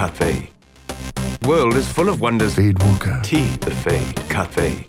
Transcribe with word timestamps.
Cafe. 0.00 0.48
World 1.46 1.74
is 1.74 1.86
full 1.86 2.08
of 2.08 2.22
wonders. 2.22 2.54
Fade 2.54 2.82
Walker. 2.84 3.20
T, 3.22 3.44
the 3.56 3.70
Fade 3.70 4.16
Cafe. 4.30 4.88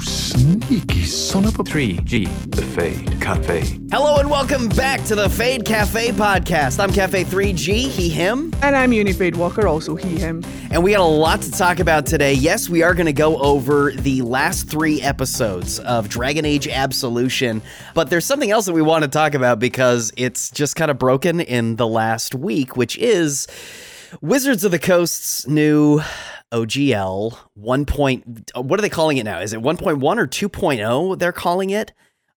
Sneaky 0.00 1.02
son 1.02 1.44
of 1.44 1.58
a. 1.58 1.64
3G, 1.64 2.52
the 2.52 2.62
Fade 2.62 3.20
Cafe. 3.20 3.80
Hello 3.90 4.18
and 4.18 4.30
welcome 4.30 4.68
back 4.68 5.02
to 5.06 5.16
the 5.16 5.28
Fade 5.28 5.64
Cafe 5.64 6.12
podcast. 6.12 6.78
I'm 6.78 6.92
Cafe 6.92 7.24
3G, 7.24 7.88
he, 7.88 8.08
him, 8.08 8.54
And 8.62 8.76
I'm 8.76 8.92
Unifade 8.92 9.34
Walker, 9.34 9.66
also 9.66 9.96
he, 9.96 10.20
him. 10.20 10.44
and 10.70 10.84
we 10.84 10.92
got 10.92 11.00
a 11.00 11.02
lot 11.02 11.42
to 11.42 11.50
talk 11.50 11.80
about 11.80 12.06
today. 12.06 12.34
Yes, 12.34 12.68
we 12.68 12.84
are 12.84 12.94
going 12.94 13.06
to 13.06 13.12
go 13.12 13.36
over 13.38 13.90
the 13.90 14.22
last 14.22 14.68
three 14.68 15.02
episodes 15.02 15.80
of 15.80 16.08
Dragon 16.08 16.44
Age 16.44 16.68
Absolution, 16.68 17.60
but 17.92 18.08
there's 18.08 18.24
something 18.24 18.52
else 18.52 18.66
that 18.66 18.72
we 18.72 18.82
want 18.82 19.02
to 19.02 19.10
talk 19.10 19.34
about 19.34 19.58
because 19.58 20.12
it's 20.16 20.48
just 20.52 20.76
kind 20.76 20.92
of 20.92 20.98
broken 21.00 21.40
in 21.40 21.74
the 21.74 21.88
last 21.88 22.36
week, 22.36 22.76
which 22.76 22.96
is 22.98 23.48
Wizards 24.20 24.64
of 24.64 24.70
the 24.70 24.78
Coast's 24.78 25.46
new 25.46 26.00
OGL 26.52 27.36
1. 27.54 27.84
Point, 27.86 28.50
what 28.54 28.78
are 28.78 28.82
they 28.82 28.88
calling 28.88 29.16
it 29.16 29.24
now? 29.24 29.40
Is 29.40 29.52
it 29.52 29.60
1.1 29.60 30.02
or 30.18 30.26
2.0 30.26 31.18
they're 31.18 31.32
calling 31.32 31.70
it? 31.70 31.92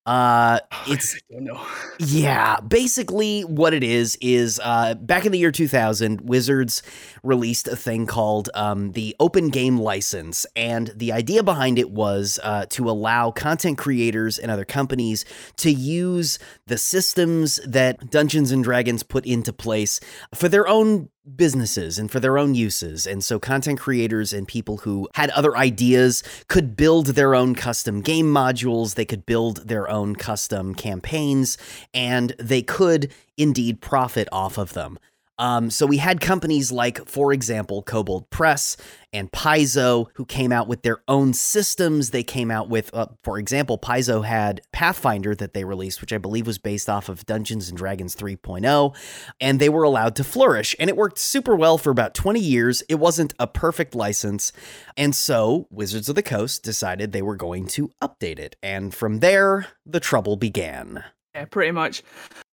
Uh, 0.07 0.59
it's 0.87 1.21
don't 1.29 1.43
know. 1.43 1.61
yeah, 1.99 2.59
basically 2.61 3.41
what 3.41 3.73
it 3.73 3.83
is 3.83 4.17
is 4.21 4.59
uh, 4.63 4.95
back 4.95 5.25
in 5.25 5.31
the 5.31 5.37
year 5.37 5.51
2000, 5.51 6.21
Wizards 6.21 6.81
released 7.23 7.67
a 7.67 7.75
thing 7.75 8.07
called 8.07 8.49
um, 8.55 8.93
the 8.93 9.15
Open 9.19 9.49
Game 9.49 9.77
License, 9.77 10.45
and 10.55 10.91
the 10.95 11.11
idea 11.11 11.43
behind 11.43 11.77
it 11.77 11.91
was 11.91 12.39
uh, 12.41 12.65
to 12.69 12.89
allow 12.89 13.31
content 13.31 13.77
creators 13.77 14.39
and 14.39 14.49
other 14.49 14.65
companies 14.65 15.25
to 15.57 15.71
use 15.71 16.39
the 16.67 16.77
systems 16.77 17.59
that 17.65 18.09
Dungeons 18.09 18.51
and 18.51 18.63
Dragons 18.63 19.03
put 19.03 19.25
into 19.25 19.51
place 19.51 19.99
for 20.33 20.47
their 20.47 20.67
own 20.67 21.09
businesses 21.35 21.99
and 21.99 22.11
for 22.11 22.19
their 22.19 22.37
own 22.37 22.55
uses. 22.55 23.05
And 23.05 23.23
so 23.23 23.39
content 23.39 23.79
creators 23.79 24.33
and 24.33 24.47
people 24.47 24.77
who 24.77 25.09
had 25.15 25.29
other 25.31 25.57
ideas 25.57 26.23
could 26.47 26.75
build 26.75 27.07
their 27.07 27.35
own 27.35 27.55
custom 27.55 28.01
game 28.01 28.27
modules, 28.27 28.95
they 28.95 29.05
could 29.05 29.25
build 29.25 29.67
their 29.67 29.89
own 29.89 30.15
custom 30.15 30.73
campaigns, 30.73 31.57
and 31.93 32.35
they 32.39 32.61
could 32.61 33.11
indeed 33.37 33.81
profit 33.81 34.27
off 34.31 34.57
of 34.57 34.73
them. 34.73 34.97
Um, 35.39 35.69
so 35.69 35.85
we 35.85 35.97
had 35.97 36.19
companies 36.19 36.71
like, 36.71 37.07
for 37.07 37.31
example, 37.31 37.83
Kobold 37.83 38.29
Press 38.29 38.75
and 39.13 39.31
Paizo, 39.31 40.07
who 40.15 40.25
came 40.25 40.51
out 40.51 40.67
with 40.67 40.81
their 40.81 41.01
own 41.07 41.33
systems. 41.33 42.09
They 42.09 42.23
came 42.23 42.51
out 42.51 42.69
with, 42.69 42.93
uh, 42.93 43.07
for 43.23 43.37
example, 43.37 43.77
Paizo 43.77 44.25
had 44.25 44.61
Pathfinder 44.71 45.35
that 45.35 45.53
they 45.53 45.63
released, 45.63 46.01
which 46.01 46.11
I 46.11 46.17
believe 46.17 46.47
was 46.47 46.57
based 46.57 46.89
off 46.89 47.07
of 47.07 47.25
Dungeons 47.25 47.69
and 47.69 47.77
Dragons 47.77 48.15
3.0, 48.15 48.95
and 49.39 49.59
they 49.59 49.69
were 49.69 49.83
allowed 49.83 50.15
to 50.17 50.23
flourish. 50.23 50.75
And 50.79 50.89
it 50.89 50.97
worked 50.97 51.19
super 51.19 51.55
well 51.55 51.77
for 51.77 51.91
about 51.91 52.13
20 52.13 52.39
years. 52.39 52.83
It 52.89 52.95
wasn't 52.95 53.33
a 53.39 53.47
perfect 53.47 53.95
license. 53.95 54.51
And 54.95 55.15
so 55.15 55.67
Wizards 55.69 56.09
of 56.09 56.15
the 56.15 56.23
Coast 56.23 56.63
decided 56.63 57.11
they 57.11 57.21
were 57.21 57.35
going 57.35 57.67
to 57.67 57.91
update 58.01 58.39
it. 58.39 58.55
And 58.61 58.93
from 58.93 59.19
there, 59.19 59.67
the 59.85 59.99
trouble 59.99 60.35
began. 60.35 61.03
Yeah, 61.33 61.45
pretty 61.45 61.71
much. 61.71 62.03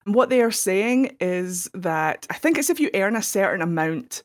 What 0.04 0.28
they 0.28 0.42
are 0.42 0.50
saying 0.50 1.16
is 1.20 1.70
that 1.74 2.26
I 2.30 2.34
think 2.34 2.58
it's 2.58 2.70
if 2.70 2.78
you 2.80 2.90
earn 2.94 3.16
a 3.16 3.22
certain 3.22 3.62
amount 3.62 4.22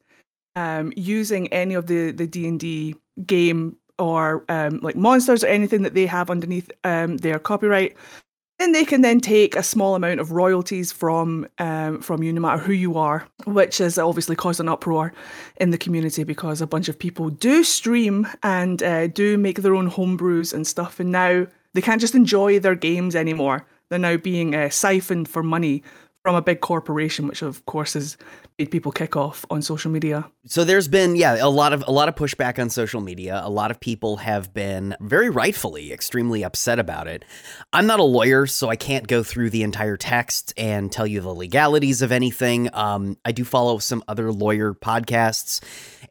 um, 0.56 0.92
using 0.96 1.48
any 1.54 1.74
of 1.74 1.88
the 1.88 2.12
the 2.12 2.28
D 2.28 2.48
and 2.48 2.60
D 2.60 2.96
game 3.26 3.78
or 3.98 4.44
um, 4.50 4.80
like 4.82 4.96
monsters 4.96 5.44
or 5.44 5.48
anything 5.48 5.84
that 5.84 5.94
they 5.94 6.06
have 6.06 6.30
underneath 6.30 6.72
um, 6.84 7.18
their 7.18 7.40
copyright, 7.40 7.96
then 8.58 8.74
they 8.74 8.84
can 8.84 9.02
then 9.02 9.22
take 9.22 9.56
a 9.56 9.64
small 9.64 9.96
amount 9.96 10.20
of 10.20 10.32
royalties 10.32 10.92
from 10.92 11.48
um, 11.60 12.02
from 12.02 12.24
you, 12.24 12.34
no 12.34 12.42
matter 12.42 12.62
who 12.62 12.74
you 12.74 12.98
are, 12.98 13.26
which 13.46 13.78
has 13.78 13.98
obviously 13.98 14.36
caused 14.36 14.60
an 14.60 14.70
uproar 14.70 15.14
in 15.58 15.70
the 15.70 15.78
community 15.78 16.26
because 16.26 16.62
a 16.62 16.68
bunch 16.68 16.90
of 16.90 17.00
people 17.00 17.30
do 17.30 17.64
stream 17.64 18.28
and 18.44 18.84
uh, 18.84 19.08
do 19.08 19.38
make 19.38 19.62
their 19.62 19.76
own 19.76 19.90
homebrews 19.90 20.54
and 20.54 20.68
stuff, 20.68 21.00
and 21.00 21.12
now 21.12 21.48
they 21.74 21.82
can't 21.82 22.02
just 22.02 22.16
enjoy 22.16 22.60
their 22.60 22.76
games 22.76 23.16
anymore. 23.16 23.66
They're 23.90 24.00
now 24.00 24.18
being 24.18 24.56
uh, 24.56 24.70
siphoned 24.70 25.28
for 25.30 25.44
money 25.44 25.84
from 26.24 26.36
a 26.36 26.42
big 26.42 26.62
corporation, 26.62 27.28
which 27.28 27.42
of 27.42 27.66
course 27.66 27.94
has 27.94 28.18
made 28.60 28.72
people 28.72 28.92
kick 28.92 29.16
off 29.16 29.46
on 29.50 29.62
social 29.62 29.90
media. 29.90 30.30
So 30.46 30.64
there's 30.64 30.88
been 30.88 31.16
yeah 31.16 31.38
a 31.40 31.50
lot 31.50 31.72
of 31.72 31.84
a 31.88 31.92
lot 31.92 32.10
of 32.10 32.16
pushback 32.16 32.60
on 32.60 32.70
social 32.70 33.00
media. 33.00 33.42
A 33.44 33.50
lot 33.50 33.72
of 33.72 33.80
people 33.80 34.18
have 34.18 34.54
been 34.54 34.96
very 35.00 35.30
rightfully 35.30 35.94
extremely 35.94 36.44
upset 36.44 36.78
about 36.78 37.08
it. 37.08 37.24
I'm 37.72 37.88
not 37.88 38.00
a 38.00 38.04
lawyer, 38.04 38.46
so 38.46 38.70
I 38.70 38.76
can't 38.76 39.08
go 39.08 39.24
through 39.24 39.50
the 39.52 39.64
entire 39.64 39.96
text 39.96 40.54
and 40.58 40.92
tell 40.92 41.08
you 41.08 41.22
the 41.22 41.34
legalities 41.34 42.02
of 42.02 42.12
anything. 42.12 42.70
Um, 42.74 43.18
I 43.24 43.32
do 43.32 43.46
follow 43.46 43.80
some 43.80 44.04
other 44.08 44.32
lawyer 44.32 44.74
podcasts 44.74 45.62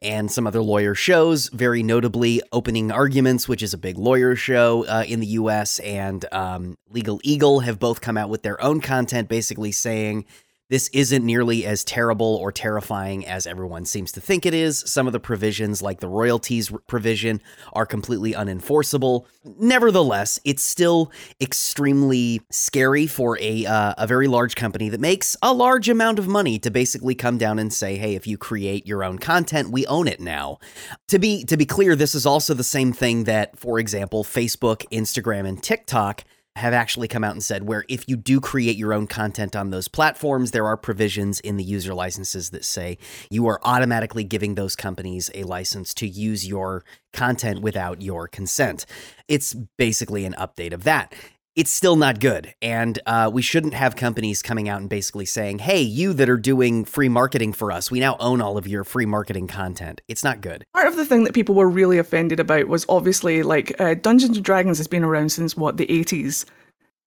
and 0.01 0.31
some 0.31 0.47
other 0.47 0.61
lawyer 0.61 0.95
shows, 0.95 1.49
very 1.49 1.83
notably 1.83 2.41
Opening 2.51 2.91
Arguments, 2.91 3.47
which 3.47 3.61
is 3.61 3.73
a 3.73 3.77
big 3.77 3.97
lawyer 3.97 4.35
show 4.35 4.85
uh, 4.85 5.03
in 5.05 5.19
the 5.19 5.27
U.S., 5.27 5.79
and 5.79 6.25
um, 6.31 6.77
Legal 6.89 7.19
Eagle 7.21 7.59
have 7.59 7.79
both 7.79 7.99
come 7.99 8.17
out 8.17 8.29
with 8.29 8.41
their 8.41 8.61
own 8.63 8.79
content, 8.79 9.27
basically 9.27 9.73
saying 9.73 10.25
this 10.69 10.87
isn't 10.93 11.25
nearly 11.25 11.65
as 11.65 11.83
terrible 11.83 12.35
or 12.35 12.51
terrifying 12.51 13.25
as 13.25 13.47
everyone 13.47 13.85
seems 13.85 14.11
to 14.13 14.21
think 14.21 14.45
it 14.45 14.53
is. 14.53 14.83
Some 14.85 15.07
of 15.07 15.13
the 15.13 15.19
provisions, 15.19 15.81
like 15.81 15.99
the 15.99 16.07
royalties 16.07 16.71
provision, 16.87 17.41
are 17.73 17.85
completely 17.85 18.33
unenforceable. 18.33 19.25
Nevertheless, 19.43 20.39
it's 20.45 20.63
still 20.63 21.11
extremely 21.41 22.41
scary 22.51 23.07
for 23.07 23.37
a 23.39 23.65
uh, 23.65 23.95
a 23.97 24.05
very 24.05 24.27
large 24.27 24.55
company 24.55 24.89
that 24.89 24.99
makes 24.99 25.35
a 25.41 25.53
large 25.53 25.89
amount 25.89 26.19
of 26.19 26.27
money 26.27 26.59
to 26.59 26.69
basically 26.69 27.15
come 27.15 27.37
down 27.37 27.57
and 27.57 27.73
say, 27.73 27.97
"Hey, 27.97 28.15
if 28.15 28.27
you 28.27 28.37
create 28.37 28.85
your 28.85 29.03
own 29.03 29.17
content, 29.17 29.71
we 29.71 29.85
own 29.87 30.07
it 30.07 30.19
now." 30.19 30.59
To 31.07 31.17
be 31.17 31.43
to 31.45 31.57
be 31.57 31.65
clear, 31.65 31.95
this 31.95 32.13
is 32.13 32.25
also 32.25 32.53
the 32.53 32.63
same 32.63 32.93
thing 32.93 33.23
that, 33.23 33.57
for 33.57 33.79
example, 33.79 34.23
Facebook, 34.23 34.85
Instagram, 34.91 35.47
and 35.47 35.61
TikTok 35.61 36.23
have 36.59 36.73
actually 36.73 37.07
come 37.07 37.23
out 37.23 37.33
and 37.33 37.43
said 37.43 37.67
where 37.67 37.85
if 37.87 38.07
you 38.07 38.15
do 38.15 38.39
create 38.39 38.77
your 38.77 38.93
own 38.93 39.07
content 39.07 39.55
on 39.55 39.69
those 39.69 39.87
platforms, 39.87 40.51
there 40.51 40.67
are 40.67 40.77
provisions 40.77 41.39
in 41.39 41.57
the 41.57 41.63
user 41.63 41.93
licenses 41.93 42.51
that 42.51 42.65
say 42.65 42.97
you 43.29 43.47
are 43.47 43.59
automatically 43.63 44.23
giving 44.23 44.55
those 44.55 44.75
companies 44.75 45.31
a 45.33 45.43
license 45.43 45.93
to 45.95 46.07
use 46.07 46.47
your 46.47 46.83
content 47.13 47.61
without 47.61 48.01
your 48.01 48.27
consent. 48.27 48.85
It's 49.27 49.53
basically 49.53 50.25
an 50.25 50.33
update 50.33 50.73
of 50.73 50.83
that. 50.83 51.13
It's 51.59 51.73
still 51.73 51.97
not 51.97 52.21
good. 52.21 52.53
And 52.61 52.97
uh, 53.05 53.29
we 53.33 53.41
shouldn't 53.41 53.73
have 53.73 53.97
companies 53.97 54.41
coming 54.41 54.69
out 54.69 54.79
and 54.79 54.89
basically 54.89 55.25
saying, 55.25 55.59
hey, 55.59 55.81
you 55.81 56.13
that 56.13 56.29
are 56.29 56.37
doing 56.37 56.85
free 56.85 57.09
marketing 57.09 57.51
for 57.51 57.69
us, 57.69 57.91
we 57.91 57.99
now 57.99 58.15
own 58.21 58.39
all 58.39 58.57
of 58.57 58.65
your 58.65 58.85
free 58.85 59.05
marketing 59.05 59.47
content. 59.47 59.99
It's 60.07 60.23
not 60.23 60.39
good. 60.39 60.63
Part 60.73 60.87
of 60.87 60.95
the 60.95 61.03
thing 61.03 61.25
that 61.25 61.33
people 61.33 61.55
were 61.55 61.67
really 61.69 61.97
offended 61.97 62.39
about 62.39 62.69
was 62.69 62.85
obviously 62.87 63.43
like 63.43 63.77
uh, 63.77 63.95
Dungeons 63.95 64.37
and 64.37 64.45
Dragons 64.45 64.77
has 64.77 64.87
been 64.87 65.03
around 65.03 65.33
since 65.33 65.57
what 65.57 65.75
the 65.75 65.85
80s, 65.87 66.45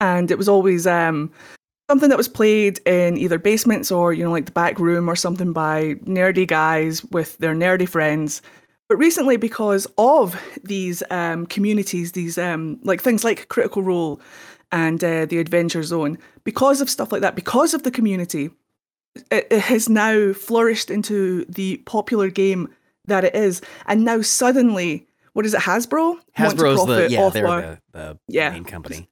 and 0.01 0.31
it 0.31 0.37
was 0.37 0.51
always 0.51 0.87
um, 0.87 1.33
something 1.89 2.11
that 2.11 2.19
was 2.19 2.29
played 2.29 2.79
in 2.87 3.17
either 3.17 3.39
basements 3.39 3.91
or 3.91 4.13
you 4.13 4.23
know 4.23 4.31
like 4.31 4.45
the 4.45 4.53
back 4.53 4.79
room 4.79 5.09
or 5.09 5.17
something 5.17 5.55
by 5.55 5.95
nerdy 6.05 6.47
guys 6.47 7.03
with 7.07 7.39
their 7.39 7.55
nerdy 7.55 7.89
friends. 7.89 8.43
But 8.89 8.97
recently, 8.99 9.37
because 9.37 9.87
of 9.97 10.41
these 10.65 11.03
um, 11.11 11.47
communities, 11.47 12.13
these 12.13 12.37
um, 12.37 12.79
like 12.83 13.01
things 13.01 13.25
like 13.25 13.49
Critical 13.49 13.83
Role 13.83 14.21
and 14.71 15.03
uh, 15.03 15.27
the 15.27 15.39
Adventure 15.39 15.83
Zone, 15.83 16.19
because 16.45 16.81
of 16.81 16.91
stuff 16.91 17.11
like 17.13 17.23
that, 17.23 17.35
because 17.35 17.73
of 17.75 17.85
the 17.85 17.91
community, 17.91 18.51
it, 19.31 19.47
it 19.51 19.61
has 19.61 19.89
now 19.89 20.33
flourished 20.33 20.91
into 20.91 21.45
the 21.47 21.79
popular 21.87 22.29
game 22.31 22.69
that 23.07 23.25
it 23.25 23.35
is. 23.35 23.63
And 23.87 24.05
now 24.05 24.21
suddenly, 24.21 25.07
what 25.33 25.47
is 25.47 25.55
it, 25.55 25.61
Hasbro? 25.61 26.19
Hasbro's 26.37 26.87
the 26.87 27.09
yeah, 27.11 27.29
they're 27.31 27.47
our- 27.49 27.61
the, 27.63 27.79
the 27.93 28.19
Yeah. 28.29 28.51
main 28.51 28.65
company. 28.65 29.09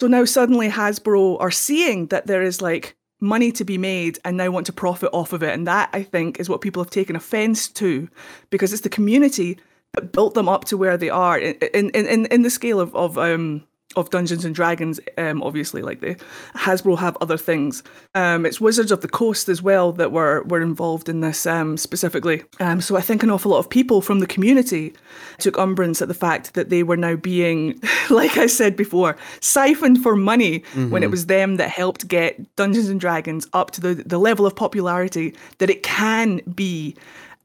So 0.00 0.06
now 0.06 0.24
suddenly 0.24 0.68
Hasbro 0.68 1.38
are 1.40 1.50
seeing 1.50 2.06
that 2.06 2.26
there 2.26 2.42
is 2.42 2.60
like 2.62 2.96
money 3.20 3.52
to 3.52 3.64
be 3.64 3.78
made 3.78 4.18
and 4.24 4.36
now 4.36 4.50
want 4.50 4.66
to 4.66 4.72
profit 4.72 5.10
off 5.12 5.32
of 5.32 5.42
it. 5.42 5.52
And 5.52 5.66
that 5.66 5.90
I 5.92 6.02
think 6.02 6.40
is 6.40 6.48
what 6.48 6.60
people 6.60 6.82
have 6.82 6.90
taken 6.90 7.16
offense 7.16 7.68
to 7.68 8.08
because 8.50 8.72
it's 8.72 8.82
the 8.82 8.88
community 8.88 9.58
that 9.92 10.12
built 10.12 10.34
them 10.34 10.48
up 10.48 10.64
to 10.66 10.76
where 10.76 10.96
they 10.96 11.10
are 11.10 11.38
in 11.38 11.54
in, 11.74 11.90
in, 11.90 12.26
in 12.26 12.42
the 12.42 12.50
scale 12.50 12.80
of, 12.80 12.94
of 12.94 13.18
um 13.18 13.64
of 13.96 14.08
Dungeons 14.10 14.44
and 14.44 14.54
Dragons, 14.54 15.00
um, 15.18 15.42
obviously, 15.42 15.82
like 15.82 16.00
the 16.00 16.16
Hasbro 16.54 16.98
have 16.98 17.16
other 17.20 17.36
things. 17.36 17.82
Um, 18.14 18.46
it's 18.46 18.60
Wizards 18.60 18.92
of 18.92 19.00
the 19.00 19.08
Coast 19.08 19.48
as 19.48 19.62
well 19.62 19.92
that 19.92 20.12
were 20.12 20.42
were 20.44 20.60
involved 20.60 21.08
in 21.08 21.20
this 21.20 21.44
um, 21.44 21.76
specifically. 21.76 22.44
Um, 22.60 22.80
so 22.80 22.96
I 22.96 23.00
think 23.00 23.22
an 23.22 23.30
awful 23.30 23.50
lot 23.50 23.58
of 23.58 23.68
people 23.68 24.00
from 24.00 24.20
the 24.20 24.28
community 24.28 24.94
took 25.38 25.58
umbrance 25.58 26.00
at 26.00 26.08
the 26.08 26.14
fact 26.14 26.54
that 26.54 26.70
they 26.70 26.84
were 26.84 26.96
now 26.96 27.16
being, 27.16 27.80
like 28.10 28.38
I 28.38 28.46
said 28.46 28.76
before, 28.76 29.16
siphoned 29.40 30.02
for 30.02 30.14
money 30.14 30.58
when 30.90 31.02
it 31.02 31.10
was 31.10 31.26
them 31.26 31.56
that 31.56 31.70
helped 31.70 32.06
get 32.06 32.54
Dungeons 32.56 32.88
and 32.88 33.00
Dragons 33.00 33.48
up 33.52 33.72
to 33.72 33.80
the 33.80 33.94
the 33.94 34.18
level 34.18 34.46
of 34.46 34.54
popularity 34.54 35.34
that 35.58 35.70
it 35.70 35.82
can 35.82 36.40
be 36.54 36.94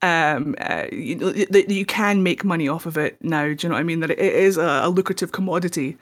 um, 0.05 0.55
uh, 0.61 0.85
you, 0.91 1.15
that 1.15 1.69
you 1.69 1.85
can 1.85 2.21
make 2.21 2.43
money 2.43 2.67
off 2.67 2.85
of 2.85 2.97
it 2.97 3.17
now. 3.23 3.45
Do 3.45 3.57
you 3.59 3.69
know 3.69 3.75
what 3.75 3.79
I 3.79 3.83
mean? 3.83 4.01
That 4.01 4.11
it 4.11 4.19
is 4.19 4.57
a, 4.57 4.81
a 4.83 4.89
lucrative 4.89 5.31
commodity. 5.31 5.97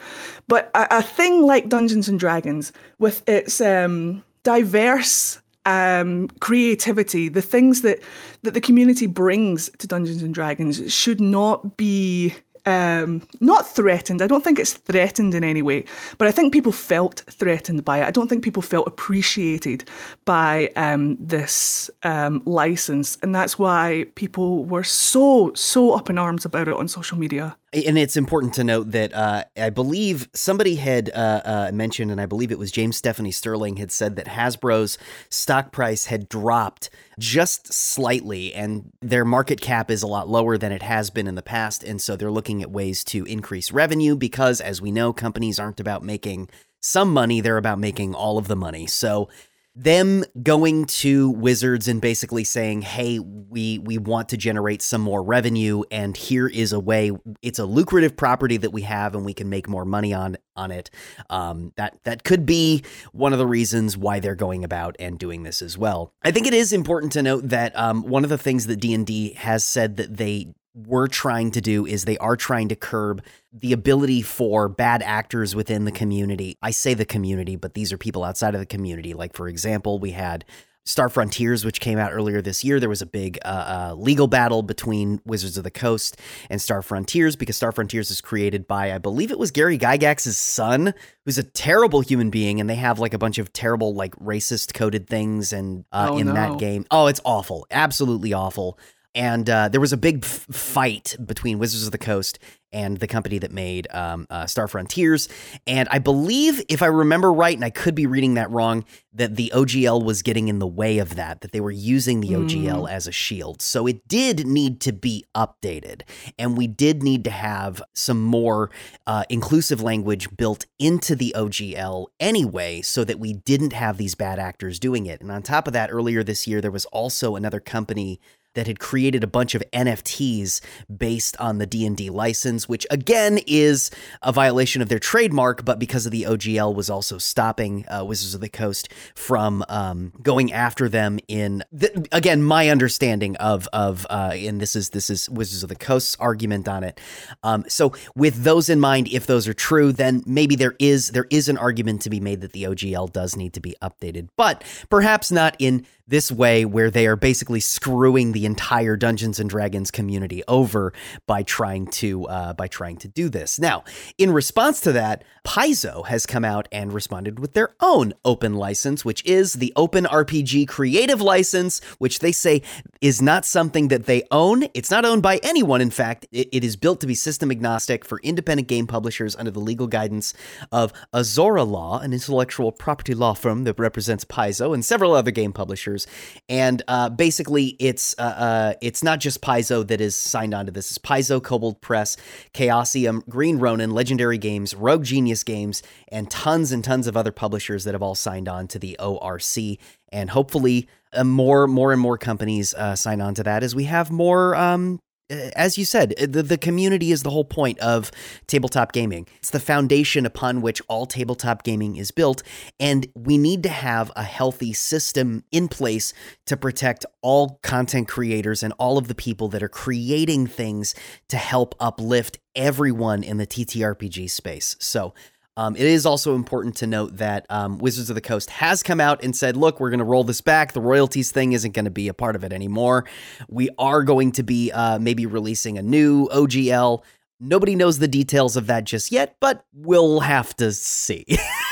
But 0.48 0.70
a, 0.76 0.98
a 0.98 1.02
thing 1.02 1.44
like 1.44 1.70
Dungeons 1.70 2.10
and 2.10 2.20
Dragons, 2.20 2.74
with 3.00 3.28
its 3.28 3.62
um, 3.62 4.24
diverse 4.44 5.40
um, 5.66 6.28
creativity, 6.40 7.30
the 7.30 7.42
things 7.42 7.82
that 7.82 8.00
that 8.42 8.54
the 8.54 8.62
community 8.62 9.08
brings 9.08 9.70
to 9.78 9.88
Dungeons 9.88 10.22
and 10.22 10.34
Dragons 10.34 10.94
should 10.94 11.22
not 11.22 11.78
be 11.78 12.36
um, 12.66 13.22
not 13.40 13.68
threatened. 13.68 14.22
I 14.22 14.28
don't 14.28 14.44
think 14.44 14.60
it's 14.60 14.74
threatened 14.74 15.34
in 15.34 15.44
any 15.44 15.62
way, 15.62 15.86
but 16.18 16.28
I 16.28 16.32
think 16.32 16.54
people 16.54 16.72
felt 16.72 17.24
threatened 17.30 17.84
by 17.84 18.00
it. 18.00 18.08
I 18.08 18.12
don't 18.12 18.28
think 18.28 18.44
people 18.44 18.62
felt 18.62 18.88
appreciated 18.88 19.84
by 20.26 20.70
um, 20.76 21.18
this 21.20 21.90
um, 22.04 22.42
license, 22.46 23.18
and 23.22 23.34
that's 23.34 23.60
why 23.60 24.06
people 24.16 24.66
were 24.66 24.84
so 24.84 25.52
so 25.56 25.94
up 25.94 26.10
in 26.10 26.18
arms 26.18 26.46
about 26.46 26.68
it 26.68 26.76
on 26.76 26.88
social 26.88 27.18
media. 27.18 27.58
And 27.74 27.98
it's 27.98 28.16
important 28.16 28.54
to 28.54 28.64
note 28.64 28.92
that 28.92 29.14
uh, 29.14 29.46
I 29.58 29.72
believe 29.72 30.30
somebody 30.34 30.76
had 30.76 31.10
uh, 31.10 31.42
uh, 31.44 31.72
mentioned, 31.74 32.12
and 32.12 32.22
I 32.22 32.28
believe 32.28 32.52
it 32.52 32.60
was 32.60 32.72
James 32.72 32.98
Stephanie 32.98 33.32
Sterling 33.32 33.78
had 33.78 33.92
said 33.92 34.16
that 34.16 34.28
Hasbro's 34.28 35.00
stock 35.30 35.72
price 35.72 36.06
had 36.06 36.30
dropped 36.30 36.92
just 37.18 37.74
slightly, 37.74 38.54
and 38.54 38.92
their 39.02 39.26
market 39.26 39.60
cap 39.60 39.90
is 39.90 40.04
a 40.04 40.08
lot 40.08 40.30
lower 40.30 40.56
than 40.56 40.72
it 40.72 40.84
has 40.84 41.10
been 41.10 41.26
in 41.26 41.34
the 41.34 41.42
past. 41.42 41.84
And 41.84 42.00
so 42.00 42.16
they're 42.16 42.30
looking 42.30 42.62
at 42.62 42.70
ways 42.70 43.04
to 43.06 43.26
increase 43.26 43.72
revenue 43.72 44.16
because, 44.16 44.62
as 44.62 44.80
we 44.80 44.92
know, 44.92 45.12
companies 45.12 45.58
aren't 45.58 45.80
about 45.80 46.04
making 46.04 46.50
some 46.80 47.12
money, 47.12 47.42
they're 47.42 47.58
about 47.58 47.80
making 47.80 48.14
all 48.14 48.38
of 48.38 48.48
the 48.48 48.56
money. 48.56 48.86
So 48.86 49.30
them 49.76 50.24
going 50.42 50.86
to 50.86 51.32
wizards 51.32 51.88
and 51.88 52.00
basically 52.00 52.44
saying 52.44 52.82
hey 52.82 53.18
we 53.20 53.80
we 53.80 53.98
want 53.98 54.30
to 54.30 54.38
generate 54.38 54.82
some 54.82 55.02
more 55.02 55.24
revenue 55.24 55.82
and 55.90 56.16
here 56.16 56.48
is 56.48 56.72
a 56.72 56.80
way 56.80 57.12
it's 57.42 57.60
a 57.60 57.66
lucrative 57.66 58.16
property 58.16 58.58
that 58.58 58.72
we 58.72 58.84
have 58.84 59.16
and 59.16 59.26
we 59.26 59.34
can 59.34 59.50
make 59.50 59.68
more 59.68 59.86
money 59.86 60.14
on 60.14 60.38
on 60.56 60.72
it. 60.72 60.90
Um, 61.30 61.74
that 61.76 61.98
that 62.04 62.24
could 62.24 62.46
be 62.46 62.84
one 63.12 63.34
of 63.34 63.40
the 63.40 63.48
reasons 63.48 63.98
why 63.98 64.20
they're 64.20 64.36
going 64.36 64.64
about 64.64 64.96
and 65.00 65.18
doing 65.18 65.44
this 65.44 65.62
as 65.62 65.78
well. 65.78 66.14
I 66.24 66.32
think 66.32 66.48
it 66.48 66.54
is 66.54 66.74
important 66.74 67.12
to 67.14 67.24
note 67.24 67.50
that 67.50 67.78
um, 67.78 68.04
one 68.04 68.24
of 68.24 68.30
the 68.30 68.38
things 68.38 68.68
that 68.68 68.78
d&d 68.78 69.34
has 69.34 69.66
said 69.66 69.98
that 69.98 70.18
they 70.18 70.54
were 70.76 71.08
trying 71.08 71.52
to 71.52 71.62
do 71.62 71.86
is 71.86 72.06
they 72.06 72.18
are 72.18 72.36
trying 72.36 72.68
to 72.70 72.76
curb 72.76 73.24
the 73.52 73.74
ability 73.74 74.22
for 74.24 74.68
bad 74.68 75.04
actors 75.04 75.56
within 75.56 75.86
the 75.86 75.92
community. 75.92 76.58
I 76.62 76.72
say 76.72 76.94
the 76.96 77.06
community, 77.06 77.56
but 77.56 77.74
these 77.76 77.94
are 77.94 77.98
people 77.98 78.24
outside 78.24 78.56
of 78.56 78.60
the 78.60 78.66
community. 78.66 79.14
Like, 79.14 79.36
for 79.36 79.48
example, 79.48 80.00
we 80.00 80.12
had 80.12 80.46
Star 80.86 81.08
Frontiers, 81.08 81.64
which 81.64 81.80
came 81.80 81.98
out 81.98 82.12
earlier 82.12 82.42
this 82.42 82.62
year. 82.64 82.78
There 82.80 82.90
was 82.90 83.02
a 83.02 83.06
big 83.06 83.38
uh, 83.46 83.92
uh, 83.92 83.96
legal 83.96 84.28
battle 84.28 84.64
between 84.64 85.22
Wizards 85.26 85.58
of 85.58 85.64
the 85.64 85.72
Coast 85.72 86.20
and 86.50 86.62
Star 86.62 86.82
Frontiers 86.82 87.36
because 87.38 87.56
Star 87.56 87.72
Frontiers 87.72 88.12
is 88.12 88.20
created 88.20 88.68
by, 88.68 88.92
I 88.92 88.98
believe 88.98 89.32
it 89.32 89.40
was 89.40 89.52
Gary 89.52 89.78
Gygax's 89.78 90.38
son, 90.38 90.94
who's 91.24 91.38
a 91.38 91.44
terrible 91.44 92.02
human 92.02 92.32
being, 92.32 92.60
and 92.60 92.70
they 92.70 92.76
have 92.76 93.00
like 93.00 93.14
a 93.14 93.18
bunch 93.18 93.38
of 93.38 93.54
terrible, 93.54 93.94
like 93.94 94.14
racist 94.16 94.74
coded 94.74 95.08
things 95.08 95.54
and 95.54 95.86
uh, 95.94 96.10
Oh, 96.12 96.18
in 96.18 96.28
no. 96.28 96.34
that 96.34 96.58
game. 96.58 96.86
Oh, 96.92 97.08
it's 97.08 97.22
awful, 97.24 97.66
absolutely 97.72 98.34
awful. 98.34 98.78
And 99.16 99.50
uh, 99.50 99.70
there 99.70 99.82
was 99.82 99.94
a 99.94 99.98
big 99.98 100.24
f- 100.24 100.48
fight 100.52 101.16
between 101.24 101.60
Wizards 101.60 101.86
of 101.86 101.92
the 101.92 101.98
Coast 101.98 102.40
and 102.74 102.98
the 102.98 103.08
company 103.08 103.38
that 103.38 103.52
made 103.52 103.88
um, 103.92 104.26
uh, 104.32 104.48
Star 104.48 104.68
Frontiers. 104.68 105.30
And 105.68 105.88
I 105.92 106.00
believe, 106.00 106.62
if 106.68 106.82
I 106.82 106.88
remember 106.88 107.32
right, 107.32 107.56
and 107.56 107.64
I 107.64 107.70
could 107.70 107.94
be 107.94 108.08
reading 108.08 108.34
that 108.34 108.50
wrong, 108.50 108.84
that 109.14 109.36
the 109.36 109.52
OGL 109.54 110.04
was 110.04 110.24
getting 110.24 110.48
in 110.48 110.58
the 110.58 110.68
way 110.68 110.98
of 110.98 111.16
that, 111.16 111.42
that 111.42 111.52
they 111.52 111.62
were 111.62 111.72
using 111.72 112.20
the 112.20 112.30
OGL 112.30 112.90
as 112.90 113.06
a 113.06 113.12
shield. 113.12 113.62
So 113.62 113.86
it 113.86 114.08
did 114.08 114.48
need 114.48 114.82
to 114.82 114.92
be 114.92 115.24
updated. 115.36 116.02
And 116.40 116.58
we 116.58 116.66
did 116.66 117.04
need 117.04 117.24
to 117.26 117.32
have 117.32 117.84
some 117.94 118.22
more 118.22 118.72
uh, 119.06 119.24
inclusive 119.30 119.82
language 119.82 120.36
built 120.36 120.66
into 120.80 121.16
the 121.16 121.34
OGL 121.38 122.08
anyway, 122.20 122.82
so 122.82 123.04
that 123.04 123.20
we 123.20 123.34
didn't 123.34 123.74
have 123.74 123.98
these 123.98 124.16
bad 124.16 124.40
actors 124.40 124.80
doing 124.80 125.06
it. 125.06 125.22
And 125.22 125.32
on 125.32 125.44
top 125.44 125.68
of 125.68 125.74
that, 125.74 125.92
earlier 125.92 126.24
this 126.24 126.48
year, 126.48 126.60
there 126.60 126.72
was 126.72 126.86
also 126.86 127.36
another 127.36 127.60
company 127.60 128.20
that 128.54 128.68
had 128.68 128.80
created 128.80 129.24
a 129.24 129.28
bunch 129.28 129.56
of 129.56 129.64
NFTs 129.72 130.62
based 130.96 131.36
on 131.40 131.58
the 131.58 131.66
D&D 131.66 132.10
license, 132.10 132.68
which 132.70 132.86
again 132.90 133.40
is 133.48 133.92
a 134.22 134.32
violation 134.32 134.82
of 134.82 134.90
their 134.90 135.00
trademark, 135.00 135.66
but 135.66 135.80
because 135.80 136.06
of 136.06 136.12
the 136.12 136.24
OGL 136.24 136.74
was 136.74 136.90
also 136.90 137.18
stopping 137.18 137.86
uh, 137.88 138.04
Wizards 138.04 138.34
of 138.34 138.42
the 138.42 138.50
Coast 138.50 138.90
from 139.16 139.64
um, 139.70 140.14
going 140.22 140.52
after 140.52 140.88
them 140.90 141.20
in 141.28 141.64
th- 141.78 141.92
again 142.12 142.44
my 142.44 142.70
understanding 142.70 143.36
of 143.38 143.68
of 143.74 144.06
uh, 144.10 144.32
and 144.34 144.62
this 144.62 144.76
is 144.76 144.90
this 144.90 145.10
is 145.10 145.30
Wizards 145.30 145.64
of 145.64 145.70
the 145.70 145.76
Coast's 145.76 146.16
argument 146.20 146.68
on 146.68 146.84
it. 146.84 147.00
Um, 147.44 147.66
so 147.68 147.94
with 148.16 148.44
those 148.44 148.70
in 148.70 148.80
mind, 148.80 149.08
if 149.10 149.26
those 149.26 149.48
are 149.48 149.54
true, 149.54 149.92
then 149.92 150.24
maybe 150.26 150.56
there 150.56 150.76
is 150.80 151.10
there 151.10 151.28
is 151.30 151.50
an 151.50 151.58
argument 151.58 152.02
to 152.04 152.10
be 152.10 152.20
made 152.20 152.42
that 152.42 152.54
the 152.54 152.64
OGL 152.64 153.12
does 153.12 153.36
need 153.36 153.54
to 153.54 153.60
be 153.60 153.76
updated, 153.82 154.30
but 154.36 154.64
perhaps 154.90 155.32
not 155.32 155.56
in 155.60 155.86
this 156.08 156.32
way 156.32 156.66
where 156.66 156.92
they 156.92 157.08
are 157.08 157.16
basically 157.16 157.60
screwing 157.60 158.34
the 158.34 158.43
entire 158.46 158.96
Dungeons 158.96 159.40
and 159.40 159.50
Dragons 159.50 159.92
community 159.92 160.44
over 160.48 160.94
by 161.28 161.44
trying 161.44 161.88
to 161.88 162.26
uh, 162.28 162.54
by 162.54 162.68
trying 162.68 162.98
to 162.98 163.08
do 163.08 163.30
this. 163.30 163.60
Now, 163.60 163.84
in 164.18 164.32
response 164.32 164.80
to 164.82 164.92
that, 164.94 165.24
Paizo 165.46 166.06
has 166.08 166.26
come 166.26 166.46
out 166.46 166.68
and 166.72 166.94
responded 166.94 167.40
with 167.40 167.54
their 167.54 167.76
own 167.82 168.14
open 168.24 168.54
license, 168.54 169.04
which 169.04 169.24
is 169.26 169.54
the 169.54 169.74
Open 169.76 170.06
RPG 170.06 170.68
Creative 170.68 171.22
License, 171.22 171.82
which 171.98 172.20
they 172.20 172.32
say 172.32 172.62
is 173.02 173.22
not 173.22 173.46
something 173.46 173.90
that 173.90 174.06
they 174.06 174.24
own. 174.32 174.66
It's 174.74 174.90
not 174.90 175.04
owned 175.04 175.22
by 175.22 175.42
anyone. 175.44 175.82
In 175.82 175.90
fact, 175.90 176.26
it, 176.32 176.48
it 176.54 176.64
is 176.64 176.78
built 176.78 177.02
to 177.02 177.08
be 177.08 177.14
system 177.14 177.52
agnostic 177.52 178.06
for 178.06 178.20
independent 178.24 178.70
game 178.70 178.88
publishers 178.88 179.36
under 179.36 179.52
the 179.52 179.60
legal 179.60 179.88
guidance 179.88 180.34
of 180.72 180.94
Azora 181.14 181.64
Law, 181.64 182.00
an 182.00 182.14
intellectual 182.14 182.72
property 182.72 183.14
law 183.14 183.34
firm 183.34 183.66
that 183.66 183.78
represents 183.78 184.24
Paizo 184.24 184.74
and 184.74 184.86
several 184.86 185.14
other 185.14 185.32
game 185.32 185.52
publishers. 185.52 186.08
And 186.48 186.82
uh, 186.88 187.10
basically, 187.10 187.76
it's 187.80 188.16
uh, 188.18 188.33
uh, 188.38 188.74
it's 188.82 189.04
not 189.04 189.20
just 189.20 189.42
Paizo 189.42 189.86
that 189.88 190.02
is 190.02 190.16
signed 190.16 190.54
on 190.54 190.66
to 190.66 190.72
this. 190.72 190.90
It's 190.90 190.98
Paizo, 190.98 191.42
Kobold 191.42 191.82
Press, 191.82 192.18
Chaosium, 192.54 193.28
Green 193.28 193.58
Ronin, 193.60 193.92
Legendary 193.92 194.38
Games, 194.38 194.74
Rogue 194.76 195.04
Genius 195.04 195.44
Games, 195.44 195.82
and 196.12 196.30
tons 196.30 196.72
and 196.72 196.84
tons 196.84 197.08
of 197.08 197.18
other 197.18 197.32
publishers 197.32 197.84
that 197.84 197.94
have 197.94 198.02
all 198.02 198.16
signed 198.16 198.48
on 198.48 198.68
to 198.68 198.80
the 198.80 198.98
ORC. 199.00 199.80
And 200.12 200.30
hopefully, 200.30 200.88
uh, 201.14 201.24
more 201.24 201.68
more 201.68 201.92
and 201.92 202.02
more 202.02 202.18
companies 202.18 202.74
uh, 202.74 202.96
sign 202.96 203.22
on 203.22 203.34
to 203.36 203.44
that 203.44 203.64
as 203.64 203.76
we 203.76 203.86
have 203.86 204.12
more 204.12 204.56
um, 204.56 205.00
as 205.30 205.78
you 205.78 205.86
said, 205.86 206.14
uh, 206.22 206.28
the, 206.30 206.44
the 206.44 206.58
community 206.58 207.12
is 207.12 207.24
the 207.24 207.30
whole 207.30 207.46
point 207.46 207.80
of 207.80 208.12
tabletop 208.48 208.92
gaming. 208.92 209.28
It's 209.38 209.50
the 209.50 209.60
foundation 209.60 210.26
upon 210.26 210.62
which 210.62 210.82
all 210.88 211.06
tabletop 211.06 211.64
gaming 211.64 211.96
is 211.96 212.12
built. 212.12 212.44
And 212.80 213.08
we 213.16 213.38
need 213.38 213.64
to 213.64 213.70
have 213.70 214.12
a 214.16 214.24
healthy 214.24 214.74
system 214.74 215.44
in 215.52 215.68
place 215.68 216.14
to 216.46 216.58
protect 216.58 217.06
all 217.22 217.60
content 217.64 218.08
creators 218.08 218.64
and 218.64 218.74
all 218.78 218.98
of 218.98 219.08
the 219.08 219.16
people 219.16 219.48
that 219.50 219.64
are 219.64 219.70
creating 219.70 220.48
things 220.48 220.94
to 221.30 221.38
help 221.38 221.76
uplift 221.80 222.38
everyone 222.56 223.24
in 223.24 223.38
the 223.38 223.48
TTRPG 223.48 224.30
space. 224.30 224.76
So, 224.80 225.14
um, 225.56 225.76
it 225.76 225.84
is 225.84 226.06
also 226.06 226.36
important 226.36 226.76
to 226.78 226.88
note 226.88 227.18
that 227.18 227.46
um, 227.50 227.78
Wizards 227.78 228.10
of 228.10 228.16
the 228.16 228.22
Coast 228.22 228.50
has 228.50 228.82
come 228.82 229.00
out 229.00 229.24
and 229.24 229.36
said, 229.36 229.56
look, 229.56 229.80
we're 229.80 229.92
going 229.92 230.00
to 230.00 230.06
roll 230.06 230.24
this 230.24 230.42
back. 230.42 230.74
The 230.74 230.82
royalties 230.82 231.32
thing 231.32 231.54
isn't 231.54 231.74
going 231.74 231.86
to 231.86 231.92
be 231.92 232.08
a 232.08 232.14
part 232.14 232.36
of 232.36 232.44
it 232.44 232.52
anymore. 232.52 233.06
We 233.48 233.70
are 233.78 234.04
going 234.04 234.32
to 234.34 234.44
be 234.44 234.72
uh, 234.72 234.98
maybe 234.98 235.26
releasing 235.26 235.78
a 235.78 235.84
new 235.84 236.28
OGL. 236.30 237.04
Nobody 237.40 237.76
knows 237.76 238.00
the 238.00 238.08
details 238.08 238.56
of 238.56 238.68
that 238.68 238.86
just 238.86 239.12
yet, 239.12 239.36
but 239.40 239.66
we'll 239.74 240.22
have 240.22 240.56
to 240.58 240.72
see. 240.72 241.26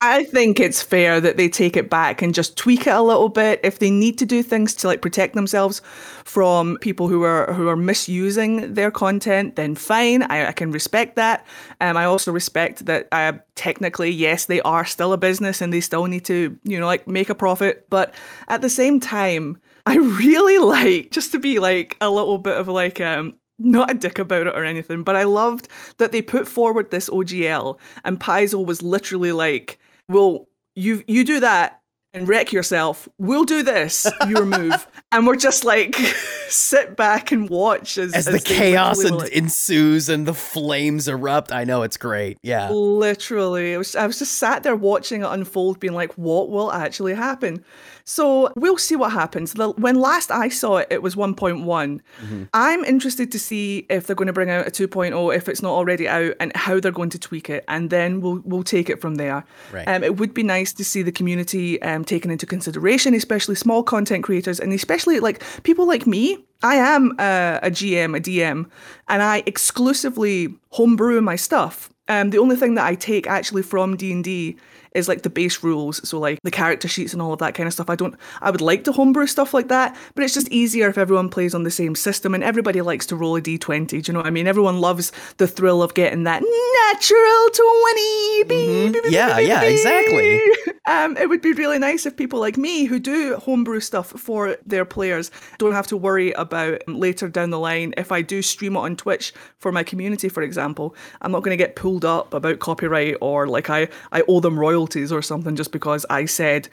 I 0.00 0.24
think 0.24 0.60
it's 0.60 0.82
fair 0.82 1.20
that 1.20 1.36
they 1.36 1.48
take 1.48 1.76
it 1.76 1.88
back 1.88 2.22
and 2.22 2.34
just 2.34 2.56
tweak 2.56 2.86
it 2.86 2.94
a 2.94 3.02
little 3.02 3.28
bit. 3.28 3.60
If 3.62 3.78
they 3.78 3.90
need 3.90 4.18
to 4.18 4.26
do 4.26 4.42
things 4.42 4.74
to 4.76 4.86
like 4.86 5.02
protect 5.02 5.34
themselves 5.34 5.80
from 6.24 6.78
people 6.80 7.08
who 7.08 7.22
are 7.22 7.52
who 7.52 7.68
are 7.68 7.76
misusing 7.76 8.74
their 8.74 8.90
content, 8.90 9.56
then 9.56 9.74
fine. 9.74 10.22
I, 10.24 10.48
I 10.48 10.52
can 10.52 10.70
respect 10.70 11.16
that. 11.16 11.46
Um, 11.80 11.96
I 11.96 12.04
also 12.04 12.32
respect 12.32 12.86
that 12.86 13.08
uh, 13.12 13.32
technically, 13.54 14.10
yes, 14.10 14.46
they 14.46 14.60
are 14.62 14.84
still 14.84 15.12
a 15.12 15.18
business 15.18 15.60
and 15.60 15.72
they 15.72 15.80
still 15.80 16.06
need 16.06 16.24
to, 16.26 16.58
you 16.64 16.78
know, 16.78 16.86
like 16.86 17.06
make 17.08 17.30
a 17.30 17.34
profit. 17.34 17.86
But 17.90 18.14
at 18.48 18.60
the 18.60 18.70
same 18.70 19.00
time, 19.00 19.58
I 19.86 19.96
really 19.96 20.58
like 20.64 21.10
just 21.10 21.32
to 21.32 21.38
be 21.38 21.58
like 21.58 21.96
a 22.00 22.10
little 22.10 22.38
bit 22.38 22.56
of 22.56 22.68
like 22.68 23.00
um 23.00 23.34
not 23.64 23.90
a 23.90 23.94
dick 23.94 24.18
about 24.18 24.46
it 24.46 24.54
or 24.56 24.64
anything, 24.64 25.02
but 25.02 25.16
I 25.16 25.24
loved 25.24 25.68
that 25.98 26.12
they 26.12 26.22
put 26.22 26.46
forward 26.48 26.90
this 26.90 27.08
OGL 27.08 27.78
and 28.04 28.20
Paizo 28.20 28.64
was 28.64 28.82
literally 28.82 29.32
like, 29.32 29.78
Well, 30.08 30.48
you 30.74 31.02
you 31.06 31.24
do 31.24 31.40
that 31.40 31.80
and 32.14 32.28
wreck 32.28 32.52
yourself. 32.52 33.08
We'll 33.18 33.44
do 33.44 33.62
this, 33.62 34.06
your 34.28 34.44
move. 34.44 34.86
and 35.12 35.26
we're 35.26 35.36
just 35.36 35.64
like 35.64 35.94
sit 36.48 36.94
back 36.94 37.32
and 37.32 37.48
watch 37.48 37.96
as, 37.96 38.12
As 38.12 38.26
the 38.26 38.38
chaos 38.38 39.02
were 39.02 39.10
like- 39.16 39.32
ensues 39.32 40.10
and 40.10 40.26
the 40.26 40.34
flames 40.34 41.08
erupt. 41.08 41.52
I 41.52 41.64
know 41.64 41.82
it's 41.82 41.96
great. 41.96 42.36
Yeah. 42.42 42.68
Literally, 42.70 43.74
I 43.74 43.78
was, 43.78 43.96
I 43.96 44.06
was 44.06 44.18
just 44.18 44.34
sat 44.34 44.62
there 44.62 44.76
watching 44.76 45.22
it 45.22 45.26
unfold, 45.26 45.80
being 45.80 45.94
like, 45.94 46.12
what 46.14 46.50
will 46.50 46.70
actually 46.70 47.14
happen? 47.14 47.64
So 48.04 48.52
we'll 48.56 48.78
see 48.78 48.96
what 48.96 49.12
happens. 49.12 49.54
The, 49.54 49.70
when 49.70 50.00
last 50.00 50.30
I 50.30 50.48
saw 50.48 50.78
it, 50.78 50.88
it 50.90 51.02
was 51.02 51.14
1.1. 51.14 51.64
Mm-hmm. 51.64 52.42
I'm 52.52 52.84
interested 52.84 53.32
to 53.32 53.38
see 53.38 53.86
if 53.88 54.06
they're 54.06 54.16
going 54.16 54.26
to 54.26 54.32
bring 54.32 54.50
out 54.50 54.66
a 54.66 54.70
2.0, 54.70 55.34
if 55.34 55.48
it's 55.48 55.62
not 55.62 55.72
already 55.72 56.08
out, 56.08 56.34
and 56.40 56.54
how 56.54 56.78
they're 56.78 56.92
going 56.92 57.10
to 57.10 57.18
tweak 57.18 57.48
it, 57.48 57.64
and 57.68 57.90
then 57.90 58.20
we'll 58.20 58.42
we'll 58.44 58.62
take 58.62 58.90
it 58.90 59.00
from 59.00 59.14
there. 59.14 59.44
Right. 59.72 59.88
Um, 59.88 60.04
it 60.04 60.16
would 60.18 60.34
be 60.34 60.42
nice 60.42 60.72
to 60.74 60.84
see 60.84 61.02
the 61.02 61.12
community 61.12 61.80
um, 61.82 62.02
um, 62.02 62.04
taken 62.04 62.30
into 62.30 62.46
consideration, 62.46 63.14
especially 63.14 63.54
small 63.54 63.82
content 63.82 64.24
creators, 64.24 64.60
and 64.60 64.72
especially 64.72 65.20
like 65.20 65.42
people 65.62 65.86
like 65.86 66.06
me. 66.06 66.38
I 66.62 66.76
am 66.76 67.14
a, 67.18 67.58
a 67.62 67.70
GM, 67.70 68.16
a 68.16 68.20
DM, 68.20 68.70
and 69.08 69.22
I 69.22 69.42
exclusively 69.46 70.54
homebrew 70.70 71.20
my 71.20 71.36
stuff. 71.36 71.90
Um, 72.08 72.30
the 72.30 72.38
only 72.38 72.56
thing 72.56 72.74
that 72.74 72.86
I 72.86 72.94
take 72.94 73.26
actually 73.26 73.62
from 73.62 73.96
D 73.96 74.12
and 74.12 74.22
D 74.22 74.56
is 74.94 75.08
like 75.08 75.22
the 75.22 75.30
base 75.30 75.62
rules, 75.62 76.06
so 76.08 76.18
like 76.18 76.38
the 76.42 76.50
character 76.50 76.88
sheets 76.88 77.12
and 77.12 77.22
all 77.22 77.32
of 77.32 77.38
that 77.40 77.54
kind 77.54 77.66
of 77.66 77.72
stuff. 77.72 77.90
I 77.90 77.96
don't, 77.96 78.14
I 78.40 78.50
would 78.50 78.60
like 78.60 78.84
to 78.84 78.92
homebrew 78.92 79.26
stuff 79.26 79.54
like 79.54 79.68
that, 79.68 79.96
but 80.14 80.24
it's 80.24 80.34
just 80.34 80.48
easier 80.48 80.88
if 80.88 80.98
everyone 80.98 81.28
plays 81.28 81.54
on 81.54 81.62
the 81.62 81.70
same 81.70 81.94
system 81.94 82.34
and 82.34 82.44
everybody 82.44 82.80
likes 82.80 83.06
to 83.06 83.16
roll 83.16 83.36
a 83.36 83.42
d20. 83.42 83.88
Do 83.88 83.96
you 83.96 84.12
know 84.12 84.20
what 84.20 84.26
I 84.26 84.30
mean? 84.30 84.46
Everyone 84.46 84.80
loves 84.80 85.12
the 85.38 85.46
thrill 85.46 85.82
of 85.82 85.94
getting 85.94 86.24
that 86.24 86.42
natural 86.42 87.48
20. 87.52 88.44
Mm-hmm. 88.44 89.12
Yeah, 89.12 89.38
yeah, 89.38 89.62
exactly. 89.62 90.40
Um, 90.84 91.16
it 91.16 91.28
would 91.28 91.42
be 91.42 91.52
really 91.52 91.78
nice 91.78 92.06
if 92.06 92.16
people 92.16 92.40
like 92.40 92.56
me 92.56 92.84
who 92.84 92.98
do 92.98 93.36
homebrew 93.36 93.78
stuff 93.78 94.08
for 94.08 94.56
their 94.66 94.84
players 94.84 95.30
don't 95.58 95.72
have 95.72 95.86
to 95.86 95.96
worry 95.96 96.32
about 96.32 96.86
later 96.88 97.28
down 97.28 97.50
the 97.50 97.58
line 97.58 97.94
if 97.96 98.10
I 98.10 98.20
do 98.20 98.42
stream 98.42 98.74
it 98.74 98.80
on 98.80 98.96
Twitch 98.96 99.32
for 99.58 99.70
my 99.70 99.84
community, 99.84 100.28
for 100.28 100.42
example. 100.42 100.96
I'm 101.20 101.30
not 101.30 101.44
going 101.44 101.56
to 101.56 101.62
get 101.62 101.76
pulled 101.76 102.04
up 102.04 102.34
about 102.34 102.58
copyright 102.58 103.16
or 103.20 103.46
like 103.46 103.70
I, 103.70 103.88
I 104.10 104.24
owe 104.26 104.40
them 104.40 104.58
royalties 104.58 104.81
or 105.12 105.22
something 105.22 105.56
just 105.56 105.72
because 105.72 106.06
I 106.10 106.24
said 106.24 106.68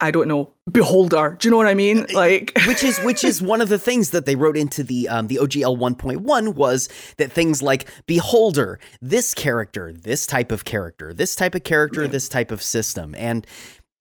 I 0.00 0.10
don't 0.10 0.26
know, 0.26 0.50
beholder. 0.70 1.36
Do 1.38 1.46
you 1.46 1.50
know 1.50 1.56
what 1.56 1.66
I 1.66 1.74
mean? 1.74 2.06
Like 2.12 2.52
which 2.66 2.82
is 2.82 2.98
which 3.00 3.24
is 3.24 3.40
one 3.40 3.60
of 3.60 3.68
the 3.68 3.78
things 3.78 4.10
that 4.10 4.26
they 4.26 4.34
wrote 4.34 4.56
into 4.56 4.82
the 4.82 5.08
um, 5.08 5.28
the 5.28 5.36
OGL 5.36 5.78
1.1 5.78 6.54
was 6.54 6.88
that 7.16 7.32
things 7.32 7.62
like 7.62 7.88
beholder, 8.06 8.78
this 9.00 9.34
character, 9.34 9.92
this 9.92 10.26
type 10.26 10.50
of 10.50 10.64
character, 10.64 11.14
this 11.14 11.36
type 11.36 11.54
of 11.54 11.64
character, 11.64 12.08
this 12.08 12.28
type 12.28 12.50
of 12.50 12.62
system. 12.62 13.14
And 13.16 13.46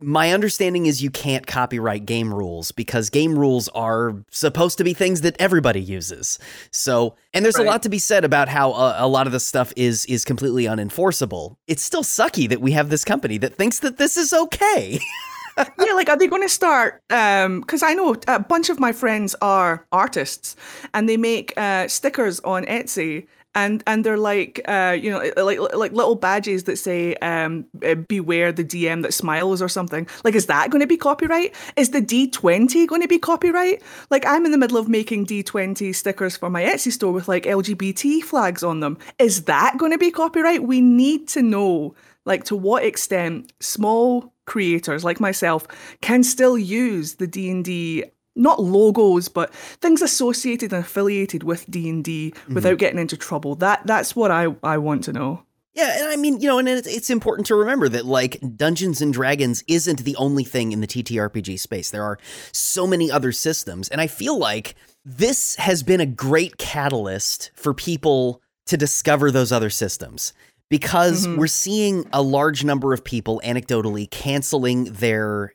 my 0.03 0.31
understanding 0.31 0.85
is 0.85 1.01
you 1.01 1.09
can't 1.09 1.47
copyright 1.47 2.05
game 2.05 2.33
rules 2.33 2.71
because 2.71 3.09
game 3.09 3.37
rules 3.37 3.69
are 3.69 4.13
supposed 4.31 4.77
to 4.77 4.83
be 4.83 4.93
things 4.93 5.21
that 5.21 5.35
everybody 5.39 5.81
uses. 5.81 6.37
So, 6.71 7.15
and 7.33 7.43
there's 7.43 7.57
Right. 7.57 7.65
a 7.67 7.69
lot 7.69 7.83
to 7.83 7.89
be 7.89 7.99
said 7.99 8.25
about 8.25 8.49
how 8.49 8.71
uh, 8.71 8.95
a 8.97 9.07
lot 9.07 9.25
of 9.27 9.33
this 9.33 9.45
stuff 9.45 9.71
is 9.75 10.05
is 10.05 10.25
completely 10.25 10.65
unenforceable. 10.65 11.55
It's 11.67 11.81
still 11.81 12.03
sucky 12.03 12.47
that 12.49 12.61
we 12.61 12.71
have 12.73 12.89
this 12.89 13.03
company 13.05 13.37
that 13.39 13.55
thinks 13.55 13.79
that 13.79 13.97
this 13.97 14.17
is 14.17 14.33
okay. 14.33 14.99
yeah, 15.57 15.93
like 15.93 16.09
are 16.09 16.17
they 16.17 16.27
going 16.27 16.41
to 16.41 16.49
start? 16.49 17.01
Um, 17.09 17.61
because 17.61 17.83
I 17.83 17.93
know 17.93 18.15
a 18.27 18.39
bunch 18.39 18.69
of 18.69 18.79
my 18.79 18.91
friends 18.91 19.35
are 19.41 19.85
artists, 19.91 20.55
and 20.93 21.07
they 21.07 21.17
make 21.17 21.53
uh, 21.57 21.87
stickers 21.87 22.39
on 22.41 22.65
Etsy, 22.65 23.27
and 23.55 23.83
and 23.85 24.03
they're 24.03 24.17
like, 24.17 24.61
uh, 24.65 24.97
you 24.99 25.11
know, 25.11 25.31
like 25.43 25.59
like 25.73 25.91
little 25.91 26.15
badges 26.15 26.63
that 26.65 26.77
say, 26.77 27.15
um, 27.15 27.65
uh, 27.85 27.95
"Beware 27.95 28.51
the 28.51 28.63
DM 28.63 29.03
that 29.03 29.13
smiles" 29.13 29.61
or 29.61 29.69
something. 29.69 30.07
Like, 30.23 30.35
is 30.35 30.47
that 30.47 30.71
going 30.71 30.81
to 30.81 30.87
be 30.87 30.97
copyright? 30.97 31.53
Is 31.75 31.91
the 31.91 32.01
D 32.01 32.29
twenty 32.29 32.87
going 32.87 33.01
to 33.01 33.07
be 33.07 33.19
copyright? 33.19 33.81
Like, 34.09 34.25
I'm 34.25 34.45
in 34.45 34.51
the 34.51 34.57
middle 34.57 34.77
of 34.77 34.87
making 34.87 35.25
D 35.25 35.43
twenty 35.43 35.93
stickers 35.93 36.35
for 36.35 36.49
my 36.49 36.63
Etsy 36.63 36.91
store 36.91 37.13
with 37.13 37.27
like 37.27 37.43
LGBT 37.43 38.21
flags 38.23 38.63
on 38.63 38.79
them. 38.79 38.97
Is 39.19 39.43
that 39.43 39.77
going 39.77 39.91
to 39.91 39.97
be 39.97 40.11
copyright? 40.11 40.63
We 40.63 40.81
need 40.81 41.27
to 41.29 41.41
know 41.41 41.95
like 42.25 42.45
to 42.45 42.55
what 42.55 42.83
extent 42.83 43.51
small 43.59 44.33
creators 44.45 45.03
like 45.03 45.19
myself 45.19 45.67
can 46.01 46.23
still 46.23 46.57
use 46.57 47.15
the 47.15 47.27
D&D 47.27 48.03
not 48.35 48.61
logos 48.61 49.29
but 49.29 49.53
things 49.53 50.01
associated 50.01 50.73
and 50.73 50.83
affiliated 50.83 51.43
with 51.43 51.69
D&D 51.69 52.33
without 52.49 52.77
getting 52.77 52.99
into 52.99 53.17
trouble. 53.17 53.55
That 53.55 53.85
that's 53.85 54.15
what 54.15 54.31
I 54.31 54.55
I 54.63 54.77
want 54.77 55.03
to 55.05 55.13
know. 55.13 55.43
Yeah, 55.73 56.01
and 56.01 56.09
I 56.09 56.17
mean, 56.17 56.39
you 56.39 56.47
know, 56.47 56.59
and 56.59 56.69
it's, 56.69 56.87
it's 56.87 57.09
important 57.09 57.47
to 57.47 57.55
remember 57.55 57.89
that 57.89 58.05
like 58.05 58.39
Dungeons 58.55 59.01
and 59.01 59.11
Dragons 59.11 59.63
isn't 59.67 60.03
the 60.03 60.15
only 60.17 60.43
thing 60.43 60.71
in 60.71 60.81
the 60.81 60.87
TTRPG 60.87 61.59
space. 61.59 61.89
There 61.89 62.03
are 62.03 62.19
so 62.51 62.85
many 62.85 63.11
other 63.11 63.31
systems, 63.31 63.89
and 63.89 63.99
I 63.99 64.05
feel 64.05 64.37
like 64.37 64.75
this 65.03 65.55
has 65.55 65.81
been 65.81 65.99
a 65.99 66.05
great 66.05 66.57
catalyst 66.57 67.51
for 67.55 67.73
people 67.73 68.41
to 68.67 68.77
discover 68.77 69.31
those 69.31 69.51
other 69.51 69.71
systems 69.71 70.33
because 70.69 71.27
we're 71.27 71.47
seeing 71.47 72.07
a 72.13 72.21
large 72.21 72.63
number 72.63 72.93
of 72.93 73.03
people 73.03 73.41
anecdotally 73.43 74.09
canceling 74.09 74.85
their 74.85 75.53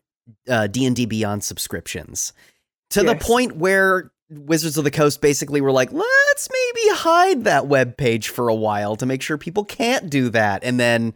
uh, 0.49 0.67
D&D 0.67 1.07
Beyond 1.07 1.43
subscriptions 1.43 2.33
to 2.91 3.03
the 3.03 3.15
point 3.15 3.57
where 3.57 4.11
Wizards 4.31 4.77
of 4.77 4.85
the 4.85 4.91
Coast 4.91 5.21
basically 5.21 5.61
were 5.61 5.73
like, 5.73 5.93
let's 5.93 6.49
maybe 6.51 6.97
hide 6.97 7.45
that 7.45 7.67
web 7.67 7.97
page 7.97 8.29
for 8.29 8.49
a 8.49 8.55
while 8.55 8.97
to 8.97 9.07
make 9.07 9.23
sure 9.23 9.39
people 9.39 9.65
can't 9.65 10.11
do 10.11 10.29
that, 10.31 10.65
and 10.65 10.79
then 10.79 11.15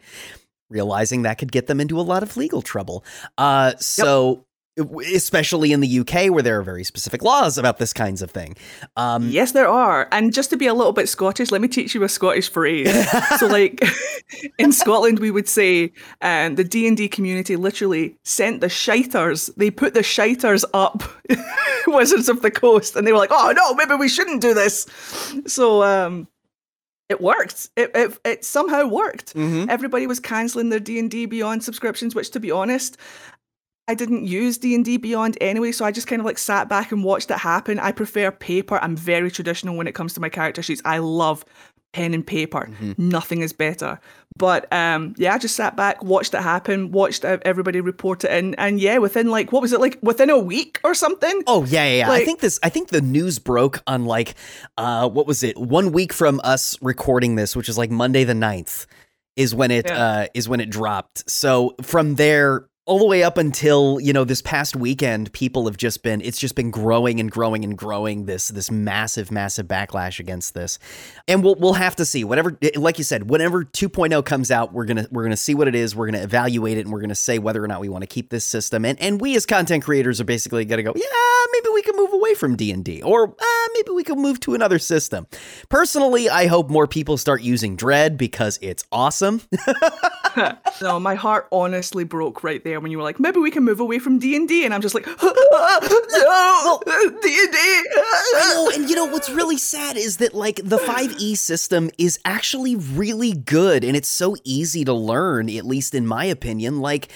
realizing 0.71 1.23
that 1.23 1.39
could 1.39 1.53
get 1.53 1.67
them 1.67 1.81
into 1.81 2.01
a 2.01 2.03
lot 2.03 2.23
of 2.23 2.37
legal 2.37 2.63
trouble. 2.63 3.05
Uh, 3.37 3.75
so. 3.79 4.47
Especially 4.79 5.73
in 5.73 5.81
the 5.81 5.99
UK, 6.01 6.31
where 6.33 6.43
there 6.43 6.59
are 6.59 6.63
very 6.63 6.85
specific 6.85 7.23
laws 7.23 7.59
about 7.59 7.79
this 7.79 7.93
kinds 7.93 8.23
of 8.23 8.31
thing. 8.31 8.57
Um, 8.97 9.29
yes 9.29 9.53
there 9.53 9.69
are 9.69 10.09
and 10.13 10.33
just 10.33 10.51
to 10.51 10.57
be 10.57 10.67
a 10.67 10.75
little 10.75 10.93
bit 10.93 11.09
Scottish 11.09 11.51
let 11.51 11.61
me 11.61 11.69
teach 11.69 11.95
you 11.95 12.03
a 12.03 12.09
Scottish 12.09 12.51
phrase 12.51 12.91
so 13.39 13.47
like 13.47 13.83
in 14.59 14.73
Scotland 14.73 15.19
we 15.19 15.31
would 15.31 15.49
say 15.49 15.93
um, 16.21 16.55
the 16.55 16.65
D&D 16.65 17.09
community 17.09 17.57
literally 17.57 18.17
sent 18.25 18.61
the 18.61 18.67
shiters 18.69 19.55
they 19.57 19.71
put 19.71 19.95
the 19.95 20.01
shiters 20.01 20.65
up 20.75 21.03
Wizards 21.87 22.29
of 22.29 22.43
the 22.43 22.51
Coast 22.51 22.97
and 22.97 23.07
they 23.07 23.13
were 23.13 23.19
like 23.19 23.31
oh 23.33 23.53
no 23.57 23.75
maybe 23.75 23.95
we 23.95 24.09
shouldn't 24.09 24.41
do 24.41 24.55
this 24.55 24.87
so 25.47 25.83
um 25.83 26.29
it 27.09 27.21
worked. 27.21 27.69
It, 27.77 27.91
it 27.95 28.19
it 28.25 28.45
somehow 28.45 28.87
worked. 28.87 29.35
mhm. 29.35 29.69
Everybody 29.69 30.07
was 30.07 30.19
canceling 30.19 30.71
their 30.71 30.81
D 30.81 30.99
and 30.99 31.11
D 31.11 31.27
Beyond 31.27 31.63
subscriptions, 31.63 32.15
which, 32.15 32.31
to 32.31 32.41
be 32.41 32.51
honest, 32.51 32.97
I 33.89 33.95
didn't 33.95 34.25
use 34.27 34.59
D 34.59 34.75
and 34.75 34.85
D 34.85 34.97
Beyond 34.97 35.37
anyway. 35.41 35.73
So 35.73 35.85
I 35.85 35.91
just 35.93 36.07
kind 36.07 36.21
of 36.21 36.27
like 36.27 36.39
sat 36.39 36.69
back 36.69 36.93
and 36.93 37.03
watched 37.03 37.31
it 37.31 37.39
happen. 37.39 37.79
I 37.79 37.93
prefer 37.93 38.31
paper. 38.31 38.79
I'm 38.81 38.97
very 38.97 39.31
traditional 39.31 39.77
when 39.77 39.87
it 39.89 39.95
comes 39.95 40.15
to 40.15 40.21
my 40.21 40.29
character 40.29 40.63
sheets. 40.63 40.81
I 40.85 40.99
love 40.99 41.45
pen 41.93 42.15
and 42.15 42.27
paper. 42.27 42.71
Nothing 42.97 43.43
is 43.43 43.53
better. 43.53 44.01
But 44.39 44.73
um, 44.73 45.13
yeah, 45.19 45.35
I 45.35 45.39
just 45.39 45.57
sat 45.57 45.77
back, 45.77 46.03
watched 46.03 46.33
it 46.33 46.41
happen, 46.41 46.91
watched 46.91 47.23
everybody 47.25 47.83
report 47.83 48.25
it 48.25 48.31
in, 48.31 48.55
and 48.55 48.81
yeah, 48.81 48.97
within 48.97 49.29
like 49.31 49.53
what 49.53 49.61
was 49.61 49.73
it 49.75 49.81
like 49.81 49.99
within 50.01 50.31
a 50.31 50.39
week 50.39 50.81
or 50.85 50.95
something? 50.95 51.43
Oh 51.47 51.65
yeah, 51.65 51.85
yeah, 51.85 52.07
yeah. 52.07 52.11
I 52.11 52.25
think 52.25 52.41
this. 52.41 52.59
I 52.63 52.71
think 52.71 52.89
the 52.89 53.03
news 53.03 53.39
broke 53.39 53.83
on 53.87 54.07
like, 54.07 54.37
uh, 54.79 55.07
what 55.09 55.27
was 55.27 55.43
it? 55.43 55.59
One 55.59 55.93
week 55.93 56.13
from 56.15 56.41
us 56.45 56.79
recording 56.81 57.35
this, 57.35 57.55
which 57.55 57.69
is 57.69 57.77
like 57.77 57.91
Monday 57.91 58.25
the 58.25 58.33
9th, 58.33 58.87
is 59.37 59.55
when 59.55 59.71
it 59.71 59.85
Yeah. 59.87 60.03
uh, 60.03 60.27
is 60.33 60.49
when 60.49 60.61
it 60.61 60.71
dropped. 60.71 61.29
So 61.29 61.75
from 61.83 62.15
there 62.15 62.69
all 62.85 62.99
the 62.99 63.07
way 63.07 63.23
up 63.23 63.39
until 63.39 64.01
you 64.01 64.13
know 64.13 64.25
this 64.25 64.43
past 64.43 64.75
weekend, 64.75 65.33
people 65.33 65.67
have 65.67 65.77
just 65.77 66.03
been. 66.03 66.21
It's 66.21 66.39
just 66.39 66.57
been 66.57 66.71
growing 66.71 67.21
and 67.21 67.31
growing 67.31 67.63
and 67.65 67.79
growing. 67.79 68.27
This 68.27 68.49
this 68.49 68.71
massive 68.71 69.31
massive 69.31 69.69
backlash 69.69 70.19
against 70.19 70.55
this, 70.55 70.79
and 71.29 71.45
we'll 71.45 71.55
we'll 71.55 71.75
have 71.75 71.97
to 71.97 72.05
see 72.05 72.25
whatever. 72.25 72.59
Like 72.75 72.99
you 72.99 73.05
said, 73.05 73.31
whenever 73.31 73.65
2.0 73.65 74.25
comes 74.25 74.51
out, 74.51 74.73
we're 74.73 74.85
gonna 74.85 75.07
we're 75.11 75.23
gonna 75.23 75.37
see 75.37 75.55
what 75.55 75.69
it 75.69 75.75
is. 75.75 75.95
We're 75.95 76.07
gonna 76.07 76.25
evaluate 76.25 76.77
it, 76.77 76.83
and 76.83 76.93
we're 76.93 77.01
gonna 77.01 77.15
say 77.15 77.39
whether 77.39 77.63
or 77.63 77.69
not 77.69 77.81
we 77.81 77.89
want 77.89 78.03
to 78.03 78.09
keep 78.09 78.31
this 78.31 78.45
system. 78.45 78.85
And 78.85 79.01
and 79.01 79.21
we 79.21 79.37
as 79.37 79.47
content 79.47 79.85
creators 79.85 80.21
are 80.21 80.25
basically 80.25 80.65
gonna 80.65 80.83
go, 80.83 80.93
yeah, 80.97 81.47
maybe 81.53 81.69
we 81.73 81.83
can 81.83 81.97
move 81.97 82.13
away 82.13 82.35
from 82.35 82.57
D 82.57 82.73
and 82.73 82.85
D, 82.85 83.01
or 83.03 83.29
uh, 83.29 83.69
maybe 83.75 83.93
we 83.93 84.03
can 84.03 84.21
move 84.21 84.41
to 84.41 84.55
another 84.55 84.81
system. 84.81 85.29
Personally, 85.69 86.29
I 86.29 86.47
hope 86.47 86.69
more 86.69 86.89
people 86.89 87.17
start 87.17 87.43
using 87.43 87.77
Dread 87.77 88.19
because 88.19 88.59
it's 88.61 88.85
awesome. 88.91 89.43
No, 90.81 90.99
my 90.99 91.15
heart 91.15 91.47
honestly 91.53 92.05
broke 92.05 92.43
right 92.43 92.63
there 92.65 92.72
when 92.81 92.91
you 92.91 92.99
were 92.99 93.05
like, 93.05 93.21
maybe 93.21 93.41
we 93.41 93.51
can 93.51 93.65
move 93.65 93.81
away 93.81 93.99
from 93.99 94.19
D 94.19 94.37
and 94.37 94.49
D, 94.49 94.65
and 94.65 94.73
I'm 94.73 94.81
just 94.81 94.95
like, 94.95 95.07
no, 95.07 96.81
D 96.87 97.39
and 97.43 97.53
D. 97.53 97.85
And 98.75 98.89
you 98.89 98.97
know 98.97 99.07
what's 99.07 99.29
really 99.31 99.59
sad 99.59 99.97
is 99.97 100.19
that 100.19 100.35
like 100.35 100.57
the 100.57 100.79
5e 100.79 101.37
system 101.37 101.91
is 101.99 102.19
actually 102.25 102.77
really 102.77 103.33
good 103.33 103.85
and 103.85 103.97
it's 103.97 104.09
so 104.09 104.37
easy 104.45 104.85
to 104.85 104.93
learn, 104.93 105.51
at 105.51 105.67
least 105.67 105.95
in 105.95 106.07
my 106.07 106.25
opinion. 106.25 106.81
Like 106.81 107.09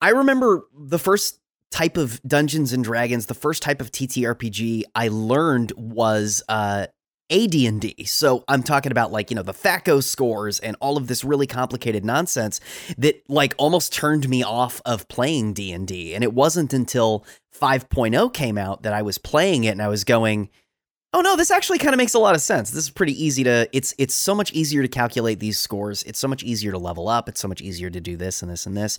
I 0.00 0.10
remember 0.10 0.66
the 0.76 0.98
first 0.98 1.40
type 1.70 1.96
of 1.96 2.22
Dungeons 2.22 2.72
and 2.72 2.84
Dragons, 2.84 3.26
the 3.26 3.34
first 3.34 3.62
type 3.62 3.80
of 3.80 3.90
TTRPG 3.90 4.84
I 4.94 5.08
learned 5.08 5.72
was 5.76 6.42
uh 6.48 6.86
AD&D. 7.30 8.04
So 8.04 8.44
I'm 8.48 8.62
talking 8.62 8.92
about 8.92 9.12
like, 9.12 9.30
you 9.30 9.34
know, 9.34 9.42
the 9.42 9.52
THAC0 9.52 10.02
scores 10.02 10.58
and 10.60 10.76
all 10.80 10.96
of 10.96 11.06
this 11.08 11.24
really 11.24 11.46
complicated 11.46 12.04
nonsense 12.04 12.60
that 12.98 13.22
like 13.28 13.54
almost 13.58 13.92
turned 13.92 14.28
me 14.28 14.42
off 14.42 14.80
of 14.84 15.08
playing 15.08 15.54
D&D. 15.54 16.14
And 16.14 16.22
it 16.22 16.32
wasn't 16.32 16.72
until 16.72 17.24
5.0 17.58 18.32
came 18.32 18.58
out 18.58 18.82
that 18.82 18.92
I 18.92 19.02
was 19.02 19.18
playing 19.18 19.64
it 19.64 19.70
and 19.70 19.82
I 19.82 19.88
was 19.88 20.04
going, 20.04 20.50
"Oh 21.12 21.20
no, 21.20 21.36
this 21.36 21.50
actually 21.50 21.78
kind 21.78 21.94
of 21.94 21.98
makes 21.98 22.14
a 22.14 22.18
lot 22.18 22.34
of 22.34 22.40
sense. 22.40 22.70
This 22.70 22.84
is 22.84 22.90
pretty 22.90 23.24
easy 23.24 23.44
to 23.44 23.68
it's 23.72 23.94
it's 23.98 24.14
so 24.14 24.34
much 24.34 24.52
easier 24.52 24.82
to 24.82 24.88
calculate 24.88 25.40
these 25.40 25.58
scores. 25.58 26.02
It's 26.04 26.18
so 26.18 26.28
much 26.28 26.42
easier 26.42 26.72
to 26.72 26.78
level 26.78 27.08
up. 27.08 27.28
It's 27.28 27.40
so 27.40 27.48
much 27.48 27.62
easier 27.62 27.90
to 27.90 28.00
do 28.00 28.16
this 28.16 28.42
and 28.42 28.50
this 28.50 28.66
and 28.66 28.76
this." 28.76 28.98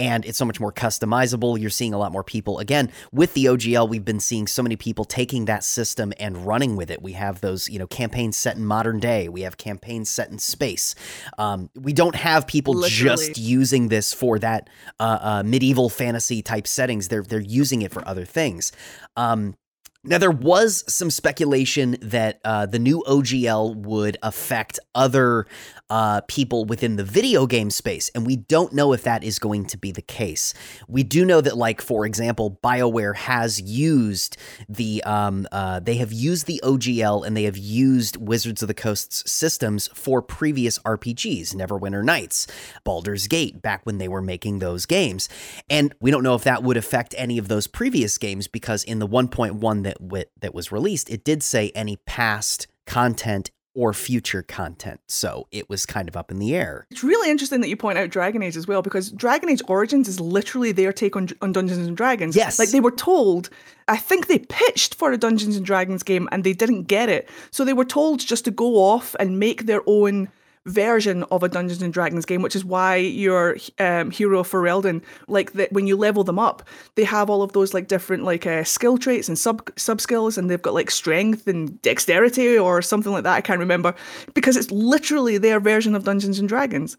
And 0.00 0.24
it's 0.24 0.38
so 0.38 0.46
much 0.46 0.58
more 0.58 0.72
customizable. 0.72 1.60
You're 1.60 1.68
seeing 1.68 1.92
a 1.92 1.98
lot 1.98 2.10
more 2.10 2.24
people. 2.24 2.58
Again, 2.58 2.90
with 3.12 3.34
the 3.34 3.44
OGL, 3.44 3.86
we've 3.86 4.04
been 4.04 4.18
seeing 4.18 4.46
so 4.46 4.62
many 4.62 4.74
people 4.74 5.04
taking 5.04 5.44
that 5.44 5.62
system 5.62 6.14
and 6.18 6.46
running 6.46 6.74
with 6.74 6.90
it. 6.90 7.02
We 7.02 7.12
have 7.12 7.42
those, 7.42 7.68
you 7.68 7.78
know, 7.78 7.86
campaigns 7.86 8.38
set 8.38 8.56
in 8.56 8.64
modern 8.64 8.98
day. 8.98 9.28
We 9.28 9.42
have 9.42 9.58
campaigns 9.58 10.08
set 10.08 10.30
in 10.30 10.38
space. 10.38 10.94
Um, 11.36 11.68
we 11.74 11.92
don't 11.92 12.14
have 12.14 12.46
people 12.46 12.72
Literally. 12.72 13.26
just 13.26 13.36
using 13.36 13.88
this 13.88 14.14
for 14.14 14.38
that 14.38 14.70
uh, 14.98 15.18
uh, 15.20 15.42
medieval 15.44 15.90
fantasy 15.90 16.40
type 16.40 16.66
settings. 16.66 17.08
They're 17.08 17.22
they're 17.22 17.38
using 17.38 17.82
it 17.82 17.92
for 17.92 18.06
other 18.08 18.24
things. 18.24 18.72
Um, 19.16 19.54
now, 20.02 20.16
there 20.16 20.30
was 20.30 20.82
some 20.90 21.10
speculation 21.10 21.98
that 22.00 22.40
uh, 22.42 22.64
the 22.64 22.78
new 22.78 23.04
OGL 23.06 23.76
would 23.76 24.16
affect 24.22 24.80
other 24.94 25.46
uh, 25.90 26.20
people 26.28 26.64
within 26.64 26.96
the 26.96 27.04
video 27.04 27.46
game 27.46 27.70
space, 27.70 28.10
and 28.14 28.24
we 28.24 28.36
don't 28.36 28.72
know 28.72 28.92
if 28.92 29.02
that 29.02 29.24
is 29.24 29.38
going 29.38 29.66
to 29.66 29.76
be 29.76 29.90
the 29.90 30.02
case. 30.02 30.54
We 30.88 31.02
do 31.02 31.24
know 31.24 31.40
that, 31.40 31.56
like 31.56 31.82
for 31.82 32.06
example, 32.06 32.58
Bioware 32.62 33.16
has 33.16 33.60
used 33.60 34.36
the 34.68 35.02
um, 35.04 35.46
uh, 35.52 35.80
they 35.80 35.96
have 35.96 36.12
used 36.12 36.46
the 36.46 36.60
OGL 36.64 37.26
and 37.26 37.36
they 37.36 37.44
have 37.44 37.58
used 37.58 38.16
Wizards 38.16 38.62
of 38.62 38.68
the 38.68 38.74
Coast's 38.74 39.30
systems 39.30 39.88
for 39.92 40.22
previous 40.22 40.78
RPGs, 40.80 41.54
Neverwinter 41.54 42.04
Nights, 42.04 42.46
Baldur's 42.84 43.26
Gate, 43.26 43.60
back 43.60 43.84
when 43.84 43.98
they 43.98 44.08
were 44.08 44.22
making 44.22 44.60
those 44.60 44.86
games, 44.86 45.28
and 45.68 45.94
we 46.00 46.10
don't 46.10 46.22
know 46.22 46.34
if 46.34 46.44
that 46.44 46.62
would 46.62 46.76
affect 46.76 47.14
any 47.18 47.36
of 47.36 47.48
those 47.48 47.66
previous 47.66 48.16
games 48.16 48.46
because 48.46 48.84
in 48.84 49.00
the 49.00 49.08
1.1 49.08 49.82
that 49.82 49.98
wi- 49.98 50.26
that 50.40 50.54
was 50.54 50.70
released, 50.70 51.10
it 51.10 51.24
did 51.24 51.42
say 51.42 51.72
any 51.74 51.96
past 52.06 52.68
content 52.86 53.50
or 53.74 53.92
future 53.92 54.42
content. 54.42 55.00
So 55.06 55.46
it 55.52 55.68
was 55.68 55.86
kind 55.86 56.08
of 56.08 56.16
up 56.16 56.30
in 56.30 56.38
the 56.38 56.54
air. 56.54 56.86
It's 56.90 57.04
really 57.04 57.30
interesting 57.30 57.60
that 57.60 57.68
you 57.68 57.76
point 57.76 57.98
out 57.98 58.10
Dragon 58.10 58.42
Age 58.42 58.56
as 58.56 58.66
well, 58.66 58.82
because 58.82 59.10
Dragon 59.12 59.48
Age 59.48 59.62
Origins 59.68 60.08
is 60.08 60.18
literally 60.18 60.72
their 60.72 60.92
take 60.92 61.14
on, 61.14 61.28
on 61.40 61.52
Dungeons 61.52 61.86
and 61.86 61.96
Dragons. 61.96 62.34
Yes. 62.34 62.58
Like 62.58 62.70
they 62.70 62.80
were 62.80 62.90
told, 62.90 63.48
I 63.86 63.96
think 63.96 64.26
they 64.26 64.40
pitched 64.40 64.94
for 64.94 65.12
a 65.12 65.18
Dungeons 65.18 65.56
and 65.56 65.64
Dragons 65.64 66.02
game 66.02 66.28
and 66.32 66.42
they 66.42 66.52
didn't 66.52 66.84
get 66.84 67.08
it. 67.08 67.28
So 67.50 67.64
they 67.64 67.72
were 67.72 67.84
told 67.84 68.20
just 68.20 68.44
to 68.46 68.50
go 68.50 68.76
off 68.76 69.14
and 69.20 69.38
make 69.38 69.66
their 69.66 69.82
own 69.86 70.28
version 70.66 71.22
of 71.24 71.42
a 71.42 71.48
Dungeons 71.48 71.82
and 71.82 71.92
Dragons 71.92 72.24
game, 72.24 72.42
which 72.42 72.54
is 72.54 72.64
why 72.64 72.96
your 72.96 73.56
um, 73.78 74.10
hero 74.10 74.42
Ferelden, 74.42 75.02
like 75.28 75.52
that 75.52 75.72
when 75.72 75.86
you 75.86 75.96
level 75.96 76.24
them 76.24 76.38
up, 76.38 76.62
they 76.96 77.04
have 77.04 77.30
all 77.30 77.42
of 77.42 77.52
those 77.52 77.72
like 77.72 77.88
different 77.88 78.24
like 78.24 78.46
uh, 78.46 78.64
skill 78.64 78.98
traits 78.98 79.28
and 79.28 79.38
sub 79.38 79.70
sub 79.76 80.00
skills, 80.00 80.36
and 80.36 80.50
they've 80.50 80.62
got 80.62 80.74
like 80.74 80.90
strength 80.90 81.46
and 81.46 81.80
dexterity 81.82 82.58
or 82.58 82.82
something 82.82 83.12
like 83.12 83.24
that. 83.24 83.36
I 83.36 83.40
can't 83.40 83.60
remember 83.60 83.94
because 84.34 84.56
it's 84.56 84.70
literally 84.70 85.38
their 85.38 85.60
version 85.60 85.94
of 85.94 86.04
Dungeons 86.04 86.38
and 86.38 86.48
Dragons. 86.48 86.96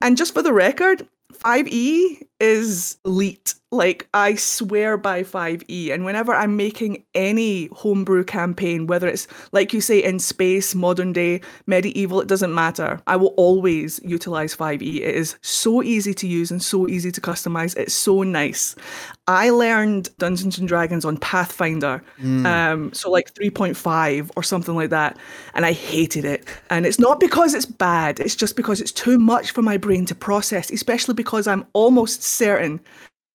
And 0.00 0.16
just 0.16 0.34
for 0.34 0.42
the 0.42 0.52
record, 0.52 1.06
5e 1.32 2.22
is 2.40 2.98
elite. 3.04 3.54
Like, 3.72 4.06
I 4.12 4.34
swear 4.34 4.98
by 4.98 5.22
5e. 5.22 5.92
And 5.92 6.04
whenever 6.04 6.34
I'm 6.34 6.56
making 6.56 7.04
any 7.14 7.70
homebrew 7.72 8.22
campaign, 8.22 8.86
whether 8.86 9.08
it's, 9.08 9.26
like 9.52 9.72
you 9.72 9.80
say, 9.80 10.02
in 10.02 10.18
space, 10.18 10.74
modern 10.74 11.14
day, 11.14 11.40
medieval, 11.66 12.20
it 12.20 12.28
doesn't 12.28 12.54
matter. 12.54 13.00
I 13.06 13.16
will 13.16 13.34
always 13.38 13.98
utilize 14.04 14.54
5e. 14.54 14.96
It 14.96 15.14
is 15.14 15.36
so 15.40 15.82
easy 15.82 16.12
to 16.12 16.28
use 16.28 16.50
and 16.50 16.62
so 16.62 16.86
easy 16.86 17.10
to 17.10 17.20
customize. 17.20 17.74
It's 17.76 17.94
so 17.94 18.22
nice. 18.22 18.76
I 19.26 19.50
learned 19.50 20.10
Dungeons 20.18 20.58
and 20.58 20.66
Dragons 20.66 21.04
on 21.04 21.16
Pathfinder, 21.16 22.02
um, 22.44 22.92
so 22.92 23.08
like 23.08 23.32
3.5 23.34 24.30
or 24.36 24.42
something 24.42 24.74
like 24.74 24.90
that, 24.90 25.16
and 25.54 25.64
I 25.64 25.72
hated 25.72 26.24
it. 26.24 26.44
And 26.70 26.84
it's 26.84 26.98
not 26.98 27.20
because 27.20 27.54
it's 27.54 27.64
bad, 27.64 28.18
it's 28.18 28.34
just 28.34 28.56
because 28.56 28.80
it's 28.80 28.90
too 28.90 29.18
much 29.18 29.52
for 29.52 29.62
my 29.62 29.76
brain 29.76 30.06
to 30.06 30.14
process, 30.16 30.70
especially 30.72 31.14
because 31.14 31.46
I'm 31.46 31.64
almost 31.72 32.24
certain 32.24 32.80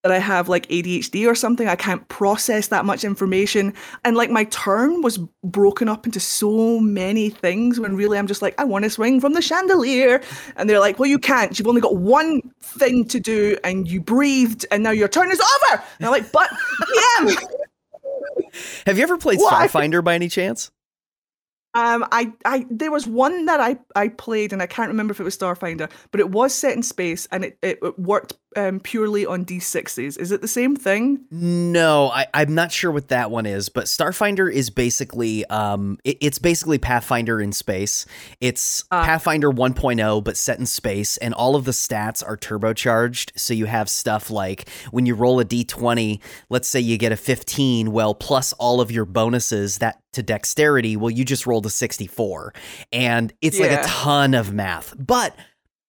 that 0.03 0.11
I 0.11 0.19
have 0.19 0.47
like 0.47 0.67
ADHD 0.67 1.27
or 1.27 1.35
something. 1.35 1.67
I 1.67 1.75
can't 1.75 2.07
process 2.07 2.67
that 2.67 2.85
much 2.85 3.03
information. 3.03 3.73
And 4.05 4.15
like 4.15 4.29
my 4.29 4.45
turn 4.45 5.01
was 5.01 5.17
broken 5.43 5.89
up 5.89 6.05
into 6.05 6.19
so 6.19 6.79
many 6.79 7.29
things 7.29 7.79
when 7.79 7.95
really 7.95 8.17
I'm 8.17 8.27
just 8.27 8.41
like, 8.41 8.59
I 8.59 8.63
want 8.63 8.83
to 8.83 8.89
swing 8.89 9.19
from 9.19 9.33
the 9.33 9.41
chandelier. 9.41 10.21
And 10.55 10.69
they're 10.69 10.79
like, 10.79 10.99
well, 10.99 11.09
you 11.09 11.19
can't. 11.19 11.57
You've 11.57 11.67
only 11.67 11.81
got 11.81 11.97
one 11.97 12.41
thing 12.61 13.05
to 13.05 13.19
do 13.19 13.57
and 13.63 13.89
you 13.89 13.99
breathed 14.01 14.65
and 14.71 14.83
now 14.83 14.91
your 14.91 15.07
turn 15.07 15.31
is 15.31 15.41
over. 15.41 15.83
And 15.99 16.05
I'm 16.05 16.11
like, 16.11 16.31
but 16.31 16.49
yeah. 16.95 17.35
Have 18.85 18.97
you 18.97 19.03
ever 19.03 19.17
played? 19.17 19.39
Starfinder 19.39 20.03
by 20.03 20.15
any 20.15 20.29
chance? 20.29 20.71
Um, 21.73 22.07
I, 22.11 22.33
I, 22.43 22.65
there 22.71 22.91
was 22.91 23.05
one 23.05 23.45
that 23.45 23.59
I, 23.59 23.77
I 23.95 24.07
played, 24.07 24.51
and 24.51 24.63
I 24.63 24.65
can't 24.65 24.87
remember 24.87 25.11
if 25.11 25.19
it 25.19 25.23
was 25.23 25.37
Starfinder, 25.37 25.91
but 26.09 26.19
it 26.19 26.31
was 26.31 26.51
set 26.51 26.75
in 26.75 26.81
space, 26.81 27.27
and 27.31 27.45
it, 27.45 27.59
it, 27.61 27.77
it 27.83 27.99
worked 27.99 28.33
um, 28.57 28.79
purely 28.79 29.25
on 29.25 29.45
D6s. 29.45 30.17
Is 30.19 30.31
it 30.31 30.41
the 30.41 30.47
same 30.47 30.75
thing? 30.75 31.25
No, 31.31 32.09
I, 32.09 32.25
I'm 32.33 32.53
not 32.55 32.71
sure 32.71 32.91
what 32.91 33.09
that 33.09 33.29
one 33.31 33.45
is, 33.45 33.69
but 33.69 33.85
Starfinder 33.85 34.51
is 34.51 34.69
basically 34.69 35.45
um 35.45 35.99
it- 36.03 36.17
it's 36.19 36.39
basically 36.39 36.77
Pathfinder 36.79 37.39
in 37.39 37.51
space. 37.53 38.05
It's 38.41 38.83
Ah. 38.91 39.05
Pathfinder 39.05 39.51
1.0 39.51 40.23
but 40.23 40.35
set 40.37 40.59
in 40.59 40.65
space 40.65 41.17
and 41.17 41.33
all 41.33 41.55
of 41.55 41.65
the 41.65 41.71
stats 41.71 42.23
are 42.27 42.35
turbocharged. 42.35 43.31
So 43.37 43.53
you 43.53 43.65
have 43.67 43.89
stuff 43.89 44.29
like 44.29 44.67
when 44.91 45.05
you 45.05 45.13
roll 45.15 45.39
a 45.39 45.45
d20, 45.45 46.19
let's 46.49 46.67
say 46.67 46.79
you 46.79 46.97
get 46.97 47.11
a 47.11 47.17
15, 47.17 47.91
well 47.91 48.15
plus 48.15 48.53
all 48.53 48.81
of 48.81 48.91
your 48.91 49.05
bonuses 49.05 49.77
that 49.77 49.99
to 50.13 50.23
dexterity, 50.23 50.97
well 50.97 51.11
you 51.11 51.23
just 51.23 51.45
rolled 51.45 51.65
a 51.67 51.69
64. 51.69 52.53
And 52.91 53.31
it's 53.41 53.59
like 53.59 53.71
a 53.71 53.83
ton 53.83 54.33
of 54.33 54.51
math. 54.51 54.95
But 54.97 55.35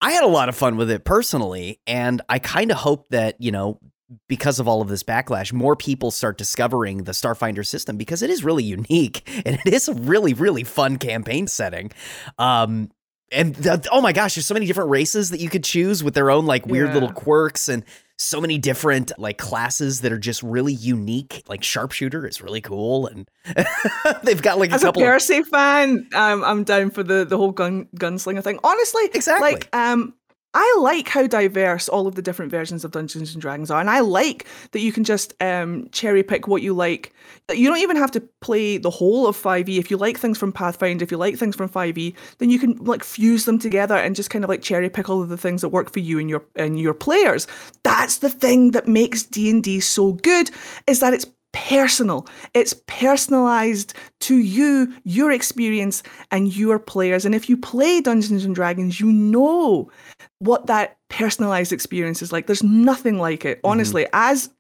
I 0.00 0.12
had 0.12 0.22
a 0.24 0.28
lot 0.28 0.48
of 0.48 0.56
fun 0.56 0.76
with 0.76 0.90
it 0.90 1.04
personally, 1.04 1.80
and 1.86 2.22
I 2.28 2.38
kind 2.38 2.70
of 2.70 2.76
hope 2.78 3.08
that, 3.10 3.40
you 3.40 3.50
know, 3.50 3.80
because 4.28 4.58
of 4.58 4.66
all 4.68 4.80
of 4.80 4.88
this 4.88 5.02
backlash, 5.02 5.52
more 5.52 5.76
people 5.76 6.10
start 6.10 6.38
discovering 6.38 7.04
the 7.04 7.12
Starfinder 7.12 7.66
system 7.66 7.96
because 7.96 8.22
it 8.22 8.30
is 8.30 8.42
really 8.42 8.64
unique 8.64 9.28
and 9.46 9.58
it 9.64 9.72
is 9.74 9.88
a 9.88 9.94
really, 9.94 10.32
really 10.34 10.64
fun 10.64 10.96
campaign 10.98 11.46
setting. 11.46 11.90
Um, 12.38 12.90
and 13.30 13.54
the, 13.56 13.86
oh 13.92 14.00
my 14.00 14.12
gosh, 14.12 14.34
there's 14.36 14.46
so 14.46 14.54
many 14.54 14.64
different 14.66 14.88
races 14.90 15.28
that 15.30 15.40
you 15.40 15.50
could 15.50 15.64
choose 15.64 16.02
with 16.02 16.14
their 16.14 16.30
own 16.30 16.46
like 16.46 16.64
weird 16.66 16.88
Yeah. 16.88 16.94
little 16.94 17.12
quirks 17.12 17.68
and 17.68 17.84
so 18.18 18.40
many 18.40 18.58
different 18.58 19.12
like 19.18 19.38
classes 19.38 20.00
that 20.00 20.12
are 20.12 20.18
just 20.18 20.42
really 20.42 20.72
unique. 20.72 21.42
Like 21.48 21.62
sharpshooter 21.62 22.26
is 22.26 22.42
really 22.42 22.60
cool, 22.60 23.06
and 23.06 23.28
they've 24.22 24.42
got 24.42 24.58
like 24.58 24.70
a 24.70 24.74
As 24.74 24.82
a 24.82 24.86
couple. 24.86 25.02
of, 25.02 25.08
Percy 25.08 25.42
fan, 25.42 26.08
um, 26.14 26.44
I'm 26.44 26.64
down 26.64 26.90
for 26.90 27.02
the, 27.02 27.24
the 27.24 27.36
whole 27.36 27.52
gun 27.52 27.88
gunslinger 27.96 28.42
thing. 28.42 28.58
Honestly, 28.64 29.04
Exactly. 29.14 29.52
Like, 29.52 29.74
um, 29.74 30.14
I 30.54 30.76
like 30.80 31.08
how 31.08 31.26
diverse 31.26 31.88
all 31.88 32.06
of 32.06 32.14
the 32.14 32.22
different 32.22 32.50
versions 32.50 32.82
of 32.82 32.90
Dungeons 32.90 33.34
and 33.34 33.42
Dragons 33.42 33.70
are, 33.70 33.80
and 33.80 33.90
I 33.90 34.00
like 34.00 34.46
that 34.72 34.80
you 34.80 34.92
can 34.92 35.04
just 35.04 35.34
um, 35.42 35.88
cherry 35.92 36.22
pick 36.22 36.48
what 36.48 36.62
you 36.62 36.72
like. 36.72 37.12
You 37.52 37.68
don't 37.68 37.78
even 37.78 37.96
have 37.96 38.10
to 38.12 38.20
play 38.40 38.78
the 38.78 38.90
whole 38.90 39.26
of 39.26 39.36
5e. 39.36 39.78
If 39.78 39.90
you 39.90 39.98
like 39.98 40.18
things 40.18 40.38
from 40.38 40.52
Pathfinder, 40.52 41.02
if 41.02 41.10
you 41.10 41.18
like 41.18 41.36
things 41.36 41.54
from 41.54 41.68
5e, 41.68 42.14
then 42.38 42.48
you 42.48 42.58
can 42.58 42.76
like 42.76 43.04
fuse 43.04 43.44
them 43.44 43.58
together 43.58 43.94
and 43.94 44.16
just 44.16 44.30
kind 44.30 44.42
of 44.42 44.48
like 44.48 44.62
cherry 44.62 44.88
pick 44.88 45.10
all 45.10 45.20
of 45.20 45.28
the 45.28 45.36
things 45.36 45.60
that 45.60 45.68
work 45.68 45.92
for 45.92 46.00
you 46.00 46.18
and 46.18 46.30
your 46.30 46.44
and 46.56 46.80
your 46.80 46.94
players. 46.94 47.46
That's 47.82 48.18
the 48.18 48.30
thing 48.30 48.70
that 48.70 48.88
makes 48.88 49.24
D 49.24 49.50
and 49.50 49.62
D 49.62 49.80
so 49.80 50.12
good 50.12 50.50
is 50.86 51.00
that 51.00 51.12
it's 51.12 51.26
personal. 51.52 52.26
It's 52.54 52.74
personalized 52.86 53.94
to 54.20 54.36
you, 54.36 54.92
your 55.04 55.32
experience, 55.32 56.02
and 56.30 56.54
your 56.54 56.78
players. 56.78 57.24
And 57.24 57.34
if 57.34 57.48
you 57.48 57.56
play 57.56 58.00
Dungeons 58.00 58.44
and 58.44 58.54
Dragons, 58.54 59.00
you 59.00 59.10
know 59.12 59.90
what 60.38 60.66
that 60.66 60.96
personalized 61.08 61.72
experience 61.72 62.22
is 62.22 62.32
like. 62.32 62.46
There's 62.46 62.62
nothing 62.62 63.18
like 63.18 63.44
it, 63.44 63.60
honestly. 63.64 64.06
As 64.12 64.50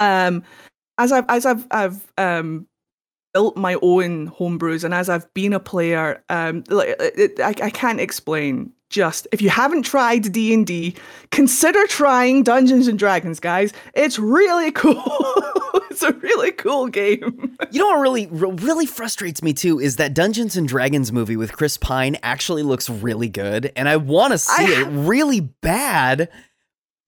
um, 0.00 0.42
as 0.98 1.12
I've 1.12 1.24
as 1.28 1.46
I've 1.46 1.66
I've 1.70 2.12
um 2.18 2.66
built 3.34 3.56
my 3.56 3.76
own 3.82 4.28
homebrews 4.30 4.84
and 4.84 4.94
as 4.94 5.08
I've 5.08 5.32
been 5.34 5.52
a 5.52 5.60
player, 5.60 6.24
um, 6.28 6.64
like 6.68 6.96
I, 7.40 7.54
I 7.62 7.70
can't 7.70 8.00
explain. 8.00 8.72
Just 8.90 9.28
if 9.32 9.42
you 9.42 9.50
haven't 9.50 9.82
tried 9.82 10.32
D 10.32 10.54
and 10.54 10.66
D, 10.66 10.94
consider 11.30 11.86
trying 11.86 12.42
Dungeons 12.42 12.88
and 12.88 12.98
Dragons, 12.98 13.38
guys. 13.38 13.72
It's 13.94 14.18
really 14.18 14.70
cool. 14.72 15.02
it's 15.90 16.02
a 16.02 16.12
really 16.12 16.52
cool 16.52 16.88
game. 16.88 17.56
You 17.70 17.80
know 17.80 17.88
what 17.88 18.00
really 18.00 18.26
really 18.28 18.86
frustrates 18.86 19.42
me 19.42 19.52
too 19.52 19.78
is 19.78 19.96
that 19.96 20.14
Dungeons 20.14 20.56
and 20.56 20.66
Dragons 20.66 21.12
movie 21.12 21.36
with 21.36 21.52
Chris 21.52 21.76
Pine 21.76 22.16
actually 22.22 22.62
looks 22.62 22.88
really 22.88 23.28
good, 23.28 23.70
and 23.76 23.90
I 23.90 23.98
want 23.98 24.32
to 24.32 24.38
see 24.38 24.64
I 24.64 24.80
it 24.82 24.84
really 24.86 25.40
bad. 25.40 26.30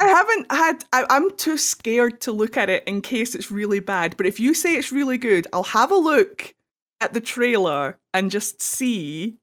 I 0.01 0.09
haven't 0.09 0.53
had. 0.53 0.85
I, 0.93 1.07
I'm 1.09 1.35
too 1.37 1.57
scared 1.57 2.21
to 2.23 2.33
look 2.33 2.59
at 2.59 2.69
it 2.69 2.85
in 2.85 3.01
case 3.01 3.35
it's 3.35 3.51
really 3.51 3.81
bad. 3.81 4.19
But 4.19 4.27
if 4.27 4.39
you 4.39 4.53
say 4.53 4.75
it's 4.75 4.93
really 4.93 5.17
good, 5.17 5.47
I'll 5.53 5.63
have 5.63 5.91
a 5.91 5.97
look 5.97 6.55
at 7.01 7.15
the 7.15 7.21
trailer 7.23 7.99
and 8.13 8.31
just 8.31 8.61
see. 8.61 9.39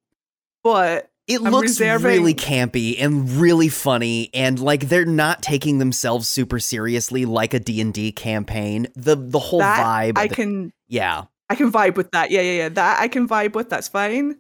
But 0.63 1.09
It 1.27 1.41
I'm 1.41 1.51
looks 1.51 1.79
reserving- 1.79 2.07
really 2.07 2.33
campy 2.33 2.95
and 2.99 3.29
really 3.31 3.67
funny, 3.67 4.29
and 4.33 4.59
like 4.59 4.87
they're 4.87 5.05
not 5.05 5.41
taking 5.41 5.77
themselves 5.77 6.27
super 6.27 6.59
seriously 6.59 7.25
like 7.25 7.53
a 7.53 7.59
D 7.59 7.81
and 7.81 7.93
D 7.93 8.11
campaign. 8.13 8.87
The 8.95 9.15
the 9.15 9.39
whole 9.39 9.59
that 9.59 9.85
vibe, 9.85 10.17
I 10.17 10.27
the- 10.27 10.35
can 10.35 10.73
yeah, 10.87 11.25
I 11.49 11.55
can 11.55 11.69
vibe 11.71 11.95
with 11.95 12.11
that. 12.11 12.31
Yeah, 12.31 12.41
yeah, 12.41 12.53
yeah. 12.53 12.69
That 12.69 13.01
I 13.01 13.09
can 13.09 13.27
vibe 13.27 13.55
with. 13.55 13.69
That's 13.69 13.89
fine. 13.89 14.37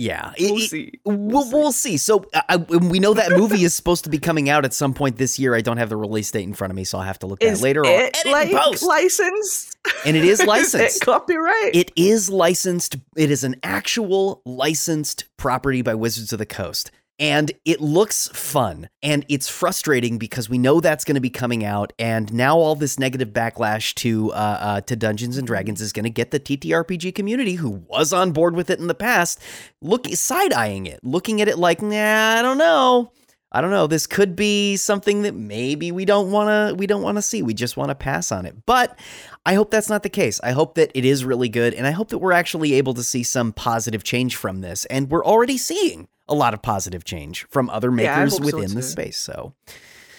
Yeah, 0.00 0.32
We'll 0.40 0.56
It- 0.56 0.70
see. 0.70 0.92
We'll, 1.04 1.50
we'll 1.50 1.72
see. 1.72 1.98
So 1.98 2.24
uh, 2.32 2.40
I, 2.48 2.56
we 2.56 3.00
know 3.00 3.12
that 3.12 3.32
movie 3.32 3.64
is 3.64 3.74
supposed 3.74 4.04
to 4.04 4.10
be 4.10 4.18
coming 4.18 4.48
out 4.48 4.64
at 4.64 4.72
some 4.72 4.94
point 4.94 5.18
this 5.18 5.38
year. 5.38 5.54
I 5.54 5.60
don't 5.60 5.76
have 5.76 5.90
the 5.90 5.96
release 5.96 6.30
date 6.30 6.44
in 6.44 6.54
front 6.54 6.70
of 6.70 6.76
me, 6.76 6.84
so 6.84 6.96
I'll 6.96 7.04
have 7.04 7.18
to 7.18 7.26
look 7.26 7.42
at 7.44 7.50
Is 7.52 7.60
it 7.60 7.62
later. 7.64 7.82
or 7.82 7.86
it 7.90 8.16
edit 8.16 8.32
like 8.32 8.50
post. 8.50 8.82
licensed? 8.82 9.76
and 10.06 10.16
it 10.16 10.24
is 10.24 10.40
Is 10.40 10.46
licensed. 10.46 11.02
it 11.02 11.04
copyright? 11.04 11.74
It 11.76 11.92
is 11.96 12.30
licensed. 12.30 12.96
It 13.14 13.30
is 13.30 13.44
an 13.44 13.56
actual 13.62 14.40
licensed 14.46 15.24
property 15.36 15.82
by 15.82 15.94
Wizards 15.94 16.32
of 16.32 16.38
the 16.38 16.46
Coast. 16.46 16.90
And 17.20 17.52
it 17.66 17.80
looks 17.80 18.28
fun. 18.28 18.88
And 19.02 19.26
it's 19.28 19.48
frustrating 19.48 20.18
because 20.18 20.48
we 20.48 20.58
know 20.58 20.80
that's 20.80 21.04
going 21.04 21.14
to 21.14 21.20
be 21.20 21.30
coming 21.30 21.64
out. 21.64 21.92
And 21.98 22.32
now 22.32 22.56
all 22.56 22.74
this 22.74 22.98
negative 22.98 23.28
backlash 23.28 23.94
to 23.96 24.32
uh, 24.32 24.34
uh, 24.34 24.80
to 24.80 24.96
Dungeons 24.96 25.36
and 25.36 25.46
Dragons 25.46 25.80
is 25.80 25.92
going 25.92 26.04
to 26.04 26.10
get 26.10 26.30
the 26.30 26.40
TTRPG 26.40 27.14
community, 27.14 27.54
who 27.54 27.70
was 27.86 28.12
on 28.12 28.32
board 28.32 28.56
with 28.56 28.70
it 28.70 28.80
in 28.80 28.86
the 28.86 28.94
past, 28.94 29.38
look 29.82 30.08
side 30.08 30.54
eyeing 30.54 30.86
it, 30.86 31.04
looking 31.04 31.40
at 31.42 31.48
it 31.48 31.58
like, 31.58 31.82
nah, 31.82 32.38
I 32.38 32.42
don't 32.42 32.58
know. 32.58 33.12
I 33.52 33.60
don't 33.60 33.70
know. 33.70 33.86
This 33.86 34.06
could 34.06 34.36
be 34.36 34.76
something 34.76 35.22
that 35.22 35.34
maybe 35.34 35.90
we 35.90 36.04
don't 36.04 36.30
want 36.30 36.48
to 36.48 36.74
we 36.76 36.86
don't 36.86 37.02
want 37.02 37.18
to 37.18 37.22
see. 37.22 37.42
We 37.42 37.54
just 37.54 37.76
want 37.76 37.88
to 37.88 37.94
pass 37.94 38.30
on 38.30 38.46
it. 38.46 38.54
But 38.64 38.98
I 39.44 39.54
hope 39.54 39.70
that's 39.70 39.88
not 39.88 40.02
the 40.02 40.08
case. 40.08 40.40
I 40.42 40.52
hope 40.52 40.76
that 40.76 40.90
it 40.94 41.04
is 41.04 41.24
really 41.24 41.48
good 41.48 41.74
and 41.74 41.86
I 41.86 41.90
hope 41.90 42.08
that 42.10 42.18
we're 42.18 42.32
actually 42.32 42.74
able 42.74 42.94
to 42.94 43.02
see 43.02 43.22
some 43.22 43.52
positive 43.52 44.04
change 44.04 44.36
from 44.36 44.60
this. 44.60 44.84
And 44.86 45.10
we're 45.10 45.24
already 45.24 45.58
seeing 45.58 46.06
a 46.28 46.34
lot 46.34 46.54
of 46.54 46.62
positive 46.62 47.04
change 47.04 47.44
from 47.44 47.68
other 47.70 47.88
Yeah, 47.88 48.16
makers 48.16 48.36
so 48.36 48.44
within 48.44 48.74
the 48.74 48.82
space. 48.82 49.18
So, 49.18 49.52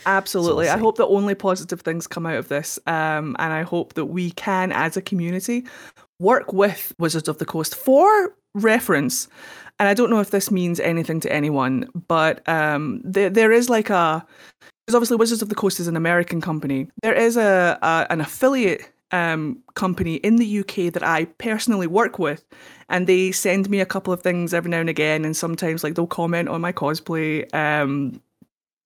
Absolutely. 0.05 0.65
So 0.65 0.73
I 0.73 0.77
hope 0.77 0.97
that 0.97 1.05
only 1.05 1.35
positive 1.35 1.81
things 1.81 2.07
come 2.07 2.25
out 2.25 2.35
of 2.35 2.47
this. 2.47 2.79
Um, 2.87 3.35
and 3.39 3.53
I 3.53 3.61
hope 3.61 3.93
that 3.93 4.05
we 4.05 4.31
can, 4.31 4.71
as 4.71 4.97
a 4.97 5.01
community, 5.01 5.65
work 6.19 6.53
with 6.53 6.93
Wizards 6.97 7.27
of 7.27 7.37
the 7.37 7.45
Coast 7.45 7.75
for 7.75 8.35
reference. 8.53 9.27
And 9.81 9.89
I 9.89 9.95
don't 9.95 10.11
know 10.11 10.19
if 10.19 10.29
this 10.29 10.51
means 10.51 10.79
anything 10.79 11.19
to 11.21 11.33
anyone, 11.33 11.89
but 12.07 12.47
um, 12.47 13.01
there, 13.03 13.31
there 13.31 13.51
is 13.51 13.67
like 13.67 13.89
a. 13.89 14.23
Because 14.85 14.93
obviously, 14.93 15.17
Wizards 15.17 15.41
of 15.41 15.49
the 15.49 15.55
Coast 15.55 15.79
is 15.79 15.87
an 15.87 15.95
American 15.97 16.39
company. 16.39 16.87
There 17.01 17.15
is 17.15 17.35
a, 17.35 17.79
a 17.81 18.05
an 18.11 18.21
affiliate 18.21 18.91
um, 19.09 19.57
company 19.73 20.17
in 20.17 20.35
the 20.35 20.59
UK 20.59 20.93
that 20.93 21.01
I 21.01 21.25
personally 21.39 21.87
work 21.87 22.19
with, 22.19 22.45
and 22.89 23.07
they 23.07 23.31
send 23.31 23.71
me 23.71 23.79
a 23.79 23.85
couple 23.87 24.13
of 24.13 24.21
things 24.21 24.53
every 24.53 24.69
now 24.69 24.81
and 24.81 24.89
again. 24.89 25.25
And 25.25 25.35
sometimes, 25.35 25.83
like, 25.83 25.95
they'll 25.95 26.05
comment 26.05 26.47
on 26.47 26.61
my 26.61 26.71
cosplay. 26.71 27.51
Um, 27.51 28.21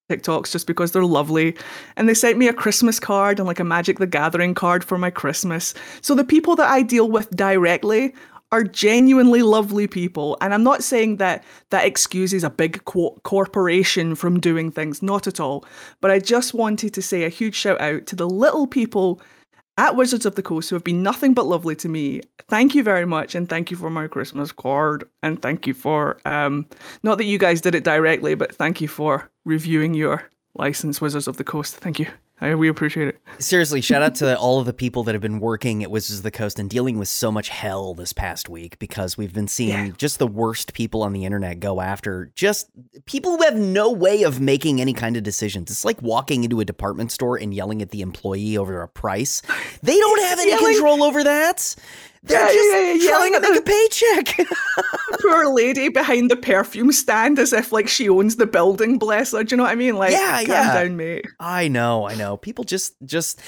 TikToks 0.09 0.51
just 0.51 0.67
because 0.67 0.91
they're 0.91 1.03
lovely. 1.03 1.57
And 1.97 2.07
they 2.07 2.13
sent 2.13 2.37
me 2.37 2.47
a 2.47 2.53
Christmas 2.53 2.99
card 2.99 3.39
and 3.39 3.47
like 3.47 3.59
a 3.59 3.63
Magic 3.63 3.97
the 3.97 4.05
Gathering 4.05 4.53
card 4.53 4.83
for 4.83 4.99
my 4.99 5.09
Christmas. 5.09 5.73
So 6.01 6.13
the 6.13 6.23
people 6.23 6.55
that 6.57 6.69
I 6.69 6.83
deal 6.83 7.09
with 7.09 7.31
directly 7.31 8.13
are 8.55 8.63
genuinely 8.63 9.41
lovely 9.41 9.85
people. 9.85 10.37
And 10.39 10.53
I'm 10.53 10.63
not 10.63 10.81
saying 10.81 11.17
that 11.17 11.43
that 11.71 11.85
excuses 11.85 12.41
a 12.41 12.49
big 12.49 12.85
co- 12.85 13.19
corporation 13.23 14.15
from 14.15 14.39
doing 14.39 14.71
things, 14.71 15.01
not 15.01 15.27
at 15.27 15.41
all. 15.41 15.65
But 15.99 16.11
I 16.11 16.19
just 16.19 16.53
wanted 16.53 16.93
to 16.93 17.01
say 17.01 17.25
a 17.25 17.29
huge 17.29 17.55
shout 17.55 17.81
out 17.81 18.05
to 18.07 18.15
the 18.15 18.29
little 18.29 18.65
people 18.65 19.21
at 19.77 19.97
Wizards 19.97 20.25
of 20.25 20.35
the 20.35 20.41
Coast 20.41 20.69
who 20.69 20.77
have 20.77 20.85
been 20.85 21.03
nothing 21.03 21.33
but 21.33 21.47
lovely 21.47 21.75
to 21.75 21.89
me. 21.89 22.21
Thank 22.47 22.75
you 22.75 22.81
very 22.81 23.05
much, 23.05 23.35
and 23.35 23.49
thank 23.49 23.71
you 23.71 23.75
for 23.75 23.89
my 23.89 24.07
Christmas 24.07 24.53
card, 24.53 25.03
and 25.21 25.41
thank 25.41 25.67
you 25.67 25.73
for 25.73 26.17
um, 26.23 26.65
not 27.03 27.17
that 27.17 27.25
you 27.25 27.37
guys 27.37 27.59
did 27.59 27.75
it 27.75 27.83
directly, 27.83 28.35
but 28.35 28.55
thank 28.55 28.79
you 28.79 28.87
for 28.87 29.29
reviewing 29.43 29.93
your 29.93 30.29
license, 30.53 31.01
Wizards 31.01 31.27
of 31.27 31.35
the 31.35 31.43
Coast. 31.43 31.75
Thank 31.75 31.99
you. 31.99 32.07
I, 32.41 32.53
we 32.53 32.67
appreciate 32.67 33.07
it. 33.07 33.19
seriously, 33.39 33.79
shout 33.79 34.01
out 34.01 34.15
to 34.15 34.37
all 34.37 34.59
of 34.59 34.65
the 34.65 34.73
people 34.73 35.03
that 35.05 35.15
have 35.15 35.21
been 35.21 35.39
working 35.39 35.83
at 35.83 35.89
Wizards 35.89 36.17
of 36.19 36.23
the 36.23 36.31
Coast 36.31 36.59
and 36.59 36.69
dealing 36.69 36.99
with 36.99 37.07
so 37.07 37.31
much 37.31 37.47
hell 37.47 37.93
this 37.93 38.11
past 38.11 38.49
week 38.49 38.77
because 38.77 39.17
we've 39.17 39.33
been 39.33 39.47
seeing 39.47 39.69
Yeah. 39.87 39.91
just 39.97 40.19
the 40.19 40.27
worst 40.27 40.73
people 40.73 41.01
on 41.01 41.13
the 41.13 41.23
internet 41.23 41.61
go 41.61 41.79
after 41.79 42.31
just 42.35 42.69
people 43.05 43.37
who 43.37 43.43
have 43.43 43.55
no 43.55 43.89
way 43.89 44.23
of 44.23 44.41
making 44.41 44.81
any 44.81 44.91
kind 44.93 45.15
of 45.15 45.23
decisions. 45.23 45.71
It's 45.71 45.85
like 45.85 46.01
walking 46.01 46.43
into 46.43 46.59
a 46.59 46.65
department 46.65 47.11
store 47.13 47.37
and 47.37 47.53
yelling 47.53 47.81
at 47.81 47.91
the 47.91 48.01
employee 48.01 48.57
over 48.57 48.81
a 48.81 48.87
price. 48.87 49.41
They 49.81 49.97
don't 49.97 50.21
have 50.23 50.39
any 50.39 50.49
Yelling- 50.51 50.73
control 50.73 51.03
over 51.03 51.23
that. 51.23 51.75
They're 52.25 52.39
Yeah, 52.39 52.53
just 52.53 52.69
yeah, 52.69 52.79
yeah, 52.79 53.09
trying 53.09 53.31
yelling 53.31 53.31
to 53.33 53.37
at 53.37 53.51
make 53.51 53.59
a 53.59 53.61
paycheck. 53.61 54.47
Poor 55.21 55.53
lady 55.53 55.89
behind 55.89 56.29
the 56.31 56.35
perfume 56.35 56.91
stand 56.91 57.39
as 57.39 57.53
if 57.53 57.71
like 57.71 57.87
she 57.87 58.09
owns 58.09 58.35
the 58.35 58.45
building, 58.47 58.97
bless 58.97 59.31
her. 59.31 59.43
Do 59.43 59.53
you 59.53 59.57
know 59.57 59.63
what 59.63 59.71
I 59.71 59.75
mean? 59.75 59.95
Like, 59.95 60.11
Yeah, 60.11 60.37
calm 60.43 60.49
yeah. 60.49 60.73
down, 60.83 60.97
mate. 60.97 61.25
I 61.39 61.67
know, 61.67 62.07
I 62.07 62.15
know. 62.15 62.37
People 62.37 62.63
just 62.63 62.95
just 63.05 63.39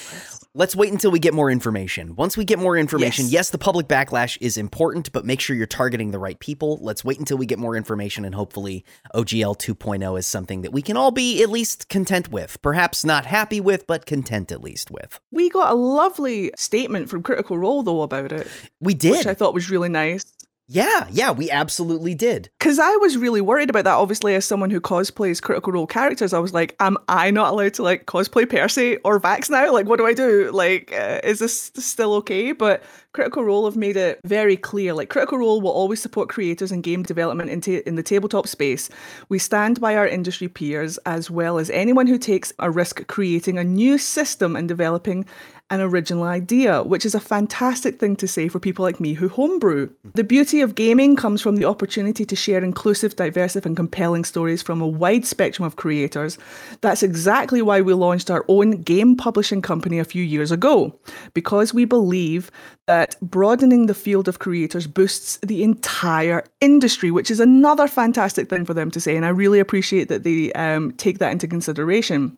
let's 0.58 0.76
wait 0.76 0.92
until 0.92 1.12
we 1.12 1.20
get 1.20 1.34
more 1.34 1.52
information. 1.52 2.16
Once 2.16 2.36
we 2.36 2.44
get 2.44 2.58
more 2.58 2.76
information, 2.76 3.26
Yes. 3.26 3.32
yes. 3.32 3.50
the 3.52 3.58
public 3.60 3.88
backlash 3.88 4.38
is 4.42 4.58
important, 4.58 5.12
but 5.14 5.24
make 5.24 5.40
sure 5.40 5.56
you're 5.56 5.68
targeting 5.68 6.10
the 6.12 6.18
right 6.20 6.40
people. 6.40 6.80
Let's 6.82 7.06
wait 7.06 7.20
until 7.20 7.38
we 7.38 7.46
get 7.46 7.60
more 7.60 7.76
information 7.76 8.26
and 8.26 8.34
hopefully 8.34 8.84
OGL 9.14 9.56
2.0 9.58 10.18
is 10.18 10.26
something 10.26 10.64
that 10.64 10.74
we 10.74 10.82
can 10.82 10.98
all 10.98 11.12
be 11.12 11.44
at 11.44 11.50
least 11.50 11.90
content 11.90 12.32
with. 12.32 12.60
Perhaps 12.62 13.06
not 13.06 13.26
happy 13.28 13.62
with, 13.62 13.86
but 13.86 14.06
content 14.08 14.52
at 14.52 14.62
least 14.62 14.90
with. 14.90 15.20
We 15.32 15.50
got 15.50 15.72
a 15.72 15.76
lovely 15.76 16.52
statement 16.58 17.08
from 17.10 17.22
Critical 17.22 17.58
Role 17.58 17.84
though 17.84 18.02
about 18.02 18.32
it, 18.32 18.48
We 18.82 18.96
did. 18.96 19.12
which 19.12 19.28
I 19.28 19.36
thought 19.36 19.54
was 19.54 19.70
really 19.70 19.90
nice. 19.90 20.26
Yeah, 20.70 21.08
yeah, 21.10 21.32
we 21.32 21.50
absolutely 21.50 22.14
did. 22.14 22.50
Because 22.60 22.78
I 22.78 22.94
was 22.98 23.16
really 23.16 23.40
worried 23.40 23.70
about 23.70 23.86
that. 23.86 23.94
Obviously, 23.94 24.36
as 24.36 24.44
someone 24.44 24.70
who 24.70 24.82
cosplays 24.82 25.42
Critical 25.42 25.72
Role 25.72 25.88
characters, 25.88 26.34
I 26.34 26.40
was 26.40 26.54
like, 26.54 26.76
am 26.82 26.98
I 27.08 27.32
not 27.32 27.54
allowed 27.54 27.74
to 27.76 27.84
like 27.84 28.06
cosplay 28.06 28.50
Percy 28.50 28.98
or 29.06 29.18
Vax 29.18 29.50
now? 29.50 29.72
Like, 29.72 29.86
what 29.86 29.98
do 29.98 30.06
I 30.06 30.14
do? 30.14 30.52
Like, 30.52 30.92
uh, 30.92 31.22
is 31.24 31.40
this 31.40 31.72
still 31.78 32.16
okay? 32.16 32.52
But 32.52 32.84
Critical 33.14 33.46
Role 33.46 33.64
have 33.64 33.78
made 33.78 33.96
it 33.96 34.20
very 34.26 34.58
clear. 34.58 34.94
Like, 34.94 35.08
Critical 35.08 35.38
Role 35.38 35.62
will 35.62 35.72
always 35.72 36.02
support 36.02 36.28
creators 36.28 36.74
and 36.74 36.84
game 36.84 37.02
development 37.02 37.50
in, 37.50 37.62
ta- 37.62 37.84
in 37.86 37.96
the 37.96 38.04
tabletop 38.04 38.46
space. 38.46 38.90
We 39.30 39.40
stand 39.40 39.80
by 39.80 39.96
our 39.96 40.06
industry 40.06 40.50
peers 40.50 40.98
as 41.06 41.32
well 41.32 41.60
as 41.60 41.70
anyone 41.70 42.08
who 42.08 42.18
takes 42.18 42.52
a 42.60 42.70
risk 42.70 43.08
creating 43.08 43.58
a 43.58 43.64
new 43.64 43.98
system 43.98 44.58
and 44.58 44.68
developing 44.68 45.26
an 45.70 45.82
original 45.82 46.24
idea, 46.24 46.82
which 46.82 47.06
is 47.06 47.14
a 47.14 47.20
fantastic 47.20 48.00
thing 48.00 48.16
to 48.16 48.28
say 48.28 48.48
for 48.48 48.60
people 48.60 48.84
like 48.84 49.00
me 49.00 49.14
who 49.14 49.28
homebrew. 49.28 49.90
The 50.14 50.24
beauty 50.24 50.62
of 50.62 50.76
gaming 50.76 51.16
comes 51.16 51.42
from 51.42 51.58
the 51.58 51.66
opportunity 51.66 52.26
to 52.26 52.36
share 52.36 52.64
inclusive, 52.64 53.16
diverse, 53.16 53.56
and 53.58 53.76
compelling 53.76 54.24
stories 54.24 54.62
from 54.62 54.82
a 54.82 54.88
wide 54.88 55.26
spectrum 55.26 55.66
of 55.66 55.76
creators. 55.76 56.38
That's 56.82 57.04
exactly 57.04 57.62
why 57.62 57.82
we 57.82 57.94
launched 57.94 58.32
our 58.32 58.46
own 58.48 58.82
game 58.84 59.18
publishing 59.18 59.62
company 59.62 60.00
a 60.00 60.06
few 60.06 60.24
years 60.24 60.52
ago, 60.52 60.98
because 61.34 61.74
we 61.74 61.84
believe 61.84 62.50
that 62.88 63.18
broadening 63.22 63.88
the 63.88 63.94
field 63.94 64.30
of 64.30 64.40
creators 64.40 64.88
boosts 64.88 65.38
the 65.44 65.64
entire 65.64 66.46
industry, 66.62 67.12
which 67.12 67.30
is 67.30 67.42
another 67.42 67.90
fantastic 67.90 68.50
thing 68.50 68.64
for 68.64 68.74
them 68.74 68.90
to 68.92 69.02
say. 69.02 69.18
And 69.18 69.26
I 69.26 69.30
really 69.30 69.60
appreciate 69.60 70.08
that 70.08 70.24
they 70.24 70.54
um, 70.54 70.94
take 70.94 71.20
that 71.20 71.34
into 71.34 71.48
consideration. 71.48 72.38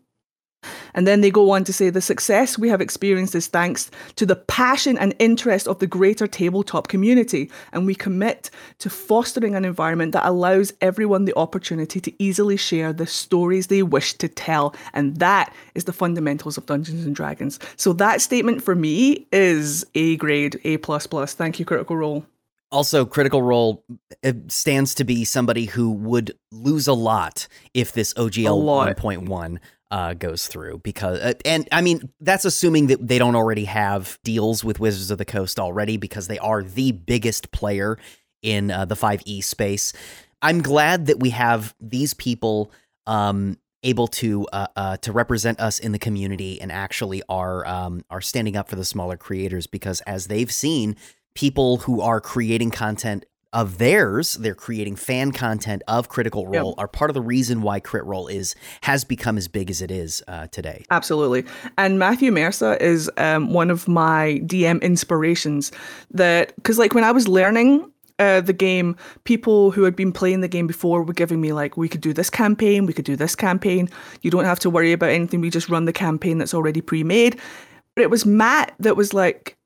And 0.94 1.08
then 1.08 1.22
they 1.22 1.32
go 1.32 1.52
on 1.52 1.64
to 1.64 1.74
say 1.74 1.90
the 1.90 2.02
success 2.02 2.58
we 2.58 2.70
have 2.70 2.82
experienced 2.82 3.36
is 3.36 3.48
thanks 3.48 3.90
to 4.16 4.26
the 4.26 4.36
passion 4.36 4.98
and 4.98 5.16
interest 5.20 5.68
of 5.68 5.80
the 5.80 5.88
greater 5.88 6.28
tabletop 6.28 6.88
community. 6.88 7.50
And 7.72 7.86
we 7.86 7.96
commit 7.96 8.50
to 8.80 8.90
fostering 8.90 9.56
an 9.56 9.66
environment 9.66 10.12
that 10.14 10.28
allows 10.28 10.74
everyone 10.82 11.26
the 11.26 11.38
opportunity 11.38 12.00
to 12.02 12.24
easily 12.24 12.58
share 12.58 12.92
the 12.92 13.08
stories 13.08 13.68
they 13.68 13.84
wish 13.84 14.14
to 14.16 14.28
tell. 14.28 14.76
And 14.94 15.18
that 15.18 15.54
is 15.76 15.86
the 15.86 15.94
fundamentals 15.94 16.58
of 16.58 16.66
Dungeons 16.66 17.06
and 17.06 17.16
Dragons. 17.16 17.60
So 17.76 17.94
that 17.94 18.22
statement 18.22 18.62
for 18.64 18.76
me 18.76 19.28
is 19.32 19.86
A 19.96 20.18
grade, 20.18 20.60
A. 20.64 20.78
plus 20.78 21.08
plus. 21.08 21.34
Thank 21.34 21.60
you, 21.60 21.66
Critical 21.66 21.96
Role. 21.96 22.26
Also, 22.72 23.04
Critical 23.04 23.42
Role 23.42 23.84
stands 24.48 24.94
to 24.96 25.04
be 25.04 25.26
somebody 25.26 25.66
who 25.66 25.92
would 25.92 26.38
lose 26.52 26.88
a 26.88 26.94
lot 26.94 27.48
if 27.74 27.94
this 27.94 28.14
OGL 28.14 28.64
1.1 28.96 29.58
uh, 29.92 30.14
goes 30.14 30.48
through. 30.48 30.80
Because, 30.84 31.20
uh, 31.20 31.34
and 31.46 31.68
I 31.72 31.82
mean, 31.82 32.10
that's 32.20 32.46
assuming 32.46 32.88
that 32.88 33.08
they 33.08 33.18
don't 33.18 33.36
already 33.36 33.66
have 33.66 34.20
deals 34.24 34.64
with 34.64 34.80
Wizards 34.80 35.12
of 35.12 35.18
the 35.18 35.26
Coast 35.26 35.60
already, 35.60 35.98
because 35.98 36.28
they 36.28 36.40
are 36.40 36.64
the 36.64 36.92
biggest 36.92 37.52
player 37.52 37.98
in 38.42 38.72
uh, 38.72 38.86
the 38.86 38.96
5e 38.96 39.44
space. 39.44 39.94
I'm 40.42 40.62
glad 40.62 41.08
that 41.08 41.20
we 41.20 41.32
have 41.32 41.76
these 41.82 42.14
people 42.14 42.72
um, 43.06 43.58
able 43.84 44.08
to 44.08 44.48
uh, 44.52 44.68
uh, 44.76 44.98
to 44.98 45.12
represent 45.12 45.60
us 45.60 45.80
in 45.80 45.92
the 45.92 46.00
community 46.00 46.62
and 46.62 46.72
actually 46.72 47.22
are 47.30 47.66
um, 47.66 48.04
are 48.10 48.22
standing 48.22 48.56
up 48.56 48.70
for 48.70 48.76
the 48.76 48.86
smaller 48.86 49.18
creators 49.18 49.68
because 49.68 50.02
as 50.02 50.28
they've 50.28 50.52
seen 50.52 50.96
people 51.34 51.78
who 51.78 52.02
are 52.02 52.20
creating 52.20 52.72
content 52.72 53.26
of 53.52 53.78
theirs, 53.80 54.34
they're 54.34 54.56
creating 54.56 54.96
fan 54.96 55.32
content 55.32 55.82
of 55.88 56.10
Critical 56.10 56.44
Yep. 56.44 56.62
Role, 56.62 56.76
are 56.78 56.88
part 56.88 57.10
of 57.10 57.14
the 57.14 57.22
reason 57.22 57.62
why 57.62 57.80
Crit 57.80 58.06
Role 58.06 58.28
is 58.28 58.56
has 58.82 59.04
become 59.04 59.38
as 59.38 59.48
big 59.48 59.70
as 59.70 59.82
it 59.82 59.92
is 59.92 60.24
uh, 60.28 60.48
today. 60.48 60.86
Absolutely. 60.92 61.46
And 61.78 61.98
Matthew 61.98 62.32
Mercer 62.32 62.76
is 62.76 63.10
um, 63.18 63.52
one 63.52 63.72
of 63.72 63.88
my 63.88 64.42
DM 64.46 64.82
inspirations. 64.82 65.72
That 66.12 66.56
because 66.56 66.78
like 66.78 66.94
when 66.94 67.04
I 67.04 67.12
was 67.12 67.28
learning 67.28 67.92
uh, 68.20 68.42
the 68.42 68.54
game, 68.54 68.96
people 69.24 69.72
who 69.72 69.84
had 69.84 69.96
been 69.96 70.12
playing 70.12 70.42
the 70.42 70.48
game 70.48 70.68
before 70.68 71.04
were 71.04 71.14
giving 71.14 71.42
me 71.42 71.54
like, 71.54 71.78
we 71.78 71.90
could 71.90 72.02
do 72.02 72.14
this 72.14 72.30
campaign, 72.30 72.86
we 72.86 72.94
could 72.94 73.06
do 73.06 73.16
this 73.16 73.36
campaign. 73.36 73.90
You 74.22 74.30
don't 74.30 74.46
have 74.46 74.60
to 74.60 74.70
worry 74.70 74.92
about 74.92 75.10
anything. 75.10 75.42
We 75.42 75.50
just 75.50 75.70
run 75.70 75.86
the 75.86 75.94
campaign 75.94 76.38
that's 76.38 76.54
already 76.54 76.82
pre-made. 76.82 77.40
But 77.96 78.04
it 78.04 78.10
was 78.10 78.26
Matt 78.26 78.76
that 78.80 78.96
was 78.96 79.14
like, 79.14 79.58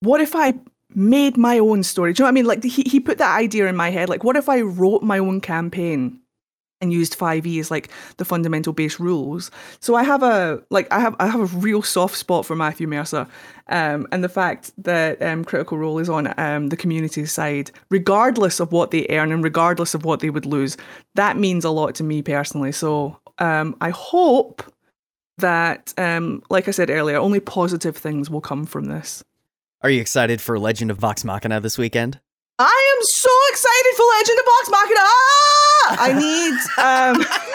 what 0.00 0.20
if 0.20 0.34
I 0.34 0.54
made 0.96 1.36
my 1.36 1.58
own 1.58 1.82
story. 1.82 2.12
Do 2.12 2.22
you 2.22 2.24
know 2.24 2.26
what 2.26 2.32
I 2.32 2.34
mean? 2.34 2.46
Like 2.46 2.64
he, 2.64 2.82
he 2.82 3.00
put 3.00 3.18
that 3.18 3.36
idea 3.36 3.66
in 3.66 3.76
my 3.76 3.90
head. 3.90 4.08
Like, 4.08 4.24
what 4.24 4.36
if 4.36 4.48
I 4.48 4.60
wrote 4.60 5.02
my 5.02 5.18
own 5.18 5.40
campaign 5.40 6.18
and 6.80 6.92
used 6.92 7.16
5e 7.16 7.60
as 7.60 7.70
like 7.70 7.90
the 8.16 8.24
fundamental 8.24 8.72
base 8.72 8.98
rules? 8.98 9.50
So 9.80 9.94
I 9.94 10.02
have 10.04 10.22
a 10.22 10.62
like 10.70 10.92
I 10.92 11.00
have 11.00 11.16
I 11.20 11.26
have 11.26 11.40
a 11.40 11.58
real 11.58 11.82
soft 11.82 12.16
spot 12.16 12.46
for 12.46 12.56
Matthew 12.56 12.86
Mercer. 12.86 13.26
Um, 13.68 14.06
and 14.12 14.22
the 14.22 14.28
fact 14.28 14.72
that 14.78 15.22
um, 15.22 15.44
Critical 15.44 15.78
Role 15.78 15.98
is 15.98 16.08
on 16.08 16.34
um, 16.38 16.68
the 16.68 16.76
community 16.76 17.24
side, 17.26 17.70
regardless 17.90 18.60
of 18.60 18.72
what 18.72 18.90
they 18.90 19.06
earn 19.08 19.32
and 19.32 19.42
regardless 19.42 19.94
of 19.94 20.04
what 20.04 20.20
they 20.20 20.30
would 20.30 20.46
lose, 20.46 20.76
that 21.14 21.38
means 21.38 21.64
a 21.64 21.70
lot 21.70 21.94
to 21.96 22.04
me 22.04 22.22
personally. 22.22 22.72
So 22.72 23.18
um, 23.38 23.76
I 23.80 23.90
hope 23.90 24.62
that, 25.38 25.92
um, 25.98 26.42
like 26.50 26.68
I 26.68 26.70
said 26.70 26.90
earlier, 26.90 27.16
only 27.16 27.40
positive 27.40 27.96
things 27.96 28.30
will 28.30 28.40
come 28.40 28.64
from 28.64 28.86
this. 28.86 29.22
Are 29.82 29.90
you 29.90 30.00
excited 30.00 30.40
for 30.40 30.60
Legend 30.60 30.92
of 30.92 30.98
Vox 30.98 31.24
Machina 31.24 31.60
this 31.60 31.76
weekend? 31.76 32.20
I 32.58 32.94
am 32.96 33.02
so 33.02 33.30
excited 33.50 33.92
for 33.96 34.04
Legend 34.16 34.38
of 34.38 34.44
Vox 34.44 34.70
Machina. 34.70 35.08
I 35.98 36.12
need 36.14 36.54
um 36.78 37.16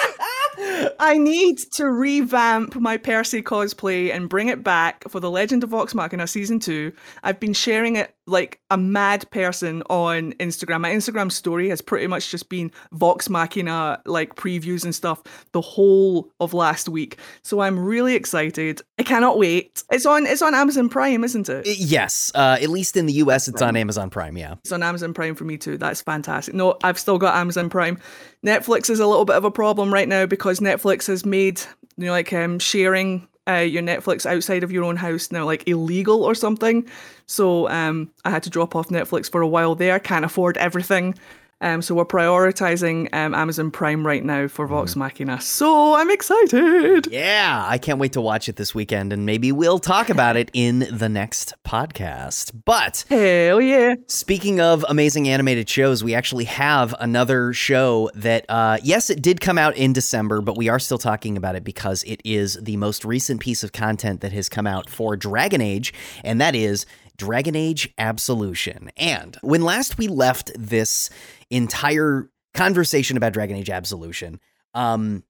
I 0.99 1.17
need 1.17 1.57
to 1.73 1.89
revamp 1.89 2.75
my 2.75 2.97
Percy 2.97 3.41
cosplay 3.41 4.13
and 4.13 4.29
bring 4.29 4.47
it 4.49 4.63
back 4.63 5.03
for 5.09 5.19
the 5.19 5.31
Legend 5.31 5.63
of 5.63 5.69
Vox 5.69 5.93
Machina 5.93 6.27
season 6.27 6.59
2. 6.59 6.91
I've 7.23 7.39
been 7.39 7.53
sharing 7.53 7.95
it 7.95 8.13
like 8.27 8.59
a 8.69 8.77
mad 8.77 9.29
person 9.31 9.81
on 9.89 10.33
Instagram. 10.33 10.81
My 10.81 10.91
Instagram 10.91 11.31
story 11.31 11.69
has 11.69 11.81
pretty 11.81 12.07
much 12.07 12.29
just 12.29 12.49
been 12.49 12.71
Vox 12.91 13.29
Machina 13.29 14.01
like 14.05 14.35
previews 14.35 14.83
and 14.83 14.93
stuff 14.93 15.23
the 15.53 15.61
whole 15.61 16.29
of 16.39 16.53
last 16.53 16.89
week. 16.89 17.17
So 17.41 17.61
I'm 17.61 17.79
really 17.79 18.15
excited. 18.15 18.81
I 18.99 19.03
cannot 19.03 19.37
wait. 19.37 19.83
It's 19.91 20.05
on 20.05 20.25
it's 20.25 20.41
on 20.41 20.53
Amazon 20.53 20.89
Prime, 20.89 21.23
isn't 21.23 21.47
it? 21.47 21.65
Yes, 21.65 22.31
uh, 22.35 22.57
at 22.61 22.69
least 22.69 22.97
in 22.97 23.05
the 23.05 23.13
US, 23.13 23.47
it's 23.47 23.61
on 23.61 23.75
Amazon 23.77 24.09
Prime. 24.09 24.37
Yeah. 24.37 24.55
It's 24.63 24.73
on 24.73 24.83
Amazon 24.83 25.13
Prime 25.13 25.33
for 25.33 25.45
me 25.45 25.57
too. 25.57 25.77
That's 25.77 26.01
fantastic. 26.01 26.53
No, 26.53 26.77
I've 26.83 26.99
still 26.99 27.17
got 27.17 27.35
Amazon 27.35 27.69
Prime. 27.69 27.97
Netflix 28.45 28.89
is 28.89 28.99
a 28.99 29.07
little 29.07 29.25
bit 29.25 29.35
of 29.35 29.45
a 29.45 29.51
problem 29.51 29.93
right 29.93 30.07
now 30.07 30.25
because 30.25 30.56
Netflix 30.59 31.07
has 31.07 31.25
made 31.25 31.61
you 31.97 32.05
know 32.05 32.11
like 32.11 32.31
um, 32.33 32.59
sharing 32.59 33.27
uh, 33.47 33.55
your 33.59 33.83
Netflix 33.83 34.25
outside 34.25 34.63
of 34.63 34.71
your 34.71 34.83
own 34.83 34.97
house 34.97 35.31
now 35.31 35.45
like 35.45 35.67
illegal 35.67 36.23
or 36.23 36.35
something. 36.35 36.87
So 37.25 37.69
um, 37.69 38.11
I 38.25 38.29
had 38.29 38.43
to 38.43 38.49
drop 38.49 38.75
off 38.75 38.89
Netflix 38.89 39.31
for 39.31 39.41
a 39.41 39.47
while 39.47 39.75
there. 39.75 39.99
Can't 39.99 40.25
afford 40.25 40.57
everything. 40.57 41.15
Um, 41.59 41.81
so 41.81 41.95
we're 41.95 42.05
prioritizing 42.05 43.11
um, 43.13 43.33
Amazon 43.33 43.71
Prime 43.71 44.05
right 44.05 44.23
now 44.23 44.47
for 44.47 44.67
Vox 44.67 44.95
Machina. 44.95 45.41
So 45.41 45.95
I'm 45.95 46.11
excited. 46.11 47.07
Yeah, 47.11 47.65
I 47.67 47.79
can't 47.79 47.97
wait 47.97 48.13
to 48.13 48.21
watch 48.21 48.47
it 48.47 48.57
this 48.57 48.75
weekend, 48.75 49.11
and 49.11 49.25
maybe 49.25 49.51
we'll 49.51 49.79
talk 49.79 50.09
about 50.09 50.37
it 50.37 50.51
in 50.53 50.87
the 50.91 51.09
next 51.09 51.55
podcast. 51.65 52.51
But 52.63 53.05
Hell 53.09 53.59
yeah. 53.59 53.95
Speaking 54.05 54.61
of 54.61 54.85
amazing 54.87 55.27
animated 55.27 55.67
shows, 55.67 56.03
we 56.03 56.13
actually 56.13 56.45
have 56.45 56.93
another 56.99 57.53
show 57.53 58.11
that, 58.13 58.45
uh, 58.49 58.77
yes, 58.83 59.09
it 59.09 59.23
did 59.23 59.41
come 59.41 59.57
out 59.57 59.75
in 59.75 59.93
December, 59.93 60.41
but 60.41 60.57
we 60.57 60.69
are 60.69 60.79
still 60.79 60.99
talking 60.99 61.37
about 61.37 61.55
it 61.55 61.63
because 61.63 62.03
it 62.03 62.21
is 62.23 62.59
the 62.61 62.77
most 62.77 63.03
recent 63.03 63.41
piece 63.41 63.63
of 63.63 63.71
content 63.71 64.21
that 64.21 64.31
has 64.31 64.47
come 64.47 64.67
out 64.67 64.91
for 64.91 65.17
Dragon 65.17 65.61
Age, 65.61 65.91
and 66.23 66.39
that 66.39 66.55
is 66.55 66.85
Dragon 67.17 67.55
Age 67.55 67.93
Absolution. 67.97 68.91
And 68.97 69.37
when 69.41 69.61
last 69.61 69.97
we 69.97 70.07
left 70.07 70.51
this 70.55 71.09
entire 71.49 72.29
conversation 72.53 73.17
about 73.17 73.33
Dragon 73.33 73.55
Age 73.57 73.69
Absolution, 73.69 74.39
um, 74.73 75.23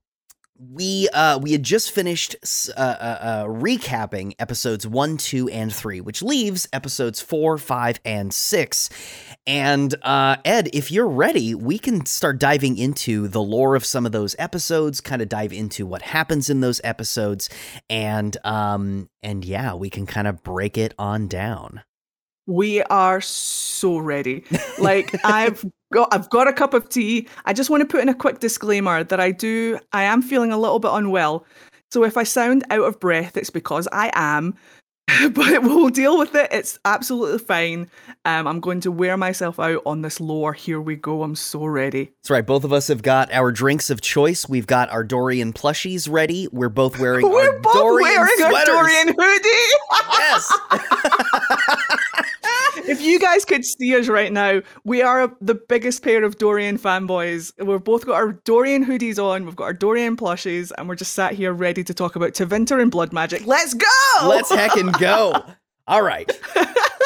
we 0.60 1.08
uh 1.10 1.38
we 1.38 1.52
had 1.52 1.64
just 1.64 1.92
finished 1.92 2.36
uh, 2.76 2.80
uh, 2.80 3.18
uh, 3.22 3.44
recapping 3.46 4.34
episodes 4.40 4.88
one 4.88 5.18
two 5.18 5.48
and 5.50 5.74
three 5.74 6.02
which 6.02 6.24
leaves 6.24 6.68
episodes 6.74 7.22
four 7.22 7.58
five 7.58 8.00
and 8.04 8.34
six 8.34 8.90
and 9.46 9.94
uh 10.02 10.36
ed 10.46 10.70
if 10.74 10.92
you're 10.92 11.08
ready 11.08 11.54
we 11.54 11.78
can 11.78 12.06
start 12.06 12.40
diving 12.40 12.78
into 12.78 13.28
the 13.28 13.42
lore 13.42 13.76
of 13.76 13.86
some 13.86 14.06
of 14.06 14.12
those 14.12 14.36
episodes 14.40 15.00
kind 15.00 15.22
of 15.22 15.30
dive 15.30 15.54
into 15.54 15.86
what 15.86 16.02
happens 16.02 16.50
in 16.50 16.62
those 16.62 16.82
episodes 16.84 17.50
and 17.90 18.38
um 18.44 19.10
and 19.22 19.46
yeah 19.46 19.74
we 19.74 19.90
can 19.90 20.06
kind 20.08 20.28
of 20.28 20.42
break 20.44 20.78
it 20.78 20.94
on 20.98 21.28
down 21.28 21.84
We 22.48 22.82
are 22.84 23.20
so 23.20 23.98
ready. 23.98 24.46
Like 24.80 25.14
I've 25.26 25.66
got 25.92 26.14
I've 26.14 26.30
got 26.30 26.48
a 26.48 26.54
cup 26.54 26.74
of 26.74 26.90
tea. 26.90 27.28
I 27.46 27.54
just 27.54 27.70
want 27.70 27.82
to 27.82 27.88
put 27.88 28.02
in 28.02 28.10
a 28.10 28.16
quick 28.16 28.40
disclaimer 28.40 29.04
that 29.04 29.20
I 29.20 29.32
do 29.32 29.80
I 29.94 30.04
am 30.04 30.22
feeling 30.22 30.52
a 30.52 30.58
little 30.58 30.80
bit 30.80 30.92
unwell. 30.92 31.46
So 31.92 32.04
if 32.04 32.18
I 32.18 32.24
sound 32.24 32.66
out 32.70 32.82
of 32.82 33.00
breath, 33.00 33.38
it's 33.38 33.50
because 33.50 33.88
I 33.92 34.12
am. 34.14 34.56
but 35.32 35.64
we'll 35.64 35.90
deal 35.90 36.18
with 36.18 36.36
it. 36.36 36.50
It's 36.52 36.80
absolutely 36.84 37.40
fine. 37.40 37.90
Um, 38.26 38.46
I'm 38.46 38.60
going 38.60 38.82
to 38.82 38.92
wear 38.92 39.16
myself 39.16 39.58
out 39.58 39.82
on 39.86 40.02
this 40.02 40.20
lore. 40.20 40.52
Here 40.52 40.82
we 40.82 40.98
go. 40.98 41.24
I'm 41.24 41.36
so 41.36 41.66
ready. 41.66 42.12
That's 42.22 42.30
right. 42.30 42.46
Both 42.46 42.66
of 42.66 42.74
us 42.74 42.90
have 42.90 43.04
got 43.04 43.32
our 43.32 43.54
drinks 43.54 43.90
of 43.90 44.02
choice. 44.02 44.50
We've 44.50 44.68
got 44.68 44.90
our 44.90 45.06
Dorian 45.06 45.54
plushies 45.54 46.12
ready. 46.12 46.50
We're 46.52 46.68
both 46.68 47.00
wearing 47.00 47.30
We're 47.30 47.58
both 47.60 47.74
Dorian 47.74 48.04
wearing 48.04 48.36
sweaters. 48.38 48.66
Dorian 48.66 49.16
hoodie. 49.18 49.50
Yes. 50.12 50.60
if 52.88 53.02
you 53.02 53.20
guys 53.20 53.46
could 53.46 53.66
see 53.66 53.96
us 53.96 54.08
right 54.08 54.32
now, 54.32 54.62
we 54.84 55.02
are 55.02 55.32
the 55.42 55.56
biggest 55.56 56.04
pair 56.04 56.24
of 56.24 56.38
Dorian 56.38 56.78
fanboys. 56.78 57.52
We've 57.64 57.84
both 57.84 58.06
got 58.06 58.16
our 58.16 58.34
Dorian 58.44 58.86
hoodies 58.86 59.24
on, 59.24 59.46
we've 59.46 59.56
got 59.56 59.66
our 59.66 59.74
Dorian 59.74 60.18
plushies, 60.18 60.72
and 60.78 60.88
we're 60.88 60.96
just 60.96 61.14
sat 61.14 61.34
here 61.34 61.54
ready 61.54 61.84
to 61.84 61.94
talk 61.94 62.16
about 62.16 62.34
Tevinter 62.34 62.82
and 62.82 62.92
blood 62.92 63.14
magic. 63.14 63.46
Let's 63.46 63.74
go! 63.74 64.28
Let's 64.28 64.52
heckin' 64.52 64.98
go. 65.00 65.44
All 65.88 66.02
right. 66.02 66.30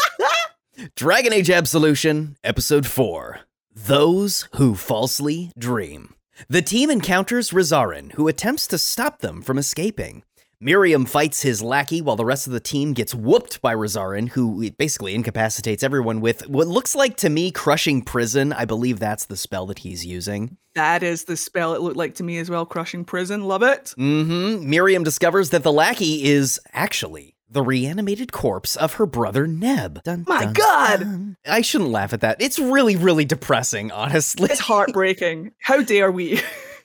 Dragon 0.95 1.33
Age 1.33 1.49
Absolution, 1.49 2.37
Episode 2.43 2.87
4 2.87 3.41
Those 3.75 4.47
Who 4.55 4.75
Falsely 4.75 5.51
Dream. 5.57 6.15
The 6.49 6.61
team 6.61 6.89
encounters 6.89 7.51
Rezaren, 7.51 8.13
who 8.13 8.27
attempts 8.27 8.65
to 8.67 8.77
stop 8.77 9.19
them 9.19 9.41
from 9.43 9.59
escaping. 9.59 10.23
Miriam 10.63 11.05
fights 11.05 11.41
his 11.41 11.63
lackey 11.63 12.03
while 12.03 12.15
the 12.15 12.23
rest 12.23 12.45
of 12.45 12.53
the 12.53 12.59
team 12.59 12.93
gets 12.93 13.15
whooped 13.15 13.59
by 13.63 13.73
Rezaren, 13.73 14.29
who 14.29 14.69
basically 14.73 15.15
incapacitates 15.15 15.81
everyone 15.81 16.21
with 16.21 16.47
what 16.47 16.67
looks 16.67 16.93
like 16.93 17.17
to 17.17 17.31
me 17.31 17.49
crushing 17.49 18.03
prison. 18.03 18.53
I 18.53 18.65
believe 18.65 18.99
that's 18.99 19.25
the 19.25 19.35
spell 19.35 19.65
that 19.65 19.79
he's 19.79 20.05
using. 20.05 20.57
That 20.75 21.01
is 21.01 21.25
the 21.25 21.35
spell 21.35 21.73
it 21.73 21.81
looked 21.81 21.97
like 21.97 22.13
to 22.15 22.23
me 22.23 22.37
as 22.37 22.51
well. 22.51 22.67
Crushing 22.67 23.05
prison. 23.05 23.45
Love 23.45 23.63
it. 23.63 23.95
Mm-hmm. 23.97 24.69
Miriam 24.69 25.03
discovers 25.03 25.49
that 25.49 25.63
the 25.63 25.73
lackey 25.73 26.25
is 26.25 26.59
actually 26.73 27.33
the 27.49 27.63
reanimated 27.63 28.31
corpse 28.31 28.75
of 28.75 28.93
her 28.93 29.07
brother 29.07 29.47
Neb. 29.47 30.03
Dun, 30.03 30.25
My 30.27 30.43
dun, 30.45 30.53
God. 30.53 30.99
dun. 30.99 31.37
I 31.47 31.61
shouldn't 31.61 31.89
laugh 31.89 32.13
at 32.13 32.21
that. 32.21 32.39
It's 32.39 32.59
really, 32.59 32.95
really 32.97 33.25
depressing, 33.25 33.91
honestly. 33.91 34.47
It's 34.51 34.59
heartbreaking. 34.59 35.53
How 35.59 35.81
dare 35.81 36.11
we? 36.11 36.39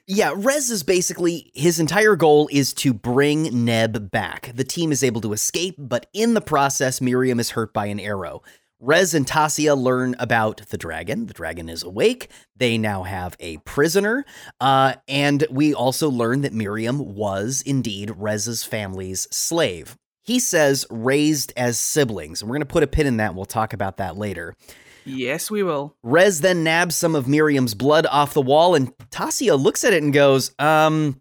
Yeah, 0.09 0.35
Rez 0.37 0.71
is 0.71 0.85
basically 0.85 1.51
his 1.53 1.81
entire 1.81 2.15
goal 2.15 2.49
is 2.53 2.73
to 2.75 2.95
bring 2.95 3.65
Neb 3.65 4.09
back. 4.13 4.53
The 4.55 4.63
team 4.63 4.93
is 4.93 5.03
able 5.03 5.21
to 5.23 5.33
escape, 5.33 5.75
but 5.79 6.07
in 6.13 6.35
the 6.35 6.41
process, 6.41 7.01
Miriam 7.01 7.41
is 7.41 7.51
hurt 7.51 7.73
by 7.73 7.87
an 7.87 7.99
arrow. 7.99 8.41
Rez 8.79 9.15
and 9.15 9.27
Tassia 9.27 9.77
learn 9.77 10.15
about 10.21 10.59
the 10.69 10.79
dragon. 10.79 11.27
The 11.27 11.35
dragon 11.35 11.69
is 11.69 11.83
awake. 11.83 12.31
They 12.55 12.79
now 12.79 13.03
have 13.03 13.35
a 13.41 13.57
prisoner. 13.59 14.25
Uh, 14.61 14.95
and 15.09 15.45
we 15.51 15.75
also 15.75 16.09
learn 16.09 16.43
that 16.43 16.53
Miriam 16.53 17.17
was 17.17 17.65
indeed 17.67 18.13
Rez's 18.17 18.63
family's 18.63 19.27
slave. 19.33 19.97
He 20.23 20.39
says 20.39 20.87
raised 20.89 21.53
as 21.57 21.81
siblings. 21.81 22.43
And 22.43 22.49
we're 22.49 22.57
going 22.57 22.61
to 22.61 22.73
put 22.73 22.85
a 22.85 22.87
pin 22.87 23.09
in 23.09 23.17
that. 23.17 23.29
and 23.29 23.37
We'll 23.37 23.45
talk 23.45 23.73
about 23.73 23.97
that 23.97 24.17
later. 24.17 24.55
Yes, 25.07 25.51
we 25.51 25.63
will. 25.63 25.97
Rez 26.03 26.41
then 26.41 26.65
nabs 26.65 26.97
some 26.97 27.15
of 27.15 27.29
Miriam's 27.29 27.75
blood 27.75 28.07
off 28.07 28.35
the 28.35 28.43
wall, 28.43 28.75
and 28.75 28.97
Tassia 29.11 29.59
looks 29.59 29.85
at 29.85 29.93
it 29.93 30.03
and 30.03 30.13
goes, 30.13 30.53
Um, 30.59 31.21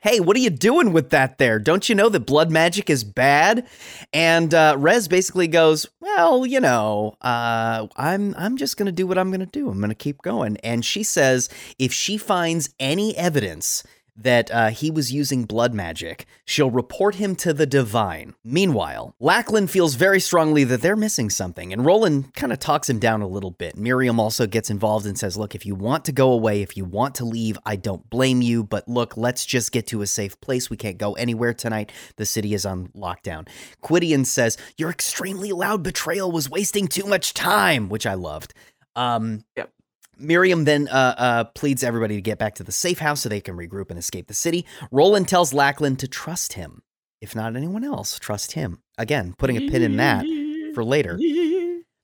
hey, 0.00 0.20
what 0.20 0.36
are 0.36 0.40
you 0.40 0.50
doing 0.50 0.92
with 0.92 1.10
that 1.10 1.38
there? 1.38 1.58
Don't 1.58 1.88
you 1.88 1.94
know 1.94 2.08
that 2.10 2.26
blood 2.26 2.50
magic 2.50 2.88
is 2.88 3.02
bad? 3.02 3.66
And 4.12 4.54
uh, 4.54 4.76
Rez 4.78 5.08
basically 5.08 5.48
goes, 5.48 5.86
Well, 6.00 6.46
you 6.46 6.60
know, 6.60 7.16
uh, 7.22 7.88
I'm 7.96 8.34
I'm 8.36 8.56
just 8.56 8.76
gonna 8.76 8.92
do 8.92 9.06
what 9.06 9.18
I'm 9.18 9.30
gonna 9.30 9.46
do. 9.46 9.68
I'm 9.68 9.80
gonna 9.80 9.94
keep 9.94 10.22
going. 10.22 10.56
And 10.58 10.84
she 10.84 11.02
says 11.02 11.48
if 11.78 11.92
she 11.92 12.16
finds 12.16 12.72
any 12.78 13.16
evidence 13.16 13.82
that 14.16 14.50
uh, 14.50 14.70
he 14.70 14.90
was 14.90 15.12
using 15.12 15.44
blood 15.44 15.74
magic, 15.74 16.26
she'll 16.44 16.70
report 16.70 17.16
him 17.16 17.34
to 17.36 17.52
the 17.52 17.66
divine. 17.66 18.34
Meanwhile, 18.44 19.14
Lacklon 19.20 19.68
feels 19.68 19.94
very 19.94 20.20
strongly 20.20 20.64
that 20.64 20.82
they're 20.82 20.96
missing 20.96 21.30
something, 21.30 21.72
and 21.72 21.84
Roland 21.84 22.34
kind 22.34 22.52
of 22.52 22.58
talks 22.58 22.88
him 22.88 22.98
down 22.98 23.22
a 23.22 23.26
little 23.26 23.50
bit. 23.50 23.76
Miriam 23.76 24.20
also 24.20 24.46
gets 24.46 24.70
involved 24.70 25.06
and 25.06 25.18
says, 25.18 25.36
Look, 25.36 25.54
if 25.54 25.66
you 25.66 25.74
want 25.74 26.04
to 26.04 26.12
go 26.12 26.30
away, 26.32 26.62
if 26.62 26.76
you 26.76 26.84
want 26.84 27.14
to 27.16 27.24
leave, 27.24 27.58
I 27.66 27.76
don't 27.76 28.08
blame 28.08 28.40
you, 28.40 28.62
but 28.62 28.88
look, 28.88 29.16
let's 29.16 29.44
just 29.44 29.72
get 29.72 29.86
to 29.88 30.02
a 30.02 30.06
safe 30.06 30.40
place. 30.40 30.70
We 30.70 30.76
can't 30.76 30.98
go 30.98 31.14
anywhere 31.14 31.54
tonight. 31.54 31.90
The 32.16 32.26
city 32.26 32.54
is 32.54 32.64
on 32.64 32.88
lockdown. 32.88 33.48
Qwydion 33.82 34.26
says, 34.26 34.56
Your 34.76 34.90
extremely 34.90 35.52
loud 35.52 35.82
betrayal 35.82 36.30
was 36.30 36.48
wasting 36.48 36.86
too 36.86 37.06
much 37.06 37.34
time, 37.34 37.88
which 37.88 38.06
I 38.06 38.14
loved. 38.14 38.54
Um, 38.96 39.44
Yep. 39.56 39.70
Miriam 40.18 40.64
then 40.64 40.88
uh, 40.88 41.14
uh, 41.16 41.44
pleads 41.44 41.82
everybody 41.82 42.16
to 42.16 42.22
get 42.22 42.38
back 42.38 42.54
to 42.56 42.64
the 42.64 42.72
safe 42.72 42.98
house 42.98 43.22
so 43.22 43.28
they 43.28 43.40
can 43.40 43.56
regroup 43.56 43.90
and 43.90 43.98
escape 43.98 44.26
the 44.26 44.34
city. 44.34 44.66
Roland 44.90 45.28
tells 45.28 45.52
Lacklon 45.52 45.96
to 45.98 46.08
trust 46.08 46.54
him. 46.54 46.82
If 47.20 47.34
not 47.34 47.56
anyone 47.56 47.84
else, 47.84 48.18
trust 48.18 48.52
him. 48.52 48.80
Again, 48.98 49.34
putting 49.38 49.56
a 49.56 49.70
pin 49.70 49.82
in 49.82 49.96
that 49.96 50.26
for 50.74 50.84
later. 50.84 51.18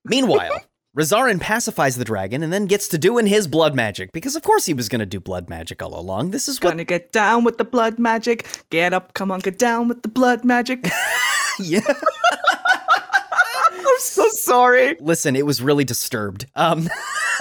Meanwhile, 0.04 0.62
Rezaren 0.96 1.40
pacifies 1.40 1.96
the 1.96 2.04
dragon 2.04 2.42
and 2.42 2.52
then 2.52 2.66
gets 2.66 2.88
to 2.88 2.98
doing 2.98 3.26
his 3.26 3.46
blood 3.46 3.74
magic 3.74 4.10
because, 4.12 4.34
of 4.34 4.42
course, 4.42 4.66
he 4.66 4.74
was 4.74 4.88
going 4.88 5.00
to 5.00 5.06
do 5.06 5.20
blood 5.20 5.48
magic 5.48 5.82
all 5.82 5.98
along. 5.98 6.30
This 6.30 6.48
is 6.48 6.60
what. 6.60 6.70
Gonna 6.70 6.84
get 6.84 7.12
down 7.12 7.44
with 7.44 7.58
the 7.58 7.64
blood 7.64 7.98
magic. 7.98 8.46
Get 8.70 8.92
up, 8.92 9.14
come 9.14 9.30
on, 9.30 9.40
get 9.40 9.58
down 9.58 9.88
with 9.88 10.02
the 10.02 10.08
blood 10.08 10.44
magic. 10.44 10.88
yeah. 11.60 11.80
I'm 13.86 13.98
so 13.98 14.28
sorry. 14.30 14.96
Listen, 15.00 15.36
it 15.36 15.46
was 15.46 15.62
really 15.62 15.84
disturbed. 15.84 16.46
Um, 16.56 16.88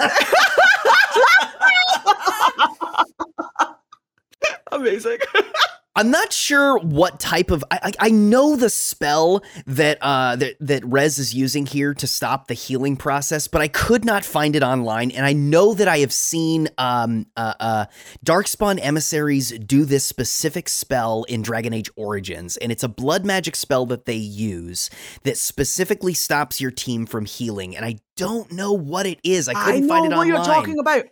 Amazing. 4.72 5.18
I'm 5.96 6.12
not 6.12 6.32
sure 6.32 6.78
what 6.78 7.18
type 7.18 7.50
of. 7.50 7.64
I, 7.70 7.78
I 7.82 7.92
I 8.06 8.10
know 8.10 8.54
the 8.54 8.70
spell 8.70 9.42
that 9.66 9.98
uh 10.00 10.36
that 10.36 10.54
that 10.60 10.84
Rez 10.84 11.18
is 11.18 11.34
using 11.34 11.66
here 11.66 11.94
to 11.94 12.06
stop 12.06 12.46
the 12.46 12.54
healing 12.54 12.96
process, 12.96 13.48
but 13.48 13.60
I 13.60 13.66
could 13.66 14.04
not 14.04 14.24
find 14.24 14.54
it 14.54 14.62
online. 14.62 15.10
And 15.10 15.26
I 15.26 15.32
know 15.32 15.74
that 15.74 15.88
I 15.88 15.98
have 15.98 16.12
seen 16.12 16.68
um 16.78 17.26
uh, 17.36 17.54
uh 17.58 17.84
Darkspawn 18.24 18.78
emissaries 18.80 19.50
do 19.50 19.84
this 19.84 20.04
specific 20.04 20.68
spell 20.68 21.24
in 21.24 21.42
Dragon 21.42 21.72
Age 21.72 21.90
Origins, 21.96 22.56
and 22.56 22.70
it's 22.70 22.84
a 22.84 22.88
blood 22.88 23.26
magic 23.26 23.56
spell 23.56 23.84
that 23.86 24.04
they 24.04 24.14
use 24.14 24.90
that 25.24 25.38
specifically 25.38 26.14
stops 26.14 26.60
your 26.60 26.70
team 26.70 27.04
from 27.04 27.26
healing. 27.26 27.76
And 27.76 27.84
I 27.84 27.96
don't 28.16 28.52
know 28.52 28.72
what 28.72 29.06
it 29.06 29.18
is. 29.24 29.48
I 29.48 29.54
couldn't 29.54 29.88
know 29.88 29.94
find 29.94 30.06
it 30.06 30.16
what 30.16 30.18
online. 30.18 30.28
you're 30.28 30.44
talking 30.44 30.78
about. 30.78 31.04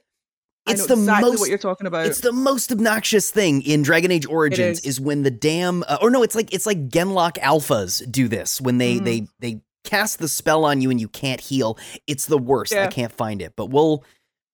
It's 0.71 0.87
the 0.87 0.95
exactly 0.95 1.31
most- 1.31 1.41
what 1.41 1.49
you're 1.49 1.59
talking 1.59 1.87
about. 1.87 2.07
It's 2.07 2.21
the 2.21 2.33
most 2.33 2.71
obnoxious 2.73 3.31
thing 3.31 3.63
in 3.63 3.83
Dragon 3.83 4.11
Age 4.11 4.27
Origins 4.27 4.81
is. 4.81 4.85
is. 4.85 5.01
when 5.01 5.23
the 5.23 5.31
damn 5.31 5.83
uh, 5.89 5.99
or 6.03 6.11
no, 6.11 6.23
it's 6.23 6.35
like 6.35 6.53
it's 6.53 6.67
like 6.67 6.89
Genlock 6.89 7.35
alphas 7.39 8.03
do 8.11 8.29
this 8.29 8.61
when 8.61 8.79
they 8.79 8.97
Mm. 8.97 9.05
they 9.05 9.27
they 9.41 9.61
cast 9.85 10.19
the 10.19 10.29
spell 10.29 10.65
on 10.65 10.81
you 10.83 10.91
and 10.91 11.01
you 11.01 11.09
can't 11.09 11.41
heal. 11.41 11.79
It's 12.07 12.27
the 12.27 12.39
worst. 12.39 12.75
I 12.75 12.89
can't 12.89 13.13
find 13.13 13.41
it, 13.41 13.55
but 13.57 13.67
we'll 13.67 14.05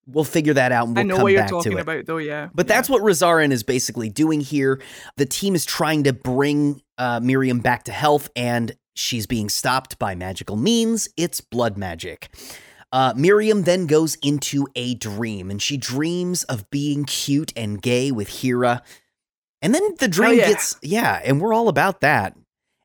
we'll 0.07 0.22
figure 0.24 0.53
that 0.55 0.70
out 0.70 0.87
and 0.87 0.94
we'll 0.96 1.00
I 1.05 1.07
know 1.07 1.14
come 1.16 1.22
what 1.22 1.33
you're 1.33 1.40
back 1.40 1.48
to 1.48 1.55
talking 1.55 1.72
it. 1.72 1.81
about, 1.81 2.05
though. 2.07 2.18
Yeah, 2.18 2.50
But 2.55 2.68
that's 2.68 2.90
what 2.90 3.03
Rezaren 3.03 3.50
is 3.53 3.62
basically 3.62 4.11
doing 4.11 4.42
here. 4.42 4.81
The 5.16 5.24
team 5.24 5.55
is 5.55 5.64
trying 5.64 6.05
to 6.05 6.12
bring 6.12 6.83
uh, 6.98 7.20
Miriam 7.22 7.59
back 7.61 7.85
to 7.85 7.92
health, 7.92 8.29
and 8.37 8.77
she's 8.94 9.27
being 9.27 9.48
stopped 9.48 9.98
by 9.98 10.14
magical 10.14 10.57
means. 10.57 11.09
It's 11.16 11.40
blood 11.40 11.79
magic. 11.79 12.29
Uh, 12.94 13.12
Miriam 13.16 13.64
then 13.64 13.88
goes 13.88 14.14
into 14.22 14.68
a 14.76 14.94
dream, 14.94 15.50
and 15.50 15.61
she 15.61 15.76
dreams 15.76 16.44
of 16.44 16.70
being 16.70 17.02
cute 17.02 17.52
and 17.57 17.83
gay 17.83 18.12
with 18.12 18.28
Hira. 18.28 18.85
And 19.61 19.74
then 19.74 19.96
the 19.98 20.07
dream 20.07 20.38
yeah. 20.38 20.50
gets, 20.50 20.76
yeah, 20.80 21.20
and 21.24 21.40
we're 21.40 21.52
all 21.52 21.66
about 21.66 22.02
that. 22.02 22.37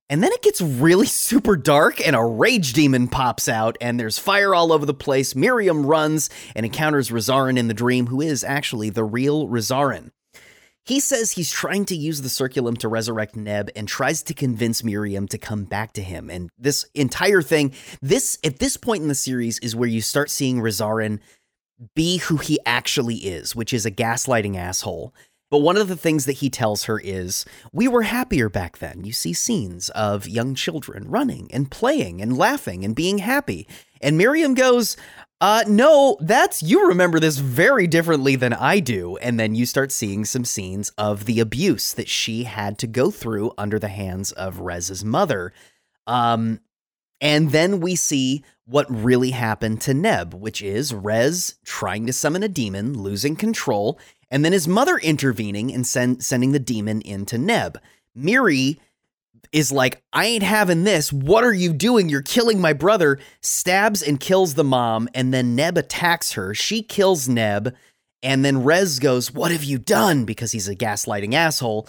And 0.09 0.23
then 0.23 0.31
it 0.31 0.41
gets 0.41 0.61
really 0.61 1.05
super 1.05 1.55
dark, 1.55 2.01
and 2.05 2.15
a 2.15 2.23
rage 2.23 2.73
demon 2.73 3.07
pops 3.07 3.47
out, 3.47 3.77
and 3.79 3.99
there's 3.99 4.17
fire 4.17 4.55
all 4.55 4.73
over 4.73 4.83
the 4.83 4.95
place. 4.95 5.35
Miriam 5.35 5.85
runs 5.85 6.31
and 6.55 6.65
encounters 6.65 7.11
Rezaren 7.11 7.59
in 7.59 7.67
the 7.67 7.75
dream, 7.75 8.07
who 8.07 8.19
is 8.19 8.43
actually 8.43 8.89
the 8.89 9.03
real 9.03 9.47
Rezaren. 9.47 10.09
He 10.89 10.99
says 10.99 11.33
he's 11.33 11.51
trying 11.51 11.85
to 11.85 11.95
use 11.95 12.23
the 12.23 12.29
circulum 12.29 12.75
to 12.77 12.87
resurrect 12.87 13.35
Neb 13.35 13.69
and 13.75 13.87
tries 13.87 14.23
to 14.23 14.33
convince 14.33 14.83
Miriam 14.83 15.27
to 15.27 15.37
come 15.37 15.65
back 15.65 15.93
to 15.93 16.01
him. 16.01 16.31
And 16.31 16.49
this 16.57 16.83
entire 16.95 17.43
thing, 17.43 17.73
this 18.01 18.39
at 18.43 18.57
this 18.57 18.75
point 18.75 19.03
in 19.03 19.07
the 19.07 19.13
series 19.13 19.59
is 19.59 19.75
where 19.75 19.87
you 19.87 20.01
start 20.01 20.31
seeing 20.31 20.57
Rezaren 20.57 21.19
be 21.95 22.17
who 22.17 22.37
he 22.37 22.57
actually 22.65 23.17
is, 23.17 23.55
which 23.55 23.71
is 23.71 23.85
a 23.85 23.91
gaslighting 23.91 24.57
asshole. 24.57 25.13
But 25.51 25.59
one 25.59 25.77
of 25.77 25.89
the 25.89 25.95
things 25.95 26.25
that 26.25 26.37
he 26.37 26.49
tells 26.49 26.85
her 26.85 26.99
is, 26.99 27.45
We 27.71 27.87
were 27.87 28.01
happier 28.03 28.49
back 28.49 28.79
then. 28.79 29.03
You 29.03 29.11
see 29.11 29.33
scenes 29.33 29.89
of 29.89 30.27
young 30.27 30.55
children 30.55 31.07
running 31.07 31.49
and 31.53 31.69
playing 31.69 32.19
and 32.19 32.35
laughing 32.35 32.83
and 32.83 32.95
being 32.95 33.19
happy. 33.19 33.67
And 34.01 34.17
Miriam 34.17 34.55
goes, 34.55 34.97
uh, 35.41 35.63
no, 35.67 36.17
that's 36.19 36.61
you 36.61 36.87
remember 36.87 37.19
this 37.19 37.37
very 37.37 37.87
differently 37.87 38.35
than 38.35 38.53
I 38.53 38.79
do. 38.79 39.15
And 39.17 39.39
then 39.39 39.55
you 39.55 39.65
start 39.65 39.91
seeing 39.91 40.25
some 40.25 40.43
scenes 40.43 40.91
of 40.97 41.25
the 41.25 41.39
abuse 41.39 41.93
that 41.93 42.09
she 42.09 42.43
had 42.43 42.77
to 42.79 42.87
go 42.87 43.09
through 43.09 43.53
under 43.57 43.79
the 43.79 43.87
hands 43.87 44.31
of 44.33 44.59
Rez's 44.59 45.05
mother. 45.05 45.53
Um, 46.07 46.59
and 47.21 47.51
then 47.51 47.79
we 47.79 47.95
see 47.95 48.43
what 48.65 48.85
really 48.89 49.31
happened 49.31 49.81
to 49.81 49.93
Neb, 49.93 50.33
which 50.33 50.61
is 50.61 50.93
Rez 50.93 51.55
trying 51.63 52.05
to 52.05 52.13
summon 52.13 52.43
a 52.43 52.49
demon, 52.49 53.01
losing 53.01 53.35
control, 53.35 53.97
and 54.29 54.43
then 54.43 54.53
his 54.53 54.67
mother 54.67 54.97
intervening 54.97 55.73
and 55.73 55.87
send, 55.87 56.23
sending 56.23 56.51
the 56.51 56.59
demon 56.59 57.01
into 57.01 57.37
Neb. 57.37 57.79
Miri 58.13 58.79
is 59.51 59.71
like, 59.71 60.01
I 60.13 60.25
ain't 60.25 60.43
having 60.43 60.83
this. 60.83 61.11
What 61.11 61.43
are 61.43 61.53
you 61.53 61.73
doing? 61.73 62.09
You're 62.09 62.21
killing 62.21 62.61
my 62.61 62.73
brother. 62.73 63.19
Stabs 63.41 64.01
and 64.01 64.19
kills 64.19 64.53
the 64.53 64.63
mom, 64.63 65.09
and 65.13 65.33
then 65.33 65.55
Neb 65.55 65.77
attacks 65.77 66.33
her. 66.33 66.53
She 66.53 66.81
kills 66.81 67.27
Neb, 67.27 67.75
and 68.21 68.43
then 68.43 68.63
Rez 68.63 68.99
goes, 68.99 69.33
What 69.33 69.51
have 69.51 69.63
you 69.63 69.77
done? 69.77 70.25
Because 70.25 70.51
he's 70.51 70.67
a 70.67 70.75
gaslighting 70.75 71.33
asshole. 71.33 71.87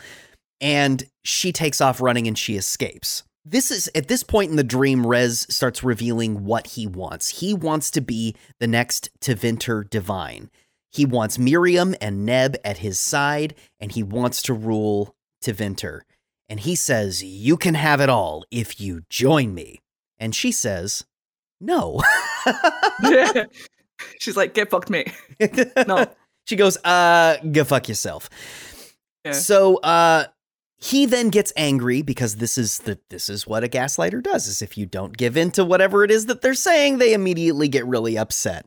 And 0.61 1.05
she 1.25 1.53
takes 1.53 1.81
off 1.81 2.01
running 2.01 2.27
and 2.27 2.39
she 2.39 2.57
escapes. 2.57 3.25
This 3.45 3.71
is 3.71 3.91
at 3.95 4.09
this 4.09 4.23
point 4.23 4.51
in 4.51 4.57
the 4.57 4.63
dream, 4.65 5.07
Rez 5.07 5.47
starts 5.49 5.83
revealing 5.83 6.45
what 6.45 6.69
he 6.69 6.87
wants. 6.87 7.41
He 7.41 7.55
wants 7.55 7.91
to 7.93 8.03
be 8.03 8.37
the 8.59 8.67
next 8.67 9.09
Tevinter 9.21 9.89
divine. 9.89 10.51
He 10.93 11.07
wants 11.07 11.39
Miriam 11.39 11.95
and 12.01 12.27
Neb 12.27 12.57
at 12.65 12.79
his 12.79 13.01
side, 13.01 13.55
and 13.79 13.93
he 13.93 14.03
wants 14.03 14.43
to 14.43 14.53
rule 14.53 15.15
Tevinter. 15.43 16.03
And 16.51 16.61
he 16.61 16.75
says, 16.75 17.23
You 17.23 17.57
can 17.57 17.75
have 17.75 18.01
it 18.01 18.11
all 18.11 18.45
if 18.51 18.81
you 18.81 19.03
join 19.09 19.55
me. 19.55 19.81
And 20.19 20.35
she 20.35 20.53
says, 20.53 21.05
No. 21.61 22.03
She's 24.19 24.37
like, 24.37 24.55
get 24.55 24.71
fucked, 24.71 24.91
mate. 24.91 25.13
No. 25.87 26.07
She 26.47 26.57
goes, 26.57 26.77
uh, 26.85 27.37
go 27.53 27.63
fuck 27.63 27.89
yourself. 27.89 28.29
Yeah. 29.25 29.33
So 29.33 29.77
uh 29.77 30.25
he 30.79 31.07
then 31.07 31.29
gets 31.29 31.53
angry 31.57 32.03
because 32.03 32.37
this 32.37 32.59
is 32.59 32.79
the 32.79 32.99
this 33.11 33.29
is 33.29 33.47
what 33.47 33.63
a 33.63 33.69
gaslighter 33.69 34.21
does 34.21 34.49
is 34.49 34.61
if 34.61 34.77
you 34.77 34.85
don't 34.85 35.17
give 35.17 35.37
in 35.37 35.53
to 35.53 35.65
whatever 35.65 36.03
it 36.03 36.11
is 36.11 36.27
that 36.27 36.41
they're 36.41 36.55
saying, 36.55 36.99
they 36.99 37.13
immediately 37.13 37.69
get 37.69 37.87
really 37.87 38.19
upset. 38.19 38.67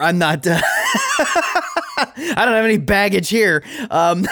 I'm 0.00 0.18
not 0.18 0.44
uh, 0.44 0.60
I 0.64 2.32
don't 2.36 2.54
have 2.54 2.64
any 2.64 2.78
baggage 2.78 3.28
here. 3.28 3.62
Um 3.90 4.26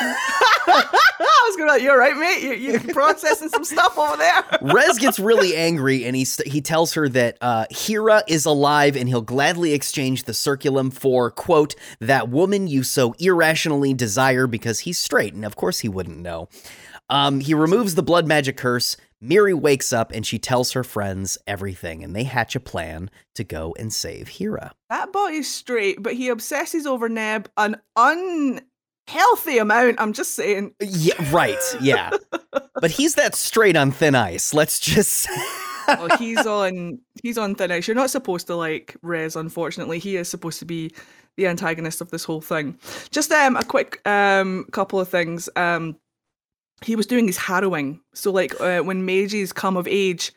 I 1.20 1.42
was 1.46 1.56
gonna 1.56 1.82
you're 1.82 1.98
right, 1.98 2.16
mate. 2.16 2.42
You, 2.42 2.52
you're 2.54 2.94
processing 2.94 3.48
some 3.48 3.64
stuff 3.64 3.98
over 3.98 4.16
there. 4.16 4.44
Rez 4.62 4.98
gets 4.98 5.18
really 5.18 5.56
angry 5.56 6.04
and 6.04 6.14
he 6.14 6.24
st- 6.24 6.48
he 6.48 6.60
tells 6.60 6.94
her 6.94 7.08
that 7.08 7.38
uh, 7.40 7.66
Hira 7.70 8.22
is 8.28 8.44
alive 8.46 8.96
and 8.96 9.08
he'll 9.08 9.20
gladly 9.20 9.72
exchange 9.72 10.24
the 10.24 10.34
circulum 10.34 10.90
for 10.90 11.30
quote 11.30 11.74
that 12.00 12.28
woman 12.28 12.68
you 12.68 12.82
so 12.82 13.14
irrationally 13.18 13.94
desire 13.94 14.46
because 14.46 14.80
he's 14.80 14.98
straight 14.98 15.34
and 15.34 15.44
of 15.44 15.56
course 15.56 15.80
he 15.80 15.88
wouldn't 15.88 16.18
know. 16.18 16.48
Um, 17.10 17.40
he 17.40 17.54
removes 17.54 17.94
the 17.94 18.02
blood 18.02 18.26
magic 18.26 18.56
curse. 18.56 18.96
Miri 19.20 19.54
wakes 19.54 19.92
up 19.92 20.12
and 20.12 20.24
she 20.24 20.38
tells 20.38 20.72
her 20.72 20.84
friends 20.84 21.38
everything 21.46 22.04
and 22.04 22.14
they 22.14 22.22
hatch 22.22 22.54
a 22.54 22.60
plan 22.60 23.10
to 23.34 23.42
go 23.42 23.74
and 23.78 23.92
save 23.92 24.28
Hira. 24.28 24.72
That 24.90 25.12
boy 25.12 25.30
is 25.30 25.52
straight, 25.52 26.02
but 26.02 26.14
he 26.14 26.28
obsesses 26.28 26.86
over 26.86 27.08
Neb 27.08 27.50
an 27.56 27.80
unhealthy 29.08 29.58
amount. 29.58 30.00
I'm 30.00 30.12
just 30.12 30.34
saying. 30.34 30.74
Yeah, 30.80 31.14
right. 31.30 31.58
Yeah, 31.80 32.10
but 32.74 32.90
he's 32.90 33.14
that 33.14 33.34
straight 33.34 33.76
on 33.76 33.90
thin 33.90 34.14
ice. 34.14 34.54
Let's 34.54 34.78
just. 34.78 35.28
Well, 35.88 36.08
he's 36.18 36.46
on 36.46 36.98
he's 37.22 37.38
on 37.38 37.54
thin 37.54 37.72
ice. 37.72 37.88
You're 37.88 37.94
not 37.94 38.10
supposed 38.10 38.46
to 38.48 38.56
like 38.56 38.96
Rez, 39.02 39.36
unfortunately. 39.36 39.98
He 39.98 40.16
is 40.16 40.28
supposed 40.28 40.58
to 40.60 40.64
be 40.64 40.92
the 41.36 41.46
antagonist 41.46 42.00
of 42.00 42.10
this 42.10 42.24
whole 42.24 42.40
thing. 42.40 42.78
Just 43.10 43.32
um 43.32 43.56
a 43.56 43.64
quick 43.64 44.06
um 44.06 44.66
couple 44.72 45.00
of 45.00 45.08
things. 45.08 45.48
Um 45.56 45.96
he 46.84 46.94
was 46.94 47.06
doing 47.06 47.26
his 47.26 47.36
harrowing. 47.38 48.00
So 48.14 48.30
like 48.30 48.60
uh, 48.60 48.80
when 48.80 49.04
mages 49.04 49.52
come 49.52 49.76
of 49.76 49.88
age, 49.88 50.32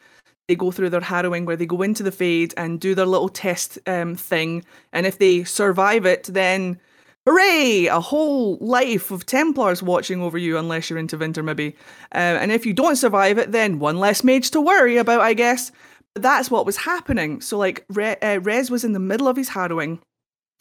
they 0.47 0.55
go 0.55 0.71
through 0.71 0.89
their 0.89 0.99
harrowing 0.99 1.45
where 1.45 1.55
they 1.55 1.67
go 1.67 1.83
into 1.83 2.01
the 2.01 2.11
fade 2.11 2.51
and 2.57 2.79
do 2.79 2.95
their 2.95 3.05
little 3.05 3.29
test 3.29 3.77
um 3.87 4.15
thing. 4.15 4.63
And 4.93 5.05
if 5.05 5.17
they 5.17 5.43
survive 5.43 6.05
it, 6.05 6.23
then 6.23 6.79
hooray! 7.25 7.85
A 7.85 7.99
whole 7.99 8.57
life 8.57 9.11
of 9.11 9.25
Templars 9.25 9.83
watching 9.83 10.21
over 10.21 10.37
you, 10.37 10.57
unless 10.57 10.89
you're 10.89 10.99
in 10.99 11.07
Tevinter 11.07 11.43
maybe. 11.43 11.75
Uh, 12.13 12.37
and 12.39 12.51
if 12.51 12.65
you 12.65 12.73
don't 12.73 12.95
survive 12.95 13.37
it, 13.37 13.51
then 13.51 13.79
one 13.79 13.99
less 13.99 14.23
mage 14.23 14.51
to 14.51 14.61
worry 14.61 14.97
about, 14.97 15.21
I 15.21 15.33
guess. 15.33 15.71
But 16.13 16.23
that's 16.23 16.51
what 16.51 16.65
was 16.65 16.77
happening. 16.77 17.41
So 17.41 17.57
like 17.57 17.85
Re- 17.89 18.17
uh, 18.21 18.39
Rez 18.39 18.69
was 18.69 18.83
in 18.83 18.93
the 18.93 18.99
middle 18.99 19.27
of 19.27 19.37
his 19.37 19.49
harrowing. 19.49 19.99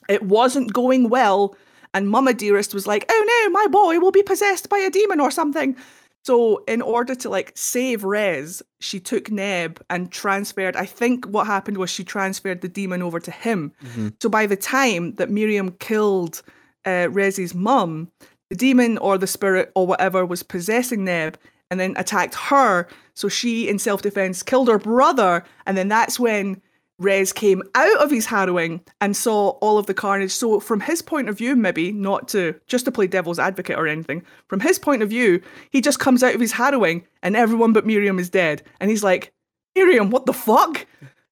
It 0.09 0.23
wasn't 0.23 0.73
going 0.73 1.09
well, 1.09 1.57
and 1.93 2.09
Mama 2.09 2.35
Dearest 2.35 2.75
was 2.75 2.87
like, 2.87 3.05
"Oh 3.09 3.25
no, 3.45 3.51
my 3.51 3.67
boy 3.67 3.99
will 3.99 4.13
be 4.13 4.23
possessed 4.23 4.69
by 4.69 4.79
a 4.79 4.91
demon 4.91 5.21
or 5.21 5.31
something." 5.31 5.77
So 6.25 6.63
in 6.69 6.83
order 6.83 7.15
to 7.15 7.31
like 7.31 7.53
save 7.55 8.05
Rez, 8.05 8.63
she 8.81 9.01
took 9.01 9.31
Neb 9.31 9.83
and 9.89 10.13
transferred. 10.13 10.77
I 10.77 10.87
think 10.87 11.25
what 11.27 11.47
happened 11.47 11.79
was 11.79 11.91
she 11.91 12.05
transferred 12.05 12.61
the 12.61 12.69
demon 12.69 13.03
over 13.03 13.21
to 13.21 13.31
him. 13.31 13.73
So 14.21 14.29
by 14.29 14.47
the 14.47 14.57
time 14.57 15.15
that 15.15 15.31
Miriam 15.31 15.73
killed 15.73 16.43
uh, 16.85 17.09
Rez's 17.11 17.55
mum, 17.55 18.11
the 18.51 18.57
demon 18.57 18.99
or 18.99 19.17
the 19.17 19.27
spirit 19.27 19.73
or 19.75 19.87
whatever 19.87 20.27
was 20.27 20.43
possessing 20.43 21.05
Neb 21.05 21.39
and 21.71 21.79
then 21.79 21.95
attacked 21.97 22.35
her. 22.35 22.89
So 23.15 23.29
she, 23.29 23.69
in 23.69 23.79
self 23.79 24.03
defense, 24.03 24.43
killed 24.43 24.69
her 24.69 24.79
brother. 24.79 25.45
And 25.67 25.77
then 25.77 25.89
that's 25.89 26.19
when 26.19 26.61
Rez 27.01 27.33
came 27.33 27.63
out 27.75 27.97
of 27.99 28.11
his 28.11 28.27
harrowing 28.27 28.83
and 29.01 29.17
saw 29.17 29.49
all 29.61 29.79
of 29.79 29.87
the 29.87 29.95
carnage. 29.95 30.31
So, 30.33 30.61
from 30.61 30.81
his 30.81 31.03
point 31.03 31.29
of 31.29 31.39
view, 31.39 31.57
maybe 31.57 31.91
not 31.93 32.29
to 32.29 32.55
just 32.67 32.85
to 32.85 32.93
play 32.93 33.07
devil's 33.07 33.39
advocate 33.39 33.79
or 33.79 33.89
anything, 33.89 34.23
from 34.49 34.61
his 34.61 34.79
point 34.79 35.03
of 35.03 35.09
view, 35.09 35.43
he 35.71 35.81
just 35.81 35.99
comes 35.99 36.23
out 36.23 36.35
of 36.35 36.41
his 36.41 36.53
harrowing 36.53 37.07
and 37.23 37.35
everyone 37.35 37.73
but 37.73 37.87
Miriam 37.87 38.19
is 38.19 38.29
dead. 38.31 38.63
And 38.81 38.91
he's 38.91 39.03
like, 39.03 39.33
Miriam, 39.75 40.11
what 40.11 40.27
the 40.27 40.33
fuck? 40.35 40.87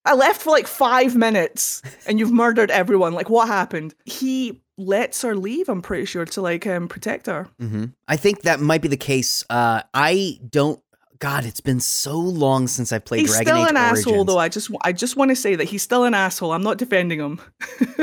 I 0.05 0.15
left 0.15 0.41
for 0.41 0.51
like 0.51 0.67
five 0.67 1.15
minutes 1.15 1.83
and 2.07 2.19
you've 2.19 2.33
murdered 2.33 2.71
everyone. 2.71 3.13
Like, 3.13 3.29
what 3.29 3.47
happened? 3.47 3.95
He 4.07 4.63
lets 4.79 5.21
her 5.23 5.37
leave, 5.37 5.69
I'm 5.69 5.83
pretty 5.83 6.07
sure, 6.07 6.25
to 6.25 6.41
like 6.41 6.67
um, 6.67 6.89
protect 6.89 7.27
her. 7.27 7.49
hmm 7.59 7.87
I 8.07 8.17
think 8.17 8.43
that 8.43 8.61
might 8.61 8.81
be 8.81 8.89
the 8.89 8.97
case. 8.97 9.45
Uh, 9.51 9.83
I 9.93 10.39
don't. 10.49 10.81
God, 11.21 11.45
it's 11.45 11.61
been 11.61 11.81
so 11.81 12.17
long 12.17 12.69
since 12.69 12.93
I've 12.93 13.05
played 13.05 13.23
He's 13.23 13.31
Dragon 13.31 13.47
still 13.55 13.65
Age 13.65 13.71
an 13.71 13.77
asshole, 13.77 14.25
though. 14.25 14.39
I 14.39 14.49
just, 14.49 14.71
I 14.83 14.93
just 14.93 15.17
want 15.17 15.31
to 15.31 15.37
say 15.37 15.57
that 15.57 15.65
he's 15.65 15.83
still 15.83 16.05
an 16.05 16.15
asshole. 16.15 16.53
I'm 16.53 16.63
not 16.63 16.79
defending 16.79 17.19
him. 17.19 17.41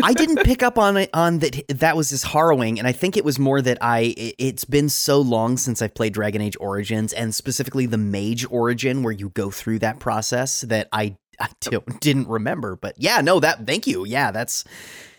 I 0.04 0.14
didn't 0.18 0.44
pick 0.44 0.62
up 0.62 0.78
on 0.78 0.98
it 0.98 1.10
on 1.14 1.40
that 1.40 1.62
that 1.70 1.96
was 1.96 2.10
his 2.10 2.24
harrowing, 2.24 2.78
and 2.78 2.88
I 2.88 2.92
think 2.92 3.16
it 3.16 3.24
was 3.24 3.40
more 3.40 3.62
that 3.62 3.78
I 3.82 4.14
it- 4.18 4.36
it's 4.38 4.66
been 4.66 4.90
so 4.90 5.22
long 5.22 5.56
since 5.58 5.82
I've 5.82 5.94
played 5.94 6.14
Dragon 6.14 6.42
Age 6.42 6.58
Origins, 6.60 7.14
and 7.14 7.34
specifically 7.34 7.86
the 7.86 7.98
Mage 7.98 8.46
Origin, 8.50 9.02
where 9.02 9.14
you 9.14 9.30
go 9.30 9.50
through 9.50 9.80
that 9.80 10.00
process 10.00 10.62
that 10.62 10.90
I. 10.92 11.16
I 11.38 11.50
don't, 11.60 12.00
didn't 12.00 12.30
remember, 12.30 12.78
but 12.78 12.96
yeah, 12.98 13.20
no, 13.20 13.42
that 13.42 13.68
thank 13.68 13.88
you. 13.88 14.06
Yeah, 14.06 14.32
that's 14.32 14.64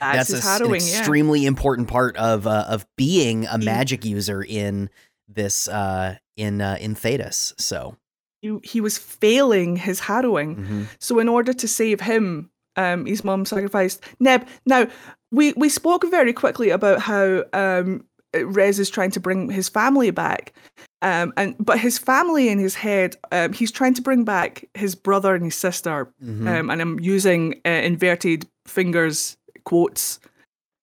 That's, 0.01 0.30
that's 0.30 0.32
a- 0.32 0.36
an 0.36 0.42
harrowing, 0.64 0.80
yeah. 0.80 0.99
extremely 1.01 1.44
important 1.44 1.88
part 1.88 2.16
of 2.16 2.47
uh, 2.47 2.64
of 2.68 2.86
being 2.97 3.47
a 3.47 3.59
magic 3.59 4.03
user 4.07 4.42
in 4.42 4.88
this 5.28 5.68
uh 5.68 6.16
in 6.36 6.60
uh, 6.60 6.76
in 6.80 6.94
Thedas. 6.94 7.54
So 7.60 7.96
He, 8.42 8.58
he 8.62 8.80
was 8.80 8.98
failing 8.98 9.76
his 9.76 10.00
harrowing. 10.00 10.56
mhm. 10.56 10.86
So 11.00 11.18
in 11.18 11.28
order 11.28 11.52
to 11.54 11.66
save 11.68 12.00
him, 12.00 12.50
um, 12.76 13.06
his 13.06 13.24
mum 13.24 13.44
sacrificed 13.44 14.02
Neb. 14.20 14.46
Now 14.66 14.86
we 15.32 15.52
we 15.56 15.68
spoke 15.68 16.04
very 16.10 16.32
quickly 16.32 16.70
about 16.70 17.00
how 17.00 17.44
um, 17.52 18.04
Rez 18.34 18.78
is 18.78 18.90
trying 18.90 19.10
to 19.12 19.20
bring 19.20 19.48
his 19.50 19.68
family 19.70 20.10
back, 20.10 20.52
um, 21.00 21.32
and 21.36 21.54
but 21.58 21.78
his 21.78 21.98
family 21.98 22.48
in 22.50 22.58
his 22.58 22.74
head, 22.74 23.16
um, 23.32 23.52
he's 23.54 23.72
trying 23.72 23.94
to 23.94 24.02
bring 24.02 24.24
back 24.24 24.68
his 24.74 24.94
brother 24.94 25.34
and 25.34 25.44
his 25.44 25.54
sister, 25.54 26.12
Mhm. 26.22 26.46
um, 26.46 26.70
and 26.70 26.82
I'm 26.82 27.00
using 27.00 27.54
uh, 27.64 27.70
inverted 27.70 28.46
fingers 28.66 29.38
quotes, 29.64 30.20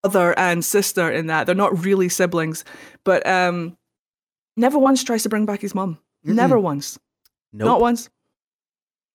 brother 0.01 0.33
and 0.37 0.65
sister 0.65 1.11
in 1.11 1.27
that 1.27 1.45
they're 1.45 1.55
not 1.55 1.85
really 1.85 2.09
siblings, 2.09 2.65
but 3.05 3.25
um, 3.27 3.77
never 4.58 4.78
once 4.78 5.04
tries 5.04 5.24
to 5.24 5.30
bring 5.30 5.45
back 5.45 5.62
his 5.62 5.74
mum. 5.76 5.97
Mm-mm. 6.26 6.36
Never 6.36 6.60
once. 6.60 6.97
nope. 7.51 7.66
Not 7.68 7.82
once. 7.82 8.10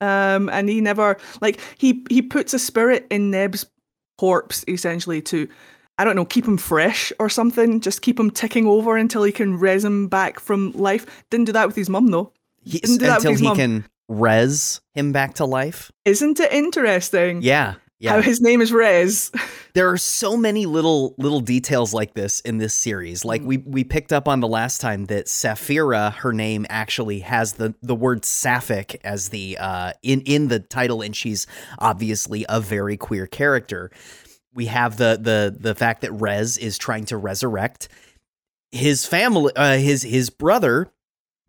Um, 0.01 0.49
and 0.51 0.69
he 0.69 0.81
never 0.81 1.17
like 1.41 1.61
he 1.77 2.05
he 2.09 2.23
puts 2.23 2.55
a 2.55 2.59
spirit 2.59 3.07
in 3.11 3.31
Neb's 3.31 3.67
corpse 4.17 4.65
essentially 4.69 5.21
to 5.23 5.49
I 5.99 6.05
don't 6.05 6.15
know 6.15 6.25
keep 6.25 6.47
him 6.47 6.57
fresh 6.57 7.13
or 7.19 7.29
something. 7.29 7.81
Just 7.81 8.03
keep 8.03 8.19
him 8.21 8.31
ticking 8.31 8.67
over 8.67 8.97
until 8.97 9.25
he 9.25 9.33
can 9.33 9.59
res 9.59 9.85
him 9.85 10.07
back 10.07 10.39
from 10.39 10.71
life. 10.73 11.05
Didn't 11.31 11.47
do 11.47 11.53
that 11.53 11.67
with 11.67 11.75
his 11.77 11.89
mum 11.91 12.09
though. 12.09 12.33
He- 12.63 12.81
until 12.85 13.35
he 13.35 13.45
mum. 13.45 13.57
can 13.57 13.85
res 14.09 14.81
him 14.95 15.11
back 15.13 15.35
to 15.35 15.45
life. 15.45 15.91
Isn't 16.05 16.39
it 16.39 16.53
interesting? 16.53 17.43
Yeah, 17.43 17.75
yeah. 17.99 18.13
How 18.13 18.23
his 18.23 18.41
name 18.41 18.61
is 18.61 18.73
Rez. 18.73 19.33
there 19.75 19.91
are 19.91 19.97
so 19.97 20.37
many 20.37 20.67
little 20.67 21.15
little 21.19 21.41
details 21.41 21.93
like 21.93 22.15
this 22.15 22.41
in 22.41 22.59
this 22.59 22.75
series. 22.75 23.25
Like 23.25 23.43
we 23.43 23.59
we 23.59 23.83
picked 23.83 24.13
up 24.13 24.29
on 24.29 24.41
the 24.41 24.47
last 24.47 24.81
time 24.81 25.07
that 25.07 25.27
Saphira, 25.27 26.13
her 26.15 26.33
name 26.33 26.65
actually 26.69 27.21
has 27.21 27.55
the 27.55 27.75
the 27.83 27.97
word 27.97 28.25
sapphic 28.25 29.01
as 29.03 29.31
the 29.31 29.59
uh 29.59 29.93
in 30.03 30.21
in 30.23 30.49
the 30.49 30.61
title, 30.61 31.03
and 31.03 31.15
she's 31.15 31.47
obviously 31.81 32.47
a 32.49 32.61
very 32.61 32.97
queer 32.97 33.27
character. 33.27 33.91
We 34.55 34.67
have 34.67 34.97
the 34.97 35.19
the 35.21 35.57
the 35.59 35.75
fact 35.75 36.03
that 36.03 36.13
Rez 36.13 36.57
is 36.57 36.79
trying 36.79 37.07
to 37.07 37.17
resurrect 37.17 37.89
his 38.71 39.07
family, 39.07 39.53
uh, 39.57 39.77
his 39.79 40.03
his 40.03 40.31
brother, 40.31 40.93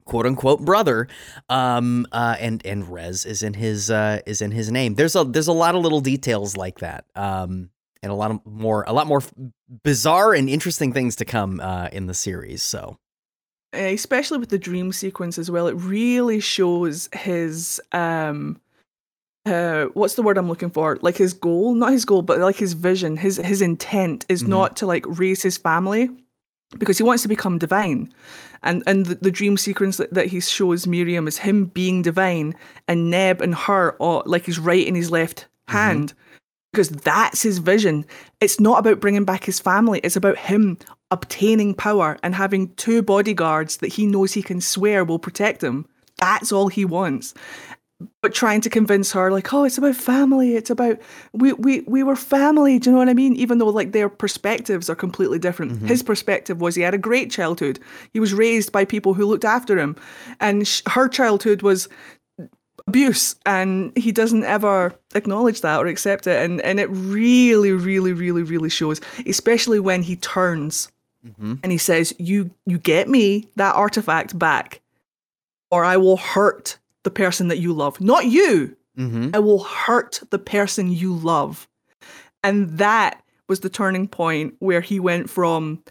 quote 0.10 0.26
unquote 0.26 0.62
brother, 0.66 1.08
um, 1.50 2.06
uh, 2.12 2.36
and 2.40 2.66
and 2.66 2.92
Rez 2.92 3.26
is 3.26 3.44
in 3.44 3.54
his 3.54 3.90
uh, 3.90 4.20
is 4.26 4.42
in 4.42 4.52
his 4.52 4.72
name. 4.72 4.96
There's 4.96 5.16
a 5.16 5.24
there's 5.24 5.48
a 5.48 5.54
lot 5.54 5.76
of 5.76 5.82
little 5.84 6.02
details 6.02 6.58
like 6.58 6.80
that, 6.80 7.06
um, 7.16 7.70
and 8.04 8.12
a 8.12 8.16
lot 8.16 8.32
of 8.32 8.40
more 8.46 8.84
a 8.88 8.94
lot 8.94 9.08
more 9.08 9.22
bizarre 9.84 10.34
and 10.34 10.50
interesting 10.50 10.92
things 10.94 11.16
to 11.18 11.26
come 11.26 11.60
uh, 11.62 11.88
in 11.92 12.08
the 12.08 12.14
series. 12.14 12.62
So 12.64 12.98
Uh, 13.72 13.94
especially 13.94 14.40
with 14.40 14.50
the 14.50 14.58
dream 14.58 14.92
sequence 14.92 15.38
as 15.38 15.50
well. 15.52 15.68
It 15.68 15.76
really 15.76 16.40
shows 16.40 17.08
his 17.14 17.80
um 17.92 18.60
uh 19.46 19.86
what's 19.94 20.16
the 20.16 20.22
word 20.24 20.38
I'm 20.38 20.50
looking 20.50 20.72
for? 20.72 20.98
Like 21.02 21.18
his 21.18 21.34
goal, 21.34 21.74
not 21.76 21.92
his 21.94 22.04
goal, 22.06 22.22
but 22.24 22.40
like 22.40 22.58
his 22.58 22.74
vision, 22.74 23.16
his 23.18 23.38
his 23.38 23.62
intent 23.62 24.26
is 24.28 24.44
Mhm. 24.44 24.48
not 24.50 24.76
to 24.78 24.86
like 24.88 25.06
raise 25.08 25.42
his 25.44 25.58
family 25.58 26.10
because 26.78 26.98
he 26.98 27.04
wants 27.04 27.24
to 27.24 27.30
become 27.30 27.58
divine. 27.58 28.14
And 28.62 28.84
and 28.86 29.06
the, 29.06 29.16
the 29.16 29.32
dream 29.32 29.58
sequence 29.58 29.98
that, 29.98 30.14
that 30.14 30.28
he 30.28 30.40
shows 30.42 30.86
Miriam 30.86 31.28
is 31.28 31.40
him 31.40 31.66
being 31.66 32.02
divine 32.02 32.56
and 32.88 33.10
Neb 33.10 33.42
and 33.42 33.56
her 33.56 33.94
all, 33.94 34.24
like 34.26 34.46
his 34.46 34.60
right 34.60 34.86
and 34.86 34.96
his 34.96 35.12
left 35.12 35.48
mm-hmm. 35.68 35.78
hand. 35.78 36.14
Because 36.72 36.90
that's 36.90 37.42
his 37.42 37.58
vision. 37.58 38.06
It's 38.40 38.60
not 38.60 38.78
about 38.78 39.00
bringing 39.00 39.26
back 39.26 39.44
his 39.44 39.60
family. 39.60 40.02
It's 40.04 40.16
about 40.16 40.38
him 40.38 40.78
obtaining 41.10 41.74
power 41.74 42.20
and 42.22 42.36
having 42.36 42.74
two 42.76 43.02
bodyguards 43.02 43.78
that 43.78 43.88
he 43.94 44.06
knows 44.06 44.34
he 44.34 44.44
can 44.44 44.62
swear 44.62 45.04
will 45.04 45.18
protect 45.18 45.64
him. 45.64 45.88
That's 46.18 46.52
all 46.52 46.68
he 46.68 46.86
wants. 46.86 47.34
But 48.22 48.34
trying 48.34 48.62
to 48.62 48.70
convince 48.70 49.12
her, 49.12 49.30
like, 49.30 49.54
oh, 49.54 49.66
it's 49.66 49.78
about 49.78 49.96
family. 49.96 50.56
It's 50.56 50.70
about 50.70 51.00
we 51.34 51.52
we 51.54 51.82
we 51.82 52.02
were 52.02 52.16
family. 52.16 52.80
Do 52.80 52.90
you 52.90 52.94
know 52.94 53.00
what 53.00 53.10
I 53.10 53.14
mean? 53.14 53.36
Even 53.36 53.58
though 53.58 53.68
like 53.68 53.92
their 53.92 54.08
perspectives 54.08 54.90
are 54.90 54.96
completely 54.96 55.38
different. 55.38 55.74
Mm-hmm. 55.74 55.88
His 55.88 56.02
perspective 56.02 56.62
was 56.62 56.76
he 56.76 56.82
had 56.82 56.94
a 56.94 56.98
great 56.98 57.30
childhood. 57.30 57.80
He 58.14 58.22
was 58.22 58.34
raised 58.34 58.72
by 58.72 58.86
people 58.86 59.14
who 59.14 59.26
looked 59.26 59.44
after 59.44 59.78
him, 59.78 59.98
and 60.40 60.66
sh- 60.66 60.82
her 60.88 61.10
childhood 61.10 61.62
was 61.62 61.90
abuse 62.90 63.36
and 63.46 63.96
he 63.96 64.12
doesn't 64.12 64.44
ever 64.44 64.96
acknowledge 65.14 65.62
that 65.62 65.80
or 65.80 65.86
accept 65.86 66.26
it 66.26 66.44
and 66.44 66.60
and 66.62 66.80
it 66.80 66.90
really 66.90 67.72
really 67.72 68.14
really 68.14 68.42
really 68.42 68.70
shows 68.70 69.00
especially 69.28 69.80
when 69.80 70.02
he 70.02 70.16
turns 70.16 70.92
mm-hmm. 71.24 71.54
and 71.62 71.72
he 71.72 71.78
says 71.78 72.16
you 72.18 72.50
you 72.66 72.80
get 72.80 73.08
me 73.08 73.48
that 73.58 73.76
artifact 73.76 74.38
back 74.40 74.82
or 75.70 75.86
I 75.86 75.98
will 75.98 76.18
hurt 76.18 76.79
the 77.04 77.12
person 77.12 77.48
that 77.48 77.60
you 77.60 77.74
love. 77.74 78.00
Not 78.02 78.26
you. 78.26 78.76
Mm-hmm. 78.98 79.30
I 79.34 79.40
will 79.40 79.64
hurt 79.64 80.22
the 80.30 80.40
person 80.40 80.92
you 80.92 81.14
love. 81.16 81.68
And 82.44 82.70
that 82.78 83.24
was 83.48 83.62
the 83.62 83.70
turning 83.70 84.08
point 84.08 84.56
where 84.60 84.82
he 84.82 85.00
went 85.00 85.30
from 85.30 85.84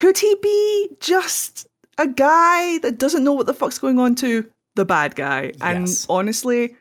could 0.00 0.16
he 0.16 0.34
be 0.42 0.88
just 1.00 1.66
a 1.98 2.08
guy 2.08 2.78
that 2.78 2.98
doesn't 2.98 3.22
know 3.22 3.34
what 3.34 3.46
the 3.46 3.54
fuck's 3.54 3.78
going 3.78 3.98
on? 3.98 4.14
to 4.16 4.50
the 4.76 4.84
bad 4.84 5.14
guy. 5.14 5.52
And 5.60 5.88
honestly 6.08 6.76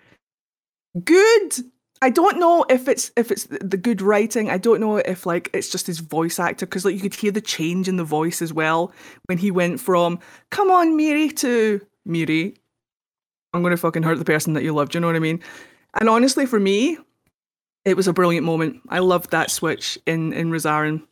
good. 1.03 1.53
I 2.01 2.09
don't 2.09 2.39
know 2.39 2.65
if 2.70 2.88
it's 2.88 3.11
if 3.17 3.30
it's 3.30 3.45
the 3.45 3.78
good 3.78 4.01
writing. 4.01 4.49
I 4.49 4.57
don't 4.57 4.80
know 4.80 4.97
if 4.97 5.26
like 5.26 5.49
it's 5.53 5.70
just 5.70 5.86
his 5.86 5.99
voice 5.99 6.39
actor 6.39 6.65
because 6.65 6.86
like 6.86 6.95
you 6.95 7.01
could 7.01 7.13
hear 7.13 7.32
the 7.32 7.41
change 7.41 7.89
in 7.89 7.97
the 7.97 8.05
voice 8.05 8.41
as 8.41 8.53
well 8.53 8.93
when 9.26 9.38
he 9.38 9.51
went 9.51 9.82
from 9.82 10.20
come 10.49 10.72
on 10.72 10.95
miri 10.95 11.30
to 11.30 11.82
miri 12.05 12.55
i'm 13.53 13.63
gonna 13.63 13.77
fucking 13.77 14.03
hurt 14.03 14.17
the 14.19 14.25
person 14.25 14.53
that 14.53 14.63
you 14.63 14.73
love 14.73 14.89
do 14.89 14.97
you 14.97 15.01
know 15.01 15.07
what 15.07 15.15
i 15.15 15.19
mean 15.19 15.39
and 15.99 16.09
honestly 16.09 16.45
for 16.45 16.59
me 16.59 16.97
it 17.85 17.95
was 17.97 18.07
a 18.07 18.13
brilliant 18.13 18.45
moment 18.45 18.81
i 18.89 18.99
loved 18.99 19.31
that 19.31 19.49
switch 19.51 19.97
in 20.05 20.33
in 20.33 20.49
Rezaren 20.51 21.03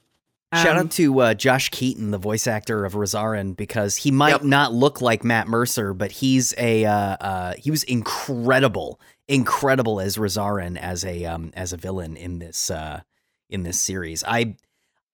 Shout 0.54 0.78
Um, 0.78 0.86
out 0.86 0.92
to 0.92 1.20
uh, 1.20 1.34
Josh 1.34 1.68
Keaton, 1.72 2.12
the 2.12 2.18
voice 2.18 2.48
actor 2.48 2.86
of 2.86 2.94
Rezaren, 2.94 3.54
because 3.54 3.98
he 3.98 4.12
might 4.12 4.30
Yep. 4.30 4.44
not 4.44 4.74
look 4.74 5.02
like 5.02 5.26
Matt 5.26 5.50
Mercer, 5.50 5.94
but 5.94 6.10
he's 6.10 6.54
a 6.58 6.86
uh, 6.86 6.92
uh, 7.20 7.54
he 7.58 7.70
was 7.70 7.84
incredible, 7.84 8.98
incredible 9.28 10.00
as 10.00 10.16
Rezaren 10.16 10.78
as 10.78 11.04
a 11.04 11.26
um, 11.26 11.52
as 11.54 11.74
a 11.74 11.78
villain 11.78 12.16
in 12.16 12.40
this 12.40 12.72
uh, 12.72 13.02
in 13.50 13.64
this 13.64 13.82
series. 13.82 14.24
I 14.26 14.56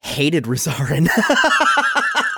hated 0.04 0.44
Rezaren. 0.48 1.08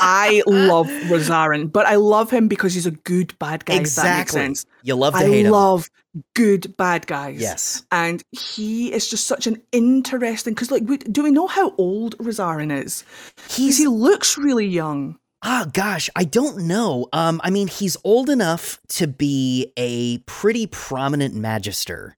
I 0.07 0.43
love 0.45 0.87
Rezaren, 0.87 1.71
but 1.71 1.87
I 1.87 1.95
love 1.95 2.29
him 2.29 2.47
because 2.47 2.75
he's 2.75 2.85
a 2.85 2.91
good 2.91 3.37
bad 3.39 3.65
guy. 3.65 3.73
If 3.73 3.77
that 3.77 3.81
makes 3.81 3.89
exactly. 3.97 4.39
sense. 4.39 4.65
You 4.83 4.95
love 4.95 5.13
to 5.15 5.19
I 5.19 5.23
hate 5.27 5.45
him. 5.47 5.53
I 5.53 5.57
love 5.57 5.89
good 6.35 6.77
bad 6.77 7.07
guys. 7.07 7.41
Yes. 7.41 7.83
and 7.91 8.23
he 8.31 8.93
is 8.93 9.09
just 9.09 9.25
such 9.25 9.47
an 9.47 9.61
interesting. 9.71 10.53
Because 10.53 10.69
like, 10.69 10.83
we, 10.85 10.97
do 10.97 11.23
we 11.23 11.31
know 11.31 11.47
how 11.47 11.73
old 11.77 12.17
Rezaren 12.19 12.71
is? 12.83 13.03
He's 13.49 13.79
he 13.79 13.87
looks 13.87 14.37
really 14.37 14.67
young. 14.67 15.17
Ah, 15.41 15.65
gosh, 15.73 16.09
I 16.15 16.23
don't 16.23 16.67
know. 16.67 17.07
Um, 17.11 17.41
I 17.43 17.49
mean, 17.49 17.67
he's 17.67 17.97
old 18.03 18.29
enough 18.29 18.79
to 18.89 19.07
be 19.07 19.71
a 19.75 20.19
pretty 20.19 20.67
prominent 20.67 21.33
magister, 21.35 22.15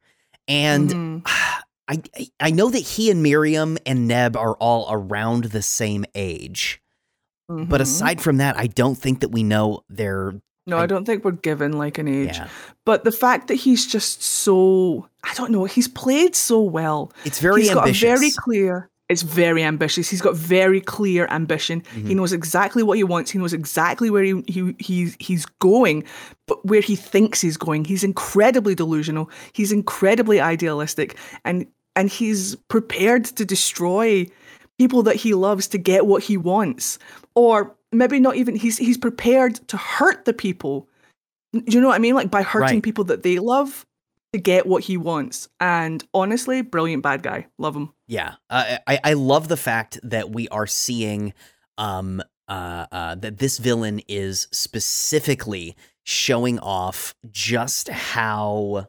and 0.47 0.89
Mhm. 1.25 1.61
I 1.87 2.01
I 2.39 2.51
know 2.51 2.69
that 2.69 2.79
he 2.79 3.09
and 3.11 3.23
Miriam 3.23 3.77
and 3.85 4.07
Neb 4.09 4.35
are 4.35 4.55
all 4.55 4.87
around 4.89 5.45
the 5.45 5.61
same 5.61 6.03
age. 6.15 6.81
But 7.47 7.79
Mhm. 7.79 7.83
aside 7.83 8.21
from 8.21 8.37
that, 8.37 8.57
I 8.57 8.67
don't 8.67 8.97
think 8.97 9.21
that 9.21 9.29
we 9.29 9.43
know 9.43 9.83
their 9.89 10.33
No, 10.69 10.77
I, 10.77 10.85
don't 10.85 11.05
think 11.05 11.23
we're 11.23 11.31
given 11.31 11.77
like 11.77 11.97
an 11.97 12.09
age. 12.09 12.35
Yeah. 12.35 12.49
But 12.83 13.05
the 13.05 13.11
fact 13.11 13.47
that 13.47 13.55
he's 13.55 13.85
just 13.85 14.21
so 14.21 15.07
I 15.23 15.33
don't 15.33 15.51
know, 15.51 15.63
he's 15.63 15.87
played 15.87 16.35
so 16.35 16.61
well. 16.61 17.11
It's 17.23 17.39
very 17.39 17.61
He's 17.61 17.73
got 17.73 17.87
a 17.87 17.93
very 17.93 18.31
clear 18.31 18.89
it's 19.09 19.21
very 19.21 19.63
ambitious. 19.63 20.09
He's 20.09 20.21
got 20.21 20.35
very 20.35 20.81
clear 20.81 21.27
ambition. 21.29 21.81
Mm-hmm. 21.81 22.07
He 22.07 22.15
knows 22.15 22.33
exactly 22.33 22.83
what 22.83 22.97
he 22.97 23.05
wants. 23.05 23.31
He 23.31 23.39
knows 23.39 23.53
exactly 23.53 24.09
where 24.09 24.23
he, 24.23 24.43
he 24.47 24.75
he's 24.79 25.15
he's 25.19 25.45
going, 25.59 26.03
but 26.45 26.65
where 26.65 26.81
he 26.81 26.95
thinks 26.95 27.39
he's 27.39 27.57
going. 27.57 27.85
He's 27.85 28.03
incredibly 28.03 28.75
delusional. 28.75 29.29
He's 29.53 29.71
incredibly 29.71 30.41
idealistic, 30.41 31.17
and 31.45 31.65
and 31.95 32.09
he's 32.09 32.55
prepared 32.67 33.25
to 33.25 33.45
destroy 33.45 34.27
people 34.77 35.03
that 35.03 35.15
he 35.15 35.33
loves 35.33 35.67
to 35.69 35.77
get 35.77 36.05
what 36.05 36.23
he 36.23 36.35
wants, 36.35 36.99
or 37.37 37.75
maybe 37.91 38.19
not 38.19 38.35
even. 38.35 38.55
He's 38.55 38.77
he's 38.79 38.97
prepared 38.97 39.55
to 39.67 39.77
hurt 39.77 40.25
the 40.25 40.33
people. 40.33 40.89
Do 41.53 41.61
you 41.67 41.79
know 41.79 41.87
what 41.87 41.95
I 41.95 41.99
mean? 41.99 42.15
Like 42.15 42.31
by 42.31 42.41
hurting 42.41 42.77
Right. 42.77 42.83
people 42.83 43.03
that 43.05 43.21
they 43.21 43.37
love 43.37 43.85
to 44.33 44.39
get 44.39 44.65
what 44.65 44.83
he 44.83 44.97
wants. 44.97 45.47
And 45.59 46.03
honestly, 46.15 46.63
brilliant 46.63 47.03
bad 47.03 47.21
guy. 47.21 47.47
Love 47.59 47.75
him. 47.75 47.93
Yeah, 48.07 48.35
uh, 48.49 48.77
I 48.87 48.99
I 49.03 49.13
love 49.13 49.49
the 49.49 49.57
fact 49.57 49.99
that 50.01 50.31
we 50.31 50.49
are 50.49 50.65
seeing 50.67 51.33
um 51.77 52.23
uh, 52.47 52.87
uh 52.91 53.15
that 53.15 53.37
this 53.37 53.59
villain 53.59 54.01
is 54.07 54.47
specifically 54.51 55.75
showing 56.03 56.57
off 56.59 57.13
just 57.29 57.89
how 57.89 58.87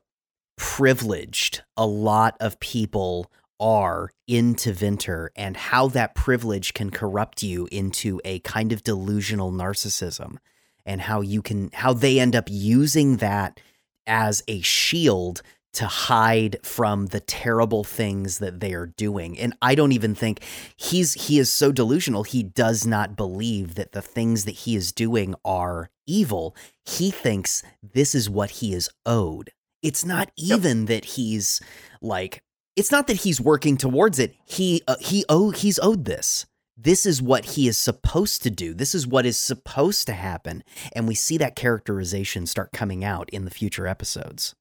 privileged 0.57 1.63
a 1.77 1.87
lot 1.87 2.37
of 2.41 2.59
people 2.61 3.31
are 3.61 4.11
in 4.27 4.55
Tevinter 4.55 5.29
and 5.37 5.57
how 5.57 5.89
that 5.89 6.15
privilege 6.15 6.75
can 6.75 6.91
corrupt 6.91 7.43
you 7.43 7.69
into 7.73 8.21
a 8.25 8.39
kind 8.41 8.73
of 8.73 8.85
delusional 8.85 9.53
narcissism 9.53 10.39
and 10.87 11.03
how 11.03 11.21
you 11.21 11.43
can 11.43 11.71
how 11.73 11.93
they 11.93 12.19
end 12.19 12.35
up 12.35 12.47
using 12.49 13.19
that 13.19 13.61
as 14.07 14.43
a 14.49 14.61
shield 14.63 15.43
to 15.75 15.87
hide 15.87 16.57
from 16.63 17.07
the 17.07 17.21
terrible 17.21 17.85
things 17.85 18.39
that 18.39 18.61
they 18.61 18.73
are 18.73 18.87
doing. 18.87 19.39
And 19.39 19.55
I 19.61 19.75
don't 19.75 19.93
even 19.93 20.15
think 20.15 20.43
he's 20.77 21.13
he 21.15 21.39
is 21.39 21.53
so 21.53 21.71
delusional 21.73 22.23
he 22.23 22.43
does 22.43 22.87
not 22.87 23.17
believe 23.17 23.75
that 23.75 23.93
the 23.93 24.03
things 24.03 24.45
that 24.45 24.53
he 24.53 24.75
is 24.77 24.93
doing 24.93 25.35
are 25.45 25.91
evil. 26.07 26.57
He 26.85 27.11
thinks 27.11 27.63
this 27.83 28.15
is 28.15 28.31
what 28.31 28.51
he 28.51 28.73
is 28.73 28.89
owed. 29.05 29.51
It's 29.83 30.05
not 30.05 30.33
even 30.37 30.87
that 30.87 31.05
he's 31.05 31.61
like 32.01 32.43
it's 32.79 32.93
not 32.93 33.09
that 33.09 33.19
he's 33.19 33.41
working 33.41 33.77
towards 33.77 34.21
it. 34.21 34.37
He 34.45 34.83
uh, 34.87 34.97
he 35.01 35.25
owe 35.29 35.51
he's 35.51 35.81
owed 35.81 36.05
this. 36.05 36.47
This 36.77 37.05
is 37.05 37.21
what 37.21 37.45
he 37.45 37.67
is 37.67 37.77
supposed 37.77 38.45
to 38.45 38.51
do. 38.51 38.73
This 38.73 38.95
is 38.95 39.05
what 39.05 39.27
is 39.27 39.37
supposed 39.37 40.07
to 40.07 40.13
happen. 40.13 40.63
And 40.93 41.09
we 41.09 41.17
see 41.17 41.37
that 41.39 41.57
characterization 41.57 42.47
start 42.47 42.71
coming 42.71 43.03
out 43.03 43.29
in 43.31 43.45
the 43.45 43.51
future 43.51 43.89
episodes. 43.89 44.55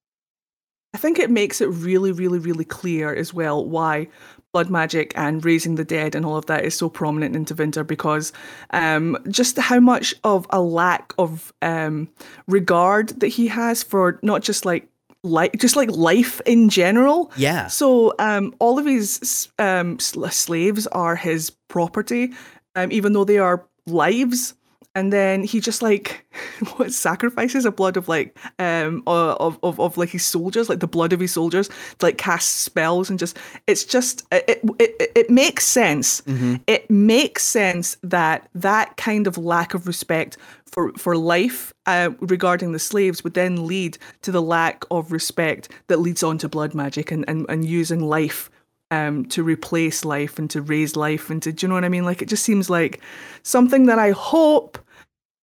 I 0.95 0.97
think 0.97 1.20
it 1.20 1.30
makes 1.30 1.61
it 1.61 1.68
really, 1.68 2.11
really, 2.11 2.39
really 2.39 2.65
clear 2.65 3.13
as 3.13 3.36
well 3.36 3.63
why 3.63 4.07
blood 4.51 4.72
magic 4.72 5.11
and 5.15 5.45
raising 5.45 5.76
the 5.76 5.86
dead 5.86 6.15
and 6.15 6.26
all 6.26 6.38
of 6.38 6.47
that 6.47 6.65
is 6.65 6.74
so 6.74 6.89
prominent 6.89 7.36
in 7.36 7.45
Tevinter 7.45 7.86
because 7.86 8.34
um, 8.72 9.15
just 9.30 9.59
how 9.59 9.80
much 9.80 10.15
of 10.24 10.47
a 10.49 10.59
lack 10.59 11.13
of 11.20 11.53
um, 11.61 12.09
regard 12.47 13.09
that 13.20 13.28
he 13.28 13.47
has 13.47 13.84
for 13.84 14.18
not 14.24 14.41
just 14.41 14.65
like 14.65 14.88
like 15.24 15.57
just 15.57 15.76
like 15.76 15.89
life 15.91 16.41
in 16.45 16.70
general. 16.70 17.32
Yeah. 17.38 17.68
So 17.68 18.13
um, 18.20 18.53
all 18.59 18.80
of 18.80 18.86
his 18.86 19.49
um, 19.59 19.99
slaves 19.99 20.88
are 20.88 21.15
his 21.15 21.49
property, 21.49 22.34
um, 22.76 22.91
even 22.91 23.13
though 23.13 23.26
they 23.26 23.39
are 23.39 23.65
lives. 23.86 24.53
And 24.98 25.14
then 25.14 25.43
he 25.43 25.60
just 25.60 25.84
like 25.84 26.26
what 26.78 26.91
sacrifices 26.91 27.66
a 27.66 27.72
blood 27.72 27.98
of 27.98 28.08
like 28.08 28.36
um 28.58 29.04
of, 29.06 29.60
of 29.62 29.80
of 29.80 29.95
like 29.95 30.10
his 30.10 30.26
soldiers, 30.26 30.70
like 30.70 30.80
the 30.80 30.88
blood 30.88 31.14
of 31.14 31.20
his 31.20 31.32
soldiers, 31.32 31.68
to 31.68 32.06
like 32.08 32.18
cast 32.18 32.62
spells 32.62 33.08
and 33.08 33.20
just 33.20 33.38
it's 33.68 33.86
just 33.86 34.26
it 34.32 34.60
it, 34.80 35.12
it, 35.16 35.30
makes 35.30 35.66
sense. 35.66 36.24
It 36.66 36.89
makes 36.89 37.43
sense 37.43 37.98
that 38.02 38.50
that 38.56 38.98
kind 38.98 39.28
of 39.28 39.38
lack 39.38 39.76
of 39.76 39.86
respect 39.86 40.36
for 40.66 40.91
for 40.93 41.16
life 41.16 41.76
uh, 41.86 42.10
regarding 42.20 42.72
the 42.72 42.80
slaves 42.80 43.24
would 43.24 43.36
then 43.36 43.68
lead 43.68 44.00
to 44.24 44.32
the 44.32 44.41
lack 44.41 44.84
of 44.89 45.12
respect 45.12 45.70
that 45.89 46.00
leads 46.00 46.24
on 46.24 46.39
to 46.39 46.50
blood 46.50 46.74
magic 46.74 47.12
and 47.12 47.24
and, 47.28 47.45
and 47.50 47.66
using 47.66 48.02
life 48.02 48.50
um, 48.89 49.26
to 49.28 49.43
replace 49.43 50.06
life 50.06 50.39
and 50.39 50.50
to 50.50 50.62
raise 50.62 50.95
life 50.95 51.30
and 51.30 51.43
to 51.43 51.52
do 51.52 51.66
you 51.66 51.68
know 51.68 51.76
what 51.76 51.86
I 51.86 51.89
mean? 51.89 52.06
Like 52.06 52.24
it 52.24 52.30
just 52.30 52.43
seems 52.43 52.68
like 52.68 53.00
something 53.43 53.86
that 53.86 54.00
I 54.00 54.10
hope 54.10 54.80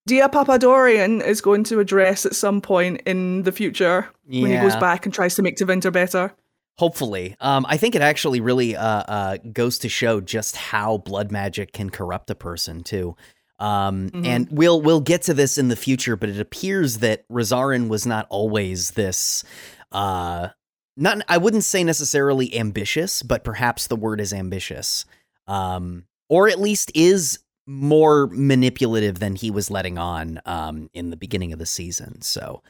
Dia 0.06 0.28
Papa 0.28 0.58
Dorian 0.58 1.22
is 1.22 1.40
going 1.40 1.64
to 1.64 1.80
address 1.80 2.26
at 2.26 2.34
some 2.34 2.60
point 2.60 3.00
in 3.06 3.42
the 3.44 3.52
future 3.52 4.10
when 4.26 4.50
he 4.50 4.56
goes 4.58 4.76
back 4.76 5.06
and 5.06 5.14
tries 5.14 5.34
to 5.36 5.42
make 5.42 5.56
Tevinter 5.56 5.92
better. 5.92 6.32
Hopefully. 6.78 7.36
Um, 7.40 7.64
I 7.68 7.76
think 7.76 7.94
it 7.94 8.02
actually 8.02 8.40
really 8.40 8.76
uh, 8.76 8.84
uh, 8.86 9.36
goes 9.52 9.78
to 9.78 9.88
show 9.88 10.20
just 10.20 10.56
how 10.56 10.98
blood 10.98 11.30
magic 11.30 11.72
can 11.72 11.88
corrupt 11.88 12.30
a 12.30 12.34
person 12.34 12.82
too. 12.82 13.16
Um, 13.60 14.10
And 14.24 14.48
we'll 14.50 14.82
we'll 14.82 15.00
get 15.00 15.22
to 15.22 15.34
this 15.34 15.56
in 15.56 15.68
the 15.68 15.76
future, 15.76 16.16
but 16.16 16.28
it 16.28 16.40
appears 16.40 16.98
that 16.98 17.26
Rezaren 17.28 17.88
was 17.88 18.04
not 18.04 18.26
always 18.28 18.90
this. 18.92 19.44
Uh, 19.92 20.48
not 20.96 21.22
I 21.28 21.38
wouldn't 21.38 21.64
say 21.64 21.84
necessarily 21.84 22.54
ambitious, 22.56 23.22
but 23.22 23.44
perhaps 23.44 23.86
the 23.86 23.96
word 23.96 24.20
is 24.20 24.32
ambitious, 24.32 25.06
um, 25.46 26.04
or 26.28 26.48
at 26.48 26.60
least 26.60 26.90
is 26.94 27.38
more 27.66 28.26
manipulative 28.28 29.18
than 29.18 29.36
he 29.36 29.50
was 29.50 29.70
letting 29.70 29.98
on 29.98 30.40
um, 30.44 30.90
in 30.92 31.10
the 31.10 31.16
beginning 31.16 31.52
of 31.52 31.58
the 31.58 31.66
season. 31.66 32.20
So 32.22 32.62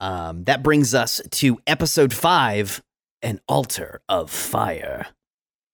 um, 0.00 0.44
that 0.44 0.62
brings 0.62 0.94
us 0.94 1.20
to 1.30 1.58
episode 1.66 2.12
five 2.12 2.82
an 3.22 3.40
altar 3.48 4.00
of 4.08 4.30
fire. 4.30 5.06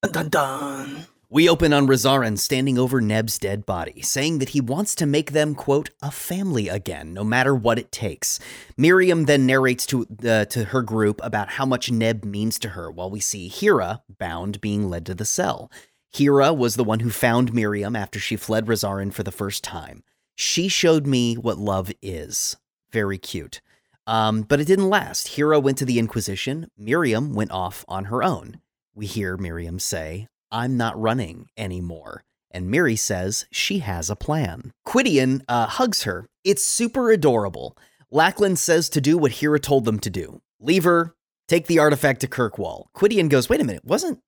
Dun 0.03 0.13
dun 0.13 0.29
dun. 0.29 1.07
We 1.31 1.49
open 1.49 1.73
on 1.73 1.89
Rezaren 1.89 2.39
standing 2.39 2.79
over 2.79 3.01
Neb's 3.01 3.41
dead 3.41 3.67
body, 3.67 4.03
saying 4.03 4.39
that 4.39 4.51
he 4.51 4.61
wants 4.61 4.95
to 4.95 5.05
make 5.05 5.33
them, 5.33 5.57
quote, 5.57 5.91
a 6.01 6.13
family 6.13 6.69
again, 6.69 7.13
no 7.13 7.25
matter 7.25 7.53
what 7.55 7.77
it 7.77 7.91
takes. 7.91 8.39
Miriam 8.77 9.25
then 9.25 9.45
narrates 9.45 9.85
to, 9.87 10.07
uh, 10.25 10.45
to 10.45 10.67
her 10.67 10.83
group 10.83 11.21
about 11.25 11.49
how 11.49 11.67
much 11.67 11.91
Neb 11.91 12.25
means 12.25 12.57
to 12.61 12.69
her, 12.69 12.89
while 12.89 13.11
we 13.11 13.19
see 13.19 13.49
Hira, 13.49 14.03
bound, 14.21 14.61
being 14.61 14.89
led 14.89 15.05
to 15.07 15.15
the 15.15 15.25
cell. 15.25 15.73
Hira 16.15 16.53
was 16.53 16.77
the 16.77 16.85
one 16.85 17.01
who 17.01 17.11
found 17.11 17.53
Miriam 17.53 17.97
after 17.97 18.21
she 18.21 18.37
fled 18.37 18.67
Rezaren 18.67 19.13
for 19.13 19.25
the 19.25 19.33
first 19.33 19.65
time. 19.65 20.05
She 20.37 20.69
showed 20.69 21.09
me 21.09 21.35
what 21.35 21.59
love 21.59 21.91
is. 22.03 22.57
Very 22.93 23.19
cute. 23.19 23.61
Um, 24.07 24.43
but 24.43 24.61
it 24.61 24.67
didn't 24.69 24.89
last. 24.89 25.27
Hira 25.29 25.59
went 25.59 25.77
to 25.79 25.85
the 25.85 25.99
Inquisition. 25.99 26.69
Miriam 26.79 27.35
went 27.35 27.51
off 27.51 27.85
on 27.89 28.05
her 28.05 28.23
own. 28.23 28.61
We 28.95 29.07
hear 29.07 29.37
Miriam 29.37 29.81
say, 29.81 30.29
I'm 30.53 30.77
not 30.77 31.01
running 31.01 31.49
anymore. 31.57 32.23
And 32.53 32.71
Miri 32.71 32.95
says 32.95 33.47
she 33.51 33.81
has 33.81 34.09
a 34.09 34.15
plan. 34.15 34.73
Qwydion 34.87 35.43
uh, 35.49 35.67
hugs 35.67 36.05
her. 36.05 36.29
It's 36.45 36.63
super 36.65 37.11
adorable. 37.11 37.77
Lacklon 38.13 38.57
says 38.57 38.89
to 38.91 39.01
do 39.01 39.19
what 39.19 39.33
Hira 39.33 39.59
told 39.59 39.85
them 39.85 39.99
to 39.99 40.11
do 40.11 40.41
leave 40.61 40.85
her, 40.85 41.17
take 41.49 41.67
the 41.67 41.81
artifact 41.81 42.21
to 42.21 42.29
Kirkwall. 42.29 42.85
Qwydion 42.97 43.29
goes, 43.29 43.49
Wait 43.49 43.61
a 43.61 43.65
minute, 43.65 43.85
wasn't. 43.85 44.21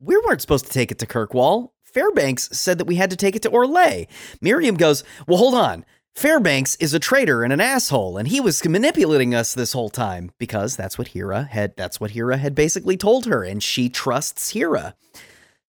We 0.00 0.16
weren't 0.16 0.40
supposed 0.40 0.66
to 0.66 0.72
take 0.72 0.90
it 0.90 0.98
to 1.00 1.06
Kirkwall. 1.06 1.70
Fairbanks 1.82 2.48
said 2.52 2.78
that 2.78 2.86
we 2.86 2.96
had 2.96 3.10
to 3.10 3.16
take 3.16 3.36
it 3.36 3.42
to 3.42 3.50
Orlais. 3.50 4.08
Miriam 4.40 4.74
goes, 4.74 5.04
Well, 5.26 5.38
hold 5.38 5.54
on. 5.54 5.84
Fairbanks 6.14 6.76
is 6.76 6.94
a 6.94 7.00
traitor 7.00 7.42
and 7.42 7.52
an 7.52 7.60
asshole, 7.60 8.16
and 8.16 8.28
he 8.28 8.40
was 8.40 8.64
manipulating 8.64 9.34
us 9.34 9.52
this 9.52 9.72
whole 9.72 9.90
time 9.90 10.30
because 10.38 10.76
that's 10.76 10.96
what 10.96 11.08
Hira 11.08 11.44
had. 11.44 11.76
That's 11.76 12.00
what 12.00 12.12
Hira 12.12 12.36
had 12.36 12.54
basically 12.54 12.96
told 12.96 13.26
her, 13.26 13.42
and 13.42 13.62
she 13.62 13.88
trusts 13.88 14.50
Hira. 14.50 14.94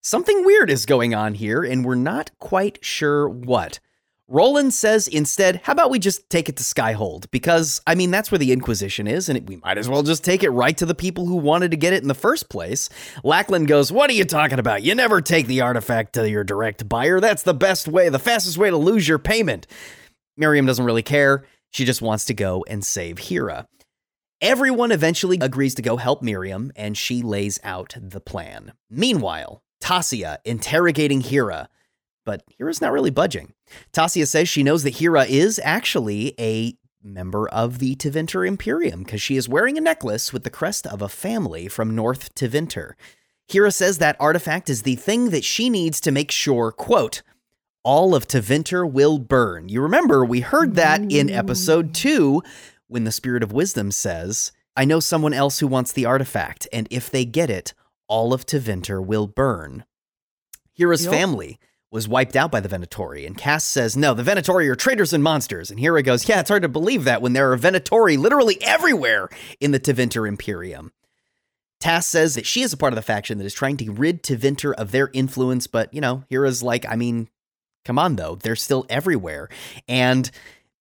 Something 0.01 0.45
weird 0.45 0.69
is 0.69 0.85
going 0.85 1.15
on 1.15 1.33
here, 1.33 1.63
and 1.63 1.83
we're 1.83 1.95
not 1.95 2.29
quite 2.37 2.77
sure 2.85 3.27
what. 3.27 3.79
Roland 4.27 4.73
says 4.73 5.07
instead, 5.07 5.61
how 5.63 5.73
about 5.73 5.91
we 5.91 5.99
just 5.99 6.29
take 6.31 6.49
it 6.49 6.57
to 6.57 6.63
Skyhold? 6.63 7.29
Because, 7.29 7.79
I 7.85 7.93
mean, 7.93 8.09
that's 8.09 8.31
where 8.31 8.39
the 8.39 8.51
Inquisition 8.51 9.05
is, 9.05 9.29
and 9.29 9.47
we 9.47 9.57
might 9.57 9.77
as 9.77 9.87
well 9.87 10.01
just 10.01 10.23
take 10.23 10.41
it 10.41 10.49
right 10.49 10.75
to 10.77 10.85
the 10.85 10.95
people 10.95 11.27
who 11.27 11.35
wanted 11.35 11.71
to 11.71 11.77
get 11.77 11.93
it 11.93 12.01
in 12.01 12.07
the 12.07 12.15
first 12.15 12.49
place. 12.49 12.89
Lacklon 13.23 13.67
goes, 13.67 13.91
What 13.91 14.09
are 14.09 14.13
you 14.13 14.25
talking 14.25 14.57
about? 14.57 14.81
You 14.81 14.95
never 14.95 15.21
take 15.21 15.45
the 15.45 15.61
artifact 15.61 16.13
to 16.13 16.27
your 16.27 16.43
direct 16.43 16.89
buyer. 16.89 17.19
That's 17.19 17.43
the 17.43 17.53
best 17.53 17.87
way, 17.87 18.09
the 18.09 18.17
fastest 18.17 18.57
way 18.57 18.71
to 18.71 18.77
lose 18.77 19.07
your 19.07 19.19
payment. 19.19 19.67
Miriam 20.37 20.65
doesn't 20.65 20.85
really 20.85 21.03
care. 21.03 21.45
She 21.71 21.85
just 21.85 22.01
wants 22.01 22.25
to 22.25 22.33
go 22.33 22.65
and 22.67 22.83
save 22.83 23.19
Hira. 23.19 23.67
Everyone 24.41 24.91
eventually 24.91 25.37
agrees 25.39 25.75
to 25.75 25.81
go 25.81 25.97
help 25.97 26.23
Miriam, 26.23 26.71
and 26.75 26.97
she 26.97 27.21
lays 27.21 27.59
out 27.63 27.95
the 27.99 28.19
plan. 28.19 28.73
Meanwhile, 28.89 29.61
Tassia 29.81 30.37
interrogating 30.43 31.21
Hira, 31.21 31.69
but 32.25 32.43
Hira's 32.57 32.81
not 32.81 32.91
really 32.91 33.11
budging. 33.11 33.53
Tassia 33.93 34.27
says 34.27 34.49
she 34.49 34.63
knows 34.63 34.83
that 34.83 34.97
Hira 34.97 35.25
is 35.25 35.59
actually 35.63 36.33
a 36.39 36.75
member 37.03 37.47
of 37.49 37.79
the 37.79 37.95
Tevinter 37.95 38.47
Imperium 38.47 39.03
because 39.03 39.21
she 39.21 39.35
is 39.37 39.47
wearing 39.47 39.77
a 39.77 39.81
necklace 39.81 40.33
with 40.33 40.43
the 40.43 40.49
crest 40.49 40.87
of 40.87 41.01
a 41.01 41.07
family 41.09 41.67
from 41.67 41.95
North 41.95 42.33
Tevinter. 42.35 42.93
Hira 43.47 43.71
says 43.71 43.99
that 43.99 44.17
artifact 44.19 44.69
is 44.71 44.81
the 44.81 44.95
thing 44.95 45.29
that 45.29 45.43
she 45.45 45.69
needs 45.69 46.01
to 46.01 46.11
make 46.11 46.31
sure, 46.31 46.71
quote, 46.71 47.21
all 47.83 48.15
of 48.15 48.27
Tevinter 48.27 48.91
will 48.91 49.19
burn. 49.19 49.69
You 49.69 49.81
remember, 49.81 50.25
we 50.25 50.39
heard 50.39 50.73
that 50.75 51.11
in 51.11 51.29
episode 51.29 51.93
two 51.93 52.41
when 52.87 53.03
the 53.03 53.11
Spirit 53.11 53.43
of 53.43 53.53
Wisdom 53.53 53.91
says, 53.91 54.51
I 54.75 54.85
know 54.85 54.99
someone 54.99 55.33
else 55.33 55.59
who 55.59 55.67
wants 55.67 55.91
the 55.91 56.05
artifact, 56.05 56.67
and 56.73 56.87
if 56.89 57.11
they 57.11 57.23
get 57.25 57.51
it, 57.51 57.75
all 58.07 58.33
of 58.33 58.45
Tevinter 58.47 59.03
will 59.05 59.27
burn. 59.27 59.85
Hira's 60.73 61.05
Yep. 61.05 61.13
family 61.13 61.59
was 61.91 62.07
wiped 62.07 62.35
out 62.35 62.51
by 62.51 62.59
the 62.59 62.69
Venatori, 62.69 63.25
and 63.25 63.37
Cass 63.37 63.63
says, 63.63 63.95
No, 63.95 64.13
the 64.13 64.23
Venatori 64.23 64.67
are 64.69 64.75
traitors 64.75 65.13
and 65.13 65.23
monsters. 65.23 65.71
And 65.71 65.79
Hira 65.79 66.03
goes, 66.03 66.27
Yeah, 66.27 66.39
it's 66.39 66.49
hard 66.49 66.63
to 66.63 66.69
believe 66.69 67.03
that 67.05 67.21
when 67.21 67.33
there 67.33 67.51
are 67.51 67.57
Venatori 67.57 68.17
literally 68.17 68.57
everywhere 68.61 69.29
in 69.59 69.71
the 69.71 69.79
Tevinter 69.79 70.27
Imperium. 70.27 70.91
Tass 71.79 72.07
says 72.07 72.35
that 72.35 72.45
she 72.45 72.61
is 72.61 72.73
a 72.73 72.77
part 72.77 72.93
of 72.93 72.95
the 72.95 73.01
faction 73.01 73.37
that 73.37 73.45
is 73.45 73.53
trying 73.53 73.77
to 73.77 73.91
rid 73.91 74.23
Tevinter 74.23 74.73
of 74.73 74.91
their 74.91 75.09
influence, 75.13 75.67
but, 75.67 75.93
you 75.93 76.01
know, 76.01 76.23
Hira's 76.29 76.63
like, 76.63 76.85
I 76.89 76.95
mean, 76.95 77.29
come 77.83 77.99
on, 77.99 78.15
though. 78.15 78.35
They're 78.35 78.55
still 78.55 78.85
everywhere. 78.89 79.49
And 79.87 80.31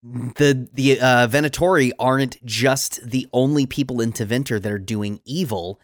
the 0.04 0.68
the 0.72 1.00
uh, 1.00 1.28
Venatori 1.28 1.90
aren't 1.98 2.44
just 2.44 3.08
the 3.08 3.26
only 3.32 3.64
people 3.64 4.00
in 4.00 4.12
Tevinter 4.12 4.60
that 4.60 4.70
are 4.70 4.78
doing 4.78 5.20
evil. 5.24 5.80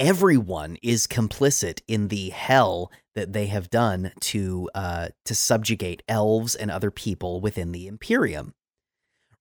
Everyone 0.00 0.78
is 0.82 1.06
complicit 1.06 1.82
in 1.86 2.08
the 2.08 2.30
hell 2.30 2.90
that 3.14 3.34
they 3.34 3.46
have 3.48 3.68
done 3.68 4.12
to 4.20 4.70
uh, 4.74 5.08
to 5.26 5.34
subjugate 5.34 6.02
elves 6.08 6.54
and 6.54 6.70
other 6.70 6.90
people 6.90 7.42
within 7.42 7.72
the 7.72 7.86
Imperium. 7.86 8.54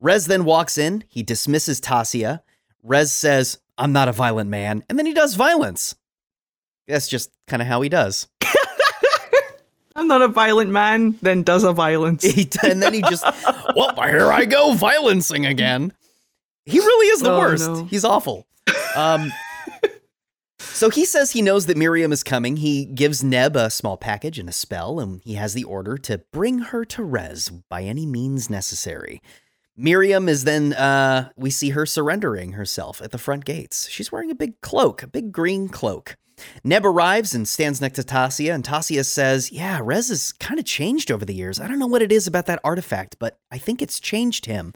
Rez 0.02 0.26
then 0.28 0.44
walks 0.44 0.78
in. 0.78 1.06
He 1.08 1.24
dismisses 1.24 1.80
Tassia. 1.80 2.42
Rez 2.84 3.14
says, 3.14 3.60
"I'm 3.78 3.94
not 3.94 4.10
a 4.10 4.12
violent 4.12 4.50
man," 4.50 4.84
and 4.90 5.00
then 5.00 5.06
he 5.06 5.14
does 5.14 5.36
violence. 5.36 5.96
That's 6.90 7.08
just 7.08 7.32
kind 7.48 7.62
of 7.62 7.68
how 7.70 7.80
he 7.82 7.88
does. 7.88 8.28
I'm 9.96 10.08
not 10.08 10.22
a 10.22 10.28
violent 10.28 10.72
man, 10.72 11.16
then 11.22 11.44
does 11.44 11.64
a 11.64 11.72
violence. 11.72 12.24
He, 12.24 12.50
and 12.64 12.82
then 12.84 12.94
he 12.94 13.02
just, 13.04 13.24
well, 13.76 13.94
here 14.04 14.32
I 14.32 14.46
go, 14.46 14.74
violencing 14.74 15.46
again. 15.50 15.94
He 16.66 16.80
really 16.80 17.08
is 17.08 17.22
the 17.22 17.32
Oh, 17.32 17.38
worst. 17.40 17.68
no. 17.70 17.84
He's 17.86 18.06
awful. 18.06 18.46
Um, 18.96 19.32
so 20.80 20.90
he 20.90 21.04
says 21.04 21.32
he 21.32 21.42
knows 21.42 21.66
that 21.66 21.76
Miriam 21.76 22.14
is 22.14 22.24
coming. 22.24 22.56
He 22.56 22.86
gives 22.86 23.22
Neb 23.22 23.58
a 23.58 23.70
small 23.70 23.98
package 23.98 24.40
and 24.40 24.48
a 24.48 24.54
spell, 24.54 25.02
and 25.02 25.20
he 25.26 25.34
has 25.34 25.54
the 25.54 25.66
order 25.66 25.98
to 25.98 26.20
bring 26.32 26.60
her 26.60 26.86
to 26.86 27.04
Rez 27.04 27.50
by 27.50 27.84
any 27.84 28.06
means 28.06 28.50
necessary. 28.50 29.22
Miriam 29.76 30.30
is 30.30 30.46
then, 30.46 30.72
uh, 30.72 31.32
we 31.36 31.50
see 31.50 31.72
her 31.72 31.86
surrendering 31.86 32.54
herself 32.54 33.02
at 33.02 33.12
the 33.12 33.18
front 33.18 33.44
gates. 33.44 33.90
She's 33.90 34.10
wearing 34.10 34.32
a 34.32 34.36
big 34.36 34.62
cloak, 34.62 35.04
a 35.04 35.08
big 35.08 35.34
green 35.34 35.68
cloak. 35.68 36.16
Neb 36.64 36.86
arrives 36.86 37.36
and 37.36 37.46
stands 37.46 37.82
next 37.82 37.98
to 37.98 38.04
Tassia, 38.04 38.56
and 38.56 38.64
Tassia 38.64 39.04
says, 39.04 39.52
Yeah, 39.52 39.82
Rez 39.84 40.08
has 40.08 40.32
kind 40.32 40.62
of 40.62 40.66
changed 40.66 41.12
over 41.12 41.26
the 41.26 41.36
years. 41.36 41.60
I 41.60 41.68
don't 41.68 41.80
know 41.80 41.88
what 41.88 42.02
it 42.02 42.14
is 42.14 42.26
about 42.26 42.46
that 42.46 42.62
artifact, 42.64 43.18
but 43.20 43.38
I 43.52 43.58
think 43.58 43.82
it's 43.82 44.00
changed 44.00 44.46
him. 44.46 44.74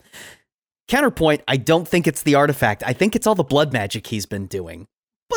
Counterpoint, 0.86 1.40
I 1.48 1.56
don't 1.56 1.88
think 1.88 2.06
it's 2.06 2.22
the 2.22 2.34
artifact. 2.34 2.82
I 2.86 2.92
think 2.92 3.16
it's 3.16 3.26
all 3.26 3.34
the 3.34 3.42
blood 3.42 3.72
magic 3.72 4.08
he's 4.08 4.26
been 4.26 4.44
doing. 4.44 4.86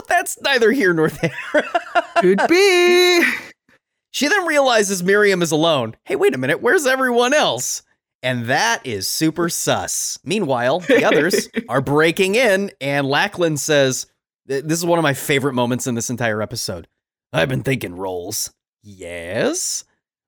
That's 0.07 0.39
neither 0.41 0.71
here 0.71 0.93
nor 0.93 1.09
there. 1.09 1.31
Could 2.17 2.41
be. 2.49 3.23
she 4.11 4.27
then 4.27 4.45
realizes 4.45 5.03
Miriam 5.03 5.41
is 5.41 5.51
alone. 5.51 5.95
Hey, 6.05 6.15
wait 6.15 6.33
a 6.33 6.37
minute, 6.37 6.61
where's 6.61 6.85
everyone 6.85 7.33
else? 7.33 7.83
And 8.23 8.45
that 8.47 8.85
is 8.85 9.07
super 9.07 9.47
sus. 9.47 10.17
Meanwhile, 10.23 10.79
the 10.81 11.05
others 11.05 11.49
are 11.69 11.81
breaking 11.81 12.35
in, 12.35 12.71
and 12.81 13.05
Lacklon 13.07 13.57
says, 13.57 14.07
This 14.45 14.79
is 14.79 14.85
one 14.85 14.97
of 14.99 15.03
my 15.03 15.13
favorite 15.13 15.53
moments 15.53 15.85
in 15.87 15.95
this 15.95 16.09
entire 16.09 16.41
episode. 16.41 16.87
I've 17.31 17.49
been 17.49 17.63
thinking 17.63 17.95
rolls. 17.95 18.51
Yes. 18.81 19.83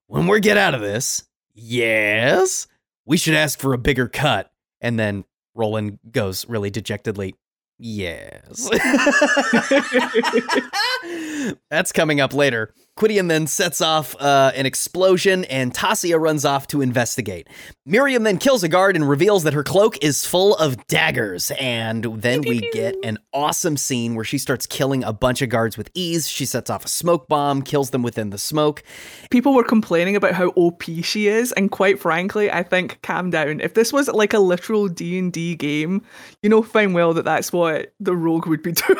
When 0.07 0.27
we 0.27 0.39
get 0.39 0.57
out 0.57 0.75
of 0.75 0.81
this, 0.81 1.23
yes. 1.53 2.67
We 3.05 3.17
should 3.17 3.33
ask 3.35 3.59
for 3.59 3.73
a 3.73 3.77
bigger 3.77 4.07
cut. 4.07 4.51
And 4.81 4.99
then 4.99 5.25
Roland 5.55 5.99
goes 6.11 6.47
really 6.47 6.69
dejectedly, 6.69 7.35
Yes. 7.79 8.69
That's 11.71 11.93
coming 11.93 12.19
up 12.19 12.33
later. 12.33 12.73
Qwydion 12.99 13.29
then 13.29 13.47
sets 13.47 13.79
off 13.79 14.13
uh, 14.19 14.51
an 14.55 14.65
explosion, 14.65 15.45
and 15.45 15.73
Tassia 15.73 16.19
runs 16.19 16.43
off 16.43 16.67
to 16.67 16.81
investigate. 16.81 17.47
Miriam 17.85 18.23
then 18.23 18.37
kills 18.37 18.61
a 18.61 18.67
guard 18.67 18.97
and 18.97 19.07
reveals 19.07 19.43
that 19.43 19.53
her 19.53 19.63
cloak 19.63 20.03
is 20.03 20.25
full 20.25 20.53
of 20.57 20.85
daggers. 20.87 21.49
And 21.61 22.03
then 22.21 22.41
we 22.41 22.59
get 22.71 22.97
an 23.05 23.17
awesome 23.33 23.77
scene 23.77 24.15
where 24.15 24.25
she 24.25 24.37
starts 24.37 24.67
killing 24.67 25.05
a 25.05 25.13
bunch 25.13 25.41
of 25.41 25.47
guards 25.47 25.77
with 25.77 25.89
ease. 25.93 26.27
She 26.27 26.45
sets 26.45 26.69
off 26.69 26.83
a 26.83 26.89
smoke 26.89 27.29
bomb, 27.29 27.61
kills 27.61 27.91
them 27.91 28.03
within 28.03 28.31
the 28.31 28.37
smoke. 28.37 28.83
People 29.31 29.53
were 29.53 29.63
complaining 29.63 30.17
about 30.17 30.33
how 30.33 30.49
OP 30.49 30.83
she 31.01 31.27
is, 31.27 31.53
and 31.53 31.71
quite 31.71 31.99
frankly, 31.99 32.51
I 32.51 32.63
think 32.63 33.01
calm 33.01 33.29
down. 33.29 33.61
If 33.61 33.75
this 33.75 33.93
was 33.93 34.09
like 34.09 34.33
a 34.33 34.39
literal 34.39 34.89
D 34.89 35.17
and 35.17 35.31
D 35.31 35.55
game, 35.55 36.05
you 36.43 36.49
know 36.49 36.61
fine 36.61 36.91
well 36.91 37.13
that 37.13 37.23
that's 37.23 37.53
what 37.53 37.93
the 38.01 38.13
rogue 38.13 38.47
would 38.47 38.61
be 38.61 38.71
doing. 38.87 38.97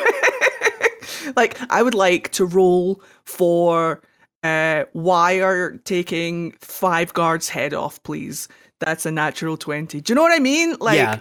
Like, 1.35 1.59
I 1.69 1.83
would 1.83 1.93
like 1.93 2.29
to 2.31 2.45
roll 2.45 3.01
for 3.25 4.01
uh, 4.43 4.85
wire 4.93 5.77
taking 5.83 6.53
five 6.59 7.13
guards' 7.13 7.49
head 7.49 7.73
off, 7.73 8.01
please. 8.03 8.47
That's 8.79 9.05
a 9.05 9.11
natural 9.11 9.57
twenty. 9.57 10.01
Do 10.01 10.11
you 10.11 10.15
know 10.15 10.21
what 10.21 10.31
I 10.33 10.39
mean? 10.39 10.75
Like, 10.79 10.97
Yeah. 10.97 11.19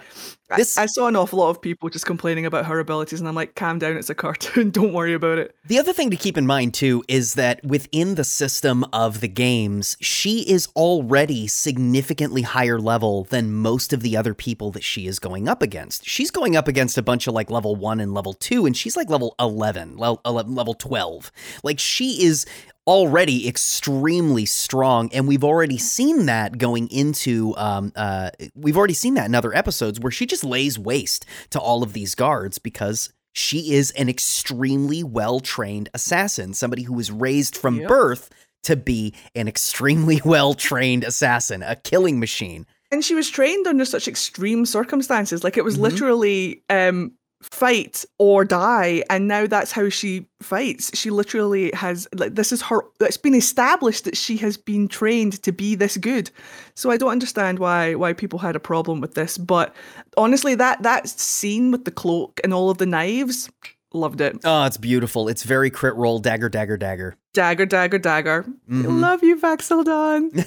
I- 0.51 0.55
This- 0.57 0.79
I, 0.79 0.87
saw 0.87 1.05
an 1.07 1.15
awful 1.15 1.37
lot 1.39 1.51
of 1.51 1.61
people 1.61 1.89
just 1.89 2.07
complaining 2.07 2.43
about 2.47 2.65
her 2.65 2.79
abilities, 2.79 3.19
and 3.19 3.29
I'm 3.29 3.35
like, 3.35 3.53
calm 3.53 3.77
down. 3.77 3.97
It's 3.97 4.09
a 4.09 4.15
cartoon. 4.15 4.71
Don't 4.71 4.93
worry 4.93 5.13
about 5.13 5.37
it. 5.37 5.53
The 5.67 5.77
other 5.77 5.93
thing 5.93 6.09
to 6.09 6.15
keep 6.17 6.37
in 6.39 6.47
mind, 6.47 6.73
too, 6.73 7.03
is 7.07 7.35
that 7.35 7.63
within 7.63 8.15
the 8.15 8.23
system 8.23 8.83
of 8.91 9.21
the 9.21 9.27
games, 9.27 9.95
she 10.01 10.39
is 10.49 10.67
already 10.75 11.45
significantly 11.47 12.41
higher 12.41 12.79
level 12.79 13.25
than 13.25 13.53
most 13.53 13.93
of 13.93 14.01
the 14.01 14.17
other 14.17 14.33
people 14.33 14.71
that 14.71 14.83
she 14.83 15.05
is 15.05 15.19
going 15.19 15.47
up 15.47 15.61
against. 15.61 16.07
She's 16.07 16.31
going 16.31 16.55
up 16.55 16.67
against 16.67 16.97
a 16.97 17.03
bunch 17.03 17.27
of 17.27 17.35
like 17.35 17.51
level 17.51 17.75
one 17.75 17.99
and 17.99 18.13
level 18.15 18.33
two, 18.33 18.65
and 18.65 18.75
she's 18.75 18.97
like 18.97 19.09
level 19.09 19.35
11, 19.39 19.97
level, 19.97 20.19
11, 20.25 20.55
level 20.55 20.73
12. 20.73 21.31
Like 21.63 21.77
she 21.77 22.23
is 22.23 22.47
already 22.89 23.47
extremely 23.47 24.45
strong 24.47 25.11
and 25.13 25.27
we've 25.27 25.43
already 25.43 25.77
seen 25.77 26.25
that 26.25 26.57
going 26.57 26.87
into 26.89 27.53
um 27.55 27.91
uh 27.95 28.31
we've 28.55 28.75
already 28.75 28.95
seen 28.95 29.13
that 29.13 29.27
in 29.27 29.35
other 29.35 29.55
episodes 29.55 29.99
where 29.99 30.11
she 30.11 30.25
just 30.25 30.43
lays 30.43 30.79
waste 30.79 31.23
to 31.51 31.59
all 31.59 31.83
of 31.83 31.93
these 31.93 32.15
guards 32.15 32.57
because 32.57 33.13
she 33.31 33.73
is 33.73 33.91
an 33.91 34.09
extremely 34.09 35.03
well 35.03 35.39
trained 35.39 35.87
assassin, 35.93 36.51
somebody 36.55 36.81
who 36.81 36.93
was 36.93 37.11
raised 37.11 37.55
from 37.55 37.77
Yep. 37.77 37.87
birth 37.87 38.29
to 38.63 38.75
be 38.75 39.13
an 39.35 39.47
extremely 39.47 40.19
well 40.25 40.55
trained 40.55 41.03
assassin, 41.03 41.61
a 41.61 41.75
killing 41.75 42.19
machine. 42.19 42.65
And 42.91 43.05
she 43.05 43.13
was 43.13 43.29
trained 43.29 43.67
under 43.67 43.85
such 43.85 44.07
extreme 44.07 44.65
circumstances. 44.65 45.43
Like 45.43 45.57
it 45.57 45.63
was 45.63 45.77
Mhm. 45.77 45.81
literally 45.81 46.63
um 46.71 47.11
fight 47.41 48.03
or 48.17 48.43
die 48.43 49.01
and 49.09 49.27
now 49.27 49.47
that's 49.47 49.71
how 49.71 49.87
she 49.87 50.25
fights 50.41 50.91
she 50.97 51.09
literally 51.09 51.71
has 51.73 52.05
like 52.13 52.35
this 52.35 52.51
is 52.51 52.61
her 52.61 52.81
it's 52.99 53.15
been 53.15 53.33
established 53.33 54.03
that 54.03 54.17
she 54.17 54.35
has 54.35 54.57
been 54.57 54.89
trained 54.89 55.41
to 55.41 55.53
be 55.53 55.73
this 55.73 55.95
good 55.95 56.29
so 56.75 56.91
i 56.91 56.97
don't 56.97 57.11
understand 57.11 57.57
why 57.57 57.95
why 57.95 58.11
people 58.11 58.39
had 58.39 58.57
a 58.57 58.59
problem 58.59 58.99
with 58.99 59.13
this 59.13 59.37
but 59.37 59.73
honestly 60.17 60.53
that 60.53 60.83
that 60.83 61.07
scene 61.07 61.71
with 61.71 61.85
the 61.85 61.91
cloak 61.91 62.41
and 62.43 62.53
all 62.53 62.69
of 62.69 62.77
the 62.77 62.85
knives 62.85 63.49
loved 63.93 64.21
it 64.21 64.37
Oh, 64.43 64.65
it's 64.65 64.77
beautiful. 64.77 65.27
It's 65.29 65.41
very 65.41 65.71
Crit 65.71 65.95
Role, 65.95 66.19
dagger, 66.19 66.47
dagger, 66.47 66.77
dagger. 66.77 67.15
dagger 67.33 67.65
dagger 67.65 67.97
dagger 67.97 68.45
Mhm. 68.69 68.99
love 69.01 69.23
you 69.23 69.35
Vax'ildan 69.37 70.45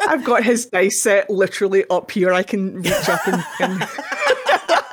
i've 0.00 0.24
got 0.24 0.42
his 0.42 0.66
dice 0.66 1.00
set 1.02 1.28
literally 1.30 1.84
up 1.90 2.10
here 2.10 2.32
i 2.32 2.42
can 2.42 2.76
reach 2.82 3.08
up 3.08 3.20
and, 3.28 3.44
and 3.60 3.82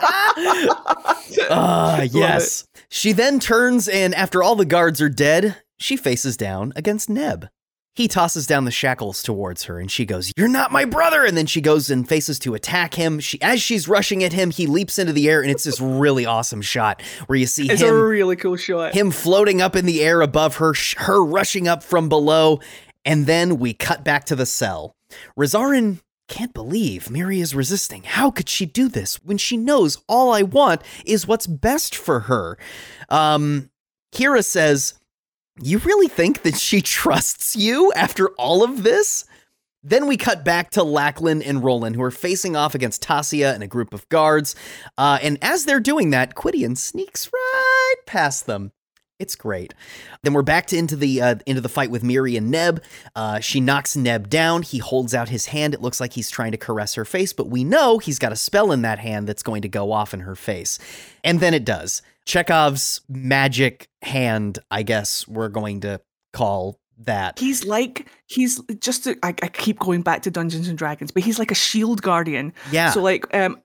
Ah, 1.49 2.01
yes. 2.01 2.65
She 2.89 3.11
then 3.13 3.39
turns 3.39 3.87
and 3.87 4.13
after 4.15 4.43
all 4.43 4.55
the 4.55 4.65
guards 4.65 5.01
are 5.01 5.09
dead, 5.09 5.57
she 5.79 5.95
faces 5.97 6.37
down 6.37 6.73
against 6.75 7.09
Neb. 7.09 7.47
He 7.95 8.07
tosses 8.07 8.47
down 8.47 8.63
the 8.65 8.71
shackles 8.71 9.21
towards 9.21 9.63
her 9.63 9.79
and 9.79 9.91
she 9.91 10.05
goes, 10.05 10.31
"You're 10.37 10.47
not 10.47 10.71
my 10.71 10.85
brother." 10.85 11.25
And 11.25 11.35
then 11.35 11.45
she 11.45 11.59
goes 11.59 11.89
and 11.89 12.07
faces 12.07 12.39
to 12.39 12.53
attack 12.53 12.93
him. 12.93 13.19
She 13.19 13.41
as 13.41 13.61
she's 13.61 13.87
rushing 13.87 14.23
at 14.23 14.31
him, 14.33 14.49
he 14.51 14.65
leaps 14.65 14.97
into 14.97 15.11
the 15.13 15.29
air 15.29 15.41
and 15.41 15.51
it's 15.51 15.65
this 15.65 15.81
really 15.81 16.25
awesome 16.25 16.61
shot 16.61 17.01
where 17.27 17.37
you 17.37 17.47
see 17.47 17.69
it's 17.69 17.81
a 17.81 17.87
him 17.87 17.95
really 17.95 18.37
cool 18.37 18.55
shot 18.55 18.93
him 18.93 19.11
floating 19.11 19.61
up 19.61 19.75
in 19.75 19.85
the 19.85 20.01
air 20.01 20.21
above 20.21 20.57
her, 20.57 20.73
her 20.97 21.23
rushing 21.23 21.67
up 21.67 21.83
from 21.83 22.07
below, 22.07 22.59
and 23.03 23.25
then 23.25 23.57
we 23.57 23.73
cut 23.73 24.05
back 24.05 24.25
to 24.25 24.35
the 24.35 24.45
cell. 24.45 24.95
Rezaren 25.37 25.99
can't 26.31 26.53
believe 26.53 27.11
Miri 27.11 27.41
is 27.41 27.53
resisting. 27.53 28.03
How 28.03 28.31
could 28.31 28.47
she 28.47 28.65
do 28.65 28.87
this 28.87 29.21
when 29.23 29.37
she 29.37 29.57
knows 29.57 30.01
all 30.07 30.33
I 30.33 30.43
want 30.43 30.81
is 31.05 31.27
what's 31.27 31.45
best 31.45 31.93
for 31.93 32.21
her? 32.21 32.57
Um, 33.09 33.69
Kira 34.15 34.43
says, 34.43 34.93
You 35.61 35.79
really 35.79 36.07
think 36.07 36.43
that 36.43 36.55
she 36.55 36.81
trusts 36.81 37.57
you 37.57 37.91
after 37.97 38.29
all 38.35 38.63
of 38.63 38.83
this? 38.83 39.25
Then 39.83 40.07
we 40.07 40.15
cut 40.15 40.45
back 40.45 40.69
to 40.71 40.83
Lacklon 40.83 41.41
and 41.41 41.63
Roland, 41.63 41.97
who 41.97 42.03
are 42.03 42.11
facing 42.11 42.55
off 42.55 42.75
against 42.75 43.03
Tassia 43.03 43.53
and 43.53 43.61
a 43.61 43.67
group 43.67 43.93
of 43.93 44.07
guards. 44.07 44.55
Uh, 44.97 45.19
and 45.21 45.37
as 45.41 45.65
they're 45.65 45.81
doing 45.81 46.11
that, 46.11 46.35
Qwydion 46.35 46.77
sneaks 46.77 47.29
right 47.33 47.95
past 48.05 48.45
them. 48.45 48.71
It's 49.21 49.35
great. 49.35 49.73
Then 50.23 50.33
we're 50.33 50.41
back 50.41 50.65
to 50.67 50.77
into 50.77 50.95
the 50.95 51.21
uh, 51.21 51.35
into 51.45 51.61
the 51.61 51.69
fight 51.69 51.91
with 51.91 52.03
Miri 52.03 52.35
and 52.35 52.49
Neb. 52.49 52.83
Uh, 53.15 53.39
she 53.39 53.61
knocks 53.61 53.95
Neb 53.95 54.29
down. 54.29 54.63
He 54.63 54.79
holds 54.79 55.13
out 55.13 55.29
his 55.29 55.45
hand. 55.47 55.73
It 55.75 55.81
looks 55.81 55.99
like 55.99 56.13
he's 56.13 56.31
trying 56.31 56.51
to 56.51 56.57
caress 56.57 56.95
her 56.95 57.05
face, 57.05 57.31
but 57.31 57.47
we 57.47 57.63
know 57.63 57.99
he's 57.99 58.17
got 58.17 58.31
a 58.31 58.35
spell 58.35 58.71
in 58.71 58.81
that 58.81 58.99
hand 58.99 59.27
that's 59.27 59.43
going 59.43 59.61
to 59.61 59.69
go 59.69 59.91
off 59.91 60.13
in 60.13 60.21
her 60.21 60.35
face. 60.35 60.79
And 61.23 61.39
then 61.39 61.53
it 61.53 61.63
does. 61.63 62.01
Chekhov's 62.25 63.01
magic 63.07 63.89
hand, 64.01 64.59
I 64.71 64.83
guess 64.83 65.27
we're 65.27 65.49
going 65.49 65.81
to 65.81 66.01
call 66.33 66.79
that. 67.05 67.39
He's 67.39 67.63
like 67.65 68.07
he's 68.27 68.59
just 68.79 69.03
to, 69.03 69.17
I, 69.23 69.29
I 69.41 69.47
keep 69.47 69.79
going 69.79 70.01
back 70.01 70.21
to 70.23 70.31
Dungeons 70.31 70.67
and 70.67 70.77
Dragons, 70.77 71.11
but 71.11 71.23
he's 71.23 71.39
like 71.39 71.51
a 71.51 71.55
shield 71.55 72.01
guardian. 72.01 72.53
Yeah. 72.71 72.91
So 72.91 73.01
like 73.01 73.31
um 73.35 73.61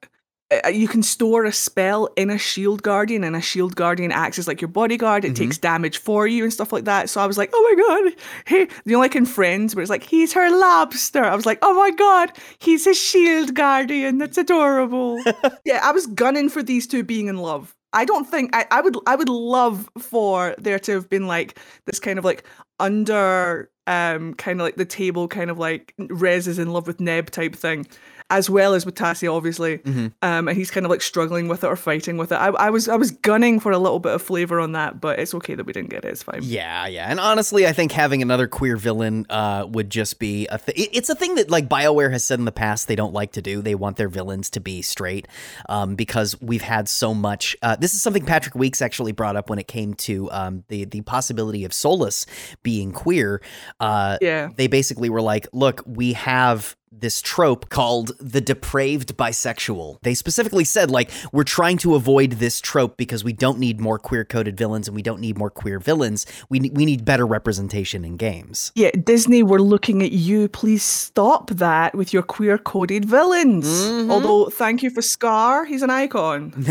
you 0.73 0.87
can 0.87 1.03
store 1.03 1.45
a 1.45 1.53
spell 1.53 2.09
in 2.17 2.31
a 2.31 2.39
shield 2.39 2.83
guardian 2.83 3.25
and 3.25 3.35
a 3.35 3.41
shield 3.41 3.75
guardian 3.75 4.13
acts 4.13 4.39
as 4.39 4.47
like 4.47 4.61
your 4.61 4.69
bodyguard. 4.69 5.25
It 5.25 5.33
Mhm. 5.33 5.37
takes 5.37 5.59
damage 5.59 5.99
for 5.99 6.27
you 6.29 6.45
and 6.45 6.53
stuff 6.53 6.73
like 6.73 6.85
that. 6.85 7.11
So 7.11 7.21
i 7.21 7.27
was 7.27 7.37
like 7.37 7.51
oh 7.53 7.63
my 7.77 7.85
god 7.85 8.15
hey 8.45 8.61
you 8.85 8.93
know 8.93 9.01
like 9.01 9.17
in 9.17 9.27
friends 9.27 9.75
where 9.75 9.83
it's 9.83 9.91
like 9.91 10.05
he's 10.05 10.33
her 10.35 10.49
lobster. 10.51 11.25
I 11.25 11.35
was 11.35 11.47
like 11.47 11.59
oh 11.63 11.75
my 11.75 11.91
god 11.91 12.33
he's 12.61 12.87
a 12.87 12.95
shield 12.95 13.55
guardian. 13.55 14.19
That's 14.19 14.39
adorable. 14.39 15.21
Yeah 15.65 15.81
i 15.83 15.91
was 15.91 16.07
gunning 16.07 16.49
for 16.49 16.63
these 16.63 16.87
two 16.87 17.03
being 17.03 17.27
in 17.27 17.39
love. 17.39 17.75
I 17.93 18.05
don't 18.05 18.25
think 18.27 18.55
I, 18.55 18.67
I 18.71 18.81
would 18.83 18.97
i 19.07 19.17
would 19.17 19.29
love 19.29 19.89
for 19.99 20.55
there 20.59 20.79
to 20.81 20.93
have 20.93 21.09
been 21.09 21.27
like 21.27 21.59
this 21.87 21.99
kind 21.99 22.19
of 22.21 22.25
like 22.25 22.45
under 22.79 23.71
um 23.87 24.35
kind 24.35 24.61
of 24.61 24.65
like 24.65 24.77
the 24.77 24.85
table 24.85 25.29
kind 25.29 25.51
of 25.51 25.59
like 25.59 25.95
Rez 25.99 26.47
is 26.49 26.59
in 26.59 26.73
love 26.73 26.87
with 26.87 27.01
Neb 27.01 27.31
type 27.31 27.55
thing 27.57 27.87
as 28.31 28.51
well 28.51 28.74
as 28.74 28.85
with 28.85 28.95
Tassia 28.95 29.33
obviously 29.33 29.79
Mhm. 29.79 30.12
um 30.22 30.49
and 30.49 30.57
he's 30.57 30.70
kind 30.70 30.85
of 30.85 30.91
like 30.91 31.03
struggling 31.03 31.49
with 31.49 31.62
it 31.64 31.66
or 31.66 31.77
fighting 31.77 32.16
with 32.16 32.33
it 32.33 32.37
I, 32.37 32.49
I 32.49 32.70
was 32.70 32.89
I 32.89 32.97
was 32.97 33.11
gunning 33.12 33.61
for 33.61 33.72
a 33.72 33.79
little 33.79 33.99
bit 34.01 34.12
of 34.12 34.22
flavor 34.22 34.59
on 34.61 34.72
that 34.72 35.01
but 35.01 35.18
it's 35.18 35.35
okay 35.35 35.55
that 35.55 35.64
we 35.66 35.72
didn't 35.72 35.91
get 35.91 36.05
it 36.05 36.09
it's 36.09 36.22
fine 36.22 36.41
Yeah, 36.43 36.87
yeah, 36.87 37.11
and 37.11 37.20
honestly, 37.20 37.66
I 37.66 37.72
think 37.72 37.93
having 37.93 38.22
another 38.22 38.47
queer 38.49 38.77
villain 38.77 39.27
uh, 39.31 39.66
would 39.68 39.91
just 39.91 40.18
be 40.18 40.47
a. 40.49 40.59
Th- 40.59 40.89
it's 40.93 41.09
a 41.09 41.14
thing 41.14 41.35
that 41.37 41.51
like 41.51 41.68
Bioware 41.68 42.11
has 42.12 42.24
said 42.24 42.39
in 42.39 42.45
the 42.45 42.53
past 42.53 42.89
they 42.89 42.97
don't 42.97 43.12
like 43.12 43.33
to 43.33 43.43
do. 43.43 43.62
They 43.62 43.74
want 43.74 43.97
their 43.97 44.09
villains 44.09 44.51
to 44.51 44.61
be 44.61 44.83
straight, 44.83 45.27
um, 45.68 45.95
because 45.95 46.41
we've 46.41 46.62
had 46.62 46.89
so 46.89 47.14
much. 47.14 47.57
Uh, 47.62 47.77
this 47.77 47.95
is 47.95 48.03
something 48.03 48.24
Patrick 48.24 48.55
Weekes 48.55 48.81
actually 48.83 49.12
brought 49.12 49.37
up 49.37 49.49
when 49.51 49.59
it 49.59 49.68
came 49.68 49.95
to 49.95 50.31
um, 50.33 50.64
the 50.68 50.85
the 50.85 51.01
possibility 51.03 51.64
of 51.64 51.72
Solas 51.72 52.27
being 52.62 52.93
queer. 52.93 53.41
Uh, 53.81 54.18
yeah 54.20 54.49
they 54.57 54.66
basically 54.66 55.11
were 55.11 55.22
like, 55.22 55.47
look, 55.53 55.83
we 55.87 56.12
have 56.14 56.77
this 56.93 57.20
trope 57.20 57.68
called 57.68 58.12
the 58.20 58.41
depraved 58.41 59.16
bisexual. 59.16 59.99
They 60.03 60.14
specifically 60.14 60.64
said, 60.64 60.91
like, 60.91 61.11
we're 61.32 61.45
trying 61.45 61.76
to 61.78 61.95
avoid 61.95 62.32
this 62.32 62.61
trope 62.61 62.97
because 62.97 63.22
we 63.24 63.32
don't 63.32 63.59
need 63.59 63.80
more 63.80 63.99
queer 63.99 64.24
coded 64.24 64.57
villains 64.57 64.89
and 64.89 64.95
we 64.95 65.03
don't 65.03 65.20
need 65.20 65.37
more 65.37 65.51
queer 65.51 65.78
villains. 65.78 66.24
We, 66.49 66.70
we 66.72 66.84
need 66.87 67.05
better 67.05 67.26
representation 67.26 68.05
in 68.05 68.16
games. 68.16 68.72
yeah 68.74 68.91
Disney 69.05 69.43
we're 69.43 69.59
looking 69.59 70.03
at 70.03 70.12
you 70.12 70.49
please 70.49 70.82
stop 70.82 71.51
that 71.51 71.95
with 71.95 72.12
your 72.12 72.22
queer 72.22 72.57
coded 72.59 73.05
villains 73.05 73.66
Mhm. 73.66 74.11
although 74.11 74.49
thank 74.49 74.82
you 74.82 74.91
for 74.91 75.03
Scar 75.03 75.64
he's 75.64 75.82
an 75.82 75.91
icon 75.91 76.53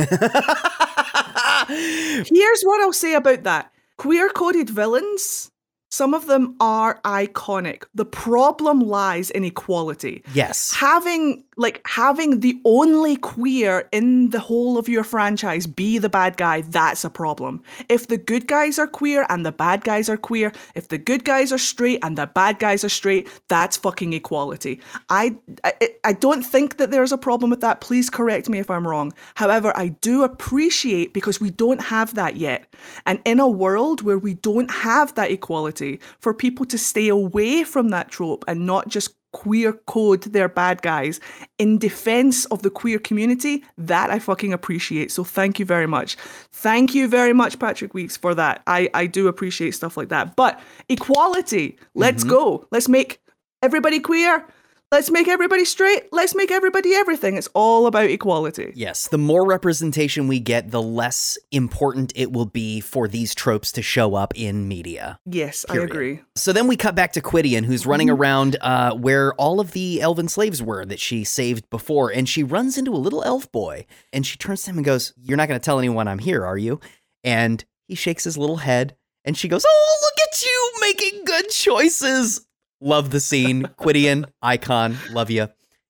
Here's 1.67 2.63
what 2.63 2.81
I'll 2.81 2.93
say 2.93 3.15
about 3.15 3.43
that. 3.43 3.71
Queer 3.97 4.29
coded 4.29 4.69
villains, 4.69 5.51
some 5.89 6.13
of 6.13 6.27
them 6.27 6.55
are 6.59 6.99
iconic. 7.05 7.83
The 7.93 8.05
problem 8.05 8.81
lies 8.81 9.29
in 9.29 9.43
equality. 9.45 10.23
yes. 10.33 10.73
Having 10.73 11.44
like 11.57 11.81
having 11.85 12.39
the 12.41 12.59
only 12.65 13.15
queer 13.15 13.87
in 13.91 14.29
the 14.29 14.39
whole 14.39 14.77
of 14.77 14.89
your 14.89 15.03
franchise 15.03 15.67
be 15.67 15.97
the 15.97 16.09
bad 16.09 16.37
guy, 16.37 16.61
that's 16.61 17.05
a 17.05 17.09
problem. 17.09 17.61
If 17.89 18.07
the 18.07 18.17
good 18.17 18.47
guys 18.47 18.77
are 18.77 18.87
queer 18.87 19.25
and 19.29 19.45
the 19.45 19.51
bad 19.51 19.83
guys 19.83 20.09
are 20.09 20.17
queer, 20.17 20.51
if 20.75 20.87
the 20.89 20.97
good 20.97 21.23
guys 21.23 21.51
are 21.51 21.57
straight 21.57 21.99
and 22.03 22.17
the 22.17 22.27
bad 22.27 22.59
guys 22.59 22.83
are 22.83 22.89
straight, 22.89 23.29
that's 23.47 23.77
fucking 23.77 24.13
equality. 24.13 24.81
I 25.09 25.35
I, 25.63 25.73
I 26.03 26.13
don't 26.13 26.43
think 26.43 26.77
that 26.77 26.91
there's 26.91 27.11
a 27.11 27.17
problem 27.17 27.49
with 27.49 27.61
that. 27.61 27.81
Please 27.81 28.09
correct 28.09 28.49
me 28.49 28.59
if 28.59 28.69
I'm 28.69 28.87
wrong. 28.87 29.13
However, 29.35 29.71
I 29.75 29.89
do 29.89 30.23
appreciate 30.23 31.13
because 31.13 31.39
we 31.39 31.49
don't 31.51 31.81
have 31.81 32.15
that 32.15 32.35
yet. 32.35 32.73
And 33.05 33.19
in 33.25 33.39
a 33.39 33.47
world 33.47 34.01
where 34.01 34.17
we 34.17 34.33
don't 34.33 34.71
have 34.71 35.15
that 35.15 35.31
equality, 35.31 35.99
for 36.19 36.33
people 36.33 36.65
to 36.65 36.77
stay 36.77 37.07
away 37.07 37.63
from 37.63 37.89
that 37.89 38.09
trope 38.09 38.43
and 38.47 38.65
not 38.65 38.87
just 38.87 39.15
queer 39.35 39.73
code 39.73 40.21
their 40.21 40.47
bad 40.47 40.81
guys 40.81 41.19
in 41.57 41.77
defense 41.77 42.45
of 42.45 42.61
the 42.61 42.69
queer 42.69 42.97
community, 42.97 43.65
that 43.77 44.09
I 44.09 44.17
fucking 44.17 44.53
appreciate. 44.53 45.11
So 45.11 45.25
thank 45.25 45.59
you 45.59 45.65
very 45.65 45.87
much. 45.87 46.15
Thank 46.53 46.95
you 46.95 47.09
very 47.09 47.33
much, 47.33 47.59
Patrick 47.59 47.93
Weekes, 47.93 48.15
for 48.15 48.33
that. 48.33 48.63
I, 48.65 48.89
I 48.93 49.07
do 49.07 49.27
appreciate 49.27 49.71
stuff 49.71 49.97
like 49.97 50.07
that. 50.07 50.37
But 50.37 50.57
equality, 50.87 51.77
let's 51.95 52.23
mm-hmm. 52.23 52.29
go. 52.29 52.67
Let's 52.71 52.87
make 52.87 53.19
everybody 53.61 53.99
queer. 53.99 54.47
Let's 54.91 55.09
make 55.09 55.27
everybody 55.27 55.65
straight. 55.65 56.03
Let's 56.13 56.35
make 56.35 56.51
everybody 56.51 56.93
everything. 56.93 57.37
It's 57.37 57.49
all 57.53 57.87
about 57.87 58.09
equality. 58.09 58.71
Yes, 58.75 59.07
the 59.07 59.17
more 59.17 59.45
representation 59.45 60.27
we 60.27 60.39
get, 60.39 60.71
the 60.71 60.81
less 60.81 61.37
important 61.51 62.13
it 62.15 62.31
will 62.31 62.45
be 62.45 62.79
for 62.79 63.07
these 63.07 63.33
tropes 63.33 63.71
to 63.73 63.81
show 63.81 64.15
up 64.15 64.33
in 64.35 64.67
media. 64.67 65.19
Yes, 65.25 65.65
Period. 65.65 65.81
I 65.81 65.85
agree. 65.85 66.21
So 66.35 66.53
then 66.53 66.67
we 66.67 66.77
cut 66.77 66.95
back 66.95 67.13
to 67.13 67.21
Qwydion, 67.21 67.65
who's 67.65 67.85
running 67.85 68.09
around 68.09 68.57
uh, 68.61 68.93
where 68.93 69.33
all 69.33 69.59
of 69.59 69.71
the 69.71 70.01
elven 70.01 70.27
slaves 70.27 70.61
were 70.61 70.85
that 70.85 70.99
she 70.99 71.23
saved 71.23 71.69
before, 71.69 72.11
and 72.11 72.29
she 72.29 72.43
runs 72.43 72.77
into 72.77 72.93
a 72.93 72.95
little 72.95 73.23
elf 73.23 73.51
boy, 73.51 73.87
and 74.13 74.25
she 74.25 74.37
turns 74.37 74.63
to 74.63 74.69
him 74.69 74.77
and 74.77 74.85
goes, 74.85 75.13
"You're 75.17 75.37
not 75.37 75.47
going 75.47 75.59
to 75.59 75.65
tell 75.65 75.79
anyone 75.79 76.07
I'm 76.07 76.19
here, 76.19 76.45
are 76.45 76.57
you?" 76.57 76.79
And 77.23 77.65
he 77.87 77.95
shakes 77.95 78.23
his 78.23 78.37
little 78.37 78.57
head, 78.57 78.95
and 79.25 79.35
she 79.35 79.47
goes, 79.47 79.65
"Oh, 79.67 79.97
look 80.01 80.27
at 80.29 80.43
you 80.43 80.71
making 80.79 81.25
good 81.25 81.49
choices." 81.49 82.45
Love 82.81 83.09
the 83.11 83.19
scene, 83.19 83.63
Qwydion 83.79 84.25
icon. 84.41 84.97
Love 85.11 85.29
you. 85.31 85.47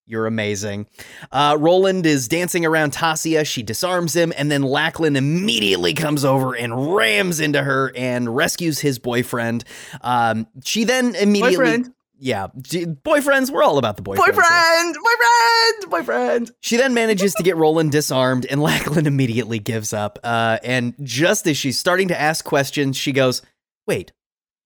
You're 0.07 0.27
amazing. 0.27 0.85
Uh, 1.31 1.57
Roland 1.59 2.05
is 2.05 2.27
dancing 2.27 2.63
around 2.63 2.93
Tassia. 2.93 3.43
She 3.43 3.63
disarms 3.63 4.15
him, 4.15 4.31
and 4.37 4.51
then 4.51 4.61
Lacklon 4.61 5.15
immediately 5.17 5.95
comes 5.95 6.23
over 6.23 6.53
and 6.53 6.95
rams 6.95 7.39
into 7.39 7.63
her 7.63 7.91
and 7.95 8.35
rescues 8.35 8.79
his 8.79 8.99
boyfriend. 8.99 9.63
Um, 10.01 10.45
she 10.63 10.83
then 10.83 11.15
immediately, 11.15 11.55
Boyfriend. 11.55 11.93
yeah, 12.19 12.47
boyfriends. 12.53 13.49
We're 13.49 13.63
all 13.63 13.79
about 13.79 13.97
the 13.97 14.03
boyfriends. 14.03 14.25
here. 14.25 14.33
Boyfriend! 14.33 14.95
Boyfriend! 14.95 15.89
Boyfriend! 15.91 16.51
She 16.61 16.77
then 16.77 16.93
manages 16.93 17.33
to 17.33 17.41
get 17.43 17.57
Roland 17.57 17.91
disarmed, 17.91 18.45
and 18.45 18.61
Lacklon 18.61 19.07
immediately 19.07 19.57
gives 19.57 19.91
up. 19.91 20.19
Uh, 20.23 20.59
and 20.63 20.93
just 21.01 21.47
as 21.47 21.57
she's 21.57 21.79
starting 21.79 22.09
to 22.09 22.21
ask 22.21 22.45
questions, 22.45 22.95
she 22.95 23.11
goes, 23.11 23.41
"Wait, 23.87 24.11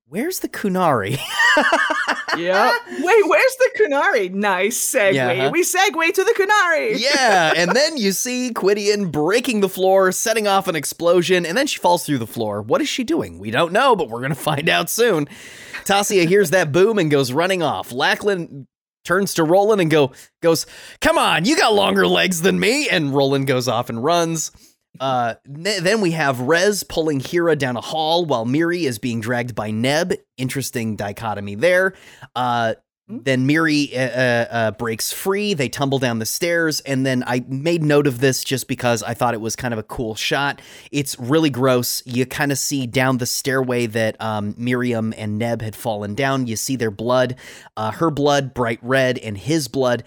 where's 0.09 0.39
the 0.39 0.49
Qunari?" 0.49 1.19
Yeah. 2.37 2.71
Wait, 2.87 3.27
where's 3.27 3.55
the 3.57 3.69
Qunari? 3.79 4.31
Nice 4.31 4.77
segue. 4.93 5.13
Yeah. 5.15 5.49
We 5.49 5.63
segue 5.63 6.13
to 6.13 6.23
the 6.23 6.33
Qunari. 6.37 6.97
yeah, 6.99 7.53
and 7.55 7.71
then 7.75 7.97
you 8.03 8.11
see 8.11 8.51
Qwydion 8.53 9.11
breaking 9.11 9.61
the 9.61 9.67
floor, 9.67 10.11
setting 10.11 10.47
off 10.47 10.67
an 10.67 10.75
explosion, 10.75 11.45
and 11.45 11.57
then 11.57 11.65
she 11.67 11.79
falls 11.79 12.05
through 12.05 12.19
the 12.19 12.27
floor. 12.27 12.61
What 12.61 12.81
is 12.81 12.87
she 12.87 13.03
doing? 13.03 13.39
We 13.39 13.49
don't 13.51 13.73
know, 13.73 13.95
but 13.95 14.09
we're 14.09 14.21
gonna 14.21 14.35
find 14.53 14.69
out 14.69 14.89
soon. 14.89 15.27
Tassia 15.85 16.27
hears 16.27 16.51
that 16.51 16.71
boom 16.71 16.99
and 16.99 17.09
goes 17.09 17.33
running 17.33 17.63
off. 17.63 17.91
Lacklon 17.91 18.67
turns 19.03 19.33
to 19.33 19.43
Roland 19.43 19.81
and 19.81 19.89
go 19.89 20.11
goes, 20.41 20.65
"Come 21.01 21.17
on, 21.17 21.45
you 21.45 21.57
got 21.57 21.73
longer 21.73 22.05
legs 22.07 22.41
than 22.41 22.59
me." 22.59 22.87
And 22.87 23.13
Roland 23.13 23.47
goes 23.47 23.67
off 23.67 23.89
and 23.89 24.03
runs. 24.03 24.51
Uh, 24.99 25.35
then 25.45 26.01
we 26.01 26.11
have 26.11 26.41
Rez 26.41 26.83
pulling 26.83 27.19
Hira 27.19 27.55
down 27.55 27.77
a 27.77 27.81
hall 27.81 28.25
while 28.25 28.45
Miri 28.45 28.85
is 28.85 28.99
being 28.99 29.21
dragged 29.21 29.55
by 29.55 29.71
Neb. 29.71 30.13
Interesting 30.37 30.95
dichotomy 30.95 31.55
there. 31.55 31.93
Uh, 32.35 32.75
then 33.09 33.47
Miri 33.47 33.89
uh, 33.97 34.01
uh, 34.01 34.47
uh, 34.51 34.71
breaks 34.71 35.11
free. 35.11 35.55
They 35.55 35.67
tumble 35.67 35.97
down 35.97 36.19
the 36.19 36.27
stairs, 36.27 36.79
and 36.81 37.03
then 37.05 37.23
I 37.25 37.43
made 37.47 37.81
note 37.81 38.05
of 38.05 38.19
this 38.19 38.43
just 38.43 38.67
because 38.67 39.01
I 39.01 39.15
thought 39.15 39.33
it 39.33 39.41
was 39.41 39.55
kind 39.55 39.73
of 39.73 39.79
a 39.79 39.83
cool 39.83 40.13
shot. 40.13 40.61
It's 40.91 41.17
really 41.19 41.49
gross. 41.49 42.03
You 42.05 42.27
kind 42.27 42.51
of 42.51 42.59
see 42.59 42.85
down 42.85 43.17
the 43.17 43.25
stairway 43.25 43.87
that 43.87 44.21
um, 44.21 44.53
Miriam 44.59 45.11
and 45.17 45.39
Neb 45.39 45.63
had 45.63 45.75
fallen 45.75 46.13
down. 46.13 46.45
You 46.45 46.55
see 46.55 46.75
their 46.75 46.91
blood, 46.91 47.35
uh, 47.75 47.91
her 47.91 48.11
blood 48.11 48.53
bright 48.53 48.79
red, 48.83 49.17
and 49.17 49.35
his 49.35 49.67
blood 49.67 50.03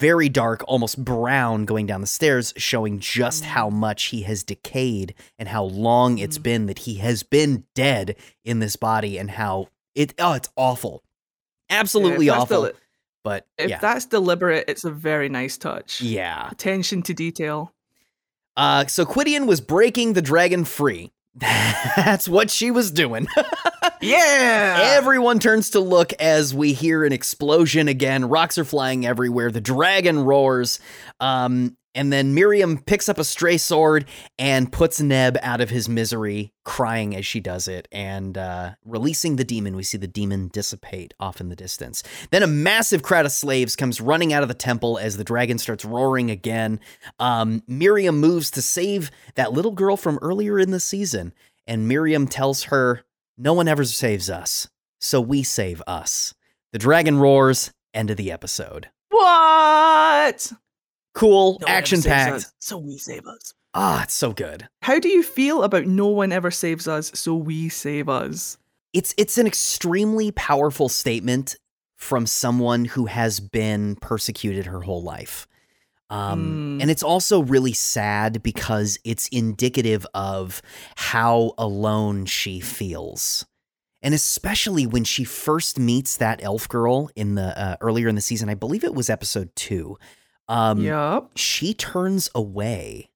very 0.00 0.28
dark, 0.28 0.64
almost 0.66 1.04
brown, 1.04 1.64
going 1.66 1.86
down 1.86 2.00
the 2.00 2.06
stairs, 2.06 2.52
showing 2.56 2.98
just 2.98 3.44
how 3.44 3.68
much 3.70 4.04
he 4.06 4.22
has 4.22 4.42
decayed 4.42 5.14
and 5.38 5.48
how 5.48 5.62
long 5.64 6.18
it's 6.18 6.38
been 6.38 6.66
that 6.66 6.80
he 6.80 6.94
has 6.96 7.22
been 7.22 7.64
dead 7.74 8.16
in 8.44 8.58
this 8.58 8.74
body, 8.76 9.18
and 9.18 9.30
how 9.32 9.68
it 9.94 10.14
oh, 10.18 10.32
it's 10.32 10.48
awful, 10.56 11.04
absolutely 11.68 12.26
Yeah, 12.26 12.38
awful. 12.40 12.62
deli- 12.62 12.72
but 13.22 13.46
if 13.58 13.68
yeah, 13.68 13.78
that's 13.78 14.06
deliberate, 14.06 14.64
it's 14.66 14.84
a 14.84 14.90
very 14.90 15.28
nice 15.28 15.58
touch. 15.58 16.00
yeah. 16.00 16.48
Attention 16.50 17.02
to 17.02 17.12
detail. 17.14 17.72
Uh, 18.56 18.86
so 18.86 19.04
Qwydion 19.04 19.46
was 19.46 19.60
breaking 19.60 20.14
the 20.14 20.22
dragon 20.22 20.64
free. 20.64 21.12
That's 21.34 22.28
what 22.28 22.50
she 22.50 22.70
was 22.70 22.90
doing. 22.90 23.26
Yeah. 24.00 24.94
Everyone 24.96 25.38
turns 25.38 25.70
to 25.70 25.80
look 25.80 26.12
as 26.14 26.54
we 26.54 26.72
hear 26.72 27.04
an 27.04 27.12
explosion 27.12 27.88
again. 27.88 28.28
Rocks 28.28 28.58
are 28.58 28.64
flying 28.64 29.06
everywhere. 29.06 29.50
The 29.50 29.60
dragon 29.60 30.20
roars. 30.24 30.80
Um, 31.20 31.76
and 31.94 32.12
then 32.12 32.34
Miriam 32.34 32.78
picks 32.78 33.08
up 33.08 33.18
a 33.18 33.24
stray 33.24 33.58
sword 33.58 34.06
and 34.38 34.72
puts 34.72 35.00
Neb 35.00 35.36
out 35.42 35.60
of 35.60 35.70
his 35.70 35.88
misery, 35.88 36.52
crying 36.64 37.16
as 37.16 37.26
she 37.26 37.40
does 37.40 37.66
it, 37.66 37.88
and 37.90 38.38
uh, 38.38 38.72
releasing 38.84 39.36
the 39.36 39.44
demon. 39.44 39.74
We 39.74 39.82
see 39.82 39.98
the 39.98 40.06
demon 40.06 40.48
dissipate 40.48 41.14
off 41.18 41.40
in 41.40 41.48
the 41.48 41.56
distance. 41.56 42.04
Then 42.30 42.44
a 42.44 42.46
massive 42.46 43.02
crowd 43.02 43.26
of 43.26 43.32
slaves 43.32 43.74
comes 43.74 44.00
running 44.00 44.32
out 44.32 44.42
of 44.42 44.48
the 44.48 44.54
temple 44.54 44.98
as 44.98 45.16
the 45.16 45.24
dragon 45.24 45.58
starts 45.58 45.84
roaring 45.84 46.30
again. 46.30 46.78
Um, 47.18 47.64
Miriam 47.66 48.20
moves 48.20 48.52
to 48.52 48.62
save 48.62 49.10
that 49.34 49.52
little 49.52 49.72
girl 49.72 49.96
from 49.96 50.18
earlier 50.22 50.60
in 50.60 50.70
the 50.70 50.80
season, 50.80 51.32
and 51.66 51.88
Miriam 51.88 52.28
tells 52.28 52.64
her, 52.64 53.04
No 53.42 53.54
one 53.54 53.68
ever 53.68 53.84
saves 53.84 54.28
us, 54.28 54.68
so 55.00 55.18
we 55.18 55.42
save 55.42 55.82
us. 55.86 56.34
The 56.72 56.78
dragon 56.78 57.18
roars, 57.18 57.72
end 57.94 58.10
of 58.10 58.18
the 58.18 58.30
episode. 58.30 58.90
What? 59.08 60.52
Cool, 61.14 61.56
No 61.62 61.66
action 61.66 62.02
packed. 62.02 62.48
so 62.58 62.76
we 62.76 62.98
save 62.98 63.26
us. 63.26 63.54
Ah, 63.72 64.02
it's 64.02 64.12
so 64.12 64.32
good. 64.32 64.68
How 64.82 64.98
do 64.98 65.08
you 65.08 65.22
feel 65.22 65.62
about 65.62 65.86
no 65.86 66.06
one 66.08 66.32
ever 66.32 66.50
saves 66.50 66.86
us, 66.86 67.10
so 67.14 67.34
we 67.34 67.70
save 67.70 68.10
us? 68.10 68.58
It's 68.92 69.14
it's 69.16 69.38
an 69.38 69.46
extremely 69.46 70.32
powerful 70.32 70.90
statement 70.90 71.56
from 71.96 72.26
someone 72.26 72.84
who 72.84 73.06
has 73.06 73.40
been 73.40 73.96
persecuted 73.96 74.66
her 74.66 74.82
whole 74.82 75.02
life. 75.02 75.46
Um, 76.10 76.78
Mm. 76.78 76.82
And 76.82 76.90
it's 76.90 77.02
also 77.02 77.42
really 77.42 77.72
sad 77.72 78.42
because 78.42 78.98
it's 79.04 79.28
indicative 79.28 80.06
of 80.12 80.60
how 80.96 81.52
alone 81.56 82.26
she 82.26 82.58
feels. 82.60 83.46
And 84.02 84.14
especially 84.14 84.86
when 84.86 85.04
she 85.04 85.24
first 85.24 85.78
meets 85.78 86.16
that 86.16 86.42
elf 86.42 86.68
girl 86.68 87.10
in 87.14 87.34
the 87.36 87.56
uh, 87.58 87.76
earlier 87.80 88.08
in 88.08 88.14
the 88.14 88.20
season, 88.22 88.48
I 88.48 88.54
believe 88.54 88.82
it 88.82 88.94
was 88.94 89.10
episode 89.10 89.54
two. 89.54 89.98
Um, 90.48 90.80
yup. 90.80 91.30
she 91.36 91.74
turns 91.74 92.28
away 92.34 93.10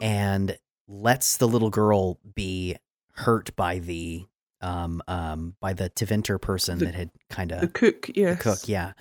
and 0.00 0.58
lets 0.88 1.36
the 1.36 1.46
little 1.46 1.70
girl 1.70 2.18
be 2.34 2.76
hurt 3.14 3.54
by 3.56 3.78
the 3.78 4.24
um 4.60 5.02
um 5.06 5.54
by 5.60 5.72
the 5.74 5.90
Tevinter 5.90 6.40
person 6.40 6.78
The- 6.78 6.86
that 6.86 6.94
had 6.94 7.10
kind 7.28 7.52
of 7.52 7.60
The 7.60 7.68
cook, 7.68 8.06
the 8.14 8.36
cook 8.40 8.58
yeah 8.66 8.92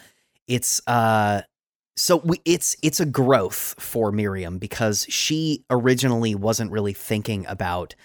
it's 0.47 0.81
uh 0.87 1.41
so 1.99 2.17
we, 2.17 2.41
it's 2.45 2.75
it's 2.81 2.99
a 2.99 3.05
growth 3.05 3.75
for 3.77 4.11
Miriam 4.11 4.57
because 4.57 5.05
she 5.09 5.65
originally 5.69 6.33
wasn't 6.33 6.71
really 6.71 6.93
thinking 6.93 7.45
about 7.47 7.95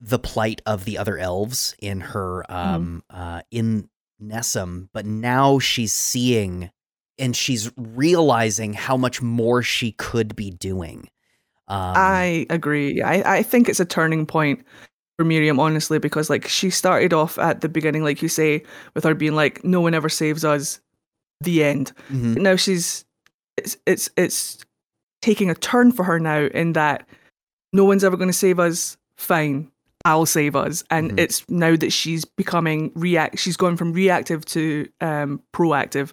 the 0.00 0.18
plight 0.18 0.62
of 0.64 0.84
the 0.84 0.98
other 0.98 1.18
elves 1.18 1.74
in 1.78 2.00
her 2.00 2.50
um 2.50 3.02
uh 3.10 3.42
in 3.50 3.88
Nessum 4.22 4.88
but 4.92 5.04
now 5.04 5.58
she's 5.58 5.92
seeing 5.92 6.70
and 7.18 7.36
she's 7.36 7.70
realizing 7.76 8.72
how 8.72 8.96
much 8.96 9.20
more 9.20 9.62
she 9.62 9.92
could 9.92 10.34
be 10.34 10.50
doing 10.50 11.08
um 11.68 11.94
I 11.96 12.46
agree. 12.50 13.02
I, 13.02 13.38
I 13.38 13.42
think 13.42 13.68
it's 13.68 13.80
a 13.80 13.86
turning 13.86 14.26
point 14.26 14.64
for 15.16 15.24
Miriam, 15.24 15.60
honestly, 15.60 15.98
because 15.98 16.28
like 16.28 16.48
she 16.48 16.70
started 16.70 17.12
off 17.12 17.38
at 17.38 17.60
the 17.60 17.68
beginning, 17.68 18.02
like 18.04 18.20
you 18.20 18.28
say, 18.28 18.62
with 18.94 19.04
her 19.04 19.14
being 19.14 19.34
like, 19.34 19.64
"No 19.64 19.80
one 19.80 19.94
ever 19.94 20.08
saves 20.08 20.44
us." 20.44 20.80
The 21.40 21.62
end. 21.64 21.92
mhm. 22.10 22.36
Now 22.38 22.56
she's 22.56 23.04
it's 23.56 23.76
it's 23.86 24.08
it's 24.16 24.58
taking 25.22 25.50
a 25.50 25.54
turn 25.54 25.92
for 25.92 26.04
her 26.04 26.18
now 26.18 26.46
in 26.46 26.72
that 26.74 27.06
no 27.72 27.84
one's 27.84 28.04
ever 28.04 28.16
going 28.16 28.28
to 28.30 28.32
save 28.32 28.58
us. 28.58 28.96
Fine, 29.16 29.70
I'll 30.04 30.26
save 30.26 30.56
us, 30.56 30.82
and 30.90 31.12
Mhm. 31.12 31.20
it's 31.20 31.48
now 31.48 31.76
that 31.76 31.92
she's 31.92 32.24
becoming 32.24 32.90
react. 32.94 33.38
She's 33.38 33.56
gone 33.56 33.76
from 33.76 33.92
reactive 33.92 34.44
to 34.46 34.88
um, 35.00 35.40
proactive, 35.54 36.12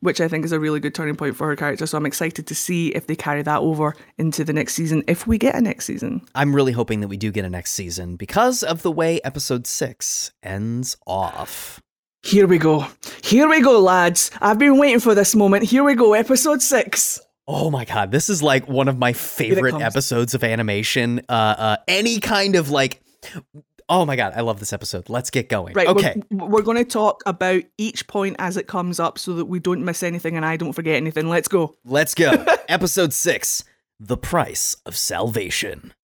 which 0.00 0.20
I 0.20 0.28
think 0.28 0.44
is 0.46 0.52
a 0.52 0.58
really 0.60 0.80
good 0.80 0.94
turning 0.94 1.16
point 1.16 1.36
for 1.36 1.46
her 1.48 1.56
character. 1.56 1.86
So 1.86 1.98
I'm 1.98 2.06
excited 2.06 2.46
to 2.46 2.54
see 2.54 2.88
if 2.88 3.06
they 3.06 3.14
carry 3.16 3.42
that 3.42 3.60
over 3.60 3.94
into 4.18 4.42
the 4.44 4.52
next 4.54 4.74
season, 4.74 5.04
if 5.06 5.26
we 5.26 5.36
get 5.38 5.54
a 5.54 5.60
next 5.60 5.84
season. 5.84 6.22
I'm 6.34 6.54
really 6.54 6.72
hoping 6.72 7.00
that 7.00 7.08
we 7.08 7.18
do 7.18 7.30
get 7.30 7.44
a 7.44 7.50
next 7.50 7.72
season 7.72 8.16
because 8.16 8.62
of 8.62 8.80
the 8.82 8.90
way 8.92 9.20
episode 9.22 9.66
6 9.66 10.32
ends 10.42 10.96
off 11.06 11.80
Here 12.22 12.46
we 12.46 12.58
go. 12.58 12.86
Here 13.22 13.48
we 13.48 13.60
go, 13.62 13.80
lads. 13.80 14.30
I've 14.40 14.58
been 14.58 14.78
waiting 14.78 15.00
for 15.00 15.14
this 15.14 15.34
moment. 15.34 15.64
Here 15.64 15.82
we 15.82 15.94
go, 15.94 16.12
episode 16.12 16.60
six. 16.60 17.20
Oh 17.48 17.70
my 17.70 17.84
god, 17.84 18.12
this 18.12 18.28
is 18.28 18.42
like 18.42 18.68
one 18.68 18.88
of 18.88 18.98
my 18.98 19.12
favorite 19.12 19.80
episodes 19.80 20.34
of 20.34 20.44
animation. 20.44 21.22
Uh, 21.28 21.32
uh, 21.32 21.76
any 21.88 22.20
kind 22.20 22.54
of 22.56 22.70
like, 22.70 23.02
oh 23.88 24.04
my 24.04 24.16
god, 24.16 24.34
I 24.36 24.42
love 24.42 24.60
this 24.60 24.72
episode. 24.72 25.08
Let's 25.08 25.30
get 25.30 25.48
going. 25.48 25.74
Right. 25.74 25.88
Okay. 25.88 26.22
We're, 26.30 26.46
we're 26.46 26.62
going 26.62 26.76
to 26.76 26.84
talk 26.84 27.22
about 27.26 27.62
each 27.78 28.06
point 28.06 28.36
as 28.38 28.56
it 28.56 28.68
comes 28.68 29.00
up 29.00 29.18
so 29.18 29.32
that 29.34 29.46
we 29.46 29.58
don't 29.58 29.84
miss 29.84 30.02
anything 30.02 30.36
and 30.36 30.44
I 30.44 30.56
don't 30.56 30.74
forget 30.74 30.96
anything. 30.96 31.28
Let's 31.28 31.48
go. 31.48 31.74
Let's 31.84 32.14
go. 32.14 32.44
Episode 32.68 33.12
6 33.12 33.64
The 33.98 34.16
Price 34.18 34.76
of 34.86 34.96
Salvation. 34.96 35.94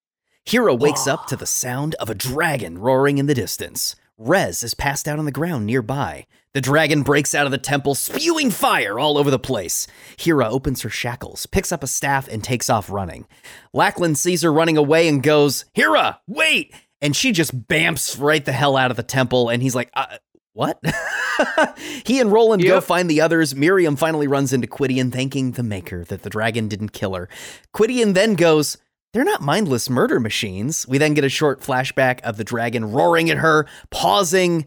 Hira 0.46 0.74
wakes 0.74 1.06
up 1.06 1.26
to 1.26 1.36
the 1.36 1.46
sound 1.46 1.94
of 1.96 2.08
a 2.08 2.14
dragon 2.14 2.78
roaring 2.78 3.18
in 3.18 3.26
the 3.26 3.34
distance. 3.34 3.96
Rez 4.18 4.62
is 4.62 4.72
passed 4.72 5.06
out 5.06 5.18
on 5.18 5.26
the 5.26 5.30
ground 5.30 5.66
nearby. 5.66 6.26
The 6.54 6.62
dragon 6.62 7.02
breaks 7.02 7.34
out 7.34 7.44
of 7.44 7.52
the 7.52 7.58
temple, 7.58 7.94
spewing 7.94 8.50
fire 8.50 8.98
all 8.98 9.18
over 9.18 9.30
the 9.30 9.38
place. 9.38 9.86
Hira 10.18 10.48
opens 10.48 10.80
her 10.80 10.88
shackles, 10.88 11.44
picks 11.44 11.70
up 11.70 11.82
a 11.82 11.86
staff, 11.86 12.26
and 12.26 12.42
takes 12.42 12.70
off 12.70 12.88
running. 12.88 13.26
Lacklon 13.74 14.16
sees 14.16 14.40
her 14.40 14.50
running 14.50 14.78
away 14.78 15.06
and 15.06 15.22
goes, 15.22 15.66
Hira, 15.74 16.20
wait! 16.26 16.72
And 17.02 17.14
she 17.14 17.30
just 17.30 17.68
bamps 17.68 18.18
right 18.18 18.42
the 18.42 18.52
hell 18.52 18.78
out 18.78 18.90
of 18.90 18.96
the 18.96 19.02
temple, 19.02 19.50
and 19.50 19.62
he's 19.62 19.74
like, 19.74 19.90
uh, 19.92 20.16
what? 20.54 20.82
he 22.06 22.18
and 22.18 22.32
Roland 22.32 22.62
go 22.62 22.80
find 22.80 23.10
the 23.10 23.20
others. 23.20 23.54
Miriam 23.54 23.96
finally 23.96 24.26
runs 24.26 24.54
into 24.54 24.66
Qwydion, 24.66 25.12
thanking 25.12 25.52
the 25.52 25.62
Maker 25.62 26.04
that 26.04 26.22
the 26.22 26.30
dragon 26.30 26.68
didn't 26.68 26.92
kill 26.92 27.12
her. 27.12 27.28
Qwydion 27.74 28.14
then 28.14 28.32
goes, 28.32 28.78
They're 29.12 29.24
not 29.24 29.40
mindless 29.40 29.88
murder 29.88 30.20
machines. 30.20 30.86
We 30.86 30.98
then 30.98 31.14
get 31.14 31.24
a 31.24 31.28
short 31.28 31.60
flashback 31.60 32.20
of 32.20 32.36
the 32.36 32.44
dragon 32.44 32.92
roaring 32.92 33.30
at 33.30 33.38
her, 33.38 33.66
pausing, 33.90 34.66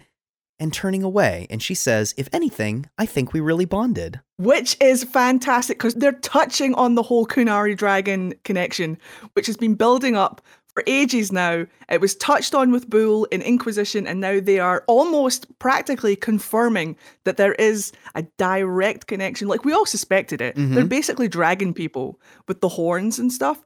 and 0.60 0.74
turning 0.74 1.04
away. 1.04 1.48
And 1.50 1.64
she 1.64 1.74
says, 1.74 2.14
If 2.18 2.30
anything, 2.34 2.88
I 2.98 3.06
think 3.06 3.32
we 3.32 3.40
really 3.40 3.66
bonded. 3.66 4.20
Which 4.38 4.76
is 4.82 5.04
fantastic 5.04 5.78
because 5.78 5.96
they're 5.96 6.12
touching 6.14 6.74
on 6.76 6.96
the 6.96 7.04
whole 7.04 7.26
Qunari 7.26 7.78
dragon 7.78 8.34
connection, 8.44 8.98
which 9.34 9.48
has 9.48 9.58
been 9.58 9.76
building 9.76 10.16
up 10.16 10.42
for 10.74 10.84
ages 10.88 11.32
now. 11.32 11.66
It 11.90 12.02
was 12.02 12.16
touched 12.16 12.54
on 12.54 12.72
with 12.72 12.90
Bull 12.90 13.26
in 13.26 13.42
Inquisition, 13.42 14.06
and 14.06 14.20
now 14.20 14.40
they 14.40 14.60
are 14.60 14.84
almost 14.88 15.48
practically 15.60 16.16
confirming 16.16 16.96
that 17.24 17.38
there 17.38 17.54
is 17.54 17.92
a 18.16 18.24
direct 18.38 19.08
connection. 19.08 19.48
Like 19.48 19.66
we 19.66 19.74
all 19.74 19.86
suspected 19.86 20.42
it. 20.42 20.56
They're 20.56 20.66
mm-hmm. 20.66 20.88
basically 20.88 21.28
dragon 21.28 21.74
people 21.74 22.20
with 22.48 22.62
the 22.62 22.70
horns 22.70 23.20
and 23.20 23.32
stuff. 23.32 23.66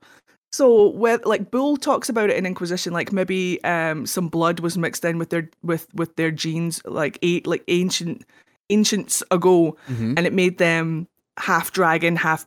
So 0.54 0.90
with 0.90 1.26
like 1.26 1.50
Bull 1.50 1.78
talks 1.78 2.10
about 2.10 2.30
it 2.30 2.38
in 2.38 2.46
Inquisition, 2.46 2.94
like 2.94 3.12
maybe 3.12 3.62
um 3.64 4.06
some 4.06 4.30
blood 4.30 4.60
was 4.60 4.78
mixed 4.78 5.04
in 5.04 5.18
with 5.18 5.32
their 5.32 5.50
with 5.64 5.88
with 5.96 6.16
their 6.16 6.30
genes, 6.30 6.80
like 6.86 7.18
eight 7.24 7.48
like 7.48 7.64
ancient 7.68 8.24
ancients 8.70 9.24
ago, 9.32 9.76
and 10.16 10.28
it 10.28 10.32
made 10.32 10.60
them 10.60 11.08
half 11.38 11.72
dragon, 11.72 12.16
half 12.16 12.46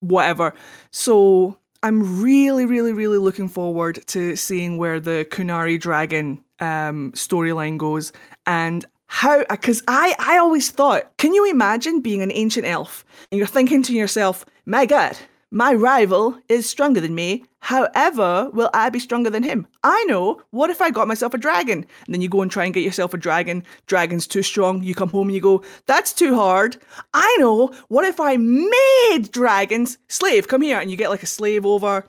whatever. 0.00 0.54
So 0.92 1.58
I'm 1.82 2.22
really, 2.22 2.64
really, 2.64 2.94
really 2.94 3.18
looking 3.18 3.48
forward 3.48 4.02
to 4.06 4.34
seeing 4.34 4.78
where 4.78 4.98
the 4.98 5.26
Qunari 5.30 5.78
dragon 5.78 6.42
um 6.58 7.12
storyline 7.12 7.76
goes 7.76 8.12
and 8.46 8.86
how 9.08 9.44
because 9.50 9.82
I 9.86 10.14
I 10.18 10.38
always 10.38 10.70
thought, 10.70 11.14
can 11.18 11.34
you 11.34 11.50
imagine 11.50 12.00
being 12.00 12.22
an 12.22 12.32
ancient 12.32 12.64
elf 12.64 13.04
and 13.30 13.36
you're 13.36 13.46
thinking 13.46 13.82
to 13.82 13.92
yourself, 13.92 14.46
my 14.64 14.86
god, 14.86 15.18
my 15.52 15.74
rival 15.74 16.38
is 16.48 16.68
stronger 16.68 16.98
than 16.98 17.14
me. 17.14 17.44
However, 17.60 18.50
will 18.54 18.70
I 18.72 18.88
be 18.88 18.98
stronger 18.98 19.28
than 19.28 19.42
him? 19.42 19.66
I 19.84 20.02
know. 20.04 20.40
What 20.50 20.70
if 20.70 20.80
I 20.80 20.90
got 20.90 21.06
myself 21.06 21.34
a 21.34 21.38
dragon? 21.38 21.86
And 22.06 22.14
then 22.14 22.22
you 22.22 22.28
go 22.30 22.40
and 22.40 22.50
try 22.50 22.64
and 22.64 22.72
get 22.72 22.82
yourself 22.82 23.12
a 23.12 23.18
dragon. 23.18 23.62
Dragon's 23.86 24.26
too 24.26 24.42
strong. 24.42 24.82
You 24.82 24.94
come 24.94 25.10
home 25.10 25.28
and 25.28 25.34
you 25.34 25.42
go, 25.42 25.62
that's 25.86 26.14
too 26.14 26.34
hard. 26.34 26.78
I 27.12 27.36
know. 27.38 27.66
What 27.88 28.06
if 28.06 28.18
I 28.18 28.38
made 28.38 29.30
dragons? 29.30 29.98
Slave, 30.08 30.48
come 30.48 30.62
here. 30.62 30.80
And 30.80 30.90
you 30.90 30.96
get 30.96 31.10
like 31.10 31.22
a 31.22 31.26
slave 31.26 31.66
over 31.66 32.08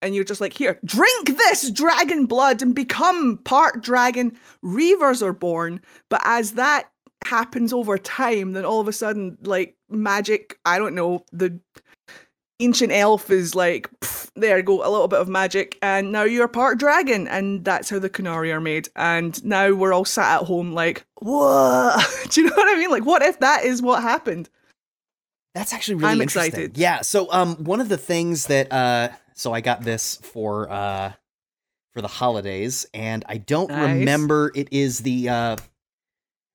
and 0.00 0.14
you're 0.14 0.22
just 0.22 0.40
like, 0.40 0.52
here, 0.52 0.78
drink 0.84 1.36
this 1.36 1.70
dragon 1.72 2.26
blood 2.26 2.62
and 2.62 2.76
become 2.76 3.38
part 3.38 3.82
dragon. 3.82 4.38
Reavers 4.62 5.20
are 5.20 5.32
born. 5.32 5.80
But 6.08 6.22
as 6.24 6.52
that 6.52 6.90
happens 7.24 7.72
over 7.72 7.98
time, 7.98 8.52
then 8.52 8.64
all 8.64 8.80
of 8.80 8.88
a 8.88 8.92
sudden, 8.92 9.36
like 9.42 9.76
magic, 9.88 10.58
I 10.64 10.78
don't 10.78 10.94
know, 10.94 11.24
the 11.32 11.58
ancient 12.60 12.92
elf 12.92 13.30
is 13.30 13.54
like, 13.54 13.88
there 14.36 14.56
you 14.58 14.62
go, 14.62 14.86
a 14.86 14.90
little 14.90 15.08
bit 15.08 15.20
of 15.20 15.28
magic, 15.28 15.78
and 15.82 16.12
now 16.12 16.22
you're 16.24 16.48
part 16.48 16.78
dragon, 16.78 17.26
and 17.28 17.64
that's 17.64 17.90
how 17.90 17.98
the 17.98 18.10
Qunari 18.10 18.52
are 18.52 18.60
made. 18.60 18.88
And 18.96 19.42
now 19.44 19.72
we're 19.72 19.92
all 19.92 20.04
sat 20.04 20.40
at 20.42 20.46
home 20.46 20.72
like, 20.72 21.04
what? 21.16 22.26
Do 22.30 22.42
you 22.42 22.48
know 22.48 22.56
what 22.56 22.74
I 22.74 22.78
mean? 22.78 22.90
Like, 22.90 23.04
what 23.04 23.22
if 23.22 23.40
that 23.40 23.64
is 23.64 23.82
what 23.82 24.02
happened? 24.02 24.48
That's 25.54 25.72
actually 25.72 25.96
really 25.96 26.12
I'm 26.12 26.20
interesting. 26.20 26.48
excited. 26.48 26.78
Yeah. 26.78 27.02
So 27.02 27.28
um 27.30 27.54
one 27.62 27.80
of 27.80 27.88
the 27.88 27.96
things 27.96 28.46
that 28.46 28.72
uh 28.72 29.10
so 29.34 29.52
I 29.52 29.60
got 29.60 29.82
this 29.82 30.16
for 30.16 30.68
uh 30.68 31.12
for 31.92 32.02
the 32.02 32.08
holidays, 32.08 32.86
and 32.92 33.24
I 33.28 33.36
don't 33.38 33.70
Nice. 33.70 34.00
remember. 34.00 34.50
It 34.56 34.68
is 34.72 34.98
the 35.00 35.28
uh, 35.28 35.56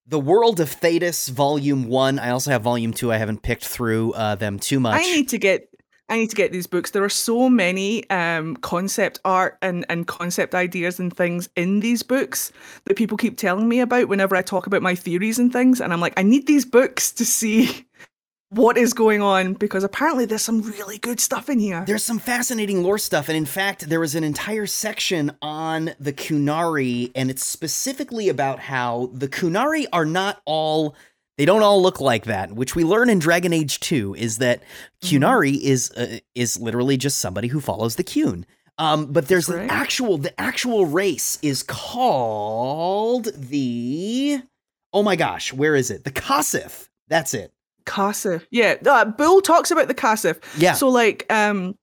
the 0.06 0.20
World 0.20 0.60
of 0.60 0.70
Thedas 0.70 1.30
Volume 1.30 1.88
One. 1.88 2.20
I 2.20 2.32
also 2.32 2.52
have 2.52 2.62
Volume 2.62 2.92
Two. 2.92 3.10
I 3.10 3.16
haven't 3.16 3.42
picked 3.42 3.66
through 3.66 4.12
uh, 4.14 4.36
them 4.36 4.60
too 4.60 4.82
much. 4.82 5.00
I 5.00 5.04
need 5.04 5.30
to 5.30 5.38
get 5.38 5.69
I 6.10 6.18
need 6.18 6.30
to 6.30 6.36
get 6.36 6.52
these 6.52 6.68
books. 6.68 6.92
There 6.92 7.04
are 7.04 7.10
so 7.10 7.50
many 7.50 8.10
um, 8.10 8.56
concept 8.58 9.20
art 9.24 9.58
and, 9.62 9.86
and 9.90 10.08
concept 10.08 10.56
ideas 10.56 11.00
and 11.00 11.16
things 11.16 11.50
in 11.56 11.80
these 11.80 12.04
books 12.04 12.52
that 12.86 12.98
people 12.98 13.18
keep 13.18 13.38
telling 13.38 13.70
me 13.70 13.80
about 13.80 14.08
whenever 14.08 14.36
I 14.36 14.42
talk 14.42 14.68
about 14.68 14.82
my 14.82 14.96
theories 14.96 15.40
and 15.40 15.54
things. 15.54 15.80
And 15.80 15.94
I'm 15.94 16.02
like, 16.02 16.18
I 16.18 16.24
need 16.24 16.48
these 16.48 16.66
books 16.66 17.12
to 17.14 17.26
see 17.26 17.86
what 18.50 18.78
is 18.78 18.94
going 18.94 19.22
on 19.22 19.54
because 19.54 19.84
apparently 19.84 20.26
there's 20.26 20.42
some 20.42 20.62
really 20.62 20.98
good 20.98 21.20
stuff 21.20 21.50
in 21.50 21.60
here. 21.60 21.84
There's 21.86 22.04
some 22.04 22.20
fascinating 22.20 22.82
lore 22.82 22.98
stuff, 22.98 23.30
and 23.30 23.38
in 23.38 23.46
fact, 23.46 23.90
there 23.90 24.00
was 24.00 24.16
an 24.16 24.24
entire 24.24 24.66
section 24.66 25.32
on 25.42 25.92
the 26.00 26.14
Qunari, 26.14 27.12
and 27.16 27.30
it's 27.30 27.46
specifically 27.46 28.30
about 28.30 28.60
how 28.60 29.12
the 29.14 29.28
Qunari 29.28 29.86
are 29.94 30.06
not 30.06 30.42
all. 30.46 30.96
They 31.40 31.46
don't 31.46 31.64
all 31.64 31.82
look 31.82 32.02
like 32.02 32.26
that, 32.26 32.52
which 32.52 32.76
we 32.76 32.84
learn 32.84 33.10
in 33.10 33.18
Dragon 33.18 33.54
Age 33.54 33.80
2 33.80 34.14
is 34.14 34.40
that 34.40 34.62
Qunari 35.02 35.58
is 35.58 35.90
uh, 35.92 36.18
is 36.36 36.60
literally 36.60 36.98
just 36.98 37.20
somebody 37.20 37.48
who 37.48 37.62
follows 37.62 37.96
the 37.96 38.04
Qun. 38.04 38.44
Um, 38.78 39.06
but 39.14 39.30
there's 39.30 39.48
an 39.48 39.70
actual 39.70 40.18
the 40.18 40.38
actual 40.38 40.86
race 40.86 41.40
is 41.42 41.64
called 41.64 43.30
the 43.34 44.42
Oh 44.92 45.02
my 45.02 45.16
gosh, 45.16 45.54
where 45.54 45.78
is 45.78 45.90
it? 45.90 46.04
The 46.04 46.12
Kossith. 46.12 46.90
That's 47.08 47.34
it. 47.34 47.54
Kossith. 47.86 48.46
Yeah, 48.52 48.76
uh, 48.86 49.06
Bull 49.06 49.40
talks 49.40 49.72
about 49.72 49.88
the 49.88 49.96
Kossith. 49.96 50.44
Yeah. 50.58 50.74
So 50.74 50.90
like 50.90 51.26
um 51.32 51.78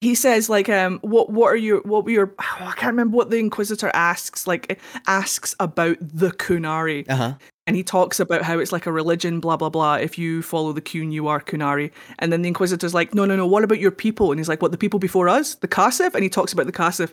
he 0.00 0.14
says 0.14 0.48
like 0.48 0.68
um 0.68 1.00
what 1.02 1.30
what 1.30 1.48
are 1.48 1.56
your 1.56 1.80
what 1.80 2.04
were 2.04 2.12
your 2.12 2.34
I 2.38 2.72
can't 2.76 2.92
remember 2.92 3.16
what 3.16 3.30
the 3.30 3.38
Inquisitor 3.38 3.90
asks 3.94 4.46
like 4.46 4.78
asks 5.08 5.56
about 5.58 5.96
the 6.00 6.30
Qunari. 6.30 7.04
Uh-huh. 7.10 7.34
And 7.66 7.74
he 7.74 7.82
talks 7.82 8.20
about 8.20 8.42
how 8.42 8.58
it's 8.60 8.70
like 8.70 8.86
a 8.86 8.92
religion, 8.92 9.40
blah 9.40 9.56
blah 9.56 9.70
blah. 9.70 9.94
If 9.96 10.18
you 10.18 10.42
follow 10.42 10.72
the 10.72 10.80
Qun, 10.80 11.10
you 11.10 11.26
are 11.26 11.40
Qunari. 11.40 11.90
And 12.20 12.32
then 12.32 12.42
the 12.42 12.48
Inquisitor's 12.48 12.94
like, 12.94 13.14
no, 13.14 13.24
no, 13.24 13.34
no. 13.34 13.46
What 13.46 13.64
about 13.64 13.80
your 13.80 13.90
people? 13.90 14.30
And 14.30 14.38
he's 14.38 14.48
like, 14.48 14.62
what? 14.62 14.70
The 14.70 14.78
people 14.78 15.00
before 15.00 15.28
us, 15.28 15.56
the 15.56 15.68
Kossith? 15.68 16.14
And 16.14 16.22
he 16.22 16.28
talks 16.28 16.52
about 16.52 16.66
the 16.66 16.72
Kossith. 16.72 17.12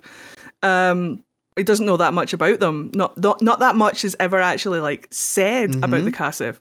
Um, 0.61 1.23
he 1.55 1.63
doesn't 1.63 1.85
know 1.85 1.97
that 1.97 2.13
much 2.13 2.33
about 2.33 2.59
them. 2.59 2.91
Not 2.93 3.17
not 3.17 3.41
not 3.41 3.59
that 3.59 3.75
much 3.75 4.05
is 4.05 4.15
ever 4.19 4.39
actually 4.39 4.79
like 4.79 5.07
said 5.11 5.75
about 5.83 6.03
the 6.03 6.11
Kossith. 6.11 6.59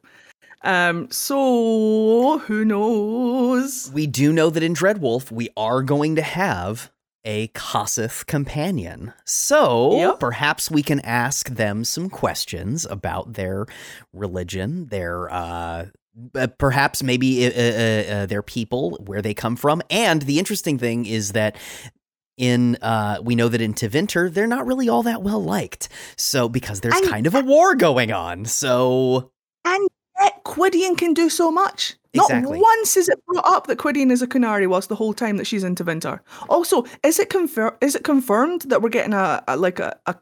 Um, 0.63 1.11
so 1.11 2.39
who 2.39 2.65
knows? 2.65 3.91
We 3.93 4.07
do 4.07 4.33
know 4.33 4.49
that 4.49 4.63
in 4.63 4.75
Dreadwolf, 4.75 5.31
we 5.31 5.51
are 5.57 5.83
going 5.83 6.17
to 6.17 6.23
have 6.23 6.91
a 7.25 7.49
Kossith 7.49 8.27
companion. 8.27 9.13
So 9.25 9.97
Yep. 9.97 10.21
perhaps 10.21 10.71
we 10.71 10.83
can 10.83 11.01
ask 11.01 11.49
them 11.51 11.85
some 11.85 12.11
questions 12.11 12.85
about 12.87 13.35
their 13.35 13.67
religion, 14.13 14.87
their 14.87 15.33
uh 15.33 15.87
uh, 16.35 16.47
perhaps 16.59 17.03
maybe 17.03 17.47
uh, 17.47 17.51
uh, 17.51 18.13
uh, 18.15 18.27
their 18.27 18.43
people, 18.43 18.99
where 19.07 19.23
they 19.23 19.33
come 19.33 19.57
from, 19.57 19.81
and 19.89 20.21
the 20.23 20.39
interesting 20.39 20.77
thing 20.79 21.07
is 21.07 21.33
that 21.33 21.57
in 22.37 22.77
uh 22.83 23.19
we 23.23 23.35
know 23.35 23.49
that 23.49 23.61
in 23.63 23.73
Tevinter 23.73 24.33
they're 24.33 24.47
not 24.47 24.67
really 24.67 24.89
all 24.91 25.03
that 25.05 25.23
well 25.23 25.43
liked. 25.43 25.89
So 26.17 26.49
because 26.51 26.81
there's 26.81 26.95
And- 26.97 27.09
kind 27.09 27.27
of 27.27 27.35
a 27.35 27.41
war 27.41 27.75
going 27.77 28.13
on. 28.13 28.45
So 28.47 29.31
And 29.65 29.89
yet 30.23 30.45
Qwydion 30.45 30.97
can 30.97 31.15
do 31.15 31.29
so 31.29 31.51
much. 31.51 31.97
Exactly. 32.15 32.59
Not 32.59 32.61
once 32.61 32.97
is 32.97 33.09
it 33.09 33.19
brought 33.27 33.47
up 33.47 33.67
that 33.67 33.79
Qwydion 33.79 34.11
is 34.11 34.21
a 34.23 34.27
Qunari 34.27 34.67
whilst 34.67 34.89
the 34.89 34.95
whole 34.95 35.15
time 35.15 35.39
that 35.39 35.47
she's 35.47 35.65
into 35.65 35.83
Tevinter. 35.83 36.21
Also, 36.49 36.85
is 37.03 37.19
it 37.19 37.31
confir- 37.31 37.77
is 37.81 37.95
it 37.95 38.05
confirmed 38.05 38.63
that 38.63 38.83
we're 38.83 38.91
getting 38.91 39.15
a, 39.15 39.43
a 39.49 39.57
like 39.57 39.79
a, 39.79 39.99
a 40.07 40.17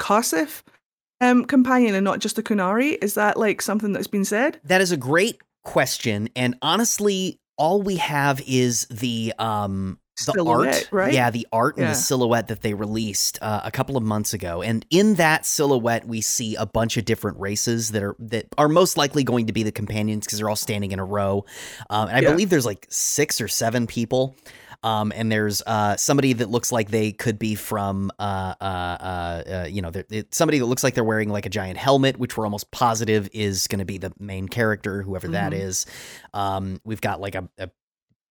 um 1.20 1.44
companion 1.44 1.94
and 1.94 2.04
not 2.04 2.20
just 2.20 2.38
a 2.38 2.42
Qunari? 2.42 2.96
Is 3.02 3.14
that 3.14 3.36
like 3.36 3.60
something 3.60 3.92
that's 3.92 4.06
been 4.06 4.24
said? 4.24 4.60
That 4.64 4.80
is 4.80 4.92
a 4.92 4.96
great 4.96 5.40
question, 5.64 6.28
and 6.36 6.56
honestly, 6.62 7.40
all 7.58 7.82
we 7.82 7.96
have 7.96 8.40
is 8.46 8.86
the 8.86 9.34
um 9.38 9.98
the 10.26 10.44
art, 10.44 10.88
right? 10.90 11.12
Yeah, 11.12 11.30
the 11.30 11.46
art 11.52 11.76
and 11.76 11.86
Yeah. 11.86 11.92
the 11.92 11.98
silhouette 11.98 12.48
that 12.48 12.60
they 12.62 12.74
released 12.74 13.38
uh, 13.42 13.60
a 13.64 13.70
couple 13.70 13.96
of 13.96 14.02
months 14.02 14.32
ago, 14.34 14.62
and 14.62 14.84
in 14.90 15.14
that 15.14 15.46
silhouette, 15.46 16.06
we 16.06 16.20
see 16.20 16.54
a 16.56 16.66
bunch 16.66 16.96
of 16.96 17.04
different 17.04 17.38
races 17.38 17.90
that 17.92 18.02
are 18.02 18.16
that 18.18 18.46
are 18.58 18.68
most 18.68 18.96
likely 18.96 19.24
going 19.24 19.46
to 19.46 19.52
be 19.52 19.62
the 19.62 19.72
companions 19.72 20.26
because 20.26 20.38
they're 20.38 20.48
all 20.50 20.56
standing 20.56 20.92
in 20.92 20.98
a 20.98 21.04
row, 21.04 21.44
um, 21.90 22.08
and 22.08 22.16
I 22.16 22.20
Yeah. 22.20 22.30
believe 22.30 22.50
there's 22.50 22.66
like 22.66 22.86
six 22.90 23.40
or 23.40 23.48
seven 23.48 23.86
people. 23.86 24.36
Um, 24.82 25.12
and 25.14 25.30
there's 25.30 25.60
uh, 25.66 25.98
somebody 25.98 26.32
that 26.32 26.48
looks 26.48 26.72
like 26.72 26.90
they 26.90 27.12
could 27.12 27.38
be 27.38 27.54
from, 27.54 28.10
uh, 28.18 28.54
uh, 28.62 28.64
uh, 28.64 29.42
uh, 29.64 29.66
you 29.68 29.82
know, 29.82 29.92
somebody 30.30 30.58
that 30.58 30.64
looks 30.64 30.82
like 30.82 30.94
they're 30.94 31.04
wearing 31.04 31.28
like 31.28 31.44
a 31.44 31.50
giant 31.50 31.76
helmet, 31.76 32.18
which 32.18 32.34
we're 32.38 32.46
almost 32.46 32.70
positive 32.70 33.28
is 33.34 33.66
going 33.66 33.80
to 33.80 33.84
be 33.84 33.98
the 33.98 34.10
main 34.18 34.48
character, 34.48 35.02
whoever 35.02 35.28
that 35.28 35.52
Mhm. 35.52 35.60
is. 35.60 35.84
Um, 36.32 36.80
we've 36.82 37.02
got 37.02 37.20
like 37.20 37.34
a, 37.34 37.46
a 37.58 37.68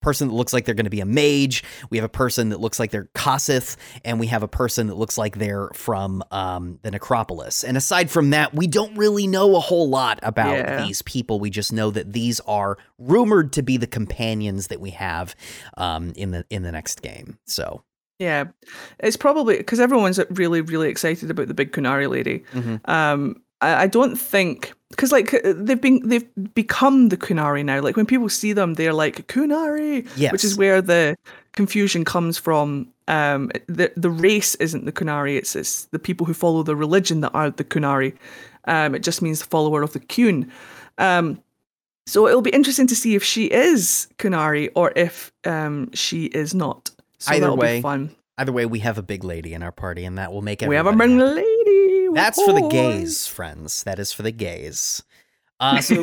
person 0.01 0.27
that 0.29 0.33
looks 0.33 0.53
like 0.53 0.65
they're 0.65 0.75
going 0.75 0.85
to 0.85 0.89
be 0.89 1.01
a 1.01 1.05
mage. 1.05 1.63
We 1.89 1.97
have 1.97 2.05
a 2.05 2.09
person 2.09 2.49
that 2.49 2.59
looks 2.59 2.79
like 2.79 2.91
they're 2.91 3.09
Kossith, 3.15 3.75
and 4.05 4.19
we 4.19 4.27
have 4.27 4.43
a 4.43 4.47
person 4.47 4.87
that 4.87 4.95
looks 4.95 5.17
like 5.17 5.37
they're 5.37 5.69
from 5.73 6.23
um, 6.31 6.79
the 6.83 6.91
Necropolis. 6.91 7.63
And 7.63 7.75
aside 7.77 8.09
from 8.09 8.29
that, 8.31 8.53
we 8.53 8.67
don't 8.67 8.95
really 8.97 9.27
know 9.27 9.55
a 9.55 9.59
whole 9.59 9.89
lot 9.89 10.19
about 10.23 10.57
Yeah. 10.57 10.85
these 10.85 11.01
people. 11.01 11.39
We 11.39 11.49
just 11.49 11.73
know 11.73 11.91
that 11.91 12.13
these 12.13 12.39
are 12.41 12.77
rumored 12.97 13.53
to 13.53 13.61
be 13.61 13.77
the 13.77 13.87
companions 13.87 14.67
that 14.67 14.79
we 14.79 14.91
have 14.91 15.35
um, 15.77 16.13
in 16.15 16.31
the 16.31 16.45
in 16.49 16.63
the 16.63 16.71
next 16.71 17.01
game. 17.01 17.37
So 17.45 17.83
Yeah, 18.19 18.45
it's 18.99 19.17
probably 19.17 19.57
because 19.57 19.79
everyone's 19.79 20.19
really 20.29 20.61
really 20.61 20.89
excited 20.89 21.29
about 21.31 21.47
the 21.47 21.53
big 21.53 21.71
Qunari 21.71 22.09
lady. 22.09 22.43
Mhm. 22.53 22.87
Um, 22.89 23.41
I, 23.61 23.83
I 23.83 23.87
don't 23.87 24.15
think 24.15 24.73
because 24.89 25.11
like 25.11 25.31
they've 25.43 25.79
been 25.81 26.07
they've 26.07 26.25
become 26.53 27.09
the 27.09 27.17
Qunari 27.17 27.63
now. 27.63 27.81
Like 27.81 27.95
when 27.95 28.05
people 28.05 28.29
see 28.29 28.53
them, 28.53 28.73
they're 28.75 28.93
like 28.93 29.27
Qunari, 29.27 30.07
Yes. 30.17 30.31
which 30.31 30.43
is 30.43 30.57
where 30.57 30.81
the 30.81 31.15
confusion 31.53 32.05
comes 32.05 32.37
from. 32.37 32.87
Um, 33.07 33.51
the 33.67 33.91
the 33.97 34.09
race 34.09 34.55
isn't 34.55 34.85
the 34.85 34.91
Qunari; 34.91 35.35
it's 35.37 35.55
it's 35.55 35.85
the 35.85 35.99
people 35.99 36.25
who 36.25 36.33
follow 36.33 36.63
the 36.63 36.75
religion 36.75 37.21
that 37.21 37.31
are 37.33 37.49
the 37.49 37.63
Qunari. 37.63 38.15
Um, 38.65 38.93
it 38.95 39.03
just 39.03 39.21
means 39.21 39.39
the 39.39 39.45
follower 39.47 39.81
of 39.83 39.93
the 39.93 39.99
Qun. 39.99 40.49
Um, 40.97 41.41
so 42.07 42.27
it'll 42.27 42.41
be 42.41 42.49
interesting 42.51 42.87
to 42.87 42.95
see 42.95 43.15
if 43.15 43.23
she 43.23 43.45
is 43.45 44.07
Qunari 44.17 44.69
or 44.75 44.91
if 44.95 45.31
um, 45.45 45.91
she 45.93 46.25
is 46.25 46.53
not. 46.53 46.91
So 47.19 47.31
Either 47.31 47.41
that'll 47.41 47.57
way, 47.57 47.77
be 47.77 47.81
fun. 47.81 48.15
either 48.37 48.51
way, 48.51 48.65
we 48.65 48.79
have 48.79 48.97
a 48.97 49.01
big 49.03 49.23
lady 49.23 49.53
in 49.53 49.61
our 49.63 49.71
party, 49.71 50.05
and 50.05 50.17
that 50.17 50.31
will 50.31 50.41
make 50.41 50.61
it. 50.61 50.69
We 50.69 50.75
have 50.75 50.87
a 50.87 50.91
big 50.93 51.09
happy. 51.11 51.41
That's 52.13 52.41
for 52.41 52.53
the 52.53 52.67
gays, 52.69 53.27
friends. 53.27 53.83
That 53.83 53.99
is 53.99 54.11
for 54.11 54.23
the 54.23 54.31
gays. 54.31 55.03
Uh, 55.61 55.81
so 55.81 55.95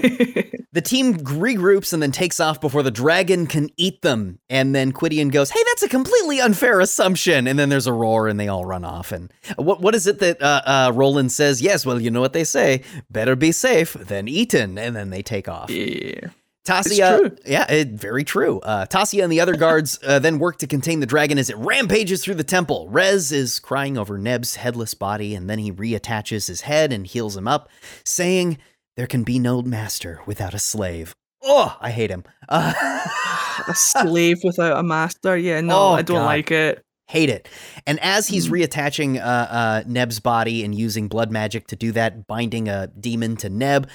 the 0.73 0.83
team 0.85 1.15
regroups 1.15 1.95
and 1.95 2.03
then 2.03 2.13
takes 2.13 2.41
off 2.41 2.61
before 2.61 2.83
the 2.83 2.91
dragon 2.91 3.47
can 3.47 3.71
eat 3.79 4.03
them. 4.03 4.39
And 4.51 4.75
then 4.75 4.93
Qwydion 4.93 5.33
goes, 5.33 5.49
"Hey, 5.49 5.63
that's 5.69 5.83
a 5.83 5.89
completely 5.89 6.41
unfair 6.43 6.79
assumption." 6.79 7.47
And 7.47 7.59
then 7.59 7.71
there's 7.71 7.87
a 7.87 7.93
roar, 7.95 8.29
and 8.29 8.39
they 8.39 8.49
all 8.49 8.67
run 8.67 8.85
off. 8.85 9.13
And 9.13 9.33
what 9.57 9.81
what 9.81 9.95
is 9.95 10.07
it 10.07 10.19
that 10.19 10.43
uh, 10.43 10.61
uh, 10.67 10.93
Roland 10.95 11.33
says? 11.33 11.63
Yes, 11.63 11.87
well, 11.87 11.99
you 11.99 12.11
know 12.11 12.21
what 12.21 12.35
they 12.35 12.45
say: 12.45 12.83
better 13.11 13.35
be 13.35 13.51
safe 13.51 13.95
than 13.95 14.29
eaten. 14.29 14.77
And 14.77 14.95
then 14.95 15.09
they 15.09 15.23
take 15.23 15.49
off. 15.49 15.71
yeah. 15.71 16.29
Tassia, 16.67 17.39
yeah, 17.47 17.71
it, 17.71 17.89
very 17.93 18.25
true. 18.25 18.61
Uh, 18.61 18.85
Tassia 18.87 19.23
and 19.23 19.33
the 19.33 19.41
other 19.41 19.57
guards 19.57 19.99
uh, 20.07 20.19
then 20.19 20.39
work 20.39 20.59
to 20.59 20.67
contain 20.67 21.01
the 21.01 21.07
dragon 21.07 21.39
as 21.39 21.49
it 21.49 21.57
rampages 21.57 22.23
through 22.25 22.35
the 22.35 22.45
temple. 22.45 22.89
Rez 22.89 23.33
is 23.33 23.59
crying 23.59 23.97
over 23.97 24.19
Neb's 24.19 24.57
headless 24.57 24.93
body, 24.95 25.35
and 25.35 25.49
then 25.49 25.59
he 25.59 25.73
reattaches 25.73 26.49
his 26.49 26.63
head 26.63 26.93
and 26.93 27.07
heals 27.07 27.37
him 27.37 27.49
up, 27.49 27.69
saying, 28.05 28.59
"There 28.97 29.07
can 29.07 29.23
be 29.25 29.39
no 29.39 29.63
master 29.63 30.21
without 30.27 30.53
a 30.55 30.59
slave." 30.59 31.15
Oh, 31.43 31.77
I 31.81 31.91
hate 31.91 32.11
him. 32.11 32.25
Uh, 32.49 32.73
A 33.69 33.75
slave 33.75 34.39
without 34.45 34.79
a 34.79 34.83
master. 34.83 35.37
Yeah, 35.37 35.61
no, 35.63 35.79
Oh, 35.79 35.93
I 35.93 36.03
don't 36.03 36.19
God. 36.19 36.25
like 36.27 36.51
it. 36.51 36.83
hate 37.09 37.31
it. 37.31 37.49
And 37.87 37.99
as 38.01 38.27
Hmm. 38.29 38.35
he's 38.35 38.49
reattaching 38.49 39.17
uh, 39.19 39.21
uh, 39.23 39.83
Neb's 39.87 40.19
body 40.21 40.65
and 40.65 40.75
using 40.75 41.07
blood 41.09 41.31
magic 41.31 41.67
to 41.69 41.77
do 41.77 41.93
that, 41.93 42.27
binding 42.27 42.69
a 42.69 42.89
demon 42.89 43.37
to 43.39 43.49
Neb, 43.49 43.89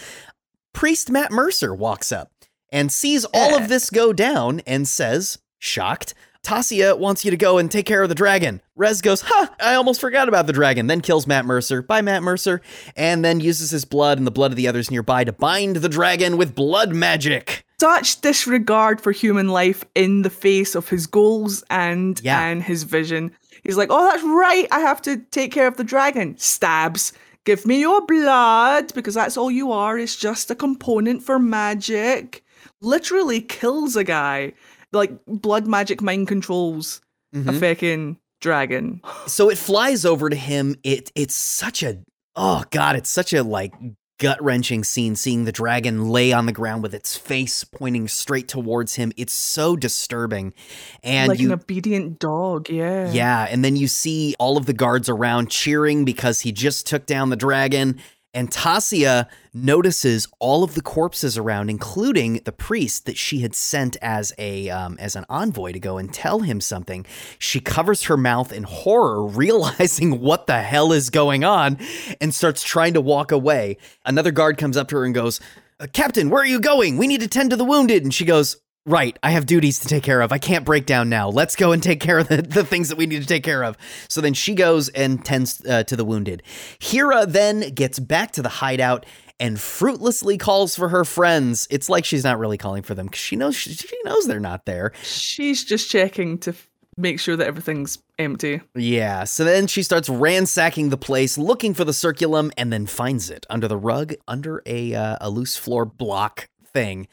priest 0.74 1.10
Matt 1.12 1.32
Mercer 1.32 1.76
walks 1.76 2.12
up 2.12 2.32
and 2.72 2.92
sees 2.92 3.26
all 3.34 3.56
of 3.58 3.68
this 3.70 3.90
go 3.90 4.14
down 4.14 4.62
and 4.66 4.88
says, 4.88 5.40
shocked, 5.60 6.14
Tassia 6.44 6.98
wants 6.98 7.24
you 7.24 7.30
to 7.32 7.38
go 7.38 7.58
and 7.60 7.70
take 7.70 7.86
care 7.86 8.02
of 8.02 8.10
the 8.10 8.16
dragon. 8.16 8.62
Rez 8.76 9.02
goes, 9.02 9.22
huh, 9.28 9.48
I 9.62 9.76
almost 9.76 10.02
forgot 10.02 10.28
about 10.28 10.48
the 10.48 10.54
dragon. 10.54 10.88
Then 10.88 11.02
kills 11.02 11.28
Matt 11.28 11.46
Mercer. 11.46 11.84
Bye, 11.84 12.02
Matt 12.02 12.24
Mercer. 12.24 12.62
And 12.96 13.24
then 13.24 13.40
uses 13.40 13.70
his 13.70 13.86
blood 13.86 14.18
and 14.18 14.26
the 14.26 14.32
blood 14.32 14.52
of 14.52 14.56
the 14.58 14.68
others 14.68 14.90
nearby 14.90 15.24
to 15.24 15.32
bind 15.34 15.76
the 15.78 15.90
dragon 15.90 16.38
with 16.38 16.56
blood 16.56 16.96
magic. 16.96 17.64
Such 17.80 18.22
disregard 18.22 19.02
for 19.02 19.12
human 19.12 19.50
life 19.50 19.84
in 19.94 20.24
the 20.24 20.30
face 20.32 20.74
of 20.74 20.90
his 20.90 21.06
goals 21.06 21.64
and 21.70 22.20
Yeah. 22.24 22.42
and 22.42 22.64
his 22.64 22.84
vision. 22.84 23.32
He's 23.64 23.78
like, 23.78 23.90
oh, 23.92 24.06
that's 24.10 24.24
right. 24.24 24.68
I 24.72 24.80
have 24.80 25.02
to 25.04 25.18
take 25.18 25.52
care 25.52 25.68
of 25.68 25.78
the 25.78 25.84
dragon. 25.84 26.36
Stabs. 26.40 27.14
Give 27.44 27.64
me 27.68 27.80
your 27.80 28.04
blood 28.06 28.94
because 28.96 29.14
that's 29.14 29.38
all 29.38 29.52
you 29.52 29.72
are. 29.72 29.98
It's 29.98 30.16
just 30.16 30.50
a 30.50 30.56
component 30.56 31.22
for 31.24 31.38
magic. 31.38 32.44
Literally 32.82 33.42
kills 33.42 33.96
a 33.96 34.04
guy. 34.04 34.54
Like 34.92 35.26
blood 35.26 35.68
magic 35.68 36.02
mind 36.02 36.28
controls 36.28 37.02
a 37.34 37.38
mm-hmm. 37.38 37.60
fucking 37.60 38.18
dragon. 38.42 39.02
So 39.28 39.50
it 39.50 39.58
flies 39.58 40.04
over 40.04 40.30
to 40.30 40.36
him. 40.36 40.76
It 40.84 41.12
it's 41.16 41.36
such 41.36 41.84
a 41.84 42.00
oh 42.36 42.64
god, 42.72 42.96
it's 42.96 43.10
such 43.10 43.34
a 43.34 43.44
like 43.44 43.74
gut 44.22 44.42
wrenching 44.44 44.84
scene 44.84 45.16
seeing 45.16 45.46
the 45.46 45.52
dragon 45.52 46.10
lay 46.10 46.32
on 46.32 46.46
the 46.46 46.52
ground 46.52 46.84
with 46.84 46.94
its 46.94 47.18
face 47.18 47.64
pointing 47.64 48.08
straight 48.08 48.48
towards 48.48 48.96
him. 48.96 49.12
It's 49.18 49.34
so 49.34 49.76
disturbing. 49.76 50.54
And 51.02 51.30
like 51.30 51.40
you 51.40 51.48
an 51.48 51.54
obedient 51.54 52.20
dog, 52.20 52.70
yeah. 52.70 53.12
Yeah, 53.12 53.48
and 53.50 53.66
then 53.66 53.76
you 53.76 53.88
see 53.88 54.36
all 54.38 54.58
of 54.58 54.68
the 54.68 54.74
guards 54.74 55.10
around 55.10 55.50
cheering 55.50 56.06
because 56.06 56.42
he 56.42 56.52
just 56.52 56.86
took 56.86 57.08
down 57.08 57.32
the 57.32 57.36
dragon. 57.36 58.00
And 58.34 58.50
Tassia 58.50 59.28
notices 59.54 60.28
all 60.40 60.64
of 60.64 60.74
the 60.74 60.82
corpses 60.82 61.38
around, 61.38 61.70
including 61.70 62.42
the 62.46 62.54
priest 62.54 63.06
that 63.06 63.18
she 63.18 63.40
had 63.40 63.54
sent 63.54 63.98
as 64.02 64.34
a 64.38 64.70
um, 64.70 64.98
as 65.00 65.18
an 65.18 65.26
envoy 65.30 65.74
to 65.74 65.80
go 65.80 65.98
and 65.98 66.14
tell 66.14 66.40
him 66.40 66.62
something. 66.62 67.06
She 67.40 67.60
covers 67.60 68.04
her 68.04 68.16
mouth 68.16 68.54
in 68.54 68.64
horror, 68.64 69.26
realizing 69.28 70.22
what 70.22 70.48
the 70.48 70.62
hell 70.62 70.94
is 70.94 71.10
going 71.10 71.44
on, 71.44 71.78
and 72.22 72.34
starts 72.34 72.64
trying 72.64 72.94
to 72.94 73.02
walk 73.02 73.32
away. 73.32 73.78
Another 74.06 74.32
guard 74.32 74.58
comes 74.58 74.78
up 74.78 74.88
to 74.90 74.98
her 74.98 75.04
and 75.04 75.14
goes, 75.14 75.42
"Uh, 75.80 75.88
"Captain, 75.92 76.30
where 76.30 76.42
are 76.42 76.46
you 76.46 76.62
going? 76.62 76.98
We 76.98 77.08
need 77.08 77.22
to 77.22 77.28
tend 77.28 77.50
to 77.50 77.58
the 77.58 77.66
wounded." 77.66 78.04
And 78.04 78.14
she 78.14 78.24
goes, 78.24 78.58
Right, 78.86 79.18
I 79.22 79.32
have 79.32 79.46
duties 79.46 79.80
to 79.80 79.88
take 79.88 80.02
care 80.02 80.22
of. 80.22 80.32
I 80.32 80.40
can't 80.40 80.66
break 80.66 80.88
down 80.88 81.08
now. 81.08 81.30
Let's 81.30 81.56
go 81.56 81.72
and 81.72 81.84
take 81.84 82.00
care 82.00 82.18
of 82.18 82.28
the, 82.28 82.42
the 82.42 82.66
things 82.66 82.90
that 82.90 82.98
we 82.98 83.06
need 83.06 83.22
to 83.22 83.28
take 83.28 83.44
care 83.44 83.64
of. 83.64 83.78
So 84.08 84.22
then 84.22 84.34
she 84.34 84.56
goes 84.56 84.90
and 84.90 85.24
tends 85.24 85.64
uh, 85.66 85.84
to 85.84 85.96
the 85.96 86.04
wounded. 86.04 86.42
Hira 86.80 87.28
then 87.28 87.74
gets 87.76 88.00
back 88.00 88.32
to 88.32 88.42
the 88.42 88.50
hideout 88.50 89.06
and 89.40 89.60
fruitlessly 89.60 90.38
calls 90.38 90.76
for 90.76 90.90
her 90.90 91.06
friends. 91.06 91.68
It's 91.70 91.90
like 91.90 92.06
she's 92.06 92.24
not 92.24 92.40
really 92.40 92.58
calling 92.58 92.82
for 92.82 92.96
them 92.96 93.06
because 93.06 93.20
she 93.20 93.36
knows 93.36 93.56
she, 93.56 93.74
she 93.74 93.98
knows 94.04 94.26
they're 94.26 94.40
not 94.40 94.66
there. 94.66 94.94
She's 95.04 95.64
just 95.64 95.90
checking 95.90 96.40
to 96.40 96.56
make 96.98 97.20
sure 97.20 97.36
that 97.36 97.48
everything's 97.48 98.00
empty. 98.18 98.62
Yeah, 98.76 99.26
so 99.26 99.44
then 99.44 99.68
she 99.68 99.84
starts 99.84 100.10
ransacking 100.10 100.90
the 100.90 100.98
place, 100.98 101.38
looking 101.38 101.74
for 101.74 101.86
the 101.86 101.94
circulum, 101.94 102.52
and 102.58 102.74
then 102.74 102.86
finds 102.86 103.30
it 103.30 103.46
under 103.50 103.68
the 103.68 103.78
rug, 103.78 104.14
under 104.28 104.62
a 104.66 104.94
uh, 104.94 105.18
a 105.22 105.30
loose 105.30 105.56
floor 105.56 105.86
block 105.86 106.50
thing. 106.66 107.08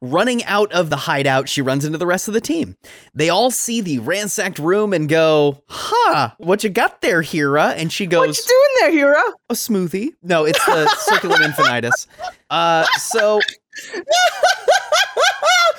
Running 0.00 0.44
out 0.44 0.72
of 0.72 0.90
the 0.90 0.96
hideout, 0.96 1.48
she 1.48 1.62
runs 1.62 1.84
into 1.84 1.98
the 1.98 2.06
rest 2.06 2.28
of 2.28 2.34
the 2.34 2.40
team. 2.40 2.76
They 3.14 3.28
all 3.28 3.50
see 3.50 3.80
the 3.80 4.00
ransacked 4.00 4.58
room 4.58 4.92
and 4.92 5.08
go, 5.08 5.62
"Huh, 5.68 6.30
what 6.38 6.64
you 6.64 6.70
got 6.70 7.00
there, 7.00 7.22
Hira?" 7.22 7.68
And 7.68 7.92
she 7.92 8.06
goes, 8.06 8.26
What 8.26 8.38
you 8.38 8.44
doing 8.44 8.70
there, 8.80 8.90
Hira? 8.92 9.22
"A 9.48 9.54
smoothie." 9.54 10.10
No, 10.22 10.44
it's 10.44 10.64
the 10.66 10.86
circulum 10.98 11.40
infinitus. 11.42 12.06
Uh, 12.50 12.84
so 12.98 13.40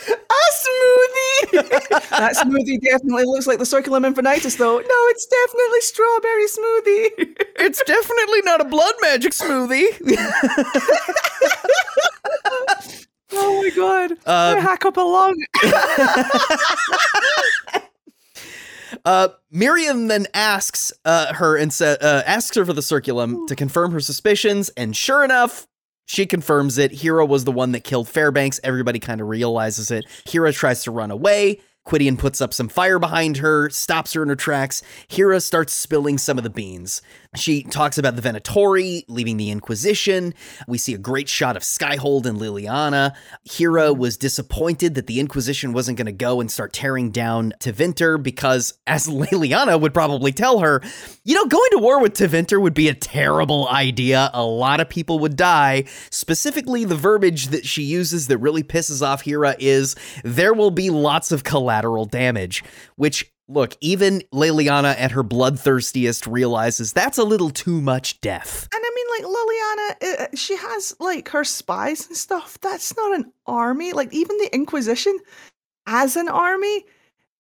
A 0.08 0.44
smoothie. 0.54 1.70
that 2.10 2.36
smoothie 2.36 2.82
definitely 2.82 3.24
looks 3.26 3.48
like 3.48 3.60
the 3.60 3.66
circulum 3.66 4.04
infinitus, 4.04 4.58
though. 4.58 4.78
No, 4.78 5.00
it's 5.10 5.26
definitely 5.26 5.82
strawberry 5.82 6.46
smoothie. 6.48 7.46
it's 7.58 7.82
definitely 7.84 8.42
not 8.44 8.62
a 8.62 8.66
blood 8.66 8.94
magic 9.02 9.32
smoothie. 9.32 9.86
Oh 13.38 13.62
my 13.62 13.70
god! 13.76 14.12
Uh, 14.26 14.56
I 14.58 14.60
hack 14.60 14.86
up 14.86 14.98
a 14.98 15.02
lung. 15.02 15.36
Uh, 19.04 19.28
Miriam 19.52 20.08
then 20.08 20.26
asks 20.34 20.92
uh, 21.04 21.32
her 21.34 21.58
and 21.58 21.72
sa- 21.72 21.98
uh, 22.02 22.24
asks 22.26 22.56
her 22.56 22.66
for 22.66 22.74
the 22.74 22.82
circulum 22.82 23.46
to 23.48 23.56
confirm 23.56 23.92
her 23.92 24.00
suspicions, 24.00 24.70
and 24.70 24.96
sure 24.96 25.24
enough, 25.24 25.68
she 26.08 26.26
confirms 26.26 26.78
it. 26.80 26.92
Hira 26.92 27.26
was 27.26 27.44
the 27.44 27.52
one 27.52 27.72
that 27.74 27.84
killed 27.84 28.08
Fairbanks. 28.08 28.60
Everybody 28.64 29.00
kind 29.00 29.22
of 29.22 29.28
realizes 29.28 29.92
it. 29.92 30.06
Hira 30.28 30.54
tries 30.54 30.84
to 30.84 30.92
run 30.92 31.12
away. 31.12 31.60
Qwydion 31.88 32.18
puts 32.18 32.42
up 32.42 32.52
some 32.52 32.68
fire 32.68 32.98
behind 32.98 33.38
her, 33.38 33.70
stops 33.70 34.14
her 34.14 34.24
in 34.24 34.30
her 34.30 34.36
tracks. 34.36 34.82
Hira 35.08 35.40
starts 35.40 35.72
spilling 35.72 36.18
some 36.18 36.40
of 36.40 36.44
the 36.44 36.50
beans. 36.50 37.00
She 37.36 37.64
talks 37.64 37.98
about 37.98 38.16
the 38.16 38.22
Venatori 38.22 39.04
leaving 39.08 39.38
the 39.38 39.52
Inquisition. 39.52 40.34
We 40.68 40.78
see 40.78 40.94
a 40.94 40.98
great 40.98 41.30
shot 41.30 41.56
of 41.56 41.64
Skyhold 41.64 42.26
and 42.26 42.40
Leliana. 42.40 43.16
Hira 43.44 43.94
was 43.94 44.18
disappointed 44.18 44.96
that 44.96 45.08
the 45.08 45.20
Inquisition 45.20 45.74
wasn't 45.74 45.98
going 45.98 46.06
to 46.06 46.12
go 46.12 46.42
and 46.42 46.50
start 46.50 46.74
tearing 46.74 47.12
down 47.12 47.54
Tevinter 47.60 48.22
because, 48.22 48.74
as 48.88 49.08
Leliana 49.08 49.80
would 49.80 49.94
probably 49.94 50.32
tell 50.32 50.60
her, 50.60 50.82
you 51.24 51.36
know, 51.36 51.46
going 51.46 51.72
to 51.72 51.80
war 51.80 52.02
with 52.02 52.14
Tevinter 52.14 52.62
would 52.62 52.74
be 52.74 52.90
a 52.90 52.94
terrible 52.94 53.68
idea. 53.70 54.30
A 54.34 54.44
lot 54.44 54.80
of 54.80 54.90
people 54.90 55.20
would 55.20 55.36
die. 55.36 55.86
Specifically, 56.10 56.86
the 56.86 56.96
verbiage 56.96 57.48
that 57.48 57.66
she 57.66 57.84
uses 57.84 58.28
that 58.28 58.38
really 58.38 58.64
pisses 58.64 59.06
off 59.06 59.22
Hira 59.22 59.56
is 59.60 59.96
there 60.24 60.54
will 60.54 60.72
be 60.72 60.90
lots 60.90 61.32
of 61.32 61.44
collateral 61.44 62.06
damage, 62.06 62.64
which 62.96 63.32
Look, 63.48 63.78
even 63.80 64.24
Leliana 64.34 64.96
at 64.98 65.12
her 65.12 65.24
bloodthirstiest 65.24 66.32
realizes 66.32 66.94
that's 66.94 67.20
a 67.20 67.24
little 67.24 67.52
too 67.52 67.80
much 67.80 68.20
death. 68.20 68.68
And 68.74 68.84
I 68.84 68.92
mean, 68.96 69.06
like 69.12 69.36
Leliana, 69.36 70.22
uh, 70.22 70.36
she 70.36 70.56
has 70.56 70.96
like 71.00 71.30
her 71.30 71.44
spies 71.44 72.08
and 72.08 72.18
stuff. 72.18 72.58
That's 72.62 72.96
not 72.98 73.14
an 73.14 73.32
army. 73.46 73.94
Like 73.94 74.12
even 74.14 74.38
the 74.40 74.54
Inquisition, 74.54 75.20
as 75.86 76.16
an 76.16 76.28
army, 76.28 76.86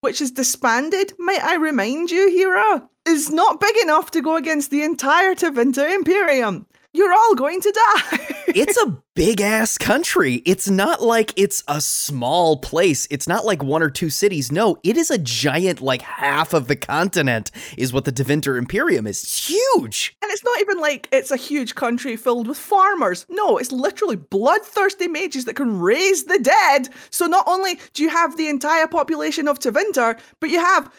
which 0.02 0.22
is 0.22 0.32
disbanded, 0.32 1.14
might 1.18 1.44
I 1.44 1.56
remind 1.56 2.12
you, 2.12 2.30
Hira, 2.30 2.88
is 3.08 3.32
not 3.32 3.60
big 3.60 3.76
enough 3.82 4.12
to 4.12 4.22
go 4.22 4.36
against 4.36 4.70
the 4.70 4.84
entire 4.84 5.34
Tevinter 5.34 5.92
Imperium. 5.92 6.68
You're 6.96 7.14
all 7.14 7.36
going 7.36 7.60
to 7.60 7.72
die. 7.74 8.36
it's 8.48 8.78
a 8.78 8.98
big 9.16 9.42
ass 9.42 9.78
country. 9.78 10.36
It's 10.46 10.70
not 10.70 11.02
like 11.02 11.34
it's 11.36 11.62
a 11.68 11.82
small 11.82 12.56
place. 12.56 13.06
It's 13.12 13.28
not 13.28 13.46
like 13.46 13.62
one 13.62 13.84
or 13.84 13.90
two 13.90 14.10
cities. 14.10 14.50
No, 14.50 14.78
it 14.82 14.96
is 14.96 15.12
a 15.12 15.18
giant, 15.18 15.82
like 15.82 16.02
half 16.02 16.54
of 16.54 16.70
the 16.70 16.78
continent 16.78 17.52
is 17.78 17.92
what 17.92 18.06
the 18.06 18.14
Tevinter 18.14 18.58
Imperium 18.58 19.08
is. 19.08 19.22
It's 19.24 19.50
huge. 19.50 20.16
And 20.22 20.32
it's 20.32 20.46
not 20.46 20.62
even 20.62 20.80
like 20.80 21.10
it's 21.12 21.32
a 21.32 21.36
huge 21.36 21.76
country 21.76 22.16
filled 22.16 22.48
with 22.48 22.58
farmers. 22.58 23.26
No, 23.28 23.58
it's 23.58 23.74
literally 23.74 24.16
bloodthirsty 24.16 25.10
mages 25.10 25.44
that 25.46 25.58
can 25.58 25.82
raise 25.82 26.24
the 26.24 26.40
dead. 26.40 26.88
So 27.10 27.26
not 27.26 27.44
only 27.46 27.78
do 27.94 28.04
you 28.04 28.10
have 28.10 28.38
the 28.38 28.48
entire 28.48 28.88
population 28.88 29.50
of 29.50 29.60
Tevinter, 29.60 30.18
but 30.40 30.50
you 30.50 30.60
have 30.60 30.90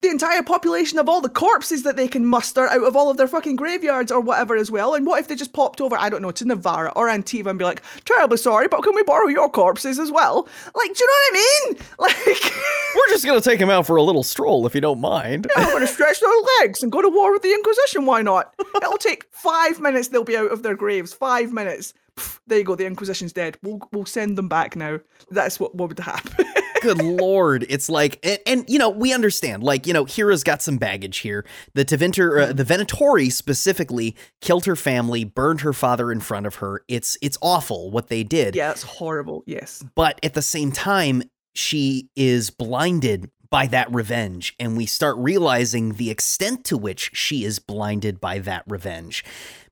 the 0.00 0.08
entire 0.08 0.42
population 0.42 0.98
of 0.98 1.08
all 1.08 1.20
the 1.20 1.28
corpses 1.28 1.82
that 1.82 1.96
they 1.96 2.06
can 2.06 2.24
muster 2.24 2.68
out 2.68 2.84
of 2.84 2.94
all 2.94 3.10
of 3.10 3.16
their 3.16 3.26
fucking 3.26 3.56
graveyards 3.56 4.12
or 4.12 4.20
whatever 4.20 4.56
as 4.56 4.70
well. 4.70 4.94
And 4.94 5.04
what 5.04 5.18
if 5.18 5.26
they 5.26 5.34
just 5.34 5.52
popped 5.52 5.80
over, 5.80 5.96
I 5.98 6.08
don't 6.08 6.22
know, 6.22 6.30
to 6.30 6.44
Navarra 6.44 6.92
or 6.94 7.08
Antiva 7.08 7.46
and 7.46 7.58
be 7.58 7.64
like, 7.64 7.82
terribly 8.04 8.36
sorry, 8.36 8.68
but 8.68 8.82
can 8.82 8.94
we 8.94 9.02
borrow 9.02 9.26
your 9.26 9.50
corpses 9.50 9.98
as 9.98 10.12
well? 10.12 10.46
Like, 10.74 10.94
do 10.94 11.04
you 11.04 11.06
know 11.06 11.12
what 11.12 11.30
I 11.30 11.34
mean? 11.34 11.78
Like, 11.98 12.16
We're 12.94 13.08
just 13.08 13.24
to 13.24 13.40
take 13.40 13.60
him 13.60 13.70
out 13.70 13.86
for 13.86 13.96
a 13.96 14.02
little 14.02 14.22
stroll 14.22 14.66
if 14.66 14.74
you 14.74 14.80
don't 14.80 15.00
mind. 15.00 15.48
I'm 15.56 15.70
going 15.70 15.80
to 15.80 15.86
stretch 15.86 16.20
their 16.20 16.30
legs 16.60 16.82
and 16.82 16.92
go 16.92 17.02
to 17.02 17.08
war 17.08 17.32
with 17.32 17.42
the 17.42 17.52
Inquisition. 17.52 18.06
Why 18.06 18.22
not? 18.22 18.54
It'll 18.76 18.98
take 18.98 19.24
five 19.30 19.80
minutes. 19.80 20.08
They'll 20.08 20.24
be 20.24 20.36
out 20.36 20.52
of 20.52 20.62
their 20.62 20.76
graves. 20.76 21.12
Five 21.12 21.52
minutes. 21.52 21.92
Pff, 22.16 22.38
there 22.46 22.58
you 22.58 22.64
go. 22.64 22.76
The 22.76 22.86
Inquisition's 22.86 23.32
dead. 23.32 23.58
We'll 23.62 23.80
we'll 23.92 24.06
send 24.06 24.38
them 24.38 24.48
back 24.48 24.76
now. 24.76 25.00
That's 25.30 25.58
what 25.60 25.74
what 25.74 25.88
would 25.88 25.98
happen. 25.98 26.46
Good 26.82 27.02
lord. 27.02 27.66
It's 27.68 27.88
like, 27.88 28.18
and, 28.22 28.38
and, 28.46 28.64
you 28.68 28.78
know, 28.78 28.88
we 28.90 29.12
understand. 29.12 29.62
Like, 29.62 29.86
you 29.86 29.92
know, 29.92 30.04
Hira's 30.04 30.44
got 30.44 30.62
some 30.62 30.78
baggage 30.78 31.18
here. 31.18 31.44
The 31.74 31.84
Tevinter, 31.84 32.48
uh, 32.48 32.52
the 32.52 32.64
Venatori 32.64 33.32
specifically 33.32 34.16
killed 34.40 34.64
her 34.66 34.76
family, 34.76 35.24
burned 35.24 35.62
her 35.62 35.72
father 35.72 36.12
in 36.12 36.20
front 36.20 36.46
of 36.46 36.56
her. 36.56 36.82
It's 36.88 37.18
it's 37.20 37.38
awful 37.42 37.90
what 37.90 38.08
they 38.08 38.22
did. 38.24 38.54
yeah, 38.54 38.70
it's 38.70 38.82
horrible. 38.82 39.44
Yes. 39.46 39.84
But 39.94 40.18
at 40.22 40.34
the 40.34 40.42
same 40.42 40.72
time, 40.72 41.22
she 41.54 42.08
is 42.14 42.50
blinded 42.50 43.30
by 43.50 43.66
that 43.68 43.92
revenge. 43.92 44.54
And 44.58 44.76
we 44.76 44.86
start 44.86 45.16
realizing 45.18 45.94
the 45.94 46.10
extent 46.10 46.64
to 46.66 46.76
which 46.76 47.10
she 47.14 47.44
is 47.44 47.58
blinded 47.58 48.20
by 48.20 48.38
that 48.40 48.64
revenge 48.66 49.24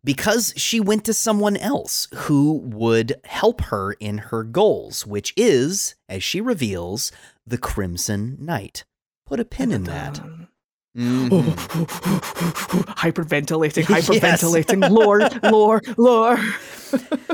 because 0.05 0.55
she 0.57 0.79
went 0.81 1.05
to 1.05 1.13
someone 1.15 1.57
else 1.57 2.07
who 2.15 2.59
would 2.65 3.15
help 3.25 3.61
her 3.63 3.93
in 3.95 4.19
her 4.19 4.43
goals, 4.45 5.05
which 5.07 5.33
is, 5.37 5.95
as 6.09 6.23
she 6.23 6.41
reveals, 6.41 7.11
the 7.47 7.59
Crimson 7.59 8.37
Knight. 8.41 8.85
Put 9.27 9.41
a 9.41 9.45
pin 9.45 9.73
in 9.73 9.85
that. 9.85 10.21
Mhm. 10.97 11.27
hyperventilating, 12.97 13.85
hyperventilating. 13.85 14.89
Lore, 14.91 15.29
lore, 15.51 15.83
lore. 15.99 16.39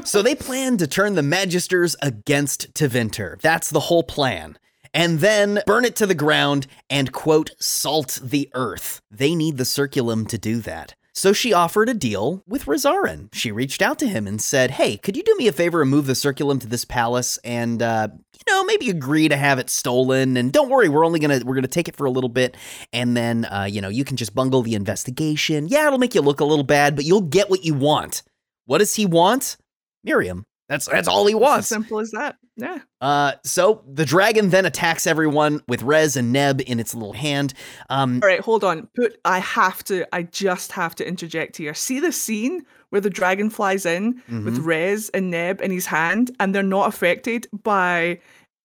so 0.04 0.22
they 0.22 0.34
plan 0.34 0.76
to 0.78 0.86
turn 0.86 1.14
the 1.14 1.22
Magisters 1.22 1.94
against 2.02 2.74
Tevinter. 2.74 3.40
That's 3.40 3.70
the 3.70 3.80
whole 3.80 4.02
plan. 4.02 4.58
And 4.94 5.20
then 5.20 5.62
burn 5.66 5.84
it 5.84 5.96
to 5.96 6.06
the 6.06 6.14
ground 6.14 6.66
and, 6.90 7.12
quote, 7.12 7.50
salt 7.58 8.20
the 8.22 8.50
earth. 8.54 9.00
They 9.10 9.34
need 9.34 9.56
the 9.56 9.64
circulum 9.64 10.26
to 10.26 10.38
do 10.38 10.60
that. 10.60 10.94
So 11.14 11.34
she 11.34 11.52
offered 11.52 11.90
a 11.90 11.94
deal 11.94 12.42
with 12.46 12.64
Rezaren. 12.64 13.28
She 13.34 13.52
reached 13.52 13.82
out 13.82 13.98
to 13.98 14.08
him 14.08 14.26
and 14.26 14.40
said, 14.40 14.72
Hey, 14.72 14.96
could 14.96 15.14
you 15.14 15.22
do 15.22 15.34
me 15.36 15.46
a 15.46 15.52
favor 15.52 15.82
and 15.82 15.90
move 15.90 16.06
the 16.06 16.14
circulum 16.14 16.58
to 16.60 16.66
this 16.66 16.86
palace 16.86 17.38
and, 17.44 17.82
uh, 17.82 18.08
you 18.12 18.52
know, 18.52 18.64
maybe 18.64 18.88
agree 18.88 19.28
to 19.28 19.36
have 19.36 19.58
it 19.58 19.68
stolen? 19.68 20.38
And 20.38 20.50
don't 20.50 20.70
worry, 20.70 20.88
we're 20.88 21.04
only 21.04 21.20
gonna, 21.20 21.42
we're 21.44 21.54
gonna 21.54 21.68
take 21.68 21.86
it 21.86 21.96
for 21.96 22.06
a 22.06 22.10
little 22.10 22.30
bit. 22.30 22.56
And 22.94 23.14
then, 23.14 23.44
uh, 23.44 23.68
you 23.70 23.82
know, 23.82 23.90
you 23.90 24.04
can 24.04 24.16
just 24.16 24.34
bungle 24.34 24.62
the 24.62 24.74
investigation. 24.74 25.68
Yeah, 25.68 25.86
it'll 25.86 25.98
make 25.98 26.14
you 26.14 26.22
look 26.22 26.40
a 26.40 26.46
little 26.46 26.64
bad, 26.64 26.96
but 26.96 27.04
you'll 27.04 27.20
get 27.20 27.50
what 27.50 27.62
you 27.62 27.74
want. 27.74 28.22
What 28.64 28.78
does 28.78 28.94
he 28.94 29.04
want? 29.04 29.58
Miriam. 30.02 30.46
That's 30.68 30.86
that's 30.86 31.08
all 31.08 31.26
he 31.26 31.34
wants. 31.34 31.68
simple 31.68 31.98
as 31.98 32.10
that. 32.12 32.36
Yeah. 32.56 32.78
Uh, 33.00 33.32
so 33.44 33.82
the 33.86 34.04
dragon 34.04 34.50
then 34.50 34.64
attacks 34.64 35.06
everyone 35.06 35.60
with 35.68 35.82
Rez 35.82 36.16
and 36.16 36.32
Neb 36.32 36.62
in 36.66 36.80
its 36.80 36.94
little 36.94 37.12
hand. 37.14 37.52
Um, 37.90 38.20
All 38.22 38.28
right, 38.28 38.40
hold 38.40 38.62
on. 38.64 38.88
Put. 38.94 39.18
I 39.24 39.38
have 39.40 39.82
to. 39.84 40.06
I 40.14 40.22
just 40.22 40.72
have 40.72 40.94
to 40.96 41.06
interject 41.06 41.56
here. 41.56 41.74
See 41.74 42.00
the 42.00 42.12
scene 42.12 42.64
where 42.90 43.00
the 43.00 43.10
dragon 43.10 43.50
flies 43.50 43.84
in 43.86 44.22
with 44.28 44.58
Mhm. 44.58 44.64
Rez 44.66 45.10
and 45.14 45.30
Neb 45.30 45.60
in 45.62 45.70
his 45.70 45.86
hand, 45.86 46.30
and 46.40 46.54
they're 46.54 46.62
not 46.62 46.88
affected 46.88 47.48
by 47.62 48.20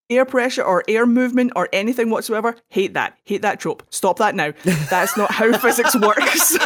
air 0.10 0.24
pressure 0.26 0.64
or 0.64 0.84
air 0.88 1.06
movement 1.06 1.52
or 1.56 1.68
anything 1.74 2.10
whatsoever. 2.10 2.56
Hate 2.69 2.94
that. 2.94 3.18
Hate 3.26 3.41
that 3.41 3.60
trope. 3.60 3.84
Stop 3.90 4.19
that 4.19 4.36
now. 4.36 4.53
That's 4.90 5.18
not 5.18 5.32
how 5.32 5.52
physics 5.57 5.95
works. 5.99 6.57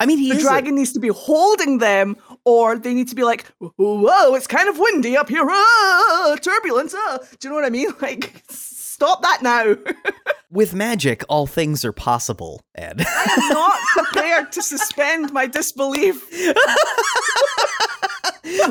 I 0.00 0.06
mean, 0.06 0.18
he 0.18 0.30
the 0.30 0.36
is 0.36 0.44
a- 0.44 0.46
dragon 0.46 0.74
needs 0.76 0.92
to 0.92 1.00
be 1.00 1.08
holding 1.08 1.78
them, 1.78 2.16
or 2.44 2.78
they 2.78 2.94
need 2.94 3.08
to 3.08 3.14
be 3.14 3.24
like, 3.24 3.46
"Whoa, 3.58 4.34
it's 4.34 4.46
kind 4.46 4.68
of 4.68 4.78
windy 4.78 5.16
up 5.16 5.28
here. 5.28 5.46
Ah, 5.48 6.36
turbulence." 6.40 6.94
Ah. 6.96 7.18
Do 7.38 7.48
you 7.48 7.50
know 7.50 7.56
what 7.56 7.64
I 7.64 7.70
mean? 7.70 7.88
Like, 8.00 8.42
stop 8.48 9.22
that 9.22 9.42
now. 9.42 9.76
with 10.50 10.74
magic, 10.74 11.24
all 11.28 11.46
things 11.46 11.84
are 11.84 11.92
possible. 11.92 12.62
Ed. 12.74 13.04
I'm 13.06 13.48
not 13.50 13.78
prepared 13.92 14.52
to 14.52 14.62
suspend 14.62 15.32
my 15.32 15.46
disbelief. 15.46 16.24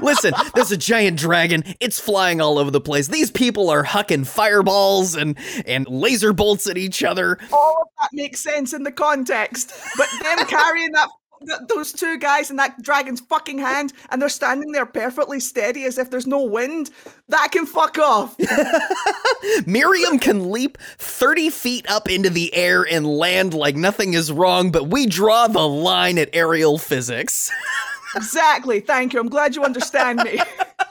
Listen, 0.01 0.33
there's 0.55 0.71
a 0.71 0.77
giant 0.77 1.19
dragon. 1.19 1.63
It's 1.79 1.99
flying 1.99 2.41
all 2.41 2.57
over 2.57 2.71
the 2.71 2.81
place. 2.81 3.07
These 3.07 3.31
people 3.31 3.69
are 3.69 3.83
hucking 3.83 4.25
fireballs 4.25 5.15
and 5.15 5.37
and 5.65 5.87
laser 5.87 6.33
bolts 6.33 6.67
at 6.67 6.77
each 6.77 7.03
other. 7.03 7.37
All 7.51 7.83
of 7.83 7.87
that 8.01 8.09
makes 8.13 8.39
sense 8.39 8.73
in 8.73 8.83
the 8.83 8.91
context, 8.91 9.73
but 9.97 10.07
them 10.23 10.45
carrying 10.47 10.91
that. 10.93 11.09
Th- 11.45 11.59
Those 11.69 11.91
two 11.91 12.17
guys 12.17 12.49
in 12.49 12.55
that 12.57 12.81
dragon's 12.81 13.21
fucking 13.21 13.59
hand, 13.59 13.93
and 14.09 14.21
they're 14.21 14.29
standing 14.29 14.71
there 14.71 14.85
perfectly 14.85 15.39
steady 15.39 15.83
as 15.85 15.97
if 15.97 16.09
there's 16.09 16.27
no 16.27 16.41
wind. 16.43 16.89
That 17.29 17.49
can 17.51 17.65
fuck 17.65 17.97
off. 17.97 18.35
Miriam 19.65 20.19
can 20.19 20.51
leap 20.51 20.77
30 20.97 21.49
feet 21.49 21.89
up 21.89 22.09
into 22.09 22.29
the 22.29 22.53
air 22.53 22.83
and 22.89 23.05
land 23.05 23.53
like 23.53 23.75
nothing 23.75 24.13
is 24.13 24.31
wrong, 24.31 24.71
but 24.71 24.89
we 24.89 25.05
draw 25.05 25.47
the 25.47 25.67
line 25.67 26.17
at 26.17 26.29
aerial 26.33 26.77
physics. 26.77 27.51
exactly. 28.15 28.79
Thank 28.79 29.13
you. 29.13 29.19
I'm 29.19 29.29
glad 29.29 29.55
you 29.55 29.63
understand 29.63 30.19
me. 30.23 30.39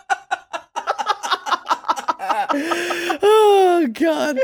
oh 2.52 3.88
god. 3.92 4.38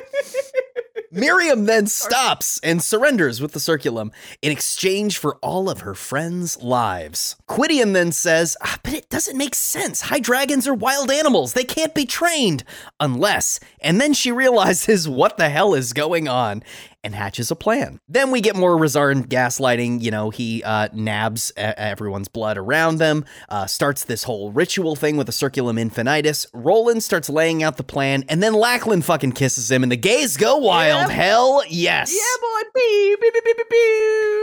Miriam 1.15 1.67
then 1.67 1.87
stops 1.87 2.59
and 2.63 2.83
surrenders 2.83 3.39
with 3.39 3.53
the 3.53 3.61
circulum 3.61 4.13
in 4.41 4.51
exchange 4.51 5.19
for 5.19 5.37
all 5.43 5.69
of 5.69 5.81
her 5.81 5.95
friends' 5.95 6.63
lives. 6.63 7.37
Qwydion 7.47 7.93
then 7.93 8.13
says, 8.13 8.57
ah, 8.63 8.79
But 8.83 8.95
it 8.95 9.11
doesn't 9.11 9.37
make 9.37 9.55
sense. 9.55 10.01
High 10.03 10.21
dragons 10.21 10.67
are 10.67 10.73
wild 10.73 11.11
animals. 11.11 11.53
They 11.53 11.65
can't 11.65 11.95
be 11.95 12.07
trained. 12.07 12.65
Unless. 12.99 13.61
And 13.81 14.01
then 14.01 14.15
she 14.15 14.33
realizes 14.33 15.07
what 15.09 15.37
the 15.37 15.51
hell 15.51 15.75
is 15.75 15.93
going 15.93 16.29
on 16.29 16.63
and 17.05 17.15
hatches 17.15 17.51
a 17.51 17.57
plan. 17.57 18.01
Then 18.09 18.31
we 18.31 18.41
get 18.41 18.57
more 18.57 18.77
Rezaren 18.77 19.27
gaslighting. 19.27 20.03
You 20.03 20.11
know, 20.11 20.31
he 20.31 20.63
uh, 20.63 20.89
nabs 20.93 21.53
uh, 21.57 21.75
everyone's 21.77 22.29
blood 22.29 22.57
around 22.59 22.99
them, 22.99 23.25
uh, 23.49 23.67
starts 23.67 24.05
this 24.05 24.25
whole 24.25 24.53
ritual 24.53 24.97
thing 24.97 25.17
with 25.17 25.29
a 25.29 25.33
circulum 25.33 25.77
infinitus. 25.77 26.47
Roland 26.53 27.03
starts 27.03 27.29
laying 27.29 27.63
out 27.63 27.77
the 27.77 27.85
plan, 27.85 28.25
and 28.29 28.43
then 28.43 28.53
Lacklon 28.53 29.03
fucking 29.03 29.33
kisses 29.33 29.71
him, 29.71 29.83
and 29.83 29.91
the 29.91 29.97
gays 29.97 30.37
go 30.37 30.57
wild. 30.57 31.11
Hell 31.11 31.63
yes. 31.69 32.13
yeah, 32.15 32.41
boy. 32.41 32.52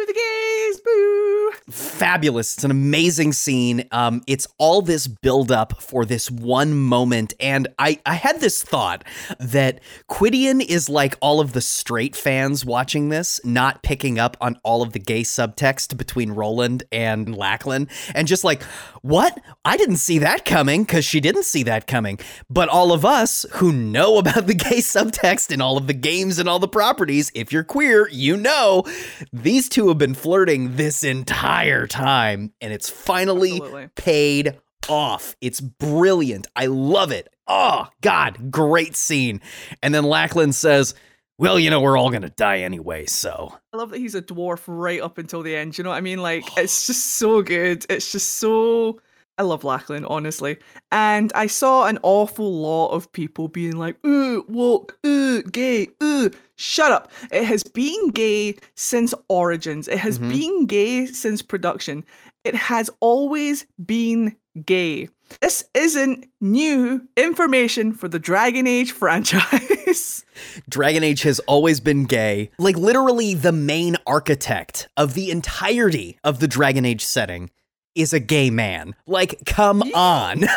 The 0.07 0.13
gays, 0.13 0.79
boo. 0.81 1.51
fabulous. 1.71 2.55
It's 2.55 2.63
an 2.63 2.71
amazing 2.71 3.33
scene. 3.33 3.87
Um, 3.91 4.21
it's 4.27 4.47
all 4.57 4.81
this 4.81 5.07
build 5.07 5.51
up 5.51 5.81
for 5.81 6.05
this 6.05 6.29
one 6.29 6.73
moment, 6.73 7.33
and 7.39 7.67
I 7.77 7.99
I 8.05 8.13
had 8.13 8.39
this 8.39 8.63
thought 8.63 9.03
that 9.39 9.79
Qwydion 10.09 10.63
is 10.63 10.89
like 10.89 11.17
all 11.21 11.39
of 11.39 11.53
the 11.53 11.61
straight 11.61 12.15
fans 12.15 12.63
watching 12.65 13.09
this, 13.09 13.39
not 13.43 13.83
picking 13.83 14.19
up 14.19 14.37
on 14.41 14.59
all 14.63 14.81
of 14.81 14.93
the 14.93 14.99
gay 14.99 15.21
subtext 15.21 15.97
between 15.97 16.31
Roland 16.31 16.83
and 16.91 17.35
Lacklon, 17.35 17.89
and 18.13 18.27
just 18.27 18.43
like, 18.43 18.63
what? 19.01 19.39
I 19.65 19.77
didn't 19.77 19.97
see 19.97 20.19
that 20.19 20.45
coming 20.45 20.83
because 20.83 21.05
she 21.05 21.19
didn't 21.19 21.43
see 21.45 21.63
that 21.63 21.87
coming. 21.87 22.19
But 22.49 22.69
all 22.69 22.91
of 22.91 23.05
us 23.05 23.45
who 23.53 23.71
know 23.71 24.17
about 24.17 24.47
the 24.47 24.53
gay 24.53 24.77
subtext 24.79 25.51
and 25.51 25.61
all 25.61 25.77
of 25.77 25.87
the 25.87 25.93
games 25.93 26.39
and 26.39 26.47
all 26.47 26.59
the 26.59 26.67
properties, 26.67 27.31
if 27.35 27.51
you're 27.51 27.63
queer, 27.63 28.07
you 28.19 28.37
know 28.37 28.83
these 29.31 29.69
two 29.69 29.87
have 29.87 29.97
been 29.97 30.13
flirting 30.13 30.75
this 30.75 31.03
entire 31.03 31.87
time, 31.87 32.53
and 32.61 32.73
it's 32.73 32.89
finally 32.89 33.53
Absolutely. 33.53 33.89
paid 33.95 34.59
off. 34.87 35.35
It's 35.41 35.61
brilliant. 35.61 36.47
I 36.55 36.67
love 36.67 37.11
it. 37.11 37.29
Oh, 37.47 37.87
God, 38.01 38.51
great 38.51 38.95
scene. 38.95 39.41
And 39.81 39.93
then 39.93 40.03
Lacklon 40.03 40.53
says, 40.53 40.93
Well, 41.37 41.59
you 41.59 41.69
know, 41.69 41.81
we're 41.81 41.97
all 41.97 42.09
going 42.09 42.23
to 42.23 42.29
die 42.29 42.59
anyway, 42.59 43.05
so. 43.05 43.57
I 43.73 43.77
love 43.77 43.91
that 43.91 43.99
he's 43.99 44.15
a 44.15 44.21
dwarf 44.21 44.63
right 44.67 45.01
up 45.01 45.17
until 45.17 45.41
the 45.41 45.55
end. 45.55 45.77
You 45.77 45.83
know 45.83 45.91
what 45.91 45.97
I 45.97 46.01
mean? 46.01 46.21
Like, 46.21 46.45
it's 46.57 46.87
just 46.87 47.17
so 47.17 47.41
good. 47.41 47.85
It's 47.89 48.11
just 48.11 48.35
so. 48.35 49.01
I 49.39 49.43
love 49.43 49.63
Lacklon, 49.63 50.05
honestly. 50.09 50.57
And 50.91 51.31
I 51.33 51.47
saw 51.47 51.85
an 51.85 51.97
awful 52.03 52.51
lot 52.61 52.89
of 52.89 53.09
people 53.13 53.47
being 53.47 53.77
like, 53.77 53.95
ooh, 54.05 54.43
woke, 54.49 54.99
ooh, 55.05 55.41
gay, 55.43 55.87
ooh. 56.03 56.29
Shut 56.57 56.91
up. 56.91 57.09
It 57.31 57.45
has 57.45 57.63
been 57.63 58.09
gay 58.09 58.57
since 58.75 59.13
Origins, 59.29 59.87
it 59.87 59.97
has 59.99 60.19
Mhm. 60.19 60.29
been 60.29 60.65
gay 60.65 61.05
since 61.05 61.41
production. 61.41 62.03
It 62.43 62.53
has 62.53 62.89
always 62.99 63.65
been 63.83 64.35
gay. 64.65 65.07
This 65.41 65.63
isn't 65.73 66.25
new 66.41 67.07
information 67.15 67.93
for 67.93 68.09
the 68.09 68.19
Dragon 68.19 68.67
Age 68.67 68.91
franchise. 69.01 70.25
Dragon 70.67 71.03
Age 71.03 71.21
has 71.21 71.39
always 71.41 71.79
been 71.79 72.05
gay. 72.05 72.51
Like, 72.57 72.75
literally, 72.77 73.35
the 73.35 73.51
main 73.53 73.95
architect 74.05 74.89
of 74.97 75.13
the 75.13 75.31
entirety 75.31 76.17
of 76.25 76.39
the 76.39 76.47
Dragon 76.47 76.83
Age 76.85 77.05
setting 77.05 77.51
is 77.95 78.13
a 78.13 78.19
gay 78.19 78.49
man. 78.49 78.95
Like, 79.05 79.39
come 79.45 79.81
on. 79.93 80.41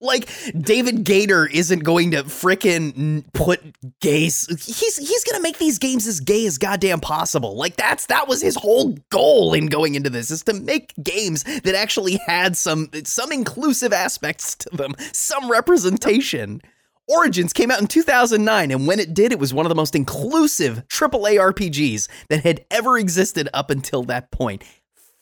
like 0.00 0.30
David 0.58 1.04
Gaider 1.04 1.50
isn't 1.50 1.80
going 1.80 2.12
to 2.12 2.24
frickin' 2.24 3.24
put 3.32 3.60
gays. 4.00 4.46
He's 4.64 4.96
he's 4.96 5.24
gonna 5.24 5.42
make 5.42 5.58
these 5.58 5.78
games 5.78 6.06
as 6.06 6.20
gay 6.20 6.46
as 6.46 6.58
goddamn 6.58 7.00
possible. 7.00 7.56
Like 7.56 7.76
that's 7.76 8.06
that 8.06 8.28
was 8.28 8.40
his 8.40 8.56
whole 8.56 8.96
goal 9.10 9.52
in 9.54 9.66
going 9.66 9.94
into 9.94 10.10
this 10.10 10.30
is 10.30 10.42
to 10.44 10.54
make 10.54 10.94
games 11.02 11.44
that 11.44 11.74
actually 11.74 12.16
had 12.26 12.56
some 12.56 12.88
some 13.04 13.32
inclusive 13.32 13.92
aspects 13.92 14.54
to 14.56 14.70
them, 14.70 14.94
some 15.12 15.50
representation. 15.50 16.62
Origins 17.10 17.52
came 17.52 17.72
out 17.72 17.80
in 17.80 17.88
2009, 17.88 18.70
and 18.70 18.86
when 18.86 19.00
it 19.00 19.14
did, 19.14 19.32
it 19.32 19.40
was 19.40 19.52
one 19.52 19.66
of 19.66 19.68
the 19.68 19.74
most 19.74 19.96
inclusive 19.96 20.86
AAA 20.86 21.52
RPGs 21.52 22.06
that 22.28 22.44
had 22.44 22.64
ever 22.70 22.98
existed 22.98 23.48
up 23.52 23.68
until 23.68 24.04
that 24.04 24.30
point. 24.30 24.62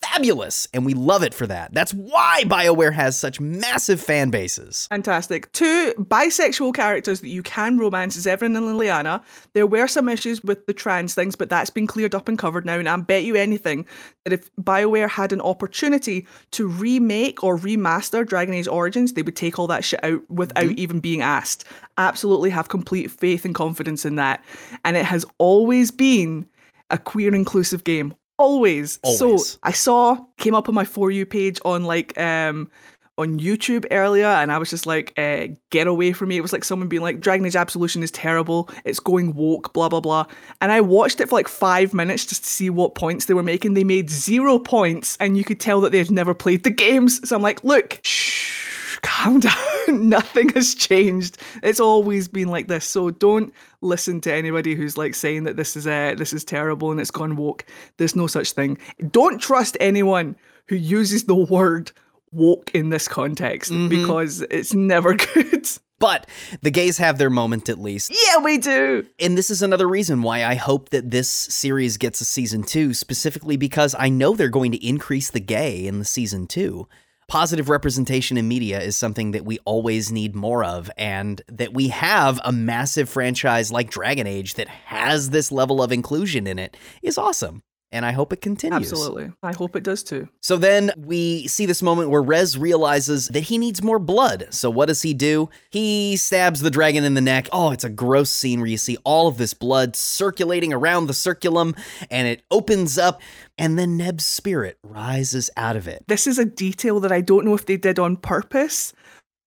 Fabulous, 0.01 0.69
and 0.73 0.87
we 0.87 0.95
love 0.95 1.25
it 1.25 1.35
for 1.35 1.47
that. 1.49 1.75
That's 1.75 1.93
why 1.93 2.43
BioWare 2.47 2.93
has 2.93 3.19
such 3.19 3.41
massive 3.41 4.01
fan 4.01 4.31
bases. 4.31 4.87
Fantastic. 4.91 5.51
Two 5.53 5.93
bisexual 5.99 6.75
characters 6.75 7.21
that 7.21 7.29
you 7.29 7.43
can 7.43 7.79
romance 7.79 8.17
is 8.17 8.27
Zevran 8.27 8.57
and 8.57 8.67
Leliana. 8.67 9.23
There 9.55 9.67
were 9.67 9.89
some 9.89 10.09
issues 10.09 10.43
with 10.43 10.67
the 10.67 10.73
trans 10.73 11.15
things, 11.15 11.35
but 11.35 11.51
that's 11.51 11.71
been 11.71 11.89
cleared 11.89 12.15
up 12.15 12.29
and 12.29 12.39
covered 12.39 12.65
now. 12.65 12.79
And 12.79 12.89
I 12.89 12.97
bet 12.97 13.25
you 13.25 13.35
anything 13.35 13.87
that 14.25 14.33
if 14.33 14.55
BioWare 14.57 15.09
had 15.09 15.33
an 15.33 15.41
opportunity 15.41 16.27
to 16.53 16.69
remake 16.69 17.43
or 17.43 17.59
remaster 17.59 18.27
Dragon 18.27 18.55
Age 18.55 18.69
Origins, 18.69 19.15
they 19.15 19.23
would 19.23 19.37
take 19.37 19.59
all 19.59 19.67
that 19.67 19.85
shit 19.85 20.03
out 20.05 20.23
without 20.31 20.65
mm-hmm. 20.65 20.79
even 20.79 21.01
being 21.01 21.23
asked. 21.23 21.65
Absolutely 21.97 22.51
have 22.51 22.69
complete 22.69 23.11
faith 23.11 23.45
and 23.45 23.55
confidence 23.55 24.05
in 24.05 24.15
that. 24.17 24.45
And 24.85 24.97
it 24.97 25.05
has 25.05 25.25
always 25.39 25.91
been 25.91 26.47
a 26.91 26.99
queer 26.99 27.35
inclusive 27.35 27.83
game. 27.83 28.15
Always. 28.39 28.99
Always. 29.03 29.49
So 29.49 29.59
I 29.63 29.73
saw 29.73 30.25
came 30.37 30.55
up 30.55 30.69
on 30.69 30.75
my 30.75 30.85
for 30.85 31.11
you 31.11 31.27
page 31.27 31.61
on 31.65 31.85
like 31.85 32.19
um 32.19 32.71
on 33.19 33.41
YouTube 33.41 33.85
earlier, 33.91 34.27
and 34.27 34.53
I 34.53 34.59
was 34.59 34.71
just 34.71 34.87
like, 34.87 35.13
uh, 35.19 35.49
"Get 35.71 35.89
away 35.89 36.13
from 36.13 36.29
me!" 36.29 36.37
It 36.37 36.41
was 36.41 36.53
like 36.53 36.63
someone 36.63 36.89
being 36.89 37.03
like, 37.03 37.21
"Dragon 37.21 37.45
Age 37.45 37.57
Absolution 37.57 38.03
is 38.03 38.13
terrible. 38.13 38.71
It's 38.85 39.01
going 39.01 39.35
woke." 39.35 39.73
Blah 39.73 39.89
blah 39.89 40.01
blah. 40.01 40.27
And 40.61 40.71
I 40.71 40.81
watched 40.81 41.21
it 41.21 41.29
for 41.29 41.35
like 41.35 41.49
five 41.49 41.93
minutes 41.93 42.25
just 42.25 42.45
to 42.45 42.49
see 42.49 42.71
what 42.71 42.95
points 42.95 43.27
they 43.27 43.35
were 43.35 43.43
making. 43.43 43.75
They 43.75 43.85
made 43.85 44.09
zero 44.09 44.59
points, 44.59 45.17
and 45.21 45.37
you 45.37 45.45
could 45.45 45.59
tell 45.59 45.81
that 45.81 45.91
they 45.91 45.99
had 45.99 46.11
never 46.11 46.33
played 46.33 46.63
the 46.63 46.71
games. 46.71 47.29
So 47.29 47.35
I'm 47.35 47.43
like, 47.43 47.63
"Look, 47.65 47.99
shh, 48.05 48.68
calm 49.03 49.41
down. 49.41 50.09
Nothing 50.09 50.51
has 50.51 50.75
changed. 50.75 51.39
It's 51.63 51.81
always 51.81 52.29
been 52.29 52.49
like 52.49 52.69
this. 52.69 52.85
So 52.87 53.11
don't 53.11 53.53
listen 53.81 54.21
to 54.23 54.33
anybody 54.33 54.75
who's 54.75 54.97
like 54.99 55.15
saying 55.15 55.45
that 55.45 55.57
this 55.57 55.77
is 55.77 55.87
uh, 55.87 56.15
this 56.17 56.33
is 56.33 56.45
terrible 56.45 56.91
and 56.91 57.01
it's 57.01 57.11
gone 57.11 57.37
woke. 57.37 57.65
There's 57.97 58.17
no 58.17 58.27
such 58.27 58.53
thing. 58.53 58.79
Don't 59.11 59.41
trust 59.41 59.77
anyone 59.81 60.37
who 60.69 60.77
uses 60.77 61.25
the 61.25 61.35
word 61.35 61.93
woke 62.31 62.71
in 62.75 62.91
this 62.91 63.09
context 63.09 63.73
because 63.89 64.43
it's 64.51 64.75
never 64.75 65.15
good. 65.35 65.67
But 65.99 66.29
the 66.63 66.71
gays 66.71 66.99
have 66.99 67.19
their 67.19 67.31
moment 67.31 67.69
at 67.69 67.79
least. 67.81 68.13
yeah, 68.13 68.39
we 68.41 68.59
do. 68.59 69.05
And 69.19 69.37
this 69.37 69.51
is 69.51 69.63
another 69.63 69.89
reason 69.89 70.23
why 70.23 70.45
I 70.45 70.55
hope 70.55 70.91
that 70.91 71.11
this 71.11 71.29
series 71.29 71.97
gets 71.97 72.21
a 72.21 72.25
season 72.25 72.63
two, 72.63 72.95
specifically 72.95 73.57
because 73.57 73.97
I 73.99 74.09
know 74.09 74.35
they're 74.35 74.49
going 74.49 74.71
to 74.73 74.87
increase 74.87 75.31
the 75.31 75.41
gay 75.41 75.87
in 75.87 75.99
the 75.99 76.05
season 76.05 76.47
two. 76.47 76.87
Positive 77.29 77.69
representation 77.69 78.39
in 78.39 78.49
media 78.49 78.81
is 78.81 78.97
something 78.97 79.33
that 79.33 79.45
we 79.45 79.59
always 79.67 80.11
need 80.11 80.35
more 80.35 80.65
of, 80.65 80.91
and 80.97 81.43
that 81.49 81.75
we 81.75 81.89
have 81.89 82.41
a 82.43 82.51
massive 82.51 83.07
franchise 83.07 83.71
like 83.71 83.91
Dragon 83.91 84.27
Age 84.27 84.55
that 84.55 84.69
has 84.69 85.29
this 85.29 85.53
level 85.53 85.83
of 85.83 85.93
inclusion 85.93 86.47
in 86.47 86.59
it 86.59 86.75
is 87.03 87.19
awesome. 87.19 87.63
And 87.91 88.05
I 88.05 88.13
hope 88.13 88.35
it 88.35 88.43
continues. 88.43 88.93
Absolutely. 88.93 89.33
I 89.43 89.55
hope 89.55 89.75
it 89.75 89.83
does 89.83 90.03
too. 90.03 90.29
So 90.43 90.59
then 90.59 90.93
we 90.99 91.47
see 91.49 91.65
this 91.65 91.83
moment 91.83 92.11
where 92.11 92.21
Rez 92.21 92.59
realizes 92.59 93.29
that 93.29 93.45
he 93.45 93.57
needs 93.57 93.83
more 93.83 93.99
blood. 93.99 94.49
So 94.51 94.69
what 94.69 94.87
does 94.87 95.01
he 95.01 95.15
do? 95.15 95.49
He 95.71 96.19
stabs 96.19 96.61
the 96.61 96.71
dragon 96.71 97.03
in 97.05 97.15
the 97.15 97.23
neck. 97.23 97.49
Oh, 97.51 97.71
it's 97.71 97.85
a 97.85 97.89
gross 97.89 98.29
scene 98.29 98.61
where 98.61 98.69
you 98.69 98.77
see 98.77 98.99
all 99.05 99.27
of 99.27 99.39
this 99.39 99.55
blood 99.55 99.97
circulating 99.97 100.73
around 100.73 101.07
the 101.07 101.15
circulum 101.15 101.75
and 102.11 102.29
it 102.29 102.43
opens 102.51 102.99
up 102.99 103.23
and 103.57 103.79
then 103.79 103.97
Neb's 103.97 104.27
spirit 104.27 104.79
rises 104.83 105.49
out 105.57 105.77
of 105.77 105.89
it. 105.89 106.05
This 106.09 106.27
is 106.27 106.39
a 106.39 106.45
detail 106.45 107.01
that 107.01 107.13
I 107.13 107.23
don't 107.23 107.47
know 107.47 107.55
if 107.55 107.65
they 107.65 107.79
did 107.79 107.99
on 107.99 108.17
purpose. 108.17 108.93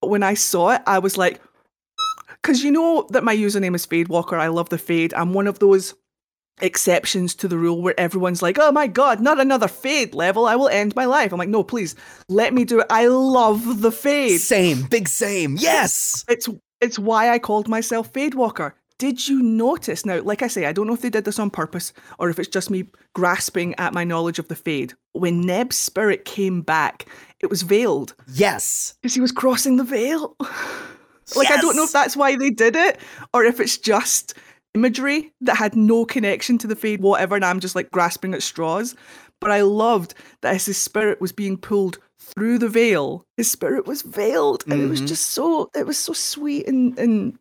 But 0.02 0.10
when 0.10 0.24
I 0.24 0.34
saw 0.34 0.72
it, 0.72 0.82
I 0.88 0.98
was 0.98 1.16
like, 1.16 1.40
because 2.42 2.64
you 2.64 2.72
know 2.72 3.08
that 3.12 3.24
my 3.24 3.36
username 3.36 3.76
is 3.76 3.86
Fade 3.86 4.08
Walker. 4.08 4.36
I 4.36 4.48
love 4.48 4.70
the 4.70 4.80
Fade. 4.80 5.14
I'm 5.14 5.34
one 5.34 5.46
of 5.46 5.60
those 5.60 5.94
exceptions 6.60 7.34
to 7.36 7.48
the 7.48 7.58
rule 7.58 7.82
where 7.82 8.00
everyone's 8.00 8.42
like, 8.42 8.58
oh 8.60 8.72
my 8.72 8.88
god, 8.88 9.20
not 9.20 9.40
another 9.40 9.68
fade 9.68 10.14
level. 10.14 10.46
I 10.46 10.56
will 10.56 10.70
end 10.70 10.96
my 10.96 11.06
life. 11.06 11.32
I'm 11.32 11.40
like, 11.40 11.50
no, 11.50 11.64
please 11.64 11.96
let 12.30 12.54
me 12.54 12.66
do 12.66 12.80
it. 12.82 12.88
I 12.90 13.08
love 13.08 13.82
the 13.82 13.92
fade. 13.92 14.42
Same, 14.42 14.84
big 14.84 15.08
same. 15.08 15.56
Yes. 15.60 16.26
It's 16.28 16.48
it's 16.80 16.98
why 17.00 17.30
I 17.30 17.40
called 17.40 17.68
myself 17.68 18.12
Fade 18.12 18.34
Walker. 18.34 18.76
Did 18.98 19.28
you 19.28 19.42
notice? 19.42 20.06
Now, 20.06 20.22
like 20.22 20.44
I 20.44 20.48
say, 20.48 20.66
I 20.66 20.72
don't 20.74 20.86
know 20.86 20.94
if 20.94 21.02
they 21.02 21.10
did 21.10 21.26
this 21.26 21.40
on 21.40 21.50
purpose 21.50 21.92
or 22.20 22.30
if 22.30 22.38
it's 22.38 22.48
just 22.48 22.70
me 22.70 22.86
grasping 23.14 23.74
at 23.80 23.94
my 23.96 24.04
knowledge 24.04 24.38
of 24.38 24.48
the 24.48 24.56
fade. 24.56 24.94
When 25.14 25.42
Neb's 25.42 25.76
spirit 25.76 26.24
came 26.26 26.62
back, 26.62 27.08
it 27.40 27.50
was 27.50 27.64
veiled 27.64 28.14
Yes. 28.32 28.94
because 29.02 29.16
he 29.16 29.22
was 29.22 29.32
crossing 29.32 29.78
the 29.78 29.84
veil. 29.84 30.36
like, 31.36 31.50
I 31.50 31.58
don't 31.58 31.76
know 31.76 31.84
if 31.84 31.92
that's 31.92 32.16
why 32.16 32.36
they 32.36 32.52
did 32.52 32.76
it 32.76 33.00
or 33.34 33.44
if 33.44 33.60
it's 33.60 33.78
just 33.78 34.36
imagery 34.74 35.32
that 35.42 35.58
had 35.58 35.76
no 35.76 36.06
connection 36.06 36.58
to 36.60 36.68
the 36.68 36.76
fade, 36.76 37.02
whatever, 37.02 37.36
and 37.36 37.46
I'm 37.46 37.60
just 37.60 37.76
like 37.76 37.92
grasping 37.92 38.34
at 38.34 38.44
straws. 38.44 38.96
But 39.40 39.52
I 39.52 39.62
loved 39.62 40.14
that 40.42 40.56
as 40.56 40.66
his 40.66 40.78
spirit 40.78 41.20
was 41.20 41.32
being 41.32 41.58
pulled 41.58 41.98
through 42.20 42.60
the 42.60 42.70
veil, 42.70 43.26
his 43.38 43.50
spirit 43.50 43.88
was 43.88 44.04
veiled. 44.04 44.64
And 44.70 44.82
it 44.82 44.88
was 44.90 45.02
Mhm. 45.02 45.08
just 45.08 45.28
so 45.32 45.70
it 45.76 45.86
was 45.86 45.98
so 45.98 46.14
sweet 46.14 46.68
and 46.68 46.98
and 47.00 47.38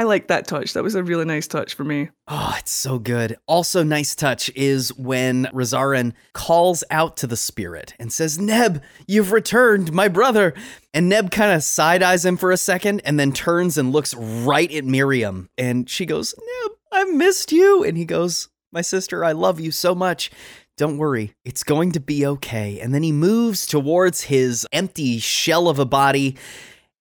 I 0.00 0.04
like 0.04 0.28
that 0.28 0.48
touch. 0.48 0.72
That 0.72 0.82
was 0.82 0.94
a 0.94 1.04
really 1.04 1.26
nice 1.26 1.46
touch 1.46 1.74
for 1.74 1.84
me. 1.84 2.08
Oh, 2.26 2.54
it's 2.58 2.72
so 2.72 2.98
good. 2.98 3.36
Also, 3.46 3.82
nice 3.82 4.14
touch 4.14 4.50
is 4.56 4.96
when 4.96 5.44
Rezaren 5.52 6.14
calls 6.32 6.82
out 6.90 7.18
to 7.18 7.26
the 7.26 7.36
spirit 7.36 7.92
and 7.98 8.10
says, 8.10 8.38
Neb, 8.38 8.82
you've 9.06 9.30
returned, 9.30 9.92
my 9.92 10.08
brother. 10.08 10.54
And 10.94 11.10
Neb 11.10 11.30
kind 11.30 11.52
of 11.52 11.62
side 11.62 12.02
eyes 12.02 12.24
him 12.24 12.38
for 12.38 12.50
a 12.50 12.56
second 12.56 13.02
and 13.04 13.20
then 13.20 13.30
turns 13.30 13.76
and 13.76 13.92
looks 13.92 14.14
right 14.14 14.72
at 14.72 14.86
Miriam. 14.86 15.50
And 15.58 15.86
she 15.90 16.06
goes, 16.06 16.34
Neb, 16.38 16.78
I 16.90 17.04
missed 17.04 17.52
you. 17.52 17.84
And 17.84 17.98
he 17.98 18.06
goes, 18.06 18.48
My 18.72 18.80
sister, 18.80 19.22
I 19.22 19.32
love 19.32 19.60
you 19.60 19.70
so 19.70 19.94
much. 19.94 20.30
Don't 20.78 20.96
worry, 20.96 21.34
it's 21.44 21.62
going 21.62 21.92
to 21.92 22.00
be 22.00 22.24
okay. 22.24 22.80
And 22.80 22.94
then 22.94 23.02
he 23.02 23.12
moves 23.12 23.66
towards 23.66 24.22
his 24.22 24.66
empty 24.72 25.18
shell 25.18 25.68
of 25.68 25.78
a 25.78 25.84
body. 25.84 26.38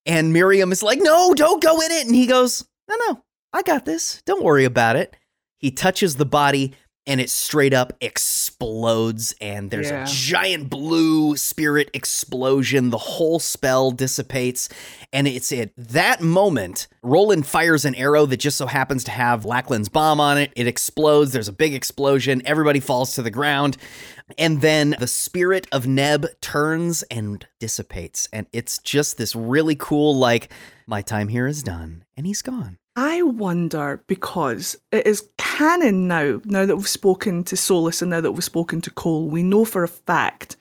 And 0.05 0.34
Miriam 0.34 0.73
is 0.73 0.84
like, 0.84 0.99
No, 1.01 1.34
don't 1.34 1.63
go 1.63 1.80
in 1.80 1.91
it. 1.91 2.05
And 2.05 2.13
he 2.13 2.27
goes, 2.27 2.65
No, 2.90 2.95
no, 3.07 3.22
I 3.53 3.61
got 3.61 3.86
this. 3.86 4.22
Don't 4.26 4.44
worry 4.44 4.66
about 4.66 4.95
it. 4.95 5.16
He 5.60 5.72
touches 5.72 6.16
the 6.16 6.26
body 6.26 6.74
and 7.06 7.22
it 7.22 7.30
straight 7.30 7.74
up 7.74 7.94
explodes 8.02 9.34
and 9.41 9.72
there's 9.72 9.90
Yeah. 9.90 10.03
a 10.03 10.07
giant 10.07 10.70
blue 10.70 11.36
spirit 11.38 11.90
explosion. 11.94 12.90
The 12.90 12.98
whole 12.98 13.40
spell 13.40 13.91
dissipates 13.91 14.70
and 15.14 15.28
it's 15.28 15.52
at 15.52 15.72
that 15.78 16.22
moment 16.22 16.88
Roland 17.02 17.48
fires 17.48 17.86
an 17.86 17.95
arrow 17.95 18.26
that 18.26 18.38
just 18.38 18.57
so 18.57 18.68
happens 18.68 19.03
to 19.06 19.11
have 19.11 19.45
Lacklon's 19.45 19.90
bomb 19.90 20.20
on 20.20 20.38
it. 20.38 20.52
It 20.56 20.68
explodes. 20.68 21.32
There's 21.32 21.48
a 21.48 21.53
big 21.53 21.74
explosion. 21.74 22.41
Everybody 22.45 22.80
falls 22.80 23.14
to 23.16 23.22
the 23.22 23.32
ground. 23.32 23.78
And 24.38 24.61
then 24.61 24.95
the 24.99 25.07
spirit 25.07 25.68
of 25.72 25.88
Neb 25.88 26.27
turns 26.41 27.03
and 27.03 27.45
dissipates. 27.60 28.27
And 28.31 28.47
it's 28.53 28.77
just 28.80 29.18
this 29.18 29.35
really 29.35 29.76
cool, 29.76 30.15
like, 30.15 30.51
my 30.88 31.01
time 31.01 31.27
here 31.27 31.47
is 31.47 31.64
done. 31.64 32.03
And 32.15 32.26
he's 32.26 32.41
gone. 32.41 32.77
I 32.95 33.22
wonder 33.22 34.03
because 34.07 34.76
it 34.91 35.07
is 35.07 35.30
canon 35.38 36.07
now, 36.07 36.41
now 36.45 36.65
that 36.65 36.76
we've 36.76 36.88
spoken 36.88 37.43
to 37.45 37.56
Solas 37.56 38.01
and 38.01 38.11
now 38.11 38.19
that 38.19 38.34
we've 38.34 38.43
spoken 38.43 38.81
to 38.81 38.91
Cole, 38.91 39.30
we 39.30 39.41
know 39.41 39.64
for 39.64 39.84
a 39.84 39.88
fact 39.88 40.57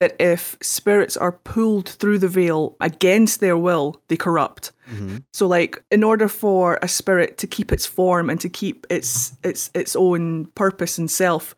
that 0.00 0.16
if 0.18 0.56
spirits 0.62 1.16
are 1.16 1.32
pulled 1.32 1.88
through 1.88 2.18
the 2.18 2.28
veil 2.28 2.76
against 2.80 3.40
their 3.40 3.56
will, 3.56 4.00
they 4.08 4.16
corrupt. 4.16 4.72
Mm-hmm. 4.90 5.18
So 5.32 5.46
like 5.46 5.82
in 5.90 6.02
order 6.02 6.26
for 6.26 6.78
a 6.82 6.88
spirit 6.88 7.38
to 7.38 7.46
keep 7.46 7.70
its 7.70 7.86
form 7.86 8.28
and 8.28 8.40
to 8.40 8.48
keep 8.48 8.86
its 8.90 9.36
its 9.44 9.70
its 9.74 9.94
own 9.94 10.46
purpose 10.54 10.98
and 10.98 11.10
self, 11.10 11.54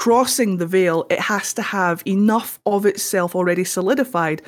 crossing 0.00 0.56
the 0.56 0.66
veil, 0.66 1.06
it 1.10 1.20
has 1.20 1.52
to 1.52 1.60
have 1.60 2.02
enough 2.06 2.58
of 2.64 2.86
itself 2.86 3.36
already 3.36 3.64
solidified, 3.64 4.40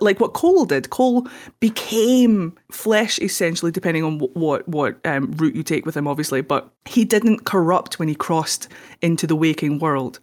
like 0.00 0.18
what 0.18 0.32
Cole 0.32 0.64
did. 0.64 0.90
Cole 0.90 1.28
became 1.60 2.52
flesh 2.72 3.20
essentially, 3.20 3.70
depending 3.70 4.02
on 4.02 4.18
wh- 4.18 4.36
what 4.36 4.68
what 4.68 4.98
um, 5.06 5.30
route 5.36 5.54
you 5.54 5.62
take 5.62 5.86
with 5.86 5.96
him, 5.96 6.08
obviously. 6.08 6.40
But 6.40 6.68
he 6.86 7.04
didn't 7.04 7.44
corrupt 7.44 8.00
when 8.00 8.08
he 8.08 8.16
crossed 8.16 8.66
into 9.00 9.28
the 9.28 9.36
waking 9.36 9.78
world, 9.78 10.18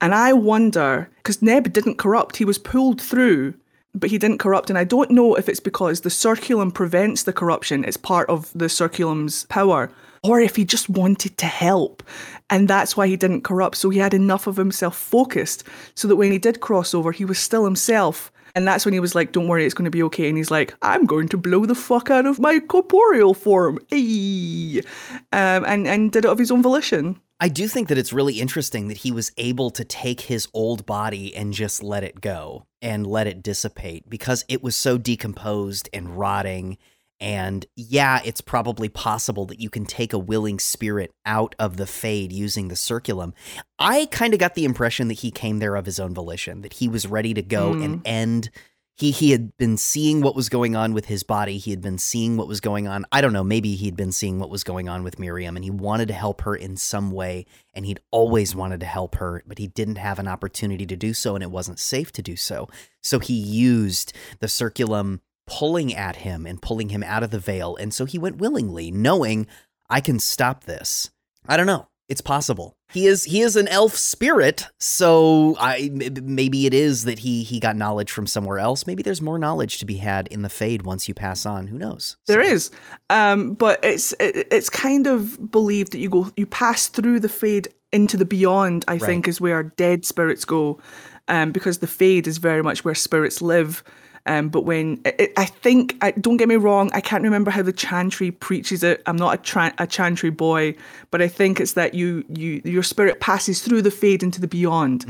and 0.00 0.14
I 0.14 0.32
wonder 0.32 1.10
because 1.16 1.42
Neb 1.42 1.72
didn't 1.72 1.98
corrupt; 1.98 2.36
he 2.36 2.44
was 2.44 2.56
pulled 2.56 3.00
through. 3.00 3.54
But 3.92 4.10
he 4.10 4.18
didn't 4.18 4.38
corrupt, 4.38 4.70
and 4.70 4.78
I 4.78 4.84
don't 4.84 5.10
know 5.10 5.34
if 5.34 5.48
it's 5.48 5.58
because 5.58 6.02
the 6.02 6.10
circulum 6.10 6.70
prevents 6.70 7.24
the 7.24 7.32
corruption. 7.32 7.82
It's 7.82 7.96
part 7.96 8.30
of 8.30 8.52
the 8.54 8.68
circulum's 8.68 9.46
power, 9.46 9.90
or 10.22 10.40
if 10.40 10.56
he 10.56 10.64
just 10.64 10.88
wanted 10.88 11.36
to 11.38 11.46
help. 11.46 12.02
And 12.48 12.68
that's 12.68 12.96
why 12.96 13.06
he 13.06 13.16
didn't 13.16 13.42
corrupt. 13.42 13.76
So 13.76 13.90
he 13.90 13.98
had 13.98 14.14
enough 14.14 14.46
of 14.46 14.56
himself 14.56 14.96
focused 14.96 15.64
so 15.94 16.08
that 16.08 16.16
when 16.16 16.32
he 16.32 16.38
did 16.38 16.60
cross 16.60 16.94
over 16.94 17.12
he 17.12 17.24
was 17.24 17.38
still 17.38 17.64
himself. 17.64 18.32
And 18.54 18.66
that's 18.66 18.84
when 18.84 18.94
he 18.94 19.00
was 19.00 19.14
like 19.14 19.32
don't 19.32 19.48
worry 19.48 19.64
it's 19.64 19.74
going 19.74 19.84
to 19.84 19.90
be 19.90 20.02
okay. 20.04 20.28
And 20.28 20.36
he's 20.36 20.50
like 20.50 20.74
i'm 20.82 21.06
going 21.06 21.28
to 21.28 21.36
blow 21.36 21.64
the 21.66 21.74
fuck 21.74 22.10
out 22.10 22.26
of 22.26 22.38
my 22.38 22.58
corporeal 22.60 23.34
form. 23.34 23.78
Um, 23.92 25.64
and, 25.64 25.86
and 25.86 26.12
did 26.12 26.24
it 26.24 26.30
of 26.30 26.38
his 26.38 26.50
own 26.50 26.62
volition. 26.62 27.20
I 27.42 27.48
do 27.48 27.68
think 27.68 27.88
that 27.88 27.96
it's 27.96 28.12
really 28.12 28.38
interesting 28.38 28.88
that 28.88 28.98
he 28.98 29.12
was 29.12 29.32
able 29.38 29.70
to 29.70 29.82
take 29.82 30.20
his 30.20 30.46
old 30.52 30.84
body 30.84 31.34
and 31.34 31.54
just 31.54 31.82
let 31.82 32.04
it 32.04 32.20
go 32.20 32.66
and 32.82 33.06
let 33.06 33.26
it 33.26 33.42
dissipate 33.42 34.10
because 34.10 34.44
it 34.46 34.62
was 34.62 34.76
so 34.76 34.98
decomposed 34.98 35.88
and 35.94 36.18
rotting. 36.18 36.76
And 37.20 37.66
yeah, 37.76 38.20
it's 38.24 38.40
probably 38.40 38.88
possible 38.88 39.44
that 39.46 39.60
you 39.60 39.68
can 39.68 39.84
take 39.84 40.12
a 40.12 40.18
willing 40.18 40.58
spirit 40.58 41.12
out 41.26 41.54
of 41.58 41.76
the 41.76 41.86
fade 41.86 42.32
using 42.32 42.68
the 42.68 42.76
circulum. 42.76 43.34
I 43.78 44.06
kind 44.10 44.32
of 44.32 44.40
got 44.40 44.54
the 44.54 44.64
impression 44.64 45.08
that 45.08 45.20
he 45.20 45.30
came 45.30 45.58
there 45.58 45.76
of 45.76 45.84
his 45.86 46.00
own 46.00 46.14
volition, 46.14 46.62
that 46.62 46.74
he 46.74 46.88
was 46.88 47.06
ready 47.06 47.34
to 47.34 47.42
go 47.42 47.72
and 47.72 47.96
hmm. 47.96 48.02
end. 48.06 48.50
He 48.96 49.10
he 49.10 49.30
had 49.30 49.56
been 49.56 49.76
seeing 49.76 50.20
what 50.20 50.34
was 50.34 50.48
going 50.48 50.76
on 50.76 50.92
with 50.92 51.06
his 51.06 51.22
body. 51.22 51.56
He 51.58 51.70
had 51.70 51.80
been 51.80 51.98
seeing 51.98 52.36
what 52.36 52.48
was 52.48 52.60
going 52.60 52.86
on. 52.86 53.06
I 53.12 53.20
don't 53.20 53.32
know, 53.32 53.44
maybe 53.44 53.74
he'd 53.74 53.96
been 53.96 54.12
seeing 54.12 54.38
what 54.38 54.50
was 54.50 54.64
going 54.64 54.88
on 54.88 55.04
with 55.04 55.18
Miriam 55.18 55.56
and 55.56 55.64
he 55.64 55.70
wanted 55.70 56.08
to 56.08 56.14
help 56.14 56.42
her 56.42 56.54
in 56.54 56.76
some 56.76 57.10
way 57.10 57.46
and 57.74 57.86
he'd 57.86 58.00
always 58.10 58.54
wanted 58.54 58.80
to 58.80 58.86
help 58.86 59.16
her, 59.16 59.42
but 59.46 59.58
he 59.58 59.68
didn't 59.68 59.96
have 59.96 60.18
an 60.18 60.28
opportunity 60.28 60.84
to 60.86 60.96
do 60.96 61.14
so 61.14 61.34
and 61.34 61.42
it 61.42 61.50
wasn't 61.50 61.78
safe 61.78 62.12
to 62.12 62.22
do 62.22 62.36
so. 62.36 62.68
So 63.02 63.18
he 63.20 63.34
used 63.34 64.12
the 64.40 64.48
circulum 64.48 65.22
pulling 65.50 65.92
at 65.94 66.16
him 66.16 66.46
and 66.46 66.62
pulling 66.62 66.88
him 66.90 67.02
out 67.02 67.22
of 67.22 67.30
the 67.30 67.38
veil 67.38 67.76
and 67.76 67.92
so 67.92 68.04
he 68.06 68.18
went 68.18 68.36
willingly 68.38 68.90
knowing 68.90 69.46
I 69.90 70.00
can 70.00 70.20
stop 70.20 70.64
this. 70.64 71.10
I 71.48 71.56
don't 71.56 71.66
know. 71.66 71.88
It's 72.08 72.20
possible. 72.20 72.74
He 72.92 73.06
is 73.06 73.24
he 73.24 73.40
is 73.40 73.54
an 73.56 73.68
elf 73.68 73.94
spirit, 73.96 74.66
so 74.80 75.56
I 75.60 75.90
maybe 75.92 76.66
it 76.66 76.74
is 76.74 77.04
that 77.04 77.20
he 77.20 77.44
he 77.44 77.60
got 77.60 77.76
knowledge 77.76 78.10
from 78.10 78.26
somewhere 78.26 78.58
else. 78.58 78.84
Maybe 78.86 79.02
there's 79.04 79.22
more 79.22 79.38
knowledge 79.38 79.78
to 79.78 79.86
be 79.86 79.96
had 79.96 80.26
in 80.28 80.42
the 80.42 80.48
fade 80.48 80.82
once 80.82 81.06
you 81.08 81.14
pass 81.14 81.46
on. 81.46 81.68
Who 81.68 81.78
knows? 81.78 82.16
There 82.26 82.42
So- 82.44 82.50
is, 82.52 82.70
um, 83.10 83.54
but 83.54 83.78
it's 83.84 84.12
it, 84.18 84.48
it's 84.50 84.68
kind 84.70 85.06
of 85.06 85.50
believed 85.52 85.92
that 85.92 85.98
you 85.98 86.08
go 86.10 86.32
you 86.36 86.46
pass 86.46 86.88
through 86.88 87.20
the 87.20 87.28
fade 87.28 87.68
into 87.92 88.16
the 88.16 88.24
beyond. 88.24 88.84
I 88.88 88.98
think 88.98 89.28
is 89.28 89.40
where 89.40 89.62
dead 89.62 90.04
spirits 90.04 90.44
go, 90.44 90.80
um, 91.28 91.52
because 91.52 91.78
the 91.78 91.86
fade 91.86 92.26
is 92.26 92.38
very 92.38 92.62
much 92.62 92.84
where 92.84 92.96
spirits 92.96 93.40
live. 93.40 93.84
Um, 94.26 94.48
but 94.48 94.64
when 94.64 95.00
it, 95.04 95.32
I 95.36 95.46
think, 95.46 95.96
I, 96.02 96.10
don't 96.12 96.36
get 96.36 96.48
me 96.48 96.56
wrong, 96.56 96.90
I 96.92 97.00
can't 97.00 97.24
remember 97.24 97.50
how 97.50 97.62
the 97.62 97.72
chantry 97.72 98.30
preaches 98.30 98.82
it. 98.82 99.02
I'm 99.06 99.16
not 99.16 99.34
a, 99.34 99.42
tra- 99.42 99.74
a 99.78 99.86
chantry 99.86 100.30
boy, 100.30 100.74
but 101.10 101.22
I 101.22 101.28
think 101.28 101.58
it's 101.58 101.72
that 101.72 101.94
you 101.94 102.24
you 102.28 102.60
your 102.64 102.82
spirit 102.82 103.20
passes 103.20 103.62
through 103.62 103.82
the 103.82 103.90
fade 103.90 104.22
into 104.22 104.40
the 104.40 104.48
beyond. 104.48 105.04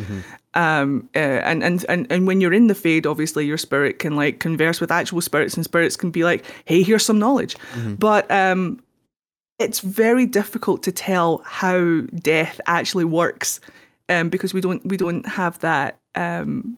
Um, 0.54 1.08
uh, 1.14 1.18
and, 1.18 1.62
and 1.62 1.84
and 1.88 2.06
and 2.10 2.26
when 2.26 2.40
you're 2.40 2.52
in 2.52 2.68
the 2.68 2.74
fade, 2.74 3.06
obviously 3.06 3.46
your 3.46 3.58
spirit 3.58 3.98
can 3.98 4.16
like 4.16 4.38
converse 4.40 4.80
with 4.80 4.90
actual 4.90 5.20
spirits, 5.20 5.54
and 5.54 5.64
spirits 5.64 5.96
can 5.96 6.10
be 6.10 6.24
like, 6.24 6.44
"Hey, 6.64 6.82
here's 6.82 7.04
some 7.04 7.18
knowledge." 7.18 7.56
But 7.96 8.30
um, 8.30 8.80
it's 9.58 9.80
very 9.80 10.26
difficult 10.26 10.82
to 10.84 10.92
tell 10.92 11.42
how 11.44 12.00
death 12.14 12.60
actually 12.66 13.04
works, 13.04 13.60
um, 14.08 14.28
because 14.28 14.54
we 14.54 14.60
don't 14.60 14.84
we 14.86 14.96
don't 14.96 15.26
have 15.26 15.58
that 15.60 15.98
um 16.16 16.76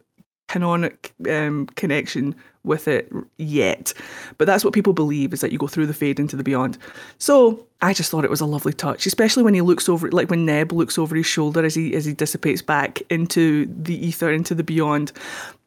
canonic 0.52 1.14
um, 1.30 1.66
connection 1.76 2.34
with 2.62 2.86
it 2.86 3.10
yet. 3.38 3.94
But 4.36 4.46
that's 4.46 4.64
what 4.64 4.74
people 4.74 4.92
believe 4.92 5.32
is 5.32 5.40
that 5.40 5.50
you 5.50 5.56
go 5.56 5.66
through 5.66 5.86
the 5.86 5.94
fade 5.94 6.20
into 6.20 6.36
the 6.36 6.44
beyond. 6.44 6.76
So 7.16 7.66
I 7.80 7.94
just 7.94 8.10
thought 8.10 8.24
it 8.24 8.30
was 8.30 8.42
a 8.42 8.46
lovely 8.46 8.74
touch, 8.74 9.06
especially 9.06 9.44
when 9.44 9.54
he 9.54 9.62
looks 9.62 9.88
over, 9.88 10.10
like 10.10 10.28
when 10.28 10.44
Neb 10.44 10.70
looks 10.70 10.98
over 10.98 11.16
his 11.16 11.24
shoulder 11.24 11.64
as 11.64 11.74
he 11.74 11.94
as 11.94 12.04
he 12.04 12.12
dissipates 12.12 12.60
back 12.60 13.00
into 13.08 13.64
the 13.66 13.96
ether, 14.06 14.30
into 14.30 14.54
the 14.54 14.62
beyond. 14.62 15.10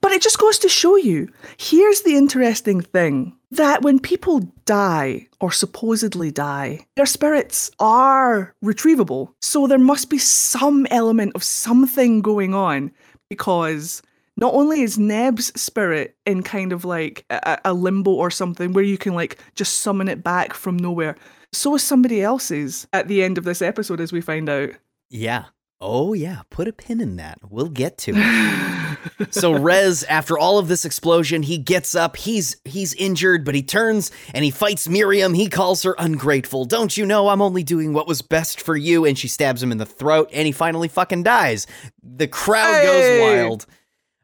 But 0.01 0.11
it 0.11 0.21
just 0.21 0.37
goes 0.37 0.59
to 0.59 0.69
show 0.69 0.95
you. 0.95 1.29
Here's 1.57 2.01
the 2.01 2.15
interesting 2.15 2.81
thing: 2.81 3.33
that 3.49 3.81
when 3.81 3.99
people 3.99 4.41
die 4.65 5.27
or 5.41 5.51
supposedly 5.51 6.29
die, 6.29 6.85
their 6.95 7.07
spirits 7.07 7.71
are 7.79 8.53
retrievable. 8.63 9.33
So 9.41 9.65
there 9.65 9.79
must 9.79 10.11
be 10.11 10.19
some 10.19 10.85
element 10.91 11.31
of 11.33 11.43
something 11.43 12.21
going 12.21 12.53
on 12.53 12.91
because 13.29 14.03
not 14.37 14.53
only 14.53 14.81
is 14.81 14.97
Neb's 14.97 15.59
spirit 15.59 16.17
in 16.25 16.43
kind 16.43 16.73
of 16.73 16.85
like 16.85 17.25
a, 17.29 17.59
a, 17.65 17.73
limbo 17.73 18.11
or 18.11 18.29
something 18.29 18.73
where 18.73 18.83
you 18.83 18.97
can 18.97 19.13
like 19.13 19.37
just 19.55 19.79
summon 19.79 20.07
it 20.07 20.23
back 20.23 20.53
from 20.53 20.77
nowhere, 20.77 21.15
so 21.53 21.75
is 21.75 21.83
somebody 21.83 22.21
else's 22.21 22.87
at 22.91 23.07
the 23.07 23.23
end 23.23 23.37
of 23.37 23.45
this 23.45 23.61
episode, 23.61 24.01
as 24.01 24.11
we 24.11 24.21
find 24.21 24.49
out. 24.49 24.71
Yeah. 25.09 25.45
Oh 25.81 26.13
yeah, 26.13 26.41
put 26.49 26.67
a 26.67 26.73
pin 26.73 27.01
in 27.01 27.17
that. 27.17 27.37
We'll 27.49 27.69
get 27.69 27.97
to 27.99 28.13
it. 28.15 29.33
so 29.33 29.53
Rez, 29.53 30.03
after 30.05 30.37
all 30.37 30.57
of 30.57 30.67
this 30.67 30.85
explosion, 30.85 31.43
he 31.43 31.57
gets 31.57 31.95
up. 31.95 32.15
He's 32.15 32.57
he's 32.63 32.93
injured, 32.93 33.43
but 33.43 33.55
he 33.55 33.61
turns 33.61 34.09
and 34.33 34.45
he 34.45 34.51
fights 34.51 34.87
Miriam. 34.87 35.33
He 35.33 35.49
calls 35.49 35.83
her 35.83 35.95
ungrateful. 35.99 36.65
Don't 36.65 36.95
you 36.95 37.05
know 37.05 37.27
I'm 37.27 37.41
only 37.41 37.61
doing 37.61 37.93
what 37.93 38.07
was 38.07 38.21
best 38.21 38.61
for 38.61 38.75
you? 38.75 39.05
And 39.05 39.17
she 39.17 39.27
stabs 39.27 39.61
him 39.61 39.71
in 39.71 39.77
the 39.77 39.85
throat, 39.85 40.29
and 40.33 40.45
he 40.45 40.53
finally 40.53 40.87
fucking 40.87 41.23
dies. 41.23 41.67
The 42.01 42.27
crowd 42.27 42.81
Hey! 42.81 42.85
goes 42.85 43.21
wild. 43.21 43.65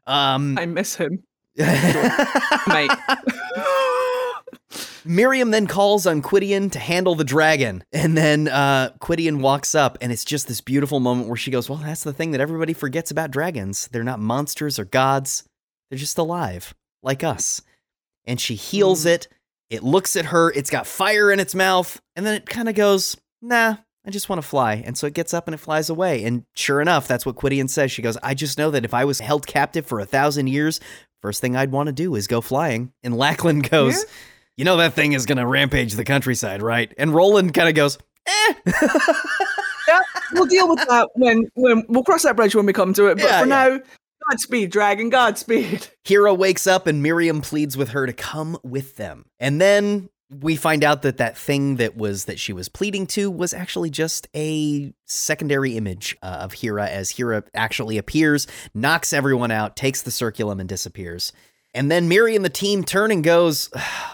Um, 0.06 0.58
I 0.58 0.66
miss 0.66 0.96
him. 0.96 1.22
Mate. 1.56 2.90
Miriam 5.04 5.50
then 5.50 5.66
calls 5.66 6.06
on 6.06 6.22
Qwydion 6.22 6.70
to 6.72 6.78
handle 6.78 7.14
the 7.14 7.24
dragon. 7.24 7.84
And 7.92 8.16
then 8.16 8.48
uh, 8.48 8.90
Qwydion 9.00 9.40
walks 9.40 9.74
up, 9.74 9.98
and 10.00 10.12
it's 10.12 10.24
just 10.24 10.48
this 10.48 10.60
beautiful 10.60 11.00
moment 11.00 11.28
where 11.28 11.36
she 11.36 11.50
goes, 11.50 11.68
Well, 11.68 11.78
that's 11.78 12.04
the 12.04 12.12
thing 12.12 12.30
that 12.32 12.40
everybody 12.40 12.72
forgets 12.72 13.10
about 13.10 13.30
dragons. 13.30 13.88
They're 13.88 14.04
not 14.04 14.20
monsters 14.20 14.78
or 14.78 14.84
gods, 14.84 15.44
they're 15.90 15.98
just 15.98 16.18
alive, 16.18 16.74
like 17.02 17.24
us. 17.24 17.62
And 18.24 18.40
she 18.40 18.54
heals 18.54 19.04
it. 19.04 19.26
It 19.68 19.82
looks 19.82 20.16
at 20.16 20.26
her, 20.26 20.50
it's 20.52 20.70
got 20.70 20.86
fire 20.86 21.32
in 21.32 21.40
its 21.40 21.54
mouth, 21.54 22.00
and 22.14 22.24
then 22.24 22.34
it 22.34 22.46
kind 22.46 22.68
of 22.68 22.74
goes, 22.74 23.16
Nah. 23.40 23.76
I 24.06 24.10
just 24.10 24.28
want 24.28 24.42
to 24.42 24.46
fly. 24.46 24.82
And 24.84 24.98
so 24.98 25.06
it 25.06 25.14
gets 25.14 25.32
up 25.32 25.46
and 25.46 25.54
it 25.54 25.58
flies 25.58 25.88
away. 25.88 26.24
And 26.24 26.44
sure 26.54 26.80
enough, 26.80 27.06
that's 27.06 27.24
what 27.24 27.36
Qwydion 27.36 27.70
says. 27.70 27.92
She 27.92 28.02
goes, 28.02 28.16
I 28.22 28.34
just 28.34 28.58
know 28.58 28.70
that 28.72 28.84
if 28.84 28.94
I 28.94 29.04
was 29.04 29.20
held 29.20 29.46
captive 29.46 29.86
for 29.86 30.00
a 30.00 30.04
thousand 30.06 30.48
years, 30.48 30.80
first 31.20 31.40
thing 31.40 31.54
I'd 31.56 31.70
want 31.70 31.86
to 31.86 31.92
do 31.92 32.14
is 32.16 32.26
go 32.26 32.40
flying. 32.40 32.92
And 33.04 33.14
Lacklon 33.14 33.62
goes, 33.70 33.98
Yeah. 33.98 34.04
you 34.56 34.64
know 34.64 34.76
that 34.78 34.94
thing 34.94 35.12
is 35.12 35.24
going 35.26 35.38
to 35.38 35.46
rampage 35.46 35.94
the 35.94 36.04
countryside, 36.04 36.62
right? 36.62 36.92
And 36.98 37.14
Roland 37.14 37.54
kind 37.54 37.68
of 37.68 37.74
goes, 37.76 37.96
eh. 38.26 38.54
yeah, 39.88 40.00
we'll 40.32 40.46
deal 40.46 40.68
with 40.68 40.80
that 40.88 41.08
when 41.14 41.44
when 41.54 41.84
we'll 41.88 42.04
cross 42.04 42.22
that 42.22 42.36
bridge 42.36 42.54
when 42.54 42.66
we 42.66 42.72
come 42.72 42.92
to 42.94 43.06
it. 43.06 43.16
But 43.16 43.24
Yeah, 43.24 43.40
for 43.40 43.46
now, 43.46 43.78
Godspeed, 44.30 44.70
dragon, 44.70 45.10
Godspeed. 45.10 45.88
Hira 46.04 46.32
wakes 46.34 46.66
up 46.66 46.86
and 46.86 47.02
Miriam 47.02 47.40
pleads 47.40 47.76
with 47.76 47.90
her 47.90 48.06
to 48.06 48.12
come 48.12 48.56
with 48.62 48.96
them. 48.96 49.26
And 49.40 49.60
then 49.60 50.08
we 50.40 50.56
find 50.56 50.82
out 50.82 51.02
that 51.02 51.18
that 51.18 51.36
thing 51.36 51.76
that 51.76 51.96
was 51.96 52.24
that 52.24 52.38
she 52.38 52.52
was 52.52 52.68
pleading 52.68 53.06
to 53.08 53.30
was 53.30 53.52
actually 53.52 53.90
just 53.90 54.28
a 54.34 54.92
secondary 55.04 55.76
image 55.76 56.16
uh, 56.22 56.38
of 56.40 56.54
Hira 56.54 56.86
as 56.86 57.10
Hira 57.10 57.44
actually 57.54 57.98
appears, 57.98 58.46
knocks 58.72 59.12
everyone 59.12 59.50
out, 59.50 59.76
takes 59.76 60.02
the 60.02 60.10
circulum 60.10 60.60
and 60.60 60.68
disappears. 60.68 61.32
And 61.74 61.90
then 61.90 62.08
Miri 62.08 62.36
and 62.36 62.44
the 62.44 62.50
team 62.50 62.84
turn 62.84 63.10
and 63.10 63.24
goes, 63.24 63.70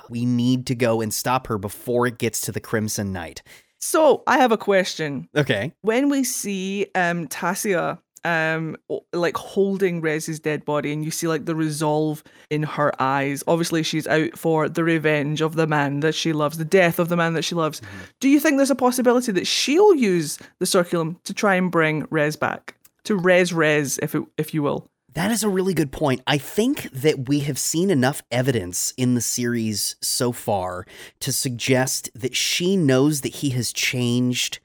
"We 0.09 0.25
need 0.25 0.67
to 0.67 0.75
go 0.75 1.01
and 1.01 1.13
stop 1.13 1.47
her 1.49 1.59
before 1.59 2.07
it 2.07 2.19
gets 2.19 2.41
to 2.43 2.53
the 2.53 2.61
Crimson 2.61 3.13
Knight." 3.13 3.43
So 3.81 4.23
I 4.27 4.39
have 4.39 4.53
a 4.53 4.59
question. 4.59 5.29
Okay. 5.37 5.73
When 5.83 6.09
we 6.09 6.25
see 6.25 6.87
um 6.95 7.29
Tassia 7.29 7.99
um 8.25 8.77
like 9.13 9.37
holding 9.37 10.01
Rez's 10.01 10.41
dead 10.41 10.65
body 10.65 10.93
and 10.93 11.05
you 11.05 11.11
see 11.11 11.29
like 11.29 11.45
the 11.45 11.55
resolve 11.55 12.23
in 12.51 12.63
her 12.63 12.93
eyes. 13.01 13.43
Obviously 13.47 13.83
she's 13.83 14.07
out 14.07 14.37
for 14.37 14.69
the 14.69 14.85
revenge 14.85 15.41
of 15.41 15.55
the 15.55 15.67
man 15.67 16.01
that 16.01 16.15
she 16.15 16.33
loves, 16.33 16.59
the 16.59 16.65
death 16.65 16.99
of 16.99 17.09
the 17.09 17.17
man 17.17 17.35
that 17.35 17.45
she 17.45 17.55
loves. 17.55 17.81
Do 18.21 18.29
you 18.29 18.41
think 18.41 18.57
there's 18.57 18.71
a 18.71 18.75
possibility 18.75 19.33
that 19.33 19.47
she'll 19.47 19.95
use 19.95 20.39
the 20.59 20.67
circulum 20.67 21.19
to 21.25 21.35
try 21.35 21.55
and 21.55 21.71
bring 21.71 22.07
Rez 22.11 22.37
back? 22.37 22.75
To 23.05 23.17
Rez 23.17 23.53
Rez, 23.53 23.99
if 24.03 24.15
it, 24.15 24.23
if 24.37 24.53
you 24.53 24.63
will. 24.63 24.89
That 25.15 25.31
is 25.31 25.43
a 25.43 25.49
really 25.49 25.75
good 25.75 25.91
point. 25.91 26.21
I 26.27 26.39
think 26.39 26.91
that 26.93 27.29
we 27.29 27.41
have 27.41 27.59
seen 27.59 27.91
enough 27.91 28.23
evidence 28.31 28.93
in 28.97 29.15
the 29.15 29.21
series 29.21 29.97
so 30.03 30.33
far 30.33 30.87
to 31.21 31.33
suggest 31.33 32.11
that 32.15 32.37
she 32.37 32.77
knows 32.77 33.23
that 33.23 33.37
he 33.37 33.51
has 33.51 33.73
changed 33.73 34.61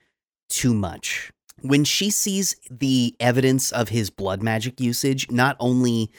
too 0.49 0.73
much. 0.73 1.31
When 1.63 1.83
she 1.85 2.09
sees 2.09 2.55
the 2.69 3.15
evidence 3.19 3.71
of 3.71 3.89
his 3.89 4.09
blood 4.09 4.43
magic 4.43 4.79
usage, 4.79 5.31
not 5.31 5.55
only 5.59 6.11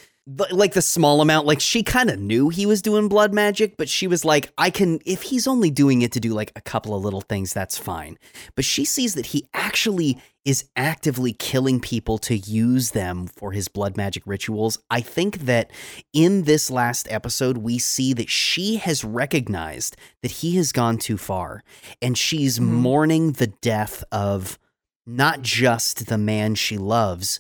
like 0.51 0.73
the 0.73 0.81
small 0.81 1.21
amount, 1.21 1.47
like 1.47 1.61
she 1.61 1.83
kind 1.83 2.09
of 2.09 2.19
knew 2.19 2.49
he 2.49 2.65
was 2.65 2.81
doing 2.81 3.09
blood 3.09 3.35
magic, 3.35 3.77
but 3.77 3.91
she 3.91 4.07
was 4.07 4.25
like, 4.25 4.51
I 4.57 4.71
can, 4.71 5.01
if 5.05 5.21
he's 5.21 5.47
only 5.47 5.71
doing 5.71 6.01
it 6.01 6.13
to 6.13 6.21
do 6.21 6.33
like 6.33 6.51
a 6.57 6.63
couple 6.63 6.95
of 6.95 7.05
little 7.05 7.21
things, 7.21 7.53
that's 7.53 7.77
fine. 7.77 8.17
But 8.55 8.65
she 8.65 8.87
sees 8.87 9.15
that 9.17 9.27
he 9.27 9.47
actually 9.53 10.19
is 10.47 10.65
actively 10.77 11.35
killing 11.35 11.79
people 11.79 12.17
to 12.19 12.39
use 12.39 12.93
them 12.93 13.27
for 13.27 13.53
his 13.53 13.69
blood 13.69 13.99
magic 13.99 14.23
rituals. 14.25 14.79
I 14.91 15.03
think 15.03 15.41
that 15.41 15.71
in 16.15 16.45
this 16.45 16.71
last 16.71 17.07
episode, 17.11 17.59
we 17.59 17.79
see 17.79 18.15
that 18.15 18.31
she 18.31 18.77
has 18.77 19.05
recognized 19.05 19.95
that 20.23 20.31
he 20.31 20.57
has 20.57 20.73
gone 20.73 20.97
too 20.97 21.19
far 21.19 21.63
and 22.01 22.17
she's 22.17 22.59
Mhm. 22.59 22.63
mourning 22.63 23.33
the 23.33 23.49
death 23.49 24.05
of 24.11 24.59
not 25.07 25.43
just 25.43 26.07
the 26.07 26.19
man 26.19 26.55
she 26.55 26.79
loves, 26.79 27.39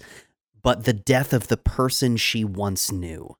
but 0.62 0.84
the 0.84 0.92
death 0.92 1.32
of 1.32 1.48
the 1.48 1.56
person 1.56 2.16
she 2.16 2.44
once 2.44 2.90
knew 2.90 3.36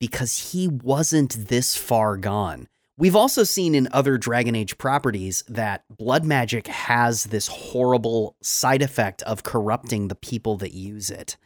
because 0.00 0.52
he 0.52 0.68
wasn't 0.68 1.48
this 1.48 1.76
far 1.76 2.16
gone. 2.16 2.68
We've 2.96 3.16
also 3.16 3.42
seen 3.42 3.74
in 3.74 3.88
other 3.92 4.18
Dragon 4.18 4.54
Age 4.54 4.78
properties 4.78 5.42
that 5.48 5.82
blood 5.88 6.24
magic 6.24 6.68
has 6.68 7.24
this 7.24 7.48
horrible 7.48 8.36
side 8.40 8.82
effect 8.82 9.22
of 9.22 9.42
corrupting 9.42 10.08
the 10.08 10.14
people 10.14 10.56
that 10.58 10.74
use 10.74 11.10
it. 11.10 11.36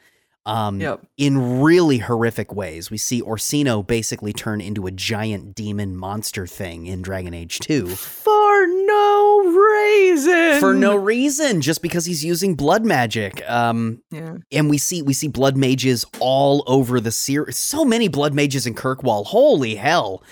Um, 0.45 0.81
Yep. 0.81 1.07
In 1.17 1.61
really 1.61 1.99
horrific 1.99 2.55
ways. 2.55 2.91
We 2.91 2.99
see 2.99 3.23
Orsino 3.23 3.83
basically 3.83 4.33
turn 4.33 4.61
into 4.61 4.87
a 4.87 4.91
giant 4.91 5.55
demon 5.55 5.97
monster 5.97 6.47
thing 6.47 6.87
in 6.87 7.03
Dragon 7.03 7.35
Age 7.35 7.59
2 7.61 7.87
For 7.87 8.31
no 8.31 8.38
reason. 9.89 10.60
for 10.60 10.74
no 10.74 10.97
reason, 10.97 11.60
just 11.60 11.82
because 11.82 12.05
he's 12.05 12.24
using 12.24 12.55
blood 12.55 12.85
magic. 12.85 13.43
Um, 13.48 14.02
Yeah. 14.10 14.36
and 14.52 14.70
we 14.70 14.78
see 14.78 15.02
we 15.02 15.12
see 15.15 15.28
blood 15.28 15.56
mages 15.56 16.05
all 16.20 16.62
over 16.66 17.01
the 17.01 17.10
series. 17.12 17.56
So 17.56 17.85
many 17.85 18.09
blood 18.09 18.35
mages 18.35 18.66
in 18.66 18.74
Kirkwall. 18.74 19.24
Holy 19.27 19.74
hell! 19.74 20.23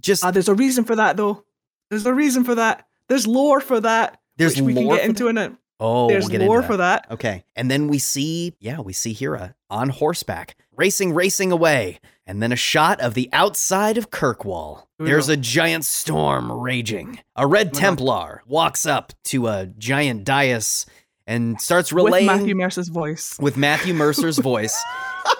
Just 0.00 0.24
Uh, 0.24 0.30
there's 0.30 0.48
a 0.48 0.54
reason 0.54 0.84
for 0.84 0.96
that, 0.96 1.16
though. 1.16 1.44
There's 1.90 2.06
a 2.06 2.14
reason 2.14 2.44
for 2.44 2.54
that. 2.54 2.86
There's 3.08 3.26
lore 3.26 3.60
for 3.60 3.80
that. 3.80 4.20
There's 4.36 4.56
which 4.56 4.62
we 4.62 4.74
can 4.74 4.88
get 4.88 5.04
into 5.04 5.28
in 5.28 5.38
it. 5.38 5.52
Oh, 5.80 6.08
There's 6.08 6.24
we'll 6.24 6.38
get 6.38 6.46
lore 6.46 6.58
into 6.58 6.66
for 6.68 6.76
that. 6.78 7.06
Okay, 7.10 7.44
and 7.56 7.70
then 7.70 7.88
we 7.88 7.98
see 7.98 8.54
yeah, 8.60 8.80
we 8.80 8.92
see 8.92 9.12
Hira 9.12 9.54
on 9.70 9.88
horseback 9.90 10.56
racing, 10.76 11.12
racing 11.12 11.50
away, 11.52 11.98
and 12.26 12.42
then 12.42 12.52
a 12.52 12.56
shot 12.56 13.00
of 13.00 13.14
the 13.14 13.28
outside 13.32 13.98
of 13.98 14.10
Kirkwall. 14.10 14.86
We 14.98 15.06
There's 15.06 15.28
a 15.28 15.36
giant 15.36 15.84
storm 15.84 16.50
raging. 16.52 17.20
A 17.36 17.46
red 17.46 17.68
Uh-huh. 17.68 17.80
Templar 17.80 18.42
walks 18.46 18.86
up 18.86 19.12
to 19.24 19.46
a 19.48 19.66
giant 19.78 20.24
dais 20.24 20.86
and 21.26 21.60
starts 21.60 21.92
relaying 21.92 22.26
With 22.26 22.36
Matthew 22.38 22.54
Mercer's 22.54 22.88
voice. 22.88 23.36
with 23.38 23.56
Matthew 23.56 23.92
Mercer's 23.94 24.38
voice. 24.52 24.76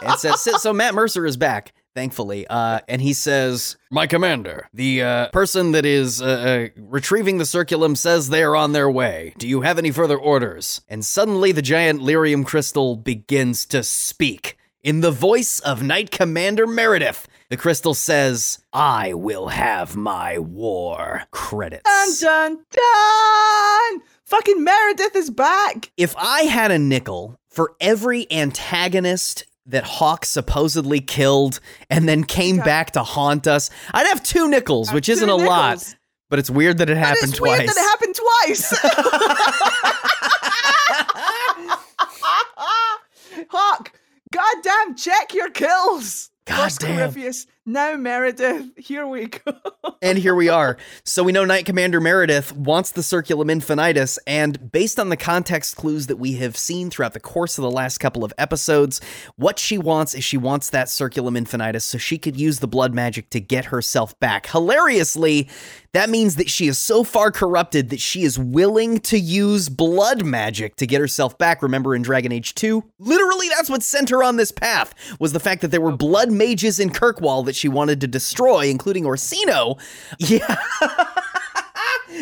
And 0.03 0.19
says, 0.21 0.43
so 0.63 0.73
Matt 0.73 0.95
Mercer 0.95 1.25
is 1.25 1.37
back, 1.37 1.73
thankfully. 1.99 2.47
Uh, 2.47 2.79
and 2.87 3.03
he 3.03 3.13
says, 3.13 3.77
My 3.91 4.07
commander, 4.07 4.69
the 4.73 5.03
uh, 5.03 5.29
person 5.31 5.73
that 5.73 5.85
is 5.85 6.23
uh, 6.23 6.69
uh, 6.77 6.81
retrieving 6.81 7.39
the 7.39 7.45
circulum 7.45 7.97
says 7.97 8.29
they 8.29 8.45
are 8.45 8.55
on 8.55 8.71
their 8.71 8.89
way. 8.89 9.35
Do 9.37 9.49
you 9.49 9.63
have 9.63 9.79
any 9.79 9.91
further 9.91 10.17
orders? 10.17 10.81
And 10.89 11.05
suddenly 11.05 11.51
the 11.51 11.61
giant 11.61 12.01
lyrium 12.01 12.47
crystal 12.47 12.95
begins 12.95 13.67
to 13.67 13.83
speak. 13.83 14.57
In 14.85 15.01
the 15.01 15.11
voice 15.11 15.59
of 15.59 15.83
Knight 15.83 16.13
Commander 16.13 16.69
Meredith, 16.69 17.27
the 17.49 17.57
crystal 17.57 17.95
says, 17.95 18.61
I 18.73 19.13
will 19.15 19.49
have 19.49 19.97
my 19.97 20.39
war. 20.39 21.25
Credits. 21.33 21.83
Dun 21.83 22.11
dun 22.21 22.65
dun! 22.71 24.03
Fucking 24.25 24.63
Meredith 24.63 25.17
is 25.17 25.31
back. 25.31 25.91
if 25.97 26.15
I 26.17 26.43
had 26.43 26.71
a 26.71 26.79
nickel 26.79 27.41
for 27.49 27.75
every 27.81 28.31
antagonist 28.31 29.47
that 29.69 29.85
Hawke 29.85 30.25
supposedly 30.25 31.01
killed 31.01 31.61
and 31.91 32.09
then 32.09 32.25
came 32.25 32.59
back 32.59 32.93
to 32.93 33.03
haunt 33.03 33.47
us, 33.47 33.71
I'd 33.93 34.07
have 34.07 34.23
two 34.23 34.49
nickels, 34.49 34.93
which 34.93 35.09
isn't 35.09 35.29
a 35.29 35.37
lot, 35.37 35.95
but 36.31 36.39
it's 36.39 36.51
weird 36.51 36.79
that 36.79 36.89
it 36.91 36.97
happened 36.97 37.31
it's 37.31 37.39
twice. 37.39 37.59
weird 37.59 37.69
that 37.69 37.77
it 37.77 37.81
happened 37.81 38.15
twice. 38.17 38.71
Hawke, 43.51 43.93
goddamn, 44.33 44.97
check 44.97 45.35
your 45.35 45.51
kills. 45.51 46.31
Goddamn. 46.47 46.65
First. 46.65 46.81
Corypheus, 46.81 47.47
now 47.69 47.97
Meredith. 47.97 48.71
Here 48.77 49.07
we 49.07 49.27
go. 49.27 49.53
And 50.01 50.17
here 50.19 50.35
we 50.35 50.49
are. 50.49 50.79
So 51.05 51.23
we 51.23 51.33
know 51.33 51.45
Knight 51.45 51.67
Commander 51.67 52.01
Meredith 52.01 52.57
wants 52.57 52.93
the 52.93 53.03
Circulum 53.03 53.49
Infinitus, 53.49 54.19
and 54.27 54.73
based 54.73 54.99
on 54.99 55.09
the 55.11 55.17
context 55.17 55.77
clues 55.77 56.07
that 56.07 56.17
we 56.17 56.35
have 56.35 56.57
seen 56.57 56.89
throughout 56.89 57.13
the 57.13 57.21
course 57.21 57.59
of 57.59 57.63
the 57.63 57.71
last 57.71 57.99
couple 57.99 58.25
of 58.25 58.33
episodes, 58.39 59.01
what 59.37 59.59
she 59.59 59.77
wants 59.77 60.15
is 60.15 60.25
she 60.25 60.37
wants 60.37 60.71
that 60.71 60.89
Circulum 60.89 61.37
Infinitus 61.37 61.83
so 61.83 61.99
she 61.99 62.17
could 62.17 62.39
use 62.39 62.61
the 62.61 62.69
blood 62.69 62.95
magic 62.95 63.29
to 63.31 63.41
get 63.41 63.67
herself 63.67 64.19
back. 64.19 64.47
Hilariously, 64.47 65.49
that 65.93 66.11
means 66.11 66.37
that 66.37 66.51
she 66.51 66.69
is 66.69 66.79
so 66.79 67.03
far 67.03 67.33
corrupted 67.33 67.91
that 67.91 68.01
she 68.01 68.23
is 68.23 68.39
willing 68.39 68.99
to 69.01 69.19
use 69.19 69.69
blood 69.69 70.25
magic 70.25 70.77
to 70.77 70.87
get 70.87 71.01
herself 71.01 71.37
back. 71.39 71.63
Remember 71.63 71.95
in 71.95 72.03
Dragon 72.03 72.31
Age 72.31 72.55
2? 72.55 72.85
Literally, 72.99 73.49
that's 73.49 73.71
what 73.71 73.83
sent 73.83 74.11
her 74.11 74.23
on 74.23 74.37
this 74.37 74.53
path, 74.53 74.95
was 75.19 75.33
the 75.33 75.41
fact 75.41 75.63
that 75.63 75.71
there 75.71 75.81
were 75.81 75.93
oh. 75.93 75.97
blood 75.97 76.31
mages 76.31 76.79
in 76.79 76.91
Kirkwall 76.91 77.45
that 77.47 77.57
she 77.59 77.69
wanted 77.69 78.01
to 78.01 78.07
destroy, 78.07 78.67
including 78.69 79.05
Orsino. 79.05 79.79
Yeah. 80.19 80.57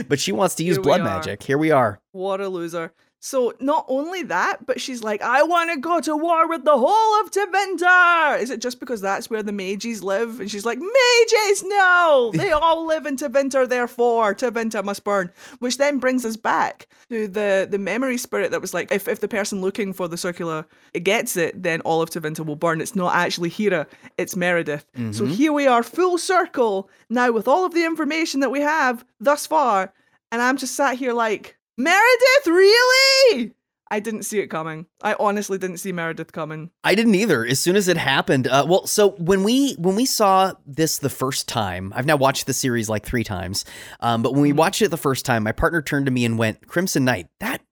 but 0.09 0.19
she 0.19 0.33
wants 0.33 0.55
to 0.57 0.65
use 0.65 0.79
blood 0.79 1.01
are. 1.01 1.05
magic. 1.05 1.43
Here 1.43 1.57
we 1.59 1.71
are. 1.71 2.01
What 2.13 2.41
a 2.41 2.49
loser. 2.49 2.93
So 3.27 3.53
not 3.59 3.86
only 3.89 4.23
that, 4.23 4.66
but 4.66 4.81
she's 4.81 5.03
like, 5.03 5.20
I 5.20 5.43
want 5.43 5.73
to 5.73 5.81
go 5.81 6.01
to 6.01 6.16
war 6.16 6.48
with 6.48 6.65
the 6.65 6.78
whole 6.78 7.20
of 7.20 7.32
Tevinter. 7.32 8.40
Is 8.40 8.51
it 8.51 8.61
just 8.61 8.78
because 8.78 9.01
that's 9.01 9.28
where 9.28 9.43
the 9.43 9.51
mages 9.51 10.05
live? 10.05 10.39
And 10.39 10.48
she's 10.48 10.65
like, 10.65 10.78
mages, 10.78 11.65
no, 11.65 12.31
they 12.35 12.53
all 12.53 12.86
live 12.86 13.05
in 13.05 13.16
Tevinter. 13.16 13.69
Therefore, 13.69 14.32
Tevinter 14.32 14.85
must 14.85 15.03
burn. 15.03 15.32
Which 15.59 15.77
then 15.77 15.98
brings 15.98 16.24
us 16.24 16.36
back 16.36 16.86
to 17.09 17.27
the 17.27 17.66
the 17.69 17.81
memory 17.81 18.16
spirit 18.16 18.53
that 18.53 18.61
was 18.61 18.73
like, 18.73 18.93
if 18.93 19.09
if 19.09 19.19
the 19.19 19.27
person 19.27 19.61
looking 19.61 19.93
for 19.93 20.07
the 20.07 20.16
circular 20.16 20.65
gets 21.03 21.36
it, 21.36 21.61
then 21.61 21.81
all 21.81 22.03
of 22.03 22.11
Tevinter 22.11 22.47
will 22.47 22.55
burn. 22.55 22.81
It's 22.81 22.94
not 22.94 23.16
actually 23.16 23.48
Hira, 23.48 23.89
it's 24.19 24.36
Meredith. 24.36 24.86
So 24.94 25.03
mm-hmm. 25.03 25.27
here 25.27 25.53
we 25.53 25.66
are, 25.66 25.82
full 25.82 26.16
circle 26.16 26.89
now 27.11 27.32
with 27.32 27.48
all 27.48 27.65
of 27.65 27.74
the 27.74 27.86
information 27.86 28.39
that 28.39 28.53
we 28.53 28.61
have 28.61 29.05
thus 29.19 29.48
far, 29.48 29.93
and 30.31 30.40
I'm 30.40 30.57
just 30.57 30.77
sat 30.77 30.97
here 30.97 31.12
like. 31.12 31.56
Meredith, 31.77 32.47
really? 32.47 33.53
I 33.89 34.01
didn't 34.01 34.24
see 34.24 34.40
it 34.40 34.48
coming. 34.48 34.86
I 35.03 35.15
honestly 35.20 35.59
didn't 35.59 35.77
see 35.78 35.93
Meredith 35.93 36.32
coming. 36.32 36.70
I 36.82 36.94
didn't 36.94 37.15
either. 37.15 37.47
As 37.47 37.61
soon 37.61 37.77
as 37.77 37.86
it 37.86 37.97
happened, 37.97 38.48
uh, 38.48 38.66
well, 38.69 38.86
so 38.86 39.11
when 39.11 39.44
we 39.44 39.74
when 39.74 39.94
we 39.94 40.07
saw 40.07 40.55
this 40.66 40.98
the 40.98 41.09
first 41.09 41.47
time, 41.47 41.93
I've 41.94 42.07
now 42.07 42.16
watched 42.16 42.47
the 42.47 42.55
series 42.55 42.89
like 42.89 43.07
three 43.07 43.23
times. 43.23 43.65
Um, 44.01 44.23
but 44.23 44.32
when 44.32 44.43
we 44.43 44.53
watched 44.53 44.82
it 44.82 44.89
the 44.89 44.97
first 44.97 45.24
time, 45.24 45.44
my 45.44 45.53
partner 45.53 45.82
turned 45.82 46.07
to 46.07 46.12
me 46.12 46.24
and 46.24 46.36
went, 46.36 46.66
"Crimson 46.66 47.05
Knight, 47.05 47.28
that 47.39 47.62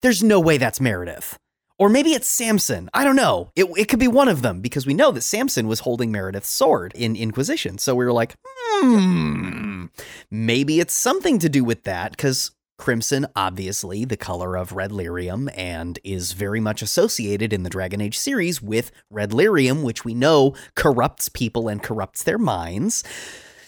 there's 0.00 0.22
no 0.22 0.40
way 0.40 0.56
that's 0.56 0.80
Meredith." 0.80 1.38
Or 1.78 1.88
maybe 1.88 2.12
it's 2.12 2.28
Samson. 2.28 2.90
I 2.92 3.04
don't 3.04 3.16
know. 3.16 3.50
It, 3.56 3.64
it 3.76 3.88
could 3.88 3.98
be 3.98 4.08
one 4.08 4.28
of 4.28 4.42
them 4.42 4.60
because 4.60 4.86
we 4.86 4.92
know 4.92 5.10
that 5.12 5.22
Samson 5.22 5.66
was 5.66 5.80
holding 5.80 6.12
Meredith's 6.12 6.50
sword 6.50 6.92
in 6.94 7.16
Inquisition. 7.16 7.78
So 7.78 7.94
we 7.94 8.04
were 8.04 8.12
like, 8.12 8.34
hmm, 8.44 9.86
maybe 10.30 10.78
it's 10.78 10.92
something 10.92 11.38
to 11.38 11.48
do 11.48 11.64
with 11.64 11.84
that 11.84 12.10
because 12.10 12.50
Crimson, 12.80 13.26
obviously, 13.36 14.06
the 14.06 14.16
color 14.16 14.56
of 14.56 14.72
red 14.72 14.90
lyrium, 14.90 15.52
and 15.54 15.98
is 16.02 16.32
very 16.32 16.60
much 16.60 16.80
associated 16.80 17.52
in 17.52 17.62
the 17.62 17.68
Dragon 17.68 18.00
Age 18.00 18.18
series 18.18 18.62
with 18.62 18.90
red 19.10 19.32
lyrium, 19.32 19.82
which 19.82 20.02
we 20.02 20.14
know 20.14 20.54
corrupts 20.74 21.28
people 21.28 21.68
and 21.68 21.82
corrupts 21.82 22.22
their 22.22 22.38
minds. 22.38 23.04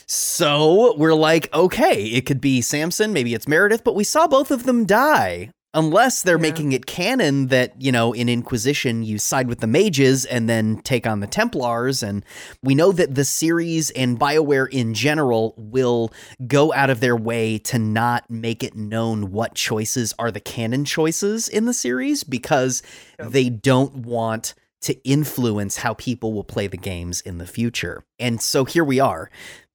So 0.06 0.97
we're 0.97 1.14
like, 1.14 1.52
okay, 1.52 2.06
it 2.06 2.24
could 2.24 2.40
be 2.40 2.62
Samson, 2.62 3.12
maybe 3.12 3.34
it's 3.34 3.47
Meredith, 3.47 3.84
but 3.84 3.94
we 3.94 4.02
saw 4.02 4.26
both 4.26 4.51
of 4.51 4.64
them 4.64 4.86
die. 4.86 5.51
Unless 5.74 6.23
they're 6.23 6.36
Yeah. 6.36 6.43
making 6.43 6.73
it 6.73 6.85
canon 6.86 7.47
that, 7.47 7.73
you 7.81 7.90
know, 7.90 8.12
in 8.12 8.28
Inquisition, 8.28 9.03
you 9.03 9.19
side 9.19 9.49
with 9.49 9.61
the 9.61 9.66
mages 9.66 10.24
and 10.27 10.49
then 10.49 10.81
take 10.85 11.07
on 11.07 11.20
the 11.20 11.27
Templars. 11.27 12.03
And 12.03 12.24
we 12.62 12.74
know 12.74 12.93
that 12.93 13.15
the 13.15 13.24
series 13.24 13.90
and 13.90 14.19
BioWare 14.19 14.69
in 14.70 14.93
general 14.93 15.55
will 15.57 16.12
go 16.47 16.73
out 16.74 16.90
of 16.90 17.01
their 17.01 17.16
way 17.16 17.59
to 17.59 17.78
not 17.78 18.31
make 18.31 18.62
it 18.62 18.77
known 18.77 19.32
what 19.32 19.55
choices 19.55 20.15
are 20.19 20.31
the 20.31 20.40
canon 20.40 20.85
choices 20.85 21.49
in 21.49 21.65
the 21.65 21.74
series 21.74 22.23
because 22.23 22.82
they 23.19 23.49
don't 23.49 23.97
want 23.97 24.55
to 24.82 24.94
influence 25.09 25.77
how 25.78 25.94
people 25.94 26.32
will 26.32 26.44
play 26.44 26.66
the 26.66 26.77
games 26.77 27.20
in 27.20 27.39
the 27.39 27.47
future. 27.47 28.05
And 28.19 28.43
so 28.43 28.65
here 28.65 28.85
we 28.85 28.99
are. 29.01 29.31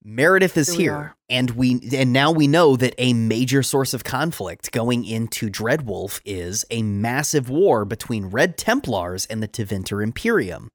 Meredith 0.09 0.55
is 0.55 0.69
Here 0.69 0.77
we 0.77 0.84
here, 0.84 1.15
and 1.29 1.51
we 1.51 1.81
and 1.91 2.13
now 2.13 2.31
we 2.31 2.47
know 2.47 2.77
that 2.77 2.95
a 2.97 3.11
major 3.11 3.61
source 3.61 3.93
of 3.93 4.05
conflict 4.05 4.71
going 4.71 5.03
into 5.03 5.49
Dreadwolf 5.49 6.21
is 6.23 6.63
a 6.71 6.81
massive 6.81 7.49
war 7.49 7.84
between 7.84 8.27
Red 8.27 8.57
Templars 8.57 9.25
and 9.25 9.43
the 9.43 9.49
Tevinter 9.49 10.01
Imperium. 10.01 10.71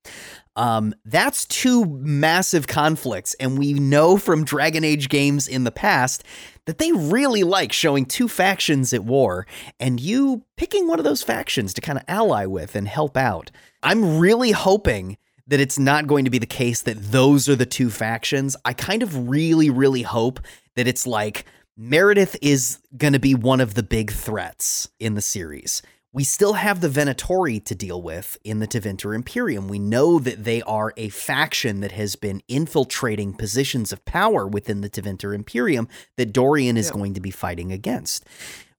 Um, 0.54 0.94
that's 1.06 1.46
two 1.46 1.86
massive 1.86 2.66
conflicts, 2.66 3.32
and 3.40 3.59
we 3.59 3.72
know 3.72 4.18
from 4.18 4.44
Dragon 4.44 4.84
Age 4.84 5.09
games 5.09 5.48
in 5.48 5.64
the 5.64 5.70
past 5.70 6.24
that 6.66 6.76
they 6.76 6.92
really 6.92 7.42
like 7.42 7.72
showing 7.72 8.04
two 8.04 8.28
factions 8.28 8.92
at 8.92 9.02
war, 9.02 9.46
and 9.80 9.98
you 9.98 10.44
picking 10.59 10.86
one 10.86 10.98
of 10.98 11.06
those 11.06 11.22
factions 11.22 11.72
to 11.72 11.80
kind 11.80 11.98
of 11.98 12.04
ally 12.06 12.44
with 12.44 12.76
and 12.76 12.86
help 12.86 13.16
out. 13.16 13.50
I'm 13.82 14.18
really 14.18 14.50
hoping 14.50 15.16
that 15.47 15.60
it's 15.60 15.78
not 15.78 16.06
going 16.06 16.24
to 16.24 16.31
be 16.31 16.39
the 16.39 16.47
case 16.47 16.82
that 16.82 17.01
those 17.12 17.48
are 17.48 17.56
the 17.56 17.66
two 17.66 17.90
factions. 17.90 18.56
I 18.64 18.73
kind 18.73 19.02
of 19.02 19.28
really, 19.28 19.70
really 19.70 20.02
hope 20.02 20.40
that 20.77 20.86
it's 20.86 21.06
like 21.06 21.44
Meredith 21.77 22.36
is 22.43 22.78
going 22.97 23.12
to 23.14 23.19
be 23.19 23.35
one 23.35 23.60
of 23.60 23.74
the 23.74 23.82
big 23.82 24.12
threats 24.12 24.89
in 25.01 25.14
the 25.14 25.23
series. 25.23 25.82
We 26.14 26.24
still 26.24 26.52
have 26.52 26.82
the 26.82 26.89
Venatori 26.90 27.64
to 27.64 27.74
deal 27.74 28.02
with 28.02 28.36
in 28.44 28.59
the 28.59 28.69
Tevinter 28.69 29.14
Imperium. 29.14 29.66
We 29.66 29.78
know 29.78 30.19
that 30.19 30.44
they 30.44 30.60
are 30.62 30.93
a 30.98 31.09
faction 31.09 31.81
that 31.81 31.93
has 31.93 32.16
been 32.16 32.43
infiltrating 32.48 33.32
positions 33.32 33.93
of 33.94 34.05
power 34.05 34.47
within 34.47 34.82
the 34.82 34.90
Tevinter 34.90 35.35
Imperium 35.35 35.89
that 36.19 36.35
Dorian 36.35 36.77
is 36.77 36.89
Yeah. 36.89 36.93
going 36.93 37.14
to 37.14 37.20
be 37.23 37.31
fighting 37.31 37.73
against. 37.73 38.27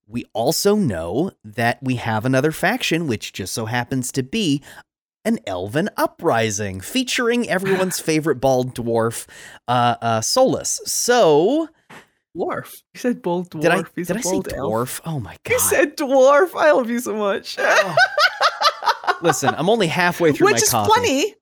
We 0.05 0.25
also 0.33 0.75
know 0.75 1.31
that 1.43 1.79
we 1.81 1.95
have 1.95 2.23
another 2.23 2.51
faction, 2.51 3.07
which 3.07 3.33
just 3.33 3.51
so 3.53 3.65
happens 3.65 4.11
to 4.11 4.21
be 4.21 4.61
an 5.25 5.39
elven 5.47 5.89
uprising 5.97 6.81
featuring 6.81 7.49
everyone's 7.49 7.99
favorite 8.09 8.35
bald 8.41 8.75
dwarf, 8.75 9.27
uh, 9.67 9.95
uh, 10.01 10.19
Solas. 10.21 10.79
So, 10.87 11.69
Dwarf. 12.35 12.71
You 12.93 12.99
said 12.99 13.21
bald 13.21 13.49
dwarf. 13.51 13.61
did 13.61 13.71
I 13.71 13.83
He's 13.95 14.07
did 14.07 14.17
I 14.17 14.21
say 14.21 14.31
bold 14.31 14.53
elf. 14.53 14.71
dwarf? 14.71 15.01
Oh 15.05 15.19
my 15.19 15.35
god! 15.43 15.51
You 15.53 15.59
said 15.59 15.97
dwarf. 15.97 16.55
I 16.55 16.71
love 16.71 16.89
you 16.89 16.99
so 16.99 17.15
much. 17.15 17.57
Listen, 19.21 19.53
I'm 19.55 19.69
only 19.69 19.87
halfway 19.87 20.33
through 20.33 20.47
which 20.47 20.53
my 20.55 20.57
is 20.57 20.69
coffee. 20.69 20.91
funny. 20.93 21.35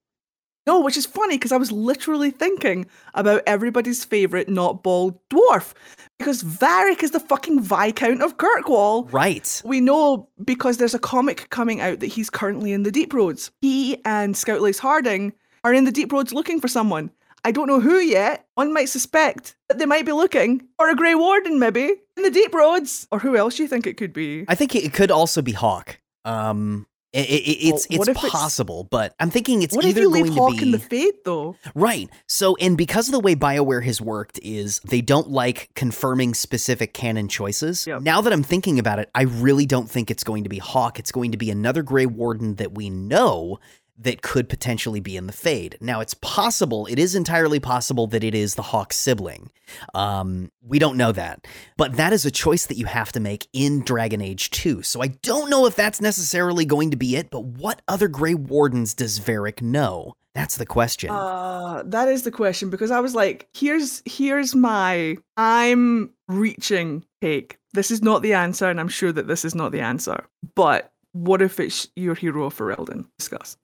No, 0.67 0.79
which 0.79 0.97
is 0.97 1.05
funny 1.05 1.38
because 1.38 1.51
I 1.51 1.57
was 1.57 1.71
literally 1.71 2.29
thinking 2.29 2.85
about 3.15 3.41
everybody's 3.47 4.05
favorite 4.05 4.47
not 4.47 4.83
bald 4.83 5.17
dwarf 5.29 5.73
because 6.19 6.43
Varric 6.43 7.01
is 7.01 7.11
the 7.11 7.19
fucking 7.19 7.61
Viscount 7.61 8.21
of 8.21 8.38
Kirkwall. 8.38 9.11
Right. 9.11 9.61
We 9.65 9.81
know 9.81 10.29
because 10.43 10.77
there's 10.77 10.93
a 10.93 10.99
comic 10.99 11.49
coming 11.49 11.81
out 11.81 11.99
that 11.99 12.07
he's 12.07 12.29
currently 12.29 12.73
in 12.73 12.83
the 12.83 12.91
Deep 12.91 13.13
Roads. 13.13 13.51
He 13.61 13.97
and 14.05 14.38
Scout 14.38 14.61
Lace 14.61 14.77
Harding 14.77 15.33
are 15.63 15.73
in 15.73 15.85
the 15.85 15.91
Deep 15.91 16.11
Roads 16.11 16.33
looking 16.33 16.61
for 16.61 16.67
someone. 16.67 17.09
I 17.43 17.51
don't 17.51 17.67
know 17.67 17.79
who 17.79 17.97
yet. 17.97 18.45
One 18.53 18.71
might 18.71 18.89
suspect 18.89 19.55
that 19.67 19.79
they 19.79 19.88
might 19.88 20.05
be 20.05 20.11
looking 20.11 20.67
for 20.77 20.89
a 20.89 20.95
Grey 20.95 21.15
Warden, 21.15 21.57
maybe 21.57 21.95
in 22.15 22.23
the 22.23 22.29
Deep 22.29 22.53
Roads, 22.53 23.07
or 23.11 23.17
who 23.17 23.35
else 23.35 23.57
you 23.57 23.67
think 23.67 23.88
it 23.88 23.97
could 23.97 24.13
be? 24.13 24.45
I 24.47 24.53
think 24.53 24.75
it 24.75 24.93
could 24.93 25.09
also 25.09 25.41
be 25.41 25.53
Hawke. 25.53 25.99
Um, 26.23 26.85
it, 27.13 27.19
it, 27.29 27.67
it's 27.67 27.89
Well, 27.89 27.99
it's 28.01 28.07
if 28.09 28.17
it's- 28.17 28.31
possible, 28.31 28.88
but 28.89 29.13
I'm 29.19 29.29
thinking 29.29 29.63
it's 29.63 29.75
what 29.75 29.83
if 29.83 29.89
either 29.91 30.01
you 30.01 30.09
going 30.11 30.23
leave 30.23 30.35
to 30.35 30.51
be 30.57 30.63
in 30.63 30.71
the 30.71 30.79
Fade 30.79 31.13
though? 31.25 31.55
Right. 31.75 32.09
So, 32.27 32.55
and 32.57 32.77
because 32.77 33.07
of 33.07 33.11
the 33.11 33.19
way 33.19 33.35
BioWare 33.35 33.83
has 33.83 33.99
worked, 33.99 34.39
is 34.41 34.79
they 34.85 35.01
don't 35.01 35.29
like 35.29 35.69
confirming 35.75 36.33
specific 36.33 36.93
canon 36.93 37.27
choices. 37.27 37.85
Yep. 37.85 38.01
Now 38.01 38.21
that 38.21 38.31
I'm 38.31 38.43
thinking 38.43 38.79
about 38.79 38.99
it, 38.99 39.09
I 39.13 39.23
really 39.23 39.65
don't 39.65 39.89
think 39.89 40.09
it's 40.09 40.23
going 40.23 40.43
to 40.43 40.49
be 40.49 40.57
Hawke. 40.57 40.99
It's 40.99 41.11
going 41.11 41.31
to 41.31 41.38
be 41.38 41.51
another 41.51 41.83
Grey 41.83 42.05
Warden 42.05 42.55
that 42.55 42.73
we 42.73 42.89
know 42.89 43.59
that 44.03 44.22
could 44.22 44.49
potentially 44.49 44.99
be 44.99 45.15
in 45.15 45.28
the 45.28 45.34
Fade. 45.34 45.78
Now, 45.80 45.99
it's 45.99 46.14
possible, 46.15 46.88
it 46.88 46.99
is 46.99 47.15
entirely 47.15 47.60
possible 47.60 48.07
that 48.07 48.23
it 48.23 48.36
is 48.36 48.56
the 48.56 48.61
Hawke 48.61 48.94
sibling. 48.94 49.52
Um, 49.94 50.52
we 50.61 50.80
don't 50.80 50.98
know 50.98 51.11
that. 51.11 51.45
But 51.78 51.98
that 51.98 52.14
is 52.14 52.26
a 52.26 52.32
choice 52.32 52.65
that 52.65 52.78
you 52.78 52.86
have 52.86 53.11
to 53.14 53.19
make 53.19 53.48
in 53.53 53.84
Dragon 53.84 54.22
Age 54.22 54.49
2. 54.52 54.82
So 54.84 55.02
I 55.02 55.07
don't 55.07 55.49
know 55.49 55.65
if 55.65 55.76
that's 55.76 56.02
necessarily 56.02 56.65
going 56.65 56.91
to 56.91 56.98
be 56.98 57.15
it, 57.15 57.30
but 57.30 57.44
what 57.44 57.82
other 57.88 58.07
Grey 58.07 58.34
Wardens 58.36 58.94
does 58.94 59.19
Varric 59.19 59.61
know? 59.61 60.15
That's 60.34 60.57
the 60.57 60.65
question. 60.65 61.10
Uh, 61.10 61.84
that 61.86 62.07
is 62.07 62.23
the 62.23 62.32
question 62.32 62.69
because 62.69 62.90
I 62.90 63.02
was 63.02 63.14
like, 63.14 63.49
here's 63.53 64.02
here's 64.06 64.56
my 64.56 65.18
I'm 65.36 66.14
reaching 66.30 67.03
take. 67.22 67.57
This 67.73 67.91
is 67.91 68.02
not 68.02 68.22
the 68.22 68.34
answer, 68.34 68.69
and 68.69 68.80
I'm 68.80 68.88
sure 68.88 69.11
that 69.11 69.28
this 69.28 69.44
is 69.44 69.56
not 69.56 69.73
the 69.73 69.82
answer. 69.82 70.26
But 70.56 70.90
what 71.13 71.41
if 71.41 71.59
it's 71.59 71.88
your 71.95 72.15
hero 72.15 72.49
Ferelden? 72.49 73.05
Discuss. 73.17 73.57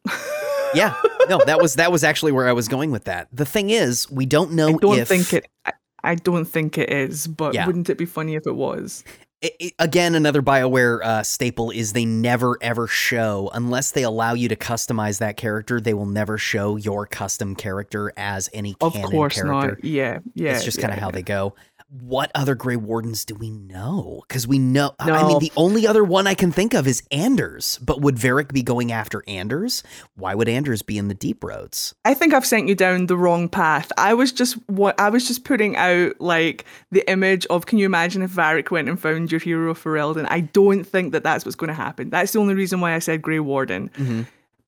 yeah 0.73 0.93
no 1.29 1.39
that 1.45 1.61
was 1.61 1.75
that 1.75 1.91
was 1.91 2.03
actually 2.03 2.31
where 2.33 2.47
i 2.47 2.51
was 2.51 2.67
going 2.67 2.91
with 2.91 3.05
that 3.05 3.27
the 3.31 3.45
thing 3.45 3.69
is 3.69 4.09
we 4.11 4.25
don't 4.25 4.51
know 4.51 4.67
I 4.69 4.73
don't 4.73 4.99
if 4.99 5.07
think 5.07 5.31
it. 5.33 5.47
I, 5.65 5.71
I 6.03 6.15
don't 6.15 6.45
think 6.45 6.77
it 6.77 6.89
is, 6.91 7.27
but 7.27 7.53
Yeah. 7.53 7.65
wouldn't 7.65 7.89
it 7.89 7.97
be 7.97 8.05
funny 8.05 8.35
if 8.35 8.45
it 8.47 8.55
was? 8.55 9.03
I- 9.43 9.51
I- 9.61 9.71
again, 9.79 10.15
another 10.15 10.41
Bioware 10.41 11.03
uh, 11.03 11.23
staple 11.23 11.69
is 11.71 11.93
they 11.93 12.05
never 12.05 12.57
ever 12.61 12.87
show, 12.87 13.49
unless 13.53 13.91
they 13.91 14.03
allow 14.03 14.33
you 14.33 14.47
to 14.47 14.55
customize 14.55 15.19
that 15.19 15.37
character, 15.37 15.81
they 15.81 15.93
will 15.93 16.05
never 16.05 16.37
show 16.37 16.75
your 16.75 17.07
custom 17.07 17.55
character 17.55 18.13
as 18.15 18.47
any 18.53 18.73
character. 18.75 18.85
Of 18.87 18.93
canon 18.93 19.11
course 19.11 19.35
character. 19.35 19.67
not. 19.71 19.83
Yeah, 19.83 20.19
yeah. 20.33 20.51
it's 20.53 20.63
just 20.63 20.79
kind 20.79 20.91
of 20.93 20.97
yeah, 20.97 21.03
how 21.03 21.11
they 21.11 21.23
go. 21.23 21.55
What 21.89 22.31
other 22.35 22.53
Grey 22.53 22.75
Wardens 22.75 23.23
do 23.23 23.33
we 23.33 23.49
know? 23.49 24.23
Because 24.27 24.45
we 24.45 24.59
know, 24.59 24.93
I 24.99 25.09
I 25.09 25.25
mean, 25.25 25.39
the 25.39 25.53
only 25.55 25.87
other 25.87 26.03
one 26.03 26.27
I 26.27 26.33
can 26.33 26.51
think 26.51 26.73
of 26.73 26.85
is 26.85 27.01
Anders. 27.11 27.79
But 27.81 28.01
would 28.01 28.15
Varric 28.15 28.51
be 28.51 28.61
going 28.61 28.91
after 28.91 29.23
Anders? 29.25 29.83
Why 30.15 30.35
would 30.35 30.49
Anders 30.49 30.81
be 30.81 30.97
in 30.97 31.07
the 31.07 31.13
Deep 31.13 31.41
Roads? 31.41 31.95
I 32.03 32.13
think 32.13 32.33
I've 32.33 32.45
sent 32.45 32.67
you 32.67 32.75
down 32.75 33.05
the 33.05 33.17
wrong 33.17 33.47
path. 33.47 33.89
I 33.97 34.13
was 34.15 34.33
just 34.33 34.55
what 34.67 34.99
I 34.99 35.09
was 35.09 35.29
just 35.29 35.45
putting 35.45 35.77
out 35.77 36.19
like 36.19 36.65
the 36.91 37.09
image 37.09 37.45
of. 37.45 37.67
Can 37.67 37.77
you 37.77 37.85
imagine 37.85 38.21
if 38.21 38.31
Varric 38.31 38.69
went 38.69 38.89
and 38.89 38.99
found 38.99 39.31
your 39.31 39.39
hero 39.39 39.73
Ferelden? 39.73 40.27
I 40.29 40.41
don't 40.41 40.83
think 40.83 41.13
that 41.13 41.23
that's 41.23 41.45
what's 41.45 41.55
going 41.55 41.69
to 41.69 41.73
happen. 41.73 42.09
That's 42.09 42.33
the 42.33 42.39
only 42.39 42.53
reason 42.53 42.81
why 42.81 42.95
I 42.95 42.99
said 42.99 43.21
Grey 43.21 43.39
Warden. 43.39 43.89
Mm-hmm. 43.89 44.23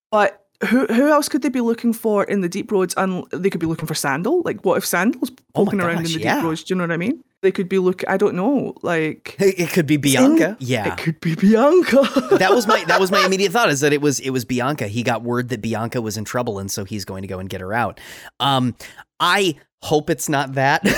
But 0.10 0.46
who 0.68 0.86
who 0.88 1.08
else 1.10 1.30
could 1.30 1.42
they 1.42 1.50
be 1.50 1.62
looking 1.62 1.94
for 1.94 2.24
in 2.26 2.42
the 2.42 2.50
Deep 2.50 2.72
Roads? 2.72 2.94
And 2.98 3.24
they 3.32 3.50
could 3.50 3.62
be 3.62 3.66
looking 3.68 3.88
for 3.88 3.96
Sandal. 3.96 4.42
Like, 4.44 4.64
what 4.66 4.78
if 4.78 4.86
Sandal's 4.86 5.32
Oh 5.56 5.66
poking 5.66 5.80
around 5.82 6.04
gosh, 6.04 6.14
in 6.14 6.20
the 6.20 6.26
yeah. 6.26 6.36
Deep 6.36 6.44
Roads? 6.44 6.64
Do 6.64 6.74
you 6.74 6.78
know 6.78 6.84
what 6.84 6.92
I 6.92 6.98
mean? 6.98 7.24
They 7.42 7.54
could 7.54 7.70
be 7.70 7.80
look. 7.80 8.04
I 8.10 8.18
don't 8.18 8.36
know. 8.36 8.76
Like, 8.82 9.38
It 9.40 9.70
could 9.70 9.88
be 9.88 9.96
Bianca. 9.96 10.58
yeah. 10.60 10.92
it 10.92 10.98
could 11.00 11.22
be 11.22 11.36
Bianca. 11.36 12.02
that 12.38 12.52
was 12.52 12.68
my 12.68 12.84
that 12.86 13.00
was 13.00 13.12
my 13.12 13.20
immediate 13.26 13.54
thought 13.54 13.70
is 13.70 13.80
that 13.80 13.94
it 13.94 14.02
was 14.02 14.20
it 14.20 14.32
was 14.32 14.44
Bianca. 14.44 14.88
He 14.88 15.04
got 15.04 15.24
word 15.24 15.48
that 15.50 15.62
Bianca 15.62 16.02
was 16.02 16.18
in 16.18 16.26
trouble 16.26 16.60
and 16.60 16.70
so 16.70 16.84
he's 16.84 17.06
going 17.06 17.22
to 17.22 17.28
go 17.30 17.40
and 17.40 17.48
get 17.50 17.62
her 17.62 17.74
out. 17.74 18.02
Um 18.42 18.76
I 19.22 19.56
hope 19.82 20.10
it's 20.10 20.28
not 20.28 20.56
that. 20.56 20.82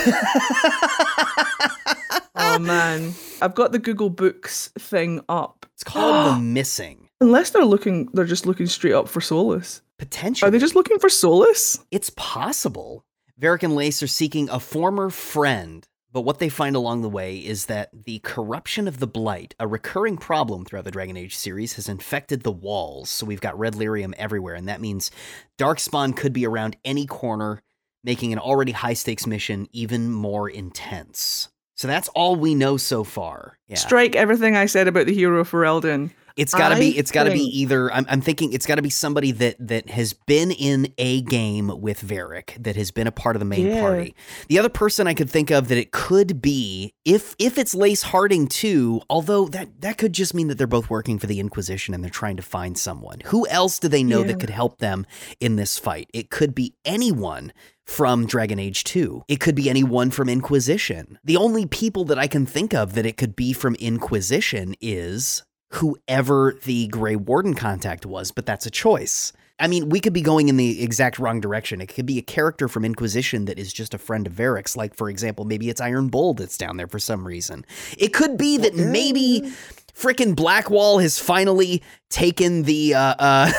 oh 2.34 2.58
man, 2.58 3.14
I've 3.40 3.54
got 3.54 3.72
the 3.72 3.78
Google 3.78 4.10
Books 4.10 4.68
thing 4.78 5.20
up. 5.28 5.66
it's 5.74 5.84
called 5.84 6.36
The 6.36 6.38
Missing. 6.42 7.01
Unless 7.22 7.50
they're 7.50 7.64
looking, 7.64 8.08
they're 8.12 8.24
just 8.24 8.46
looking 8.46 8.66
straight 8.66 8.94
up 8.94 9.08
for 9.08 9.20
Solas. 9.20 9.80
Potentially. 9.96 10.48
Are 10.48 10.50
they 10.50 10.58
just 10.58 10.74
looking 10.74 10.98
for 10.98 11.08
Solas? 11.08 11.80
It's 11.92 12.10
possible. 12.16 13.04
Varric 13.40 13.62
and 13.62 13.76
Lace 13.76 14.02
are 14.02 14.08
seeking 14.08 14.50
a 14.50 14.58
former 14.58 15.08
friend, 15.08 15.86
but 16.10 16.22
what 16.22 16.40
they 16.40 16.48
find 16.48 16.74
along 16.74 17.02
the 17.02 17.08
way 17.08 17.36
is 17.36 17.66
that 17.66 17.90
the 18.06 18.18
corruption 18.24 18.88
of 18.88 18.98
the 18.98 19.06
Blight, 19.06 19.54
a 19.60 19.68
recurring 19.68 20.16
problem 20.16 20.64
throughout 20.64 20.84
the 20.84 20.90
Dragon 20.90 21.16
Age 21.16 21.36
series, 21.36 21.74
has 21.74 21.88
infected 21.88 22.42
the 22.42 22.50
walls. 22.50 23.08
So 23.08 23.24
we've 23.24 23.40
got 23.40 23.56
red 23.56 23.74
lyrium 23.74 24.14
everywhere, 24.16 24.56
and 24.56 24.68
that 24.68 24.80
means 24.80 25.12
Darkspawn 25.58 26.16
could 26.16 26.32
be 26.32 26.44
around 26.44 26.76
any 26.84 27.06
corner, 27.06 27.62
making 28.02 28.32
an 28.32 28.40
already 28.40 28.72
high 28.72 28.94
stakes 28.94 29.28
mission 29.28 29.68
even 29.70 30.10
more 30.10 30.50
intense. 30.50 31.50
So 31.76 31.86
that's 31.86 32.08
all 32.08 32.34
we 32.34 32.56
know 32.56 32.78
so 32.78 33.04
far. 33.04 33.58
Yeah. 33.68 33.76
Strike 33.76 34.16
everything 34.16 34.56
I 34.56 34.66
said 34.66 34.88
about 34.88 35.06
the 35.06 35.14
hero 35.14 35.44
Ferelden. 35.44 36.10
It's 36.36 36.54
gotta 36.54 36.76
be. 36.78 36.96
It's 36.96 37.10
gotta 37.10 37.30
be 37.30 37.40
either. 37.60 37.92
I'm, 37.92 38.06
I'm 38.08 38.20
thinking 38.20 38.52
it's 38.52 38.66
gotta 38.66 38.82
be 38.82 38.90
somebody 38.90 39.32
that 39.32 39.56
that 39.58 39.90
has 39.90 40.12
been 40.12 40.50
in 40.50 40.92
a 40.98 41.22
game 41.22 41.80
with 41.80 42.02
Varric, 42.02 42.62
that 42.62 42.76
has 42.76 42.90
been 42.90 43.06
a 43.06 43.12
part 43.12 43.36
of 43.36 43.40
the 43.40 43.46
main 43.46 43.66
Yeah. 43.66 43.80
party. 43.80 44.14
The 44.48 44.58
other 44.58 44.68
person 44.68 45.06
I 45.06 45.14
could 45.14 45.30
think 45.30 45.50
of 45.50 45.68
that 45.68 45.78
it 45.78 45.90
could 45.92 46.40
be, 46.40 46.92
if 47.04 47.34
if 47.38 47.58
it's 47.58 47.74
Lace 47.74 48.02
Harding 48.02 48.46
too, 48.48 49.00
although 49.10 49.46
that 49.48 49.80
that 49.80 49.98
could 49.98 50.12
just 50.12 50.34
mean 50.34 50.48
that 50.48 50.58
they're 50.58 50.66
both 50.66 50.90
working 50.90 51.18
for 51.18 51.26
the 51.26 51.40
Inquisition 51.40 51.94
and 51.94 52.02
they're 52.02 52.10
trying 52.10 52.36
to 52.36 52.42
find 52.42 52.76
someone. 52.78 53.18
Who 53.26 53.46
else 53.48 53.78
do 53.78 53.88
they 53.88 54.02
know 54.04 54.20
Yeah. 54.20 54.28
that 54.28 54.40
could 54.40 54.50
help 54.50 54.78
them 54.78 55.06
in 55.40 55.56
this 55.56 55.78
fight? 55.78 56.08
It 56.14 56.30
could 56.30 56.54
be 56.54 56.74
anyone 56.84 57.52
from 57.84 58.26
Dragon 58.26 58.58
Age 58.60 58.84
2. 58.84 59.24
It 59.28 59.40
could 59.40 59.54
be 59.56 59.68
anyone 59.68 60.10
from 60.12 60.28
Inquisition. 60.28 61.18
The 61.24 61.36
only 61.36 61.66
people 61.66 62.04
that 62.06 62.18
I 62.18 62.26
can 62.28 62.46
think 62.46 62.72
of 62.72 62.94
that 62.94 63.04
it 63.04 63.16
could 63.16 63.34
be 63.34 63.52
from 63.52 63.74
Inquisition 63.74 64.74
is 64.80 65.42
whoever 65.74 66.58
the 66.64 66.88
Grey 66.88 67.16
Warden 67.16 67.54
contact 67.54 68.06
was, 68.06 68.30
but 68.30 68.46
that's 68.46 68.66
a 68.66 68.70
choice. 68.70 69.32
I 69.58 69.68
mean, 69.68 69.90
we 69.90 70.00
could 70.00 70.12
be 70.12 70.22
going 70.22 70.48
in 70.48 70.56
the 70.56 70.82
exact 70.82 71.18
wrong 71.18 71.40
direction. 71.40 71.80
It 71.80 71.86
could 71.86 72.06
be 72.06 72.18
a 72.18 72.22
character 72.22 72.68
from 72.68 72.84
Inquisition 72.84 73.44
that 73.44 73.58
is 73.58 73.72
just 73.72 73.94
a 73.94 73.98
friend 73.98 74.26
of 74.26 74.32
Varric's. 74.32 74.76
Like, 74.76 74.94
for 74.94 75.08
example, 75.08 75.44
maybe 75.44 75.68
it's 75.68 75.80
Iron 75.80 76.08
Bull 76.08 76.34
that's 76.34 76.58
down 76.58 76.78
there 76.78 76.88
for 76.88 76.98
some 76.98 77.24
reason. 77.26 77.64
It 77.96 78.12
could 78.12 78.36
be 78.36 78.58
that 78.58 78.74
maybe 78.74 79.52
frickin' 79.94 80.34
Blackwall 80.34 80.98
has 80.98 81.18
finally 81.18 81.82
taken 82.10 82.64
the. 82.64 82.94
Uh, 82.94 83.14
uh, 83.18 83.52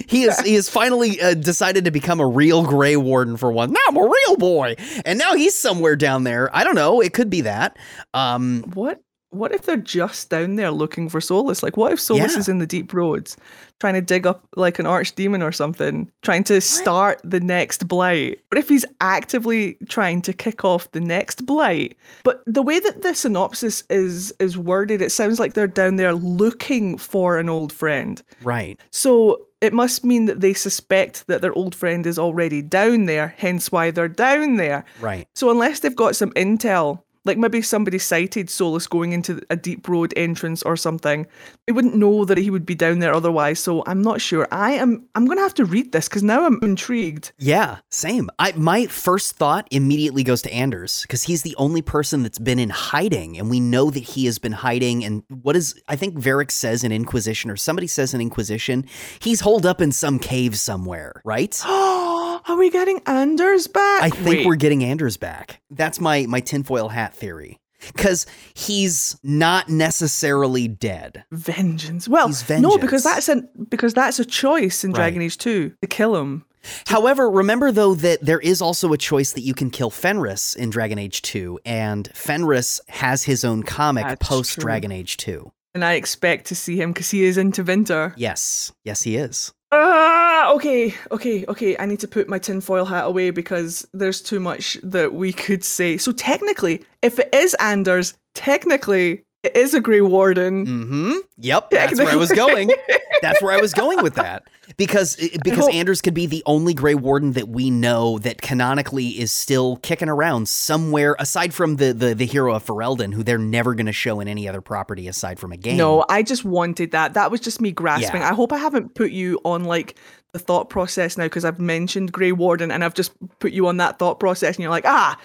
he 0.08 0.22
has 0.22 0.40
he 0.40 0.54
has 0.54 0.68
finally 0.68 1.20
uh, 1.20 1.34
decided 1.34 1.84
to 1.84 1.90
become 1.90 2.20
a 2.20 2.26
real 2.26 2.64
Grey 2.64 2.96
Warden 2.96 3.36
for 3.36 3.52
one. 3.52 3.72
Now 3.72 3.80
I'm 3.88 3.96
a 3.96 4.02
real 4.02 4.36
boy, 4.36 4.76
and 5.04 5.18
now 5.18 5.34
he's 5.34 5.58
somewhere 5.58 5.96
down 5.96 6.24
there. 6.24 6.54
I 6.54 6.64
don't 6.64 6.74
know. 6.74 7.00
It 7.00 7.12
could 7.12 7.30
be 7.30 7.42
that. 7.42 7.78
Um, 8.14 8.64
What? 8.74 9.01
What 9.32 9.52
if 9.52 9.62
they're 9.62 9.76
just 9.78 10.28
down 10.30 10.56
there 10.56 10.70
looking 10.70 11.08
for 11.08 11.18
Solas? 11.20 11.62
Like, 11.62 11.76
what 11.76 11.92
if 11.92 11.98
Solas 11.98 12.16
Yeah. 12.32 12.38
is 12.38 12.48
in 12.48 12.58
the 12.58 12.66
deep 12.66 12.92
roads, 12.92 13.36
trying 13.80 13.94
to 13.94 14.00
dig 14.02 14.26
up 14.26 14.46
like 14.56 14.78
an 14.78 14.84
archdemon 14.86 15.42
or 15.42 15.52
something, 15.52 16.10
trying 16.22 16.44
to 16.44 16.60
start 16.60 17.20
the 17.24 17.40
next 17.40 17.88
blight? 17.88 18.40
What 18.50 18.58
if 18.58 18.68
he's 18.68 18.84
actively 19.00 19.78
trying 19.88 20.20
to 20.22 20.32
kick 20.32 20.64
off 20.64 20.90
the 20.92 21.00
next 21.00 21.46
blight? 21.46 21.96
But 22.24 22.42
the 22.46 22.62
way 22.62 22.78
that 22.78 23.02
the 23.02 23.14
synopsis 23.14 23.84
is 23.90 24.32
is 24.38 24.56
worded, 24.58 25.00
it 25.02 25.10
sounds 25.12 25.40
like 25.40 25.54
they're 25.54 25.66
down 25.66 25.96
there 25.96 26.14
looking 26.14 26.98
for 26.98 27.38
an 27.38 27.48
old 27.48 27.72
friend. 27.72 28.22
right. 28.42 28.78
So 28.90 29.46
it 29.62 29.72
must 29.72 30.04
mean 30.04 30.24
that 30.26 30.40
they 30.40 30.52
suspect 30.54 31.24
that 31.28 31.40
their 31.40 31.52
old 31.54 31.72
friend 31.74 32.04
is 32.06 32.18
already 32.18 32.60
down 32.62 33.04
there, 33.06 33.32
hence 33.38 33.70
why 33.70 33.92
they're 33.92 34.08
down 34.08 34.56
there. 34.56 34.84
Right. 35.00 35.26
So 35.36 35.50
unless 35.50 35.78
they've 35.80 35.94
got 35.94 36.16
some 36.16 36.32
intel, 36.32 37.02
like 37.24 37.38
maybe 37.38 37.62
somebody 37.62 37.98
sighted 37.98 38.48
Solas 38.48 38.88
going 38.88 39.12
into 39.12 39.40
a 39.50 39.56
deep 39.56 39.88
road 39.88 40.12
entrance 40.16 40.62
or 40.62 40.76
something, 40.76 41.26
they 41.66 41.72
wouldn't 41.72 41.94
know 41.94 42.24
that 42.24 42.38
he 42.38 42.50
would 42.50 42.66
be 42.66 42.74
down 42.74 42.98
there 42.98 43.14
otherwise. 43.14 43.60
So 43.60 43.82
I'm 43.86 44.02
not 44.02 44.20
sure. 44.20 44.48
I 44.50 44.72
am. 44.72 45.06
I'm 45.14 45.26
gonna 45.26 45.40
have 45.40 45.54
to 45.54 45.64
read 45.64 45.92
this 45.92 46.08
because 46.08 46.22
now 46.22 46.44
I'm 46.44 46.58
intrigued. 46.62 47.32
Yeah, 47.38 47.78
same. 47.90 48.28
I 48.38 48.52
my 48.52 48.86
first 48.86 49.36
thought 49.36 49.68
immediately 49.70 50.24
goes 50.24 50.42
to 50.42 50.52
Anders 50.52 51.02
because 51.02 51.22
he's 51.22 51.42
the 51.42 51.56
only 51.56 51.82
person 51.82 52.22
that's 52.22 52.38
been 52.38 52.58
in 52.58 52.70
hiding, 52.70 53.38
and 53.38 53.50
we 53.50 53.60
know 53.60 53.90
that 53.90 54.00
he 54.02 54.24
has 54.26 54.38
been 54.38 54.52
hiding. 54.52 55.04
And 55.04 55.22
what 55.28 55.56
is 55.56 55.80
I 55.88 55.96
think 55.96 56.16
Varric 56.16 56.50
says 56.50 56.82
in 56.84 56.92
Inquisition, 56.92 57.50
or 57.50 57.56
somebody 57.56 57.86
says 57.86 58.14
in 58.14 58.20
Inquisition, 58.20 58.84
he's 59.20 59.40
holed 59.40 59.66
up 59.66 59.80
in 59.80 59.92
some 59.92 60.18
cave 60.18 60.58
somewhere, 60.58 61.22
right? 61.24 61.60
Are 62.48 62.56
we 62.56 62.70
getting 62.70 63.00
Anders 63.06 63.66
back? 63.66 64.02
I 64.02 64.10
think 64.10 64.26
Wait, 64.28 64.46
we're 64.46 64.56
getting 64.56 64.82
Anders 64.84 65.16
back. 65.16 65.60
That's 65.70 66.00
my 66.00 66.26
my 66.26 66.40
tinfoil 66.40 66.88
hat 66.88 67.14
theory. 67.14 67.58
Because 67.92 68.26
he's 68.54 69.18
not 69.24 69.68
necessarily 69.68 70.68
dead. 70.68 71.24
vengeance. 71.32 72.08
Well, 72.08 72.28
He's 72.28 72.48
no, 72.48 72.78
because 72.78 73.02
that's 73.02 73.28
a 73.28 73.42
because 73.68 73.92
that's 73.92 74.20
a 74.20 74.24
choice 74.24 74.84
in 74.84 74.90
Right. 74.92 74.96
Dragon 74.98 75.22
Age 75.22 75.36
Two 75.36 75.74
to 75.82 75.88
kill 75.88 76.14
him. 76.16 76.44
However, 76.86 77.28
remember 77.28 77.72
though 77.72 77.94
that 77.96 78.20
there 78.24 78.38
is 78.38 78.62
also 78.62 78.92
a 78.92 78.96
choice 78.98 79.32
that 79.32 79.40
you 79.40 79.52
can 79.52 79.68
kill 79.68 79.90
Fenris 79.90 80.54
in 80.54 80.70
Dragon 80.70 80.96
Age 80.96 81.20
2, 81.22 81.58
and 81.64 82.08
Fenris 82.14 82.80
has 82.88 83.24
his 83.24 83.44
own 83.44 83.64
comic 83.64 84.04
That's 84.06 84.28
post 84.28 84.54
true. 84.54 84.62
Dragon 84.62 84.92
Age 84.92 85.16
2. 85.16 85.50
And 85.74 85.84
I 85.84 85.94
expect 85.94 86.46
to 86.46 86.54
see 86.54 86.80
him 86.80 86.92
because 86.92 87.10
he 87.10 87.24
is 87.24 87.36
in 87.36 87.50
Tevinter. 87.50 88.14
Yes, 88.16 88.70
yes, 88.84 89.02
he 89.02 89.16
is. 89.16 89.52
Ah! 89.72 90.11
Ah, 90.44 90.52
okay, 90.54 90.92
okay, 91.12 91.44
okay. 91.46 91.76
I 91.78 91.86
need 91.86 92.00
to 92.00 92.08
put 92.08 92.28
my 92.28 92.36
tinfoil 92.36 92.84
hat 92.84 93.04
away 93.04 93.30
because 93.30 93.86
there's 93.92 94.20
too 94.20 94.40
much 94.40 94.76
that 94.82 95.14
we 95.14 95.32
could 95.32 95.62
say. 95.62 95.96
So 95.96 96.10
technically, 96.10 96.84
if 97.00 97.20
it 97.20 97.32
is 97.32 97.54
Anders, 97.60 98.14
technically 98.34 99.22
it 99.44 99.54
is 99.54 99.72
a 99.72 99.80
Grey 99.80 100.00
Warden. 100.00 100.66
Mm-hmm. 100.66 101.12
Yep, 101.38 101.70
that's 101.70 101.96
where 101.96 102.08
I 102.08 102.16
was 102.16 102.32
going. 102.32 102.72
That's 103.20 103.40
where 103.40 103.52
I 103.52 103.60
was 103.60 103.72
going 103.72 104.02
with 104.02 104.14
that. 104.24 104.42
Because 104.76 105.16
because 105.42 105.64
hope- 105.66 105.74
Anders 105.74 106.00
could 106.00 106.14
be 106.14 106.26
the 106.26 106.42
only 106.46 106.72
Grey 106.72 106.94
Warden 106.94 107.32
that 107.32 107.48
we 107.48 107.70
know 107.70 108.18
that 108.20 108.40
canonically 108.40 109.08
is 109.08 109.32
still 109.32 109.76
kicking 109.78 110.08
around 110.08 110.48
somewhere 110.48 111.16
aside 111.18 111.52
from 111.52 111.76
the 111.76 111.92
the, 111.92 112.14
the 112.14 112.26
hero 112.26 112.54
of 112.54 112.64
Ferelden, 112.64 113.12
who 113.12 113.22
they're 113.22 113.38
never 113.38 113.74
going 113.74 113.86
to 113.86 113.92
show 113.92 114.20
in 114.20 114.28
any 114.28 114.48
other 114.48 114.60
property 114.60 115.08
aside 115.08 115.38
from 115.38 115.52
a 115.52 115.56
game. 115.56 115.76
No, 115.76 116.04
I 116.08 116.22
just 116.22 116.44
wanted 116.44 116.92
that. 116.92 117.14
That 117.14 117.30
was 117.30 117.40
just 117.40 117.60
me 117.60 117.72
grasping. 117.72 118.20
Yeah. 118.20 118.30
I 118.30 118.34
hope 118.34 118.52
I 118.52 118.58
haven't 118.58 118.94
put 118.94 119.10
you 119.10 119.40
on 119.44 119.64
like 119.64 119.96
the 120.32 120.38
thought 120.38 120.70
process 120.70 121.18
now 121.18 121.24
because 121.24 121.44
I've 121.44 121.58
mentioned 121.60 122.12
Grey 122.12 122.32
Warden 122.32 122.70
and 122.70 122.84
I've 122.84 122.94
just 122.94 123.12
put 123.38 123.52
you 123.52 123.66
on 123.66 123.76
that 123.78 123.98
thought 123.98 124.18
process 124.18 124.56
and 124.56 124.62
you're 124.62 124.70
like, 124.70 124.86
ah, 124.86 125.18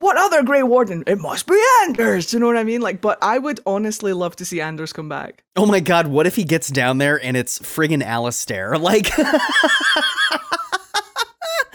what 0.00 0.16
other 0.16 0.42
Grey 0.42 0.62
Warden? 0.62 1.04
It 1.06 1.18
must 1.18 1.46
be 1.46 1.60
Anders. 1.82 2.32
You 2.32 2.38
know 2.40 2.46
what 2.46 2.56
I 2.56 2.64
mean? 2.64 2.80
Like, 2.80 3.00
but 3.00 3.18
I 3.20 3.38
would 3.38 3.60
honestly 3.66 4.12
love 4.12 4.36
to 4.36 4.44
see 4.44 4.60
Anders 4.60 4.92
come 4.92 5.08
back. 5.08 5.42
Oh 5.56 5.66
my 5.66 5.80
god, 5.80 6.06
what 6.06 6.26
if 6.26 6.36
he 6.36 6.44
gets 6.44 6.68
down 6.68 6.98
there 6.98 7.22
and 7.22 7.36
it's 7.36 7.58
friggin' 7.58 8.02
Alistair? 8.02 8.76
Like 8.88 9.10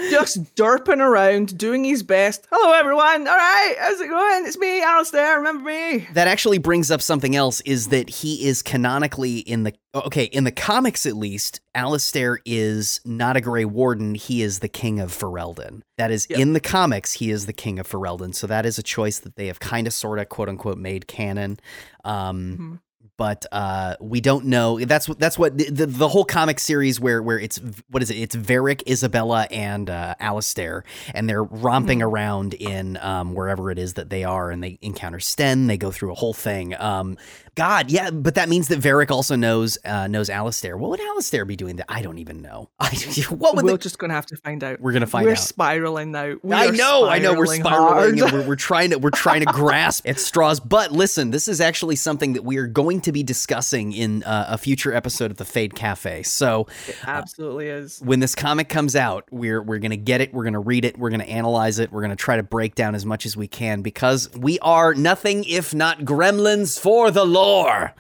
just 0.10 0.56
derping 0.56 1.00
around, 1.00 1.58
doing 1.58 1.84
his 1.84 2.04
best. 2.04 2.48
Hello, 2.52 2.74
everyone. 2.74 3.28
All 3.28 3.36
right, 3.36 3.76
how's 3.80 4.00
it 4.02 4.08
going? 4.10 4.46
It's 4.46 4.58
me, 4.58 4.82
Alistair. 4.82 5.38
Remember 5.38 5.64
me? 5.70 6.08
that 6.14 6.28
actually 6.28 6.58
brings 6.58 6.92
up 6.92 7.02
something 7.02 7.36
else 7.36 7.62
is 7.62 7.88
that 7.88 8.10
he 8.10 8.46
is 8.48 8.62
canonically 8.62 9.40
in 9.40 9.64
the 9.64 9.74
okay 9.96 10.24
in 10.26 10.44
the 10.44 10.52
comics 10.52 11.06
at 11.06 11.16
least 11.16 11.62
Alistair 11.76 12.40
is 12.46 13.00
not 13.06 13.38
a 13.38 13.42
Grey 13.42 13.66
Warden 13.66 14.16
he 14.16 14.42
is 14.42 14.60
the 14.60 14.68
king 14.68 15.00
of 15.00 15.12
Ferelden 15.12 15.82
that 15.98 16.10
is 16.12 16.26
Yep. 16.30 16.40
in 16.40 16.54
the 16.54 16.60
comics 16.60 17.14
he 17.14 17.30
is 17.30 17.46
the 17.46 17.54
king 17.54 17.78
of 17.80 17.88
Ferelden 17.88 18.34
so 18.34 18.48
that 18.48 18.66
is 18.66 18.80
a 18.80 18.84
choice 18.84 19.20
that 19.20 19.36
they 19.36 19.48
have 19.48 19.60
kind 19.60 19.86
of 19.86 19.94
sort 19.94 20.18
of 20.20 20.30
quote 20.30 20.50
unquote 20.50 20.78
made 20.80 21.08
canon 21.08 21.60
um 22.04 22.58
Mhm. 22.60 22.80
But 23.16 23.46
uh, 23.52 23.96
we 24.00 24.22
don't 24.22 24.46
know. 24.46 24.80
That's 24.80 25.08
what 25.08 25.20
that's 25.20 25.38
what 25.38 25.58
the, 25.58 25.70
the, 25.70 25.86
the 25.86 26.08
whole 26.08 26.26
comic 26.26 26.60
series 26.60 27.00
where 27.00 27.22
where 27.22 27.40
it's 27.40 27.60
what 27.90 28.02
is 28.02 28.10
it? 28.10 28.16
It's 28.16 28.36
Varric, 28.36 28.84
Isabela, 28.86 29.48
and 29.52 29.90
uh, 29.90 30.16
Alistair, 30.20 30.84
and 31.14 31.30
they're 31.30 31.44
romping 31.44 32.02
around 32.02 32.56
in 32.56 32.98
um, 32.98 33.36
wherever 33.36 33.70
it 33.70 33.78
is 33.78 33.94
that 33.94 34.10
they 34.10 34.24
are, 34.24 34.50
and 34.50 34.64
they 34.64 34.80
encounter 34.82 35.20
Sten. 35.20 35.68
They 35.68 35.78
go 35.78 35.92
through 35.92 36.12
a 36.12 36.16
whole 36.16 36.34
thing. 36.34 36.74
Um, 36.80 37.18
God, 37.56 37.92
yeah, 37.92 38.10
but 38.10 38.36
that 38.36 38.50
means 38.50 38.68
that 38.70 38.80
Varric 38.80 39.12
also 39.12 39.36
knows 39.36 39.78
uh, 39.86 40.08
knows 40.08 40.30
Alistair. 40.30 40.76
What 40.76 40.90
would 40.90 41.02
Alistair 41.02 41.46
be 41.46 41.56
doing? 41.56 41.76
That 41.76 41.86
I 41.90 42.02
don't 42.02 42.18
even 42.18 42.42
know. 42.42 42.70
I, 42.80 42.90
what 43.30 43.56
would 43.56 43.66
We're 43.66 43.72
the, 43.74 43.78
just 43.78 44.00
gonna 44.00 44.14
have 44.14 44.26
to 44.28 44.38
find 44.38 44.64
out. 44.64 44.80
we're 44.82 44.92
gonna 44.92 45.06
find 45.06 45.26
We're 45.26 45.34
out. 45.34 45.38
spiraling 45.38 46.12
now. 46.12 46.36
We 46.42 46.56
I 46.56 46.68
know, 46.72 47.08
I 47.08 47.20
know. 47.20 47.36
We're 47.36 47.46
spiraling 47.46 48.20
we're, 48.20 48.48
we're 48.48 48.56
trying 48.56 48.90
to 48.90 48.98
we're 48.98 49.12
trying 49.12 49.42
to 49.46 49.46
grasp 49.54 50.08
at 50.08 50.20
straws. 50.20 50.60
But 50.60 50.92
listen, 50.92 51.32
this 51.32 51.48
is 51.48 51.62
actually 51.62 51.96
something 51.96 52.34
that 52.34 52.44
we 52.44 52.58
are 52.58 52.68
going 52.68 53.02
to 53.02 53.12
be 53.12 53.22
discussing 53.24 53.94
in 53.94 54.24
uh, 54.24 54.46
a 54.50 54.58
future 54.58 54.94
episode 54.94 55.30
of 55.30 55.38
the 55.38 55.46
Fade 55.46 55.76
Cafe. 55.76 56.24
So 56.24 56.68
It 56.88 56.98
absolutely 57.06 57.68
is. 57.68 58.00
when 58.04 58.20
this 58.20 58.34
comic 58.36 58.70
comes 58.70 58.96
out, 58.96 59.26
we're 59.32 59.62
we're 59.62 59.80
gonna 59.80 59.96
get 59.96 60.22
it, 60.22 60.34
we're 60.34 60.44
gonna 60.44 60.60
read 60.60 60.86
it, 60.86 60.98
we're 60.98 61.12
gonna 61.12 61.24
analyze 61.26 61.78
it, 61.80 61.92
we're 61.92 62.02
gonna 62.02 62.16
try 62.16 62.38
to 62.38 62.44
break 62.44 62.74
down 62.76 62.96
as 62.96 63.06
much 63.06 63.26
as 63.26 63.38
we 63.38 63.48
can 63.48 63.82
because 63.84 64.30
we 64.36 64.58
are 64.60 64.94
nothing 64.96 65.44
if 65.44 65.74
not 65.74 66.00
gremlins 66.00 66.80
for 66.80 67.12
the 67.12 67.26
lore. 67.44 67.94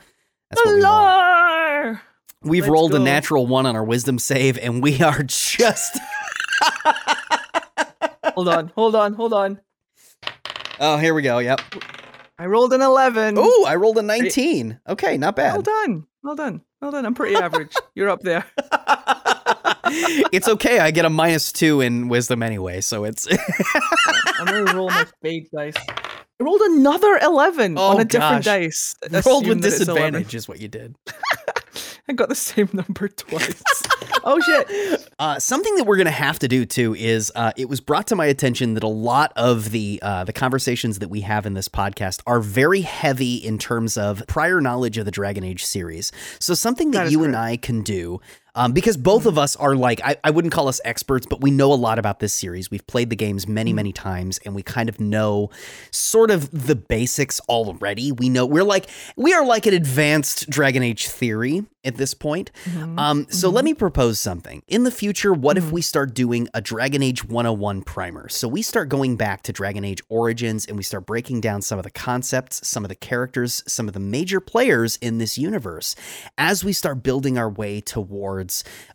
That's 0.49 0.65
what 0.65 0.76
we 0.76 0.82
lore. 0.82 2.02
We've 2.41 2.64
Let's 2.64 2.72
rolled 2.72 2.94
a 2.94 2.99
natural 2.99 3.48
one 3.48 3.65
on 3.65 3.76
our 3.76 3.84
wisdom 3.84 4.20
save, 4.20 4.57
and 4.57 4.84
we 4.84 5.02
are 5.02 5.24
just. 5.28 5.98
Hold 8.34 8.48
on, 8.48 8.72
hold 8.76 8.95
on, 8.95 9.14
hold 9.14 9.34
on. 9.34 9.60
oh, 10.80 10.98
here 10.98 11.14
we 11.14 11.22
go. 11.22 11.40
Yep. 11.40 11.61
I 12.40 12.48
rolled 12.48 12.74
an 12.74 12.82
11. 12.82 13.36
Oh, 13.38 13.65
I 13.68 13.76
rolled 13.76 13.98
a 13.98 14.02
19. 14.02 14.80
Okay, 14.90 15.18
not 15.18 15.36
bad. 15.36 15.53
Well 15.53 15.61
done. 15.61 16.07
Well 16.24 16.36
done. 16.36 16.61
Well 16.82 16.91
done. 16.91 17.06
I'm 17.06 17.14
pretty 17.14 17.36
average. 17.36 17.74
You're 17.95 18.10
up 18.10 18.22
there. 18.22 18.44
it's 19.86 20.48
okay. 20.48 20.80
I 20.80 20.91
get 20.91 21.06
a 21.06 21.10
minus 21.10 21.52
two 21.52 21.80
in 21.82 22.10
wisdom 22.10 22.41
anyway, 22.41 22.82
so 22.82 23.03
it's 23.03 23.28
I'm 24.40 24.45
going 24.48 24.65
to 24.65 24.74
roll 24.74 24.90
my 24.90 25.06
spade 25.06 25.48
dice. 25.53 25.76
I 26.44 26.45
rolled 26.45 26.61
another 26.61 27.18
11 27.22 27.78
Oh, 27.78 27.82
on 27.82 28.02
a 28.02 28.06
different 28.06 28.44
gosh. 28.44 28.45
dice. 28.45 28.95
rolled 29.26 29.48
with 29.48 29.61
that 29.61 29.68
it's 29.74 29.80
11. 29.88 30.14
disadvantage 30.14 30.36
is 30.36 30.48
what 30.48 30.60
you 30.60 30.68
did. 30.68 30.95
I 32.10 32.14
got 32.14 32.28
the 32.28 32.36
same 32.36 32.68
number 32.74 33.07
twice. 33.07 33.64
oh, 34.26 34.38
shit. 34.41 35.07
Uh, 35.20 35.40
something 35.40 35.74
that 35.76 35.86
we're 35.86 35.95
gonna 35.95 36.11
have 36.11 36.38
to 36.40 36.49
do 36.49 36.65
too 36.65 36.94
is 36.95 37.32
uh, 37.34 37.53
it 37.56 37.70
was 37.70 37.80
brought 37.80 38.07
to 38.07 38.15
my 38.18 38.26
attention 38.26 38.74
that 38.74 38.84
a 38.84 38.88
lot 38.90 39.32
of 39.38 39.72
the 39.72 39.99
uh, 40.02 40.26
the 40.26 40.34
conversations 40.34 40.99
that 40.99 41.07
we 41.10 41.22
have 41.22 41.45
in 41.45 41.53
this 41.53 41.70
podcast 41.70 42.20
are 42.28 42.41
very 42.41 42.82
heavy 42.82 43.36
in 43.36 43.57
terms 43.57 43.95
of 43.95 44.22
prior 44.28 44.60
knowledge 44.60 44.98
of 44.98 45.06
the 45.06 45.11
Dragon 45.11 45.45
Age 45.45 45.64
series. 45.64 46.11
So 46.40 46.53
something 46.53 46.91
that, 46.91 47.06
That 47.06 47.11
you 47.11 47.24
and. 47.24 47.38
I 47.38 47.56
can 47.56 47.82
do. 47.84 48.20
Um, 48.56 48.72
because 48.72 48.98
both 48.98 49.26
of 49.26 49.38
us 49.38 49.56
are 49.56 49.76
like, 49.76 50.00
I, 50.04 50.16
I 50.24 50.30
wouldn't 50.30 50.54
call 50.54 50.68
us 50.68 50.80
experts, 50.86 51.26
but 51.28 51.42
we 51.42 51.50
know 51.50 51.74
a 51.74 51.76
lot 51.76 51.98
about 51.98 52.20
this 52.20 52.34
series. 52.34 52.70
We've 52.70 52.86
played 52.86 53.10
the 53.10 53.16
games 53.16 53.48
many, 53.48 53.74
many 53.74 53.92
times, 53.92 54.40
and 54.46 54.54
we 54.54 54.62
kind 54.62 54.90
of 54.90 55.00
know 55.00 55.50
sort 55.92 56.30
of 56.30 56.68
the 56.68 56.76
basics 56.76 57.40
already. 57.50 58.12
We 58.12 58.30
know 58.30 58.46
we're 58.46 58.64
like, 58.64 58.90
we 59.16 59.34
are 59.34 59.46
like 59.46 59.66
an 59.66 59.74
advanced 59.74 60.50
Dragon 60.50 60.84
Age 60.84 61.08
theory 61.08 61.66
at 61.86 61.98
this 61.98 62.14
point. 62.14 62.50
Um, 62.98 63.28
so 63.30 63.50
let 63.50 63.66
me 63.66 63.74
propose 63.74 64.20
something. 64.20 64.64
In 64.68 64.84
the 64.84 64.92
future, 64.92 65.34
what 65.34 65.58
if 65.58 65.72
we 65.72 65.82
start 65.82 66.14
doing 66.14 66.48
a 66.54 66.62
Dragon 66.62 67.04
Age 67.04 67.26
101 67.26 67.82
primer? 67.82 68.30
So 68.30 68.48
we 68.48 68.62
start 68.62 68.88
going 68.88 69.18
back 69.18 69.44
to 69.44 69.52
Dragon 69.52 69.84
Age 69.84 70.02
Origins 70.10 70.66
and 70.66 70.78
we 70.78 70.84
start 70.84 71.06
breaking 71.06 71.42
down 71.42 71.62
some 71.62 71.80
of 71.80 71.84
the 71.84 71.92
concepts, 71.92 72.66
some 72.66 72.86
of 72.86 72.90
the 72.90 72.96
characters, 72.96 73.64
some 73.68 73.88
of 73.88 73.94
the 73.94 74.00
major 74.00 74.40
players 74.40 74.98
in 75.02 75.18
this 75.18 75.38
universe 75.38 75.96
as 76.38 76.64
we 76.64 76.72
start 76.72 77.04
building 77.04 77.38
our 77.38 77.50
way 77.50 77.82
towards 77.82 78.43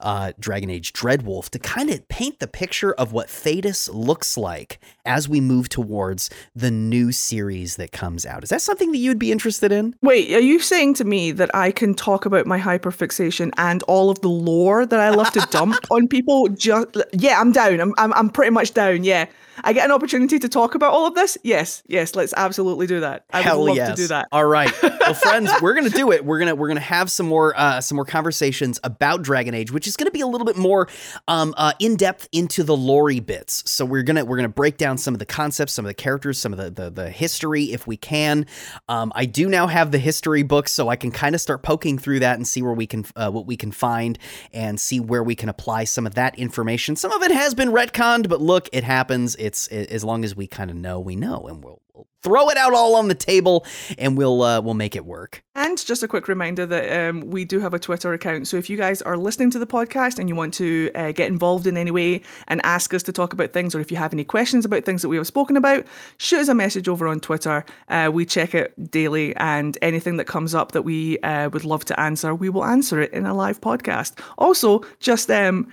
uh, 0.00 0.32
Dragon 0.38 0.70
Age 0.70 0.92
Dreadwolf 0.92 1.48
to 1.50 1.58
kind 1.58 1.90
of 1.90 2.06
paint 2.08 2.38
the 2.38 2.46
picture 2.46 2.92
of 2.94 3.12
what 3.12 3.28
Thedas 3.28 3.88
looks 3.92 4.36
like 4.36 4.80
as 5.04 5.28
we 5.28 5.40
move 5.40 5.68
towards 5.68 6.30
the 6.54 6.70
new 6.70 7.12
series 7.12 7.76
that 7.76 7.92
comes 7.92 8.26
out. 8.26 8.42
Is 8.42 8.50
that 8.50 8.62
something 8.62 8.92
that 8.92 8.98
you 8.98 9.10
would 9.10 9.18
be 9.18 9.32
interested 9.32 9.72
in? 9.72 9.94
Wait, 10.02 10.32
are 10.32 10.40
you 10.40 10.58
saying 10.60 10.94
to 10.94 11.04
me 11.04 11.32
that 11.32 11.54
I 11.54 11.70
can 11.70 11.94
talk 11.94 12.26
about 12.26 12.46
my 12.46 12.58
hyperfixation 12.58 13.52
and 13.56 13.82
all 13.84 14.10
of 14.10 14.20
the 14.20 14.28
lore 14.28 14.84
that 14.84 15.00
I 15.00 15.10
love 15.10 15.30
to 15.32 15.46
dump 15.50 15.76
on 15.90 16.08
people? 16.08 16.48
Just 16.48 16.96
yeah, 17.12 17.40
I'm 17.40 17.52
down. 17.52 17.80
I'm, 17.80 17.94
I'm 17.98 18.12
I'm 18.14 18.30
pretty 18.30 18.50
much 18.50 18.74
down. 18.74 19.04
Yeah, 19.04 19.26
I 19.64 19.72
get 19.72 19.84
an 19.84 19.92
opportunity 19.92 20.38
to 20.38 20.48
talk 20.48 20.74
about 20.74 20.92
all 20.92 21.06
of 21.06 21.14
this. 21.14 21.38
Yes, 21.42 21.82
yes, 21.86 22.14
let's 22.14 22.34
absolutely 22.36 22.86
do 22.86 23.00
that. 23.00 23.24
I 23.30 23.42
Hell 23.42 23.60
would 23.60 23.68
love 23.68 23.76
yes. 23.76 23.90
to 23.90 23.94
do 23.96 24.06
that. 24.08 24.28
All 24.32 24.46
right. 24.46 24.72
Well, 24.82 25.14
friends, 25.22 25.50
we're 25.60 25.74
gonna 25.74 25.90
do 25.90 26.12
it. 26.12 26.24
We're 26.24 26.38
gonna 26.38 26.54
we're 26.54 26.68
gonna 26.68 26.80
have 26.80 27.10
some 27.10 27.26
more 27.26 27.58
uh, 27.58 27.80
some 27.80 27.96
more 27.96 28.04
conversations 28.04 28.78
about 28.84 29.22
Dragon 29.22 29.54
Age, 29.54 29.72
which 29.72 29.86
is 29.86 29.96
gonna 29.96 30.10
be 30.10 30.20
a 30.20 30.26
little 30.26 30.44
bit 30.44 30.56
more 30.56 30.88
um, 31.26 31.54
uh, 31.56 31.72
in 31.78 31.96
depth 31.96 32.28
into 32.32 32.62
the 32.62 32.76
lore 32.76 33.08
bits. 33.20 33.68
So 33.70 33.84
we're 33.84 34.02
gonna 34.02 34.24
we're 34.24 34.36
gonna 34.36 34.48
break 34.48 34.76
down 34.76 34.98
some 34.98 35.14
of 35.14 35.18
the 35.18 35.26
concepts, 35.26 35.72
some 35.72 35.84
of 35.84 35.88
the 35.88 35.94
characters, 35.94 36.38
some 36.38 36.52
of 36.52 36.58
the 36.58 36.70
the, 36.70 36.90
the 36.90 37.10
history, 37.10 37.72
if 37.72 37.86
we 37.86 37.96
can. 37.96 38.46
Um, 38.88 39.12
I 39.14 39.24
do 39.24 39.48
now 39.48 39.66
have 39.66 39.92
the 39.92 39.98
history 39.98 40.42
books, 40.42 40.72
so 40.72 40.88
I 40.88 40.96
can 40.96 41.10
kind 41.10 41.34
of 41.34 41.40
start 41.40 41.62
poking 41.62 41.98
through 41.98 42.20
that 42.20 42.36
and 42.36 42.46
see 42.46 42.62
where 42.62 42.74
we 42.74 42.86
can 42.86 43.04
uh, 43.16 43.30
what 43.30 43.46
we 43.46 43.56
can 43.56 43.72
find 43.72 44.18
and 44.52 44.78
see 44.78 45.00
where 45.00 45.22
we 45.22 45.34
can 45.34 45.48
apply 45.48 45.84
some 45.84 46.06
of 46.06 46.14
that 46.14 46.38
information. 46.38 46.96
Some 46.96 47.12
of 47.12 47.22
it 47.22 47.30
has 47.30 47.54
been 47.54 47.70
retconned, 47.70 48.28
but 48.28 48.40
look, 48.40 48.68
it 48.72 48.84
happens. 48.84 49.36
It's 49.48 49.66
it, 49.68 49.90
as 49.90 50.04
long 50.04 50.24
as 50.24 50.36
we 50.36 50.46
kind 50.46 50.70
of 50.70 50.76
know, 50.76 51.00
we 51.00 51.16
know, 51.16 51.48
and 51.48 51.64
we'll, 51.64 51.80
we'll 51.94 52.06
throw 52.22 52.48
it 52.50 52.56
out 52.56 52.74
all 52.74 52.96
on 52.96 53.08
the 53.08 53.14
table, 53.14 53.64
and 53.96 54.16
we'll 54.18 54.42
uh, 54.42 54.60
we'll 54.60 54.74
make 54.74 54.94
it 54.94 55.06
work. 55.06 55.42
And 55.54 55.82
just 55.84 56.02
a 56.02 56.08
quick 56.08 56.28
reminder 56.28 56.66
that 56.66 57.08
um, 57.08 57.30
we 57.30 57.44
do 57.44 57.58
have 57.58 57.74
a 57.74 57.78
Twitter 57.78 58.12
account. 58.12 58.46
So 58.46 58.58
if 58.58 58.68
you 58.70 58.76
guys 58.76 59.00
are 59.02 59.16
listening 59.16 59.50
to 59.52 59.58
the 59.58 59.66
podcast 59.66 60.18
and 60.18 60.28
you 60.28 60.36
want 60.36 60.54
to 60.54 60.90
uh, 60.94 61.12
get 61.12 61.28
involved 61.28 61.66
in 61.66 61.76
any 61.76 61.90
way 61.90 62.20
and 62.46 62.60
ask 62.64 62.92
us 62.92 63.02
to 63.04 63.12
talk 63.12 63.32
about 63.32 63.52
things, 63.52 63.74
or 63.74 63.80
if 63.80 63.90
you 63.90 63.96
have 63.96 64.12
any 64.12 64.24
questions 64.24 64.64
about 64.64 64.84
things 64.84 65.02
that 65.02 65.08
we 65.08 65.16
have 65.16 65.26
spoken 65.26 65.56
about, 65.56 65.86
shoot 66.18 66.40
us 66.40 66.48
a 66.48 66.54
message 66.54 66.88
over 66.88 67.08
on 67.08 67.20
Twitter. 67.20 67.64
Uh, 67.88 68.10
we 68.12 68.26
check 68.26 68.54
it 68.54 68.72
daily, 68.90 69.34
and 69.36 69.78
anything 69.80 70.18
that 70.18 70.26
comes 70.26 70.54
up 70.54 70.72
that 70.72 70.82
we 70.82 71.18
uh, 71.20 71.48
would 71.50 71.64
love 71.64 71.84
to 71.86 71.98
answer, 71.98 72.34
we 72.34 72.50
will 72.50 72.64
answer 72.64 73.00
it 73.00 73.12
in 73.12 73.26
a 73.26 73.34
live 73.34 73.60
podcast. 73.60 74.20
Also, 74.36 74.82
just 75.00 75.30
um, 75.30 75.72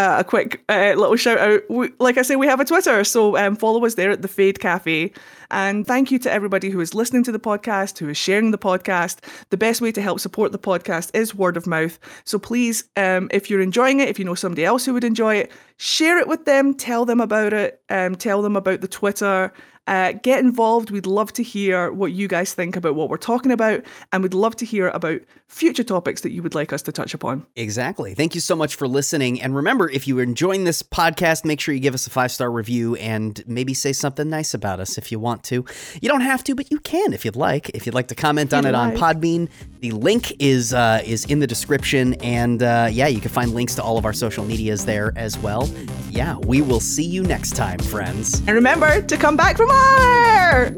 uh, 0.00 0.16
a 0.20 0.24
quick 0.24 0.64
uh, 0.70 0.94
little 0.96 1.14
shout 1.14 1.36
out. 1.36 1.60
We, 1.68 1.90
like 1.98 2.16
I 2.16 2.22
say, 2.22 2.34
we 2.34 2.46
have 2.46 2.58
a 2.58 2.64
Twitter, 2.64 3.04
so 3.04 3.36
um, 3.36 3.54
follow 3.54 3.84
us 3.84 3.96
there 3.96 4.10
at 4.10 4.22
the 4.22 4.28
Fade 4.28 4.58
Cafe. 4.58 5.12
And 5.50 5.86
thank 5.86 6.10
you 6.10 6.18
to 6.20 6.32
everybody 6.32 6.70
who 6.70 6.80
is 6.80 6.94
listening 6.94 7.22
to 7.24 7.32
the 7.32 7.38
podcast, 7.38 7.98
who 7.98 8.08
is 8.08 8.16
sharing 8.16 8.50
the 8.50 8.56
podcast. 8.56 9.18
The 9.50 9.58
best 9.58 9.82
way 9.82 9.92
to 9.92 10.00
help 10.00 10.18
support 10.18 10.52
the 10.52 10.58
podcast 10.58 11.10
is 11.12 11.34
word 11.34 11.58
of 11.58 11.66
mouth. 11.66 11.98
So 12.24 12.38
please, 12.38 12.84
um, 12.96 13.28
if 13.30 13.50
you're 13.50 13.60
enjoying 13.60 14.00
it, 14.00 14.08
if 14.08 14.18
you 14.18 14.24
know 14.24 14.34
somebody 14.34 14.64
else 14.64 14.86
who 14.86 14.94
would 14.94 15.04
enjoy 15.04 15.34
it, 15.34 15.52
share 15.76 16.18
it 16.18 16.28
with 16.28 16.46
them, 16.46 16.72
tell 16.72 17.04
them 17.04 17.20
about 17.20 17.52
it, 17.52 17.82
um, 17.90 18.14
tell 18.14 18.40
them 18.40 18.56
about 18.56 18.80
the 18.80 18.88
Twitter. 18.88 19.52
Uh, 19.86 20.12
get 20.12 20.40
involved. 20.40 20.90
We'd 20.90 21.04
love 21.04 21.32
to 21.34 21.42
hear 21.42 21.92
what 21.92 22.12
you 22.12 22.26
guys 22.26 22.54
think 22.54 22.76
about 22.76 22.94
what 22.94 23.10
we're 23.10 23.16
talking 23.18 23.52
about, 23.52 23.84
and 24.12 24.22
we'd 24.22 24.34
love 24.34 24.56
to 24.56 24.64
hear 24.64 24.88
about 24.88 25.20
future 25.50 25.82
topics 25.82 26.20
that 26.20 26.30
you 26.30 26.42
would 26.42 26.54
like 26.54 26.72
us 26.72 26.80
to 26.82 26.92
touch 26.92 27.12
upon. 27.12 27.44
Exactly. 27.56 28.14
Thank 28.14 28.34
you 28.34 28.40
so 28.40 28.54
much 28.54 28.76
for 28.76 28.86
listening. 28.86 29.42
And 29.42 29.54
remember, 29.54 29.90
if 29.90 30.06
you 30.06 30.18
are 30.20 30.22
enjoying 30.22 30.64
this 30.64 30.82
podcast, 30.82 31.44
make 31.44 31.60
sure 31.60 31.74
you 31.74 31.80
give 31.80 31.92
us 31.92 32.06
a 32.06 32.10
five 32.10 32.30
star 32.30 32.50
review 32.50 32.94
and 32.96 33.42
maybe 33.46 33.74
say 33.74 33.92
something 33.92 34.30
nice 34.30 34.54
about 34.54 34.78
us 34.80 34.96
if 34.96 35.10
you 35.10 35.18
want 35.18 35.42
to. 35.44 35.64
You 36.00 36.08
don't 36.08 36.20
have 36.20 36.44
to, 36.44 36.54
but 36.54 36.70
you 36.70 36.78
can 36.78 37.12
if 37.12 37.24
you'd 37.24 37.36
like. 37.36 37.68
If 37.70 37.84
you'd 37.84 37.94
like 37.94 38.08
to 38.08 38.14
comment 38.14 38.54
on 38.54 38.64
it 38.64 38.74
on 38.74 38.94
like. 38.94 38.98
Podbean, 38.98 39.48
the 39.80 39.90
link 39.90 40.32
is 40.38 40.72
uh, 40.72 41.02
is 41.04 41.24
in 41.24 41.40
the 41.40 41.46
description. 41.46 42.14
And 42.14 42.62
uh, 42.62 42.88
yeah, 42.90 43.08
you 43.08 43.20
can 43.20 43.30
find 43.30 43.52
links 43.52 43.74
to 43.74 43.82
all 43.82 43.98
of 43.98 44.04
our 44.04 44.12
social 44.12 44.44
medias 44.44 44.84
there 44.84 45.12
as 45.16 45.36
well. 45.38 45.68
Yeah, 46.10 46.36
we 46.38 46.62
will 46.62 46.80
see 46.80 47.04
you 47.04 47.22
next 47.24 47.56
time, 47.56 47.80
friends. 47.80 48.38
And 48.40 48.50
remember 48.50 49.02
to 49.02 49.16
come 49.16 49.36
back 49.36 49.56
for 49.56 49.66
more! 49.66 50.76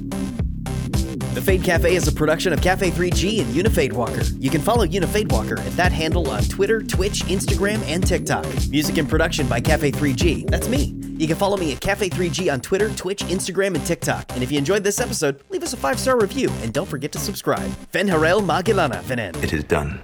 The 1.34 1.40
Fade 1.40 1.62
Cafe 1.62 1.94
is 1.94 2.08
a 2.08 2.12
production 2.12 2.52
of 2.52 2.60
Cafe 2.60 2.90
3G 2.90 3.40
and 3.40 3.54
Unifade 3.54 3.92
Walker. 3.92 4.22
You 4.40 4.50
can 4.50 4.60
follow 4.60 4.82
Unifade 4.82 5.30
Walker 5.30 5.56
at 5.60 5.72
that 5.76 5.92
handle 5.92 6.28
on 6.28 6.42
Twitter, 6.42 6.82
Twitch, 6.82 7.20
Instagram, 7.26 7.80
and 7.86 8.04
TikTok. 8.04 8.44
Music 8.68 8.98
and 8.98 9.08
production 9.08 9.46
by 9.46 9.60
Cafe 9.60 9.92
3G. 9.92 10.50
That's 10.50 10.68
me. 10.68 10.92
You 11.18 11.28
can 11.28 11.36
follow 11.36 11.56
me 11.56 11.72
at 11.72 11.80
Cafe 11.80 12.08
3G 12.08 12.52
on 12.52 12.60
Twitter, 12.60 12.90
Twitch, 12.96 13.22
Instagram, 13.24 13.76
and 13.76 13.86
TikTok. 13.86 14.24
And 14.30 14.42
if 14.42 14.50
you 14.50 14.58
enjoyed 14.58 14.82
this 14.82 15.00
episode, 15.00 15.40
leave 15.50 15.62
us 15.62 15.72
a 15.72 15.76
five 15.76 16.00
star 16.00 16.18
review 16.18 16.50
and 16.62 16.72
don't 16.72 16.88
forget 16.88 17.12
to 17.12 17.20
subscribe. 17.20 17.70
Fen 17.92 18.08
Harel 18.08 18.40
Magilana 18.42 19.00
Venen. 19.02 19.40
It 19.40 19.52
is 19.52 19.62
done. 19.62 20.02